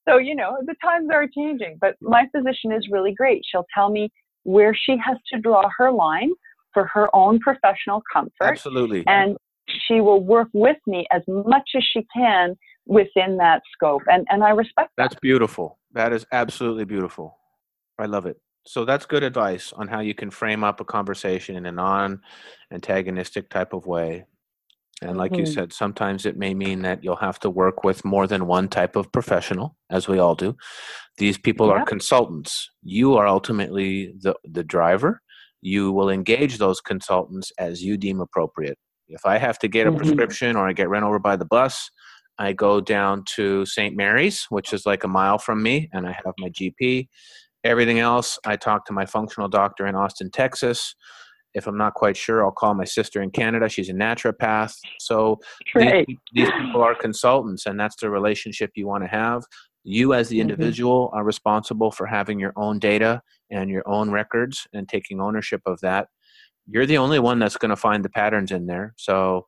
so, 0.08 0.18
you 0.18 0.36
know, 0.36 0.58
the 0.66 0.76
times 0.84 1.10
are 1.14 1.28
changing. 1.28 1.78
But 1.80 1.96
my 2.02 2.28
physician 2.36 2.72
is 2.72 2.88
really 2.92 3.14
great. 3.14 3.42
She'll 3.50 3.66
tell 3.74 3.90
me 3.90 4.12
where 4.46 4.74
she 4.74 4.96
has 5.06 5.18
to 5.32 5.40
draw 5.40 5.70
her 5.78 5.92
line 5.92 6.32
for 6.74 6.86
her 6.94 7.08
own 7.14 7.40
professional 7.40 8.02
comfort 8.12 8.34
Absolutely. 8.42 9.04
and 9.08 9.38
she 9.88 10.02
will 10.02 10.24
work 10.24 10.48
with 10.54 10.78
me 10.88 11.06
as 11.12 11.22
much 11.28 11.70
as 11.76 11.84
she 11.92 12.06
can 12.16 12.56
within 12.86 13.38
that 13.38 13.62
scope 13.74 14.04
and 14.08 14.26
and 14.30 14.44
i 14.44 14.52
respect 14.52 14.92
that 14.96 15.10
That's 15.10 15.20
beautiful. 15.20 15.80
That 15.94 16.12
is 16.14 16.26
absolutely 16.32 16.86
beautiful. 16.86 17.38
I 17.98 18.06
love 18.06 18.26
it. 18.26 18.38
So 18.68 18.84
that's 18.84 19.06
good 19.06 19.24
advice 19.24 19.72
on 19.74 19.88
how 19.88 20.02
you 20.02 20.14
can 20.14 20.30
frame 20.30 20.64
up 20.64 20.82
a 20.82 20.86
conversation 20.86 21.56
in 21.56 21.66
a 21.66 21.72
non-antagonistic 21.72 23.50
type 23.50 23.74
of 23.74 23.86
way. 23.86 24.26
And 25.02 25.18
like 25.18 25.38
you 25.38 25.44
Mhm. 25.44 25.54
said, 25.54 25.74
sometimes 25.74 26.26
it 26.26 26.38
may 26.38 26.54
mean 26.54 26.82
that 26.84 27.04
you'll 27.04 27.18
have 27.18 27.40
to 27.42 27.50
work 27.50 27.84
with 27.84 28.06
more 28.06 28.28
than 28.28 28.48
one 28.48 28.70
type 28.70 28.96
of 28.96 29.12
professional, 29.12 29.78
as 29.90 30.08
we 30.08 30.20
all 30.20 30.36
do. 30.36 30.56
These 31.18 31.38
people 31.38 31.70
are 31.70 31.84
consultants. 31.86 32.70
You 32.84 33.16
are 33.16 33.28
ultimately 33.28 34.14
the, 34.20 34.36
the 34.46 34.64
driver. 34.64 35.22
You 35.62 35.92
will 35.92 36.10
engage 36.10 36.58
those 36.58 36.80
consultants 36.82 37.52
as 37.60 37.84
you 37.84 37.98
deem 37.98 38.22
appropriate. 38.22 38.78
If 39.08 39.26
I 39.26 39.38
have 39.38 39.60
to 39.60 39.68
get 39.68 39.86
a 39.88 39.92
Mhm. 39.92 39.98
prescription 39.98 40.56
or 40.56 40.68
I 40.68 40.74
get 40.74 40.90
run 40.90 41.04
over 41.04 41.20
by 41.20 41.36
the 41.36 41.46
bus, 41.46 41.90
I 42.40 42.54
go 42.54 42.82
down 42.82 43.24
to 43.36 43.66
St. 43.66 43.96
Mary's, 43.96 44.46
which 44.50 44.74
is 44.74 44.86
like 44.86 45.04
a 45.04 45.08
mile 45.08 45.38
from 45.38 45.62
me, 45.62 45.90
and 45.94 46.08
I 46.08 46.12
have 46.12 46.34
my 46.40 46.50
GP, 46.50 47.10
Everything 47.64 47.98
else, 47.98 48.38
I 48.46 48.58
talk 48.58 48.86
to 48.86 48.94
my 48.94 49.08
functional 49.08 49.50
doctor 49.50 49.88
in 49.88 49.96
Austin, 49.96 50.30
Texas. 50.30 50.94
If 51.56 51.68
I'm 51.68 51.78
not 51.78 51.94
quite 51.96 52.18
sure, 52.18 52.46
I'll 52.46 52.52
call 52.52 52.74
my 52.76 52.84
sister 52.84 53.22
in 53.22 53.32
Canada. 53.32 53.68
She's 53.70 53.90
a 53.90 53.94
naturopath. 53.94 54.76
So 55.00 55.40
these, 55.74 56.18
these 56.34 56.50
people 56.60 56.84
are 56.84 56.94
consultants, 56.94 57.66
and 57.66 57.80
that's 57.80 57.96
the 57.96 58.10
relationship 58.10 58.72
you 58.76 58.88
want 58.88 59.04
to 59.04 59.08
have. 59.08 59.44
You, 59.84 60.14
as 60.14 60.30
the 60.30 60.38
Mhm. 60.38 60.42
individual, 60.42 61.12
are 61.14 61.24
responsible 61.24 61.92
for 61.92 62.06
having 62.08 62.40
your 62.40 62.54
own 62.56 62.78
data 62.80 63.22
and 63.52 63.70
your 63.70 63.84
own 63.88 64.12
records 64.12 64.68
and 64.74 64.88
taking 64.90 65.22
ownership 65.22 65.62
of 65.66 65.80
that. 65.82 66.10
You're 66.68 66.88
the 66.88 66.98
only 66.98 67.20
one 67.20 67.40
that's 67.40 67.58
going 67.58 67.70
to 67.70 67.76
find 67.76 68.04
the 68.04 68.10
patterns 68.10 68.52
in 68.52 68.66
there. 68.66 68.94
So 68.98 69.46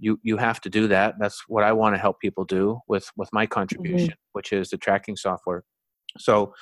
you 0.00 0.18
you 0.22 0.38
have 0.38 0.60
to 0.62 0.70
do 0.70 0.88
that. 0.88 1.14
That's 1.20 1.44
what 1.46 1.62
I 1.62 1.72
want 1.72 1.94
to 1.94 2.00
help 2.00 2.18
people 2.18 2.44
do 2.44 2.80
with 2.88 3.06
with 3.16 3.28
my 3.32 3.46
contribution, 3.46 4.14
which 4.32 4.52
is 4.52 4.70
the 4.70 4.78
tracking 4.78 5.16
software. 5.16 5.62
So 6.18 6.52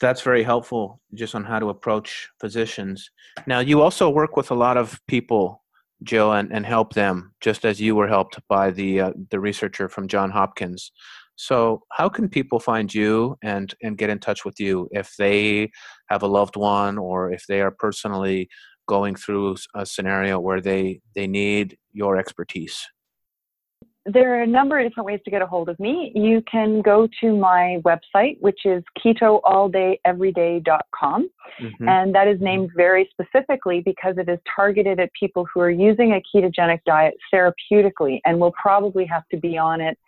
that's 0.00 0.22
very 0.22 0.42
helpful 0.42 1.00
just 1.14 1.34
on 1.34 1.44
how 1.44 1.58
to 1.58 1.68
approach 1.68 2.28
physicians. 2.40 3.10
Now 3.46 3.60
you 3.60 3.82
also 3.82 4.08
work 4.08 4.36
with 4.36 4.50
a 4.50 4.54
lot 4.54 4.76
of 4.76 5.00
people, 5.06 5.62
Jill, 6.02 6.32
and, 6.32 6.52
and 6.52 6.64
help 6.64 6.94
them 6.94 7.34
just 7.40 7.64
as 7.64 7.80
you 7.80 7.94
were 7.94 8.08
helped 8.08 8.38
by 8.48 8.70
the 8.70 9.00
uh, 9.00 9.12
the 9.30 9.40
researcher 9.40 9.88
from 9.88 10.08
John 10.08 10.30
Hopkins. 10.30 10.92
So 11.36 11.82
how 11.92 12.08
can 12.08 12.28
people 12.28 12.58
find 12.58 12.92
you 12.92 13.36
and 13.42 13.74
and 13.82 13.98
get 13.98 14.10
in 14.10 14.18
touch 14.18 14.44
with 14.44 14.58
you 14.60 14.88
if 14.92 15.14
they 15.18 15.70
have 16.08 16.22
a 16.22 16.28
loved 16.28 16.56
one 16.56 16.98
or 16.98 17.32
if 17.32 17.44
they 17.48 17.60
are 17.60 17.70
personally 17.70 18.48
going 18.88 19.14
through 19.14 19.56
a 19.74 19.84
scenario 19.84 20.40
where 20.40 20.60
they 20.60 21.00
they 21.14 21.26
need 21.26 21.76
your 21.92 22.16
expertise? 22.16 22.84
There 24.06 24.34
are 24.34 24.42
a 24.42 24.46
number 24.46 24.78
of 24.78 24.88
different 24.88 25.06
ways 25.06 25.20
to 25.24 25.30
get 25.30 25.42
a 25.42 25.46
hold 25.46 25.68
of 25.68 25.78
me. 25.78 26.10
You 26.14 26.42
can 26.50 26.80
go 26.80 27.06
to 27.20 27.36
my 27.36 27.82
website, 27.84 28.40
which 28.40 28.64
is 28.64 28.82
ketoalldayeveryday.com. 29.04 31.30
Mhm. 31.60 31.88
And 31.88 32.14
that 32.14 32.28
is 32.28 32.40
named 32.40 32.70
very 32.74 33.10
specifically 33.10 33.80
because 33.80 34.16
it 34.18 34.28
is 34.28 34.38
targeted 34.54 35.00
at 35.00 35.10
people 35.12 35.44
who 35.52 35.60
are 35.60 35.70
using 35.70 36.14
a 36.14 36.22
ketogenic 36.34 36.82
diet 36.84 37.14
therapeutically 37.32 38.20
and 38.24 38.40
will 38.40 38.52
probably 38.52 39.04
have 39.06 39.26
to 39.28 39.36
be 39.36 39.58
on 39.58 39.80
it, 39.80 39.98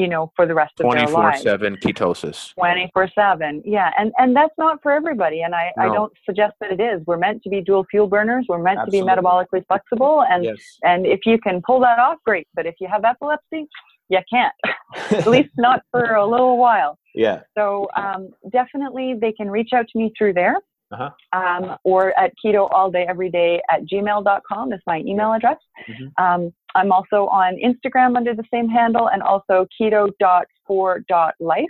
you 0.00 0.08
know, 0.08 0.32
for 0.36 0.46
the 0.46 0.54
rest 0.54 0.72
of 0.80 0.90
their 0.92 1.06
lives. 1.06 1.44
24-7 1.44 1.80
ketosis. 1.82 2.54
24 2.54 3.08
7 3.14 3.62
yeah 3.64 3.90
and 3.98 4.12
and 4.18 4.34
that's 4.34 4.54
not 4.58 4.74
for 4.82 4.90
everybody 4.92 5.42
and 5.42 5.54
i 5.54 5.70
i 5.78 5.86
don't 5.86 6.12
suggest 6.24 6.54
that 6.60 6.70
it 6.76 6.80
is 6.80 6.98
we're 7.06 7.18
meant 7.26 7.42
to 7.42 7.48
be 7.54 7.60
dual 7.60 7.84
fuel 7.90 8.06
burners 8.06 8.46
we're 8.48 8.62
meant 8.62 8.78
Absolutely. 8.78 9.00
to 9.00 9.16
be 9.16 9.22
metabolically 9.22 9.62
flexible 9.66 10.24
and 10.30 10.44
Yes. 10.44 10.58
and 10.82 11.06
if 11.06 11.20
you 11.26 11.36
can 11.46 11.60
pull 11.66 11.80
that 11.80 11.98
off 11.98 12.18
great 12.24 12.46
but 12.54 12.64
if 12.66 12.74
you 12.80 12.88
have 12.94 13.04
epilepsy 13.04 13.62
you 14.08 14.18
can't 14.32 14.54
at 15.20 15.26
least 15.26 15.50
not 15.58 15.82
for 15.90 16.04
a 16.14 16.26
little 16.26 16.56
while 16.56 16.98
yeah. 17.14 17.40
so 17.56 17.88
um, 17.96 18.30
definitely 18.52 19.14
they 19.20 19.32
can 19.32 19.48
reach 19.50 19.70
out 19.74 19.86
to 19.92 19.98
me 19.98 20.12
through 20.16 20.32
there 20.32 20.56
Uh-huh. 20.92 21.10
um, 21.38 21.76
or 21.84 22.18
at 22.18 22.32
keto 22.44 22.68
all 22.72 22.90
day 22.90 23.06
every 23.08 23.30
day 23.30 23.60
at 23.70 23.80
gmail.com 23.84 24.72
is 24.72 24.80
my 24.86 24.98
email 25.06 25.32
address 25.32 25.58
Mhm. 25.88 26.12
um, 26.18 26.52
i'm 26.74 26.90
also 26.92 27.26
on 27.28 27.56
instagram 27.64 28.16
under 28.16 28.34
the 28.34 28.44
same 28.52 28.68
handle 28.68 29.08
and 29.08 29.22
also 29.22 29.66
keto.for.life 29.80 31.64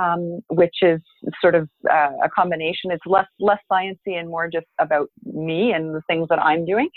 um, 0.00 0.40
which 0.48 0.76
is 0.82 1.00
sort 1.40 1.54
of 1.54 1.68
uh, 1.90 2.12
a 2.22 2.28
combination 2.28 2.90
it's 2.90 3.06
less 3.06 3.26
less 3.40 3.58
sciencey 3.70 4.18
and 4.18 4.28
more 4.28 4.48
just 4.48 4.66
about 4.78 5.08
me 5.24 5.72
and 5.72 5.94
the 5.94 6.02
things 6.06 6.26
that 6.28 6.38
i'm 6.38 6.64
doing 6.64 6.88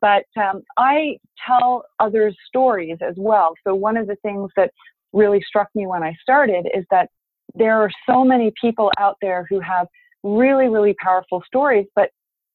but 0.00 0.24
um, 0.36 0.62
I 0.76 1.16
tell 1.44 1.84
others 1.98 2.36
stories 2.46 2.98
as 3.00 3.14
well. 3.16 3.54
So 3.66 3.74
one 3.74 3.96
of 3.96 4.06
the 4.06 4.16
things 4.22 4.50
that 4.56 4.70
really 5.12 5.42
struck 5.46 5.68
me 5.74 5.86
when 5.86 6.02
I 6.02 6.14
started 6.22 6.68
is 6.74 6.84
that 6.90 7.08
there 7.54 7.80
are 7.82 7.90
so 8.08 8.24
many 8.24 8.52
people 8.60 8.92
out 8.98 9.16
there 9.20 9.46
who 9.50 9.58
have 9.60 9.86
really, 10.22 10.68
really 10.68 10.94
powerful 11.02 11.42
stories, 11.46 11.86
but 11.94 12.10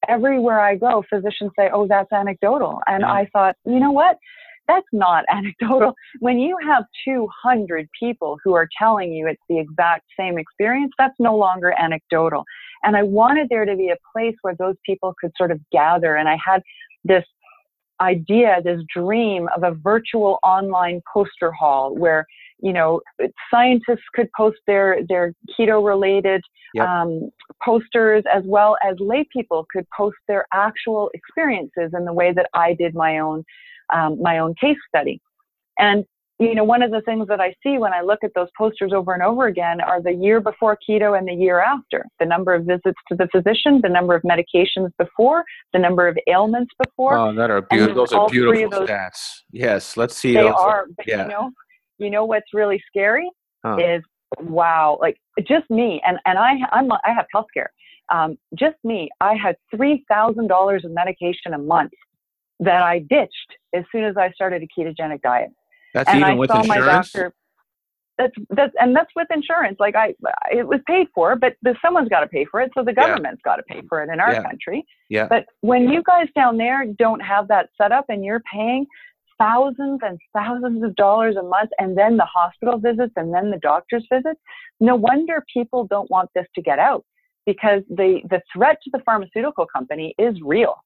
everywhere 0.08 0.60
I 0.60 0.76
go, 0.76 1.02
physicians 1.08 1.52
say, 1.58 1.70
oh, 1.72 1.86
that's 1.86 2.12
anecdotal. 2.12 2.80
And 2.86 3.02
Yeah. 3.02 3.12
I 3.12 3.28
thought, 3.32 3.56
you 3.64 3.80
know 3.80 3.92
what? 3.92 4.18
That's 4.66 4.86
not 4.92 5.24
anecdotal. 5.30 5.94
When 6.20 6.38
you 6.38 6.56
have 6.66 6.84
200 7.04 7.88
people 7.98 8.38
who 8.44 8.54
are 8.54 8.68
telling 8.78 9.12
you 9.12 9.26
it's 9.26 9.42
the 9.48 9.58
exact 9.58 10.04
same 10.18 10.38
experience, 10.38 10.92
that's 10.98 11.18
no 11.18 11.36
longer 11.36 11.74
anecdotal. 11.78 12.44
And 12.82 12.96
I 12.96 13.02
wanted 13.02 13.48
there 13.48 13.64
to 13.64 13.76
be 13.76 13.90
a 13.90 13.96
place 14.12 14.36
where 14.42 14.54
those 14.54 14.76
people 14.84 15.14
could 15.20 15.32
sort 15.36 15.50
of 15.50 15.60
gather. 15.72 16.16
And 16.16 16.28
I 16.28 16.36
had 16.44 16.62
this 17.04 17.24
idea, 18.00 18.60
this 18.62 18.80
dream 18.94 19.48
of 19.56 19.62
a 19.62 19.72
virtual 19.72 20.38
online 20.42 21.00
poster 21.12 21.52
hall 21.52 21.94
where, 21.96 22.26
you 22.60 22.72
know, 22.72 23.00
scientists 23.50 24.04
could 24.14 24.28
post 24.36 24.58
their, 24.66 24.98
their 25.08 25.32
keto 25.58 25.84
related 25.86 26.42
Yep. 26.74 26.88
um, 26.88 27.30
posters 27.62 28.24
as 28.32 28.42
well 28.46 28.76
as 28.84 28.96
lay 28.98 29.24
people 29.32 29.64
could 29.72 29.86
post 29.96 30.16
their 30.26 30.44
actual 30.52 31.08
experiences 31.14 31.92
in 31.96 32.04
the 32.04 32.12
way 32.12 32.32
that 32.32 32.50
I 32.52 32.74
did 32.74 32.96
my 32.96 33.20
own, 33.20 33.44
um, 33.94 34.20
my 34.20 34.38
own 34.38 34.56
case 34.60 34.76
study. 34.88 35.20
And 35.78 36.04
you 36.40 36.54
know, 36.54 36.64
one 36.64 36.82
of 36.82 36.90
the 36.90 37.00
things 37.02 37.28
that 37.28 37.40
I 37.40 37.54
see 37.62 37.78
when 37.78 37.92
I 37.92 38.00
look 38.00 38.24
at 38.24 38.32
those 38.34 38.48
posters 38.58 38.92
over 38.92 39.14
and 39.14 39.22
over 39.22 39.46
again 39.46 39.80
are 39.80 40.02
the 40.02 40.12
year 40.12 40.40
before 40.40 40.76
keto 40.88 41.16
and 41.16 41.28
the 41.28 41.32
year 41.32 41.60
after. 41.60 42.04
The 42.18 42.26
number 42.26 42.52
of 42.54 42.64
visits 42.64 42.98
to 43.08 43.16
the 43.16 43.28
physician, 43.30 43.80
the 43.82 43.88
number 43.88 44.14
of 44.16 44.22
medications 44.22 44.90
before, 44.98 45.44
the 45.72 45.78
number 45.78 46.08
of 46.08 46.18
ailments 46.26 46.72
before. 46.82 47.16
Oh, 47.16 47.32
that 47.34 47.50
are 47.50 47.62
beautiful. 47.62 47.94
Those 47.94 48.12
are 48.12 48.28
beautiful 48.28 48.80
those- 48.80 48.88
stats. 48.88 49.42
Yes, 49.52 49.96
let's 49.96 50.16
see. 50.16 50.34
they 50.34 50.42
those. 50.42 50.54
are, 50.58 50.86
but 50.96 51.06
yeah. 51.06 51.22
you 51.22 51.28
know, 51.28 51.50
you 51.98 52.10
know 52.10 52.24
what's 52.24 52.52
really 52.52 52.82
scary 52.88 53.30
Huh. 53.64 53.76
is 53.78 54.02
wow, 54.40 54.98
like 55.00 55.16
just 55.46 55.70
me, 55.70 56.02
and 56.06 56.18
and 56.26 56.38
I 56.38 56.54
I'm 56.72 56.90
I 56.92 57.12
have 57.14 57.26
healthcare. 57.34 57.68
Um, 58.12 58.36
just 58.58 58.76
me, 58.84 59.08
I 59.20 59.34
had 59.34 59.56
three 59.74 60.04
thousand 60.08 60.48
dollars 60.48 60.84
of 60.84 60.90
medication 60.90 61.54
a 61.54 61.58
month 61.58 61.92
that 62.60 62.82
I 62.82 62.98
ditched 62.98 63.56
as 63.74 63.84
soon 63.90 64.04
as 64.04 64.16
I 64.16 64.30
started 64.32 64.62
a 64.62 64.66
ketogenic 64.80 65.22
diet. 65.22 65.50
That's 65.94 66.08
and 66.10 66.18
even 66.20 66.32
I 66.32 66.34
with 66.34 66.50
saw 66.50 66.62
my 66.64 66.78
doctor. 66.78 67.32
That's 68.18 68.34
that's 68.50 68.72
and 68.78 68.94
that's 68.94 69.10
with 69.16 69.26
insurance. 69.32 69.76
Like 69.80 69.96
I, 69.96 70.14
it 70.52 70.66
was 70.66 70.80
paid 70.86 71.08
for, 71.14 71.34
but 71.34 71.54
the, 71.62 71.74
someone's 71.82 72.08
got 72.08 72.20
to 72.20 72.28
pay 72.28 72.44
for 72.44 72.60
it, 72.60 72.70
so 72.74 72.84
the 72.84 72.92
Yeah. 72.96 73.06
government's 73.08 73.42
got 73.42 73.56
to 73.56 73.62
pay 73.64 73.82
for 73.88 74.02
it 74.02 74.10
in 74.12 74.20
our 74.20 74.34
Yeah. 74.34 74.42
country. 74.42 74.84
Yeah. 75.08 75.26
But 75.28 75.46
when 75.62 75.88
you 75.88 76.02
guys 76.04 76.28
down 76.36 76.56
there 76.56 76.84
don't 76.98 77.20
have 77.20 77.48
that 77.48 77.70
set 77.80 77.90
up, 77.90 78.04
and 78.08 78.24
you're 78.24 78.42
paying 78.52 78.86
thousands 79.36 79.98
and 80.02 80.16
thousands 80.32 80.84
of 80.84 80.94
dollars 80.94 81.34
a 81.36 81.42
month, 81.42 81.70
and 81.78 81.98
then 81.98 82.16
the 82.16 82.24
hospital 82.26 82.78
visits, 82.78 83.12
and 83.16 83.34
then 83.34 83.50
the 83.50 83.58
doctor's 83.58 84.06
visits, 84.12 84.38
no 84.78 84.94
wonder 84.94 85.44
people 85.52 85.84
don't 85.88 86.08
want 86.10 86.30
this 86.36 86.46
to 86.54 86.62
get 86.62 86.78
out 86.78 87.04
because 87.46 87.82
the 87.88 88.20
the 88.30 88.40
threat 88.52 88.78
to 88.84 88.90
the 88.92 89.00
pharmaceutical 89.04 89.66
company 89.66 90.14
is 90.18 90.40
real. 90.40 90.76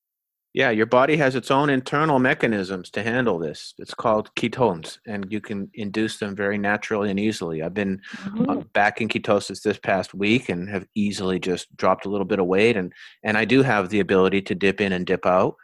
Yeah, 0.54 0.70
your 0.70 0.86
body 0.86 1.16
has 1.18 1.34
its 1.36 1.50
own 1.50 1.68
internal 1.68 2.18
mechanisms 2.18 2.90
to 2.92 3.02
handle 3.02 3.38
this. 3.38 3.74
It's 3.78 3.92
called 3.94 4.34
ketones, 4.34 4.98
and 5.06 5.30
you 5.30 5.40
can 5.40 5.70
induce 5.74 6.18
them 6.18 6.34
very 6.34 6.56
naturally 6.56 7.10
and 7.10 7.20
easily. 7.20 7.62
I've 7.62 7.74
been 7.74 8.00
uh, 8.48 8.56
back 8.72 9.00
in 9.00 9.08
ketosis 9.08 9.62
this 9.62 9.78
past 9.78 10.14
week 10.14 10.48
and 10.48 10.68
have 10.68 10.86
easily 10.94 11.38
just 11.38 11.74
dropped 11.76 12.06
a 12.06 12.08
little 12.08 12.24
bit 12.24 12.38
of 12.38 12.46
weight, 12.46 12.76
and 12.76 12.92
and 13.22 13.36
I 13.36 13.44
do 13.44 13.62
have 13.62 13.90
the 13.90 14.00
ability 14.00 14.42
to 14.42 14.54
dip 14.54 14.80
in 14.80 14.92
and 14.92 15.06
dip 15.06 15.26
out. 15.26 15.54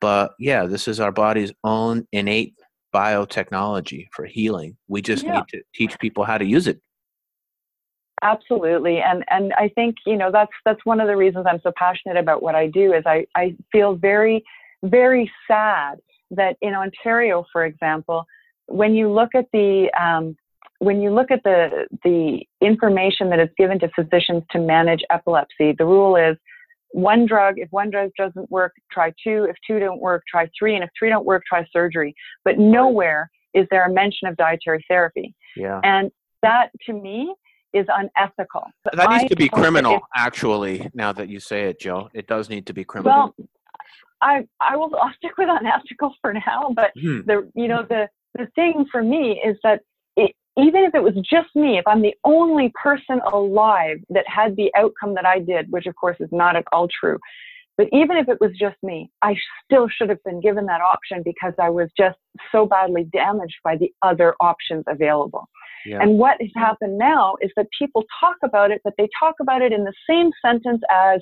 But 0.00 0.32
yeah, 0.38 0.66
this 0.66 0.88
is 0.88 1.00
our 1.00 1.12
body's 1.12 1.52
own 1.64 2.06
innate 2.12 2.54
biotechnology 2.94 4.08
for 4.12 4.24
healing. 4.26 4.76
We 4.88 5.02
just 5.02 5.24
Yeah. 5.24 5.36
need 5.36 5.48
to 5.48 5.62
teach 5.74 5.98
people 5.98 6.24
how 6.24 6.38
to 6.38 6.44
use 6.44 6.66
it. 6.66 6.80
Absolutely. 8.22 9.00
And 9.00 9.24
and 9.28 9.52
I 9.54 9.68
think, 9.74 9.96
you 10.06 10.16
know, 10.16 10.30
that's 10.32 10.52
that's 10.64 10.84
one 10.84 11.00
of 11.00 11.08
the 11.08 11.16
reasons 11.16 11.46
I'm 11.48 11.60
so 11.62 11.72
passionate 11.76 12.16
about 12.16 12.42
what 12.42 12.54
I 12.54 12.68
do 12.68 12.92
is 12.92 13.02
I, 13.06 13.26
I 13.34 13.56
feel 13.72 13.94
very, 13.94 14.44
very 14.82 15.30
sad 15.48 15.98
that 16.30 16.56
in 16.62 16.74
Ontario, 16.74 17.44
for 17.52 17.64
example, 17.64 18.24
when 18.66 18.94
you 18.94 19.12
look 19.12 19.34
at 19.34 19.46
the 19.52 19.90
um, 20.00 20.36
when 20.78 21.00
you 21.00 21.12
look 21.12 21.30
at 21.30 21.42
the 21.42 21.86
the 22.04 22.40
information 22.60 23.30
that 23.30 23.40
is 23.40 23.48
given 23.58 23.78
to 23.80 23.90
physicians 23.94 24.42
to 24.52 24.58
manage 24.58 25.02
epilepsy, 25.10 25.74
the 25.76 25.84
rule 25.84 26.16
is 26.16 26.36
one 26.92 27.26
drug. 27.26 27.54
If 27.58 27.68
one 27.72 27.90
drug 27.90 28.10
doesn't 28.16 28.50
work, 28.50 28.72
try 28.90 29.12
two. 29.22 29.46
If 29.50 29.56
two 29.66 29.80
don't 29.80 30.00
work, 30.00 30.22
try 30.30 30.48
three. 30.56 30.76
And 30.76 30.84
if 30.84 30.90
three 30.98 31.10
don't 31.10 31.24
work, 31.26 31.42
try 31.48 31.66
surgery. 31.72 32.14
But 32.44 32.58
nowhere 32.58 33.30
is 33.52 33.66
there 33.70 33.84
a 33.84 33.92
mention 33.92 34.28
of 34.28 34.36
dietary 34.36 34.84
therapy. 34.88 35.34
Yeah, 35.56 35.80
And 35.84 36.10
that 36.42 36.70
to 36.86 36.92
me 36.92 37.34
is 37.74 37.86
unethical. 37.88 38.62
that 38.84 39.10
needs 39.10 39.24
I 39.24 39.28
to 39.28 39.36
be 39.36 39.48
criminal. 39.48 40.00
Actually, 40.14 40.90
now 40.94 41.12
that 41.12 41.28
you 41.28 41.40
say 41.40 41.64
it, 41.68 41.80
Joe, 41.80 42.08
it 42.14 42.26
does 42.26 42.48
need 42.48 42.66
to 42.66 42.72
be 42.72 42.84
criminal. 42.84 43.34
Well, 43.36 43.48
I 44.22 44.46
I 44.60 44.76
will 44.76 44.94
I'll 45.02 45.12
stick 45.16 45.32
with 45.36 45.48
unethical 45.50 46.14
for 46.22 46.32
now, 46.32 46.72
but 46.74 46.92
Hmm. 46.98 47.20
the 47.26 47.50
you 47.54 47.68
know 47.68 47.84
the 47.88 48.08
the 48.38 48.46
thing 48.54 48.86
for 48.90 49.02
me 49.02 49.40
is 49.44 49.56
that 49.62 49.80
it, 50.16 50.32
even 50.56 50.84
if 50.84 50.94
it 50.94 51.02
was 51.02 51.14
just 51.28 51.54
me, 51.54 51.78
if 51.78 51.86
I'm 51.86 52.02
the 52.02 52.14
only 52.24 52.72
person 52.80 53.20
alive 53.32 53.98
that 54.10 54.24
had 54.28 54.56
the 54.56 54.72
outcome 54.76 55.14
that 55.14 55.26
I 55.26 55.40
did, 55.40 55.70
which 55.70 55.86
of 55.86 55.94
course 55.96 56.16
is 56.20 56.28
not 56.32 56.56
at 56.56 56.64
all 56.72 56.88
true, 56.88 57.18
But 57.76 57.88
even 57.92 58.16
if 58.16 58.28
it 58.28 58.40
was 58.40 58.52
just 58.58 58.76
me, 58.82 59.10
I 59.22 59.34
still 59.64 59.88
should 59.88 60.08
have 60.08 60.22
been 60.24 60.40
given 60.40 60.66
that 60.66 60.80
option 60.80 61.22
because 61.24 61.54
I 61.60 61.70
was 61.70 61.88
just 61.98 62.18
so 62.52 62.66
badly 62.66 63.04
damaged 63.12 63.56
by 63.64 63.76
the 63.76 63.90
other 64.02 64.34
options 64.40 64.84
available. 64.86 65.48
Yeah. 65.84 66.00
And 66.00 66.18
what 66.18 66.36
has 66.40 66.50
happened 66.54 66.98
now 66.98 67.34
is 67.42 67.50
that 67.56 67.66
people 67.76 68.04
talk 68.20 68.36
about 68.44 68.70
it, 68.70 68.80
but 68.84 68.94
they 68.96 69.08
talk 69.18 69.34
about 69.40 69.60
it 69.60 69.72
in 69.72 69.84
the 69.84 69.92
same 70.08 70.30
sentence 70.44 70.82
as 70.90 71.20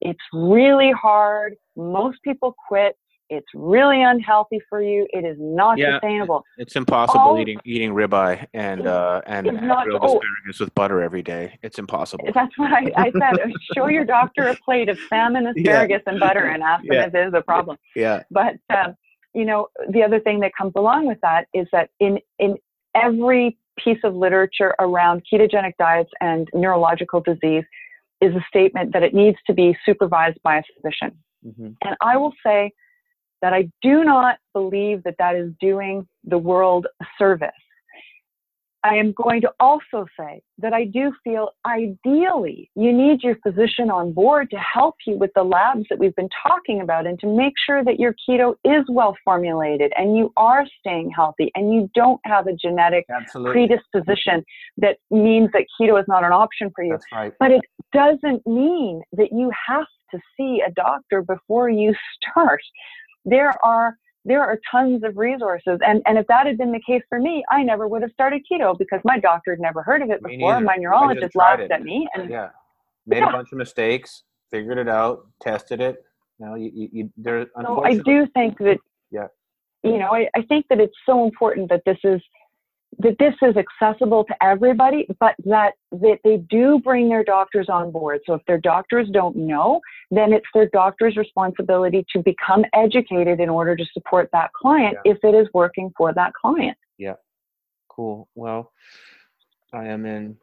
it's 0.00 0.20
really 0.32 0.92
hard. 0.92 1.54
Most 1.76 2.18
people 2.22 2.54
quit. 2.68 2.96
It's 3.30 3.46
really 3.54 4.02
unhealthy 4.02 4.60
for 4.68 4.82
you. 4.82 5.06
It 5.10 5.24
is 5.24 5.36
not 5.38 5.78
Yeah. 5.78 5.94
sustainable. 5.96 6.44
It's 6.56 6.76
impossible 6.76 7.20
All- 7.20 7.38
eating 7.40 7.60
eating 7.64 7.92
ribeye 7.92 8.46
and 8.54 8.86
uh, 8.86 9.20
and 9.26 9.46
It's 9.46 9.60
not- 9.62 9.84
grilled 9.84 10.00
oh. 10.02 10.06
asparagus 10.18 10.60
with 10.60 10.74
butter 10.74 11.02
every 11.02 11.22
day. 11.22 11.58
It's 11.62 11.78
impossible. 11.78 12.28
That's 12.34 12.56
what 12.58 12.72
I, 12.72 12.90
I 12.96 13.10
said. 13.12 13.52
Show 13.74 13.88
your 13.88 14.04
doctor 14.04 14.48
a 14.48 14.56
plate 14.56 14.88
of 14.88 14.98
salmon, 15.08 15.46
asparagus, 15.56 16.02
and 16.06 16.18
butter 16.18 16.44
and 16.48 16.62
ask 16.62 16.82
them 16.84 16.92
Yeah. 16.92 17.06
if 17.06 17.12
there's 17.12 17.34
a 17.34 17.42
problem. 17.42 17.76
Yeah. 17.94 18.22
But 18.30 18.56
um, 18.70 18.94
you 19.34 19.44
know, 19.44 19.68
the 19.90 20.02
other 20.02 20.20
thing 20.20 20.40
that 20.40 20.52
comes 20.56 20.72
along 20.76 21.06
with 21.06 21.18
that 21.22 21.48
is 21.52 21.66
that 21.72 21.90
in 22.00 22.18
in 22.38 22.56
every 22.94 23.58
piece 23.78 23.98
of 24.04 24.14
literature 24.14 24.74
around 24.80 25.22
ketogenic 25.32 25.72
diets 25.78 26.10
and 26.20 26.48
neurological 26.54 27.20
disease 27.20 27.64
is 28.20 28.34
a 28.34 28.44
statement 28.48 28.92
that 28.92 29.02
it 29.04 29.14
needs 29.14 29.38
to 29.46 29.52
be 29.54 29.76
supervised 29.86 30.38
by 30.42 30.56
a 30.58 30.62
physician. 30.74 31.12
hmm 31.44 31.68
And 31.84 31.94
I 32.00 32.16
will 32.16 32.32
say 32.44 32.72
that 33.42 33.52
I 33.52 33.70
do 33.82 34.04
not 34.04 34.38
believe 34.52 35.02
that 35.04 35.16
that 35.18 35.36
is 35.36 35.52
doing 35.60 36.06
the 36.24 36.38
world 36.38 36.86
a 37.00 37.04
service. 37.18 37.50
I 38.84 38.94
am 38.94 39.12
going 39.12 39.40
to 39.40 39.50
also 39.58 40.06
say 40.18 40.40
that 40.58 40.72
I 40.72 40.84
do 40.84 41.12
feel 41.24 41.50
ideally 41.66 42.70
you 42.76 42.92
need 42.92 43.22
your 43.22 43.36
physician 43.42 43.90
on 43.90 44.12
board 44.12 44.50
to 44.50 44.56
help 44.56 44.94
you 45.04 45.18
with 45.18 45.30
the 45.34 45.42
labs 45.42 45.84
that 45.90 45.98
we've 45.98 46.14
been 46.14 46.28
talking 46.46 46.80
about 46.80 47.06
and 47.06 47.18
to 47.20 47.26
make 47.26 47.54
sure 47.66 47.84
that 47.84 47.98
your 47.98 48.14
keto 48.28 48.54
is 48.64 48.84
well 48.88 49.16
formulated 49.24 49.92
and 49.96 50.16
you 50.16 50.32
are 50.36 50.64
staying 50.78 51.10
healthy 51.10 51.50
and 51.56 51.74
you 51.74 51.90
don't 51.94 52.20
have 52.24 52.46
a 52.46 52.52
genetic 52.52 53.04
Absolutely. 53.10 53.52
predisposition 53.52 54.44
that 54.76 54.98
means 55.10 55.50
that 55.52 55.64
keto 55.80 55.98
is 55.98 56.06
not 56.06 56.22
an 56.22 56.32
option 56.32 56.70
for 56.74 56.84
you. 56.84 56.92
That's 56.92 57.04
right. 57.12 57.32
But 57.40 57.50
it 57.50 57.62
doesn't 57.92 58.46
mean 58.46 59.02
that 59.12 59.32
you 59.32 59.50
have 59.66 59.86
to 60.12 60.20
see 60.36 60.62
a 60.66 60.70
doctor 60.70 61.22
before 61.22 61.68
you 61.68 61.94
start. 62.22 62.60
There 63.28 63.54
are 63.64 63.96
there 64.24 64.42
are 64.42 64.58
tons 64.70 65.04
of 65.04 65.16
resources, 65.16 65.78
and 65.86 66.02
and 66.06 66.18
if 66.18 66.26
that 66.26 66.46
had 66.46 66.58
been 66.58 66.72
the 66.72 66.82
case 66.86 67.02
for 67.08 67.18
me, 67.20 67.44
I 67.50 67.62
never 67.62 67.86
would 67.88 68.02
have 68.02 68.10
started 68.12 68.42
keto 68.50 68.76
because 68.78 69.00
my 69.04 69.18
doctor 69.18 69.52
had 69.52 69.60
never 69.60 69.82
heard 69.82 70.02
of 70.02 70.10
it 70.10 70.22
before. 70.22 70.60
My 70.60 70.76
neurologist 70.76 71.34
laughed 71.36 71.62
it. 71.62 71.70
at 71.70 71.82
me, 71.82 72.08
and 72.14 72.28
Yeah. 72.30 72.50
Made 73.06 73.18
Yeah. 73.18 73.30
a 73.30 73.32
bunch 73.32 73.52
of 73.52 73.58
mistakes, 73.58 74.24
figured 74.50 74.76
it 74.78 74.88
out, 74.88 75.26
tested 75.40 75.80
it. 75.80 76.04
You 76.38 76.46
know, 76.46 76.54
you, 76.56 76.70
you, 76.74 76.88
you 76.92 77.12
there. 77.16 77.46
so 77.62 77.82
I 77.84 77.94
do 77.94 78.26
think 78.34 78.58
that 78.58 78.78
Yeah. 79.10 79.28
you 79.82 79.98
know 79.98 80.10
I, 80.14 80.28
I 80.36 80.42
think 80.42 80.66
that 80.68 80.78
it's 80.80 80.96
so 81.06 81.24
important 81.24 81.68
that 81.70 81.82
this 81.86 81.98
is 82.04 82.20
that 83.00 83.16
this 83.18 83.34
is 83.42 83.54
accessible 83.56 84.24
to 84.24 84.34
everybody, 84.42 85.06
but 85.20 85.34
that, 85.44 85.74
that 85.92 86.18
they 86.24 86.38
do 86.50 86.80
bring 86.82 87.08
their 87.08 87.22
doctors 87.22 87.68
on 87.68 87.90
board. 87.92 88.20
So 88.26 88.34
if 88.34 88.42
their 88.46 88.58
doctors 88.58 89.08
don't 89.12 89.36
know, 89.36 89.80
then 90.10 90.32
it's 90.32 90.46
their 90.52 90.68
doctor's 90.68 91.16
responsibility 91.16 92.04
to 92.12 92.22
become 92.22 92.64
educated 92.74 93.40
in 93.40 93.48
order 93.48 93.76
to 93.76 93.84
support 93.92 94.28
that 94.32 94.52
client 94.52 94.96
if 95.04 95.18
it 95.22 95.34
is 95.34 95.48
working 95.54 95.92
for 95.96 96.12
that 96.14 96.32
client. 96.34 96.76
Yeah. 96.98 97.14
Cool. 97.88 98.28
Well, 98.34 98.72
I 99.72 99.86
am 99.86 100.06
in 100.06 100.36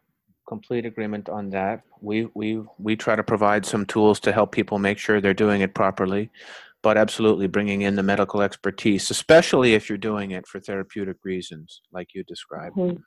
complete 0.48 0.86
agreement 0.86 1.30
on 1.30 1.50
that. 1.50 1.82
We 2.02 2.28
we 2.34 2.62
we 2.78 2.96
try 2.96 3.16
to 3.16 3.24
provide 3.24 3.66
some 3.66 3.86
tools 3.86 4.20
to 4.22 4.32
help 4.32 4.52
people 4.52 4.78
make 4.78 4.98
sure 5.00 5.20
they're 5.20 5.34
doing 5.34 5.62
it 5.62 5.74
properly, 5.74 6.30
but 6.86 6.98
absolutely 6.98 7.48
bringing 7.48 7.82
in 7.82 7.96
the 7.96 8.04
medical 8.04 8.44
expertise, 8.44 9.10
especially 9.10 9.74
if 9.74 9.90
you're 9.90 9.98
doing 9.98 10.30
it 10.30 10.46
for 10.46 10.60
therapeutic 10.60 11.18
reasons, 11.24 11.82
like 11.92 12.14
you 12.14 12.24
described. 12.26 12.76
Mhm. 12.78 13.02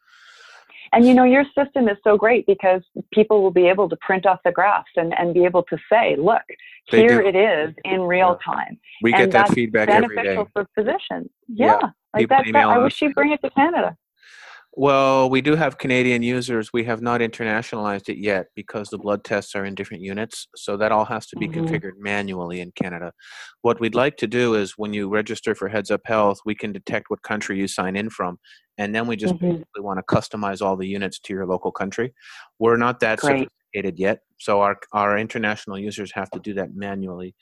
And 0.93 1.07
you 1.07 1.15
know, 1.15 1.23
your 1.23 1.45
system 1.57 1.89
is 1.89 1.97
so 2.03 2.17
great 2.17 2.45
because 2.47 2.83
people 3.13 3.41
will 3.41 3.53
be 3.53 3.69
able 3.69 3.89
to 3.89 3.97
print 3.99 4.27
off 4.27 4.41
the 4.45 4.51
graphs 4.51 4.91
and, 4.97 5.17
and 5.17 5.33
be 5.33 5.45
able 5.45 5.63
to 5.65 5.79
say, 5.93 6.17
look, 6.17 6.43
They 6.91 7.03
here 7.03 7.23
do. 7.23 7.29
it 7.29 7.37
is 7.37 7.73
in 7.85 8.01
real 8.03 8.37
time. 8.45 8.81
We 9.01 9.13
And 9.13 9.31
get 9.31 9.31
that 9.33 9.51
feedback 9.55 9.89
every 9.89 10.17
day. 10.17 10.23
Beneficial 10.23 10.49
for 10.53 10.67
physicians. 10.75 11.31
Yeah. 11.47 11.79
Yeah. 11.81 11.89
Like 12.15 12.29
that, 12.31 12.47
that, 12.53 12.67
I 12.67 12.79
wish 12.79 13.01
you'd 13.01 13.15
bring 13.15 13.31
it 13.31 13.41
to 13.45 13.51
Canada. 13.51 13.97
Well, 14.81 15.29
we 15.29 15.41
do 15.41 15.57
have 15.57 15.79
Canadian 15.79 16.23
users. 16.23 16.73
We 16.73 16.85
have 16.85 17.03
not 17.03 17.21
internationalized 17.21 18.09
it 18.09 18.19
yet 18.19 18.47
because 18.55 18.91
the 18.91 18.97
blood 18.97 19.25
tests 19.25 19.57
are 19.57 19.65
in 19.65 19.75
different 19.75 20.05
units. 20.05 20.47
So 20.55 20.77
that 20.77 20.93
all 20.93 21.05
has 21.07 21.27
to 21.27 21.37
be 21.37 21.49
Mhm. 21.49 21.55
configured 21.67 21.99
manually 21.99 22.61
in 22.61 22.71
Canada. 22.71 23.13
What 23.63 23.81
we'd 23.81 23.97
like 23.97 24.17
to 24.19 24.29
do 24.29 24.55
is 24.55 24.79
when 24.79 24.95
you 24.95 25.09
register 25.09 25.57
for 25.57 25.69
Heads 25.69 25.91
Up 25.91 26.03
Health, 26.05 26.39
we 26.45 26.55
can 26.55 26.71
detect 26.71 27.11
what 27.11 27.23
country 27.23 27.59
you 27.59 27.67
sign 27.67 27.97
in 27.97 28.09
from. 28.09 28.39
And 28.77 28.95
then 28.95 29.09
we 29.09 29.17
just 29.17 29.35
Mhm. 29.35 29.41
basically 29.41 29.83
want 29.83 29.99
to 29.99 30.15
customize 30.15 30.63
all 30.65 30.77
the 30.77 30.87
units 30.87 31.19
to 31.19 31.35
your 31.35 31.45
local 31.45 31.73
country. 31.73 32.15
We're 32.61 32.77
not 32.77 33.01
that 33.01 33.19
Great. 33.19 33.49
sophisticated 33.49 33.99
yet. 33.99 34.21
So 34.39 34.61
our, 34.61 34.79
our 34.93 35.19
international 35.19 35.81
users 35.81 36.13
have 36.13 36.31
to 36.31 36.39
do 36.39 36.55
that 36.55 36.77
manually. 36.77 37.35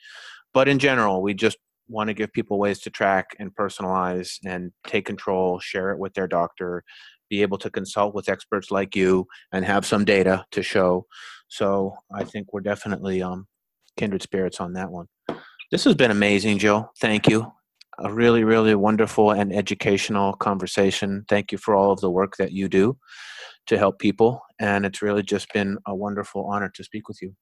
But 0.55 0.69
in 0.69 0.79
general, 0.79 1.21
we 1.21 1.35
just 1.35 1.59
want 1.89 2.09
to 2.09 2.15
give 2.15 2.33
people 2.33 2.59
ways 2.59 2.81
to 2.81 2.91
track 2.91 3.37
and 3.39 3.55
personalize 3.55 4.39
and 4.45 4.73
take 4.87 5.05
control, 5.05 5.61
share 5.61 5.93
it 5.93 5.99
with 5.99 6.15
their 6.15 6.27
doctor, 6.27 6.83
be 7.29 7.43
able 7.43 7.59
to 7.59 7.71
consult 7.71 8.15
with 8.15 8.29
experts 8.29 8.71
like 8.71 8.97
you 8.97 9.27
and 9.53 9.65
have 9.65 9.87
some 9.87 10.05
data 10.05 10.45
to 10.53 10.63
show. 10.63 11.07
So 11.49 11.95
I 12.15 12.25
think 12.25 12.53
we're 12.53 12.61
definitely 12.61 13.23
um, 13.23 13.47
kindred 13.97 14.23
spirits 14.23 14.61
on 14.61 14.73
that 14.75 14.91
one. 14.91 15.07
This 15.71 15.85
has 15.85 15.95
been 15.95 16.11
amazing, 16.11 16.59
Jill. 16.59 16.93
Thank 17.01 17.29
you. 17.29 17.53
A 17.99 18.13
really, 18.13 18.45
really 18.45 18.75
wonderful 18.75 19.31
and 19.31 19.53
educational 19.53 20.35
conversation. 20.35 21.25
Thank 21.29 21.51
you 21.51 21.59
for 21.59 21.75
all 21.75 21.93
of 21.93 22.01
the 22.01 22.11
work 22.11 22.37
that 22.37 22.53
you 22.53 22.69
do 22.69 22.99
to 23.67 23.79
help 23.79 23.99
people. 23.99 24.43
And 24.61 24.85
it's 24.85 25.03
really 25.03 25.23
just 25.23 25.53
been 25.53 25.79
a 25.87 25.95
wonderful 25.95 26.45
honor 26.45 26.71
to 26.75 26.85
speak 26.85 27.09
with 27.09 27.23
you. 27.23 27.35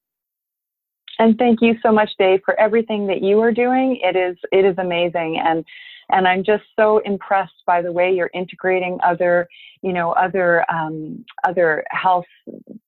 And 1.18 1.38
thank 1.38 1.60
you 1.60 1.74
so 1.82 1.92
much, 1.92 2.10
Dave, 2.18 2.40
for 2.44 2.58
everything 2.58 3.06
that 3.06 3.22
you 3.22 3.40
are 3.40 3.52
doing. 3.52 4.00
It 4.02 4.16
is 4.16 4.36
it 4.50 4.64
is 4.64 4.76
amazing, 4.78 5.38
and 5.38 5.64
and 6.10 6.26
I'm 6.26 6.44
just 6.44 6.64
so 6.78 6.98
impressed 6.98 7.62
by 7.66 7.82
the 7.82 7.92
way 7.92 8.12
you're 8.12 8.30
integrating 8.34 8.98
other, 9.04 9.48
you 9.82 9.92
know, 9.92 10.12
other 10.12 10.64
um, 10.70 11.24
other 11.46 11.84
health 11.90 12.24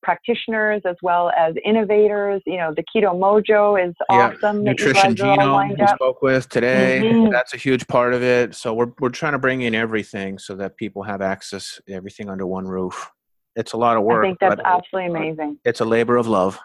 practitioners 0.02 0.82
as 0.84 0.96
well 1.02 1.30
as 1.36 1.54
innovators. 1.64 2.42
You 2.46 2.58
know, 2.58 2.74
the 2.74 2.84
Keto 2.84 3.14
Mojo 3.14 3.88
is 3.88 3.94
Yeah, 4.10 4.32
awesome. 4.34 4.64
Nutrition 4.64 5.14
Genome 5.14 5.78
we 5.78 5.86
spoke 5.88 6.22
with 6.22 6.48
today. 6.48 7.00
Mhm. 7.04 7.30
That's 7.30 7.54
a 7.54 7.56
huge 7.56 7.86
part 7.86 8.14
of 8.14 8.22
it. 8.22 8.54
So 8.54 8.74
we're 8.74 8.92
we're 9.00 9.08
trying 9.10 9.32
to 9.32 9.38
bring 9.38 9.62
in 9.62 9.74
everything 9.74 10.38
so 10.38 10.54
that 10.56 10.76
people 10.76 11.02
have 11.02 11.20
access 11.20 11.80
everything 11.88 12.28
under 12.28 12.46
one 12.46 12.66
roof. 12.66 13.10
It's 13.56 13.72
a 13.72 13.76
lot 13.76 13.96
of 13.96 14.02
work. 14.02 14.22
I 14.22 14.28
think 14.28 14.38
that's 14.38 14.60
absolutely 14.64 15.10
amazing. 15.10 15.58
It's 15.64 15.80
a 15.80 15.84
labor 15.84 16.16
of 16.16 16.26
love. 16.28 16.58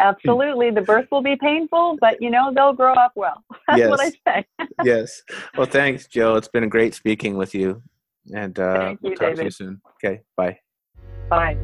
Absolutely, 0.00 0.70
the 0.70 0.80
birth 0.80 1.06
will 1.10 1.22
be 1.22 1.36
painful, 1.36 1.98
but 2.00 2.20
you 2.22 2.30
know 2.30 2.52
they'll 2.54 2.72
grow 2.72 2.94
up 2.94 3.12
well. 3.14 3.44
That's 3.68 3.88
what 3.88 4.00
I 4.00 4.10
say. 4.26 4.46
yes. 4.84 5.22
Well, 5.56 5.66
thanks, 5.66 6.06
Jill. 6.06 6.36
It's 6.36 6.48
been 6.48 6.68
great 6.68 6.94
speaking 6.94 7.36
with 7.36 7.54
you. 7.54 7.82
And 8.34 8.58
uh, 8.58 8.78
Thank 8.78 9.02
we'll 9.02 9.12
you, 9.12 9.16
talk 9.16 9.34
to 9.34 9.44
you 9.44 9.50
soon. 9.50 9.80
Okay. 10.02 10.22
Bye. 10.36 10.58
Bye. 11.28 11.56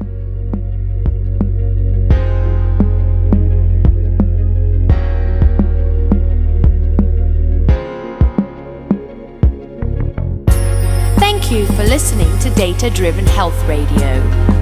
Thank 11.19 11.51
you 11.51 11.65
for 11.67 11.83
listening 11.83 12.37
to 12.39 12.49
Data 12.51 12.89
Driven 12.89 13.25
Health 13.25 13.67
Radio. 13.67 14.56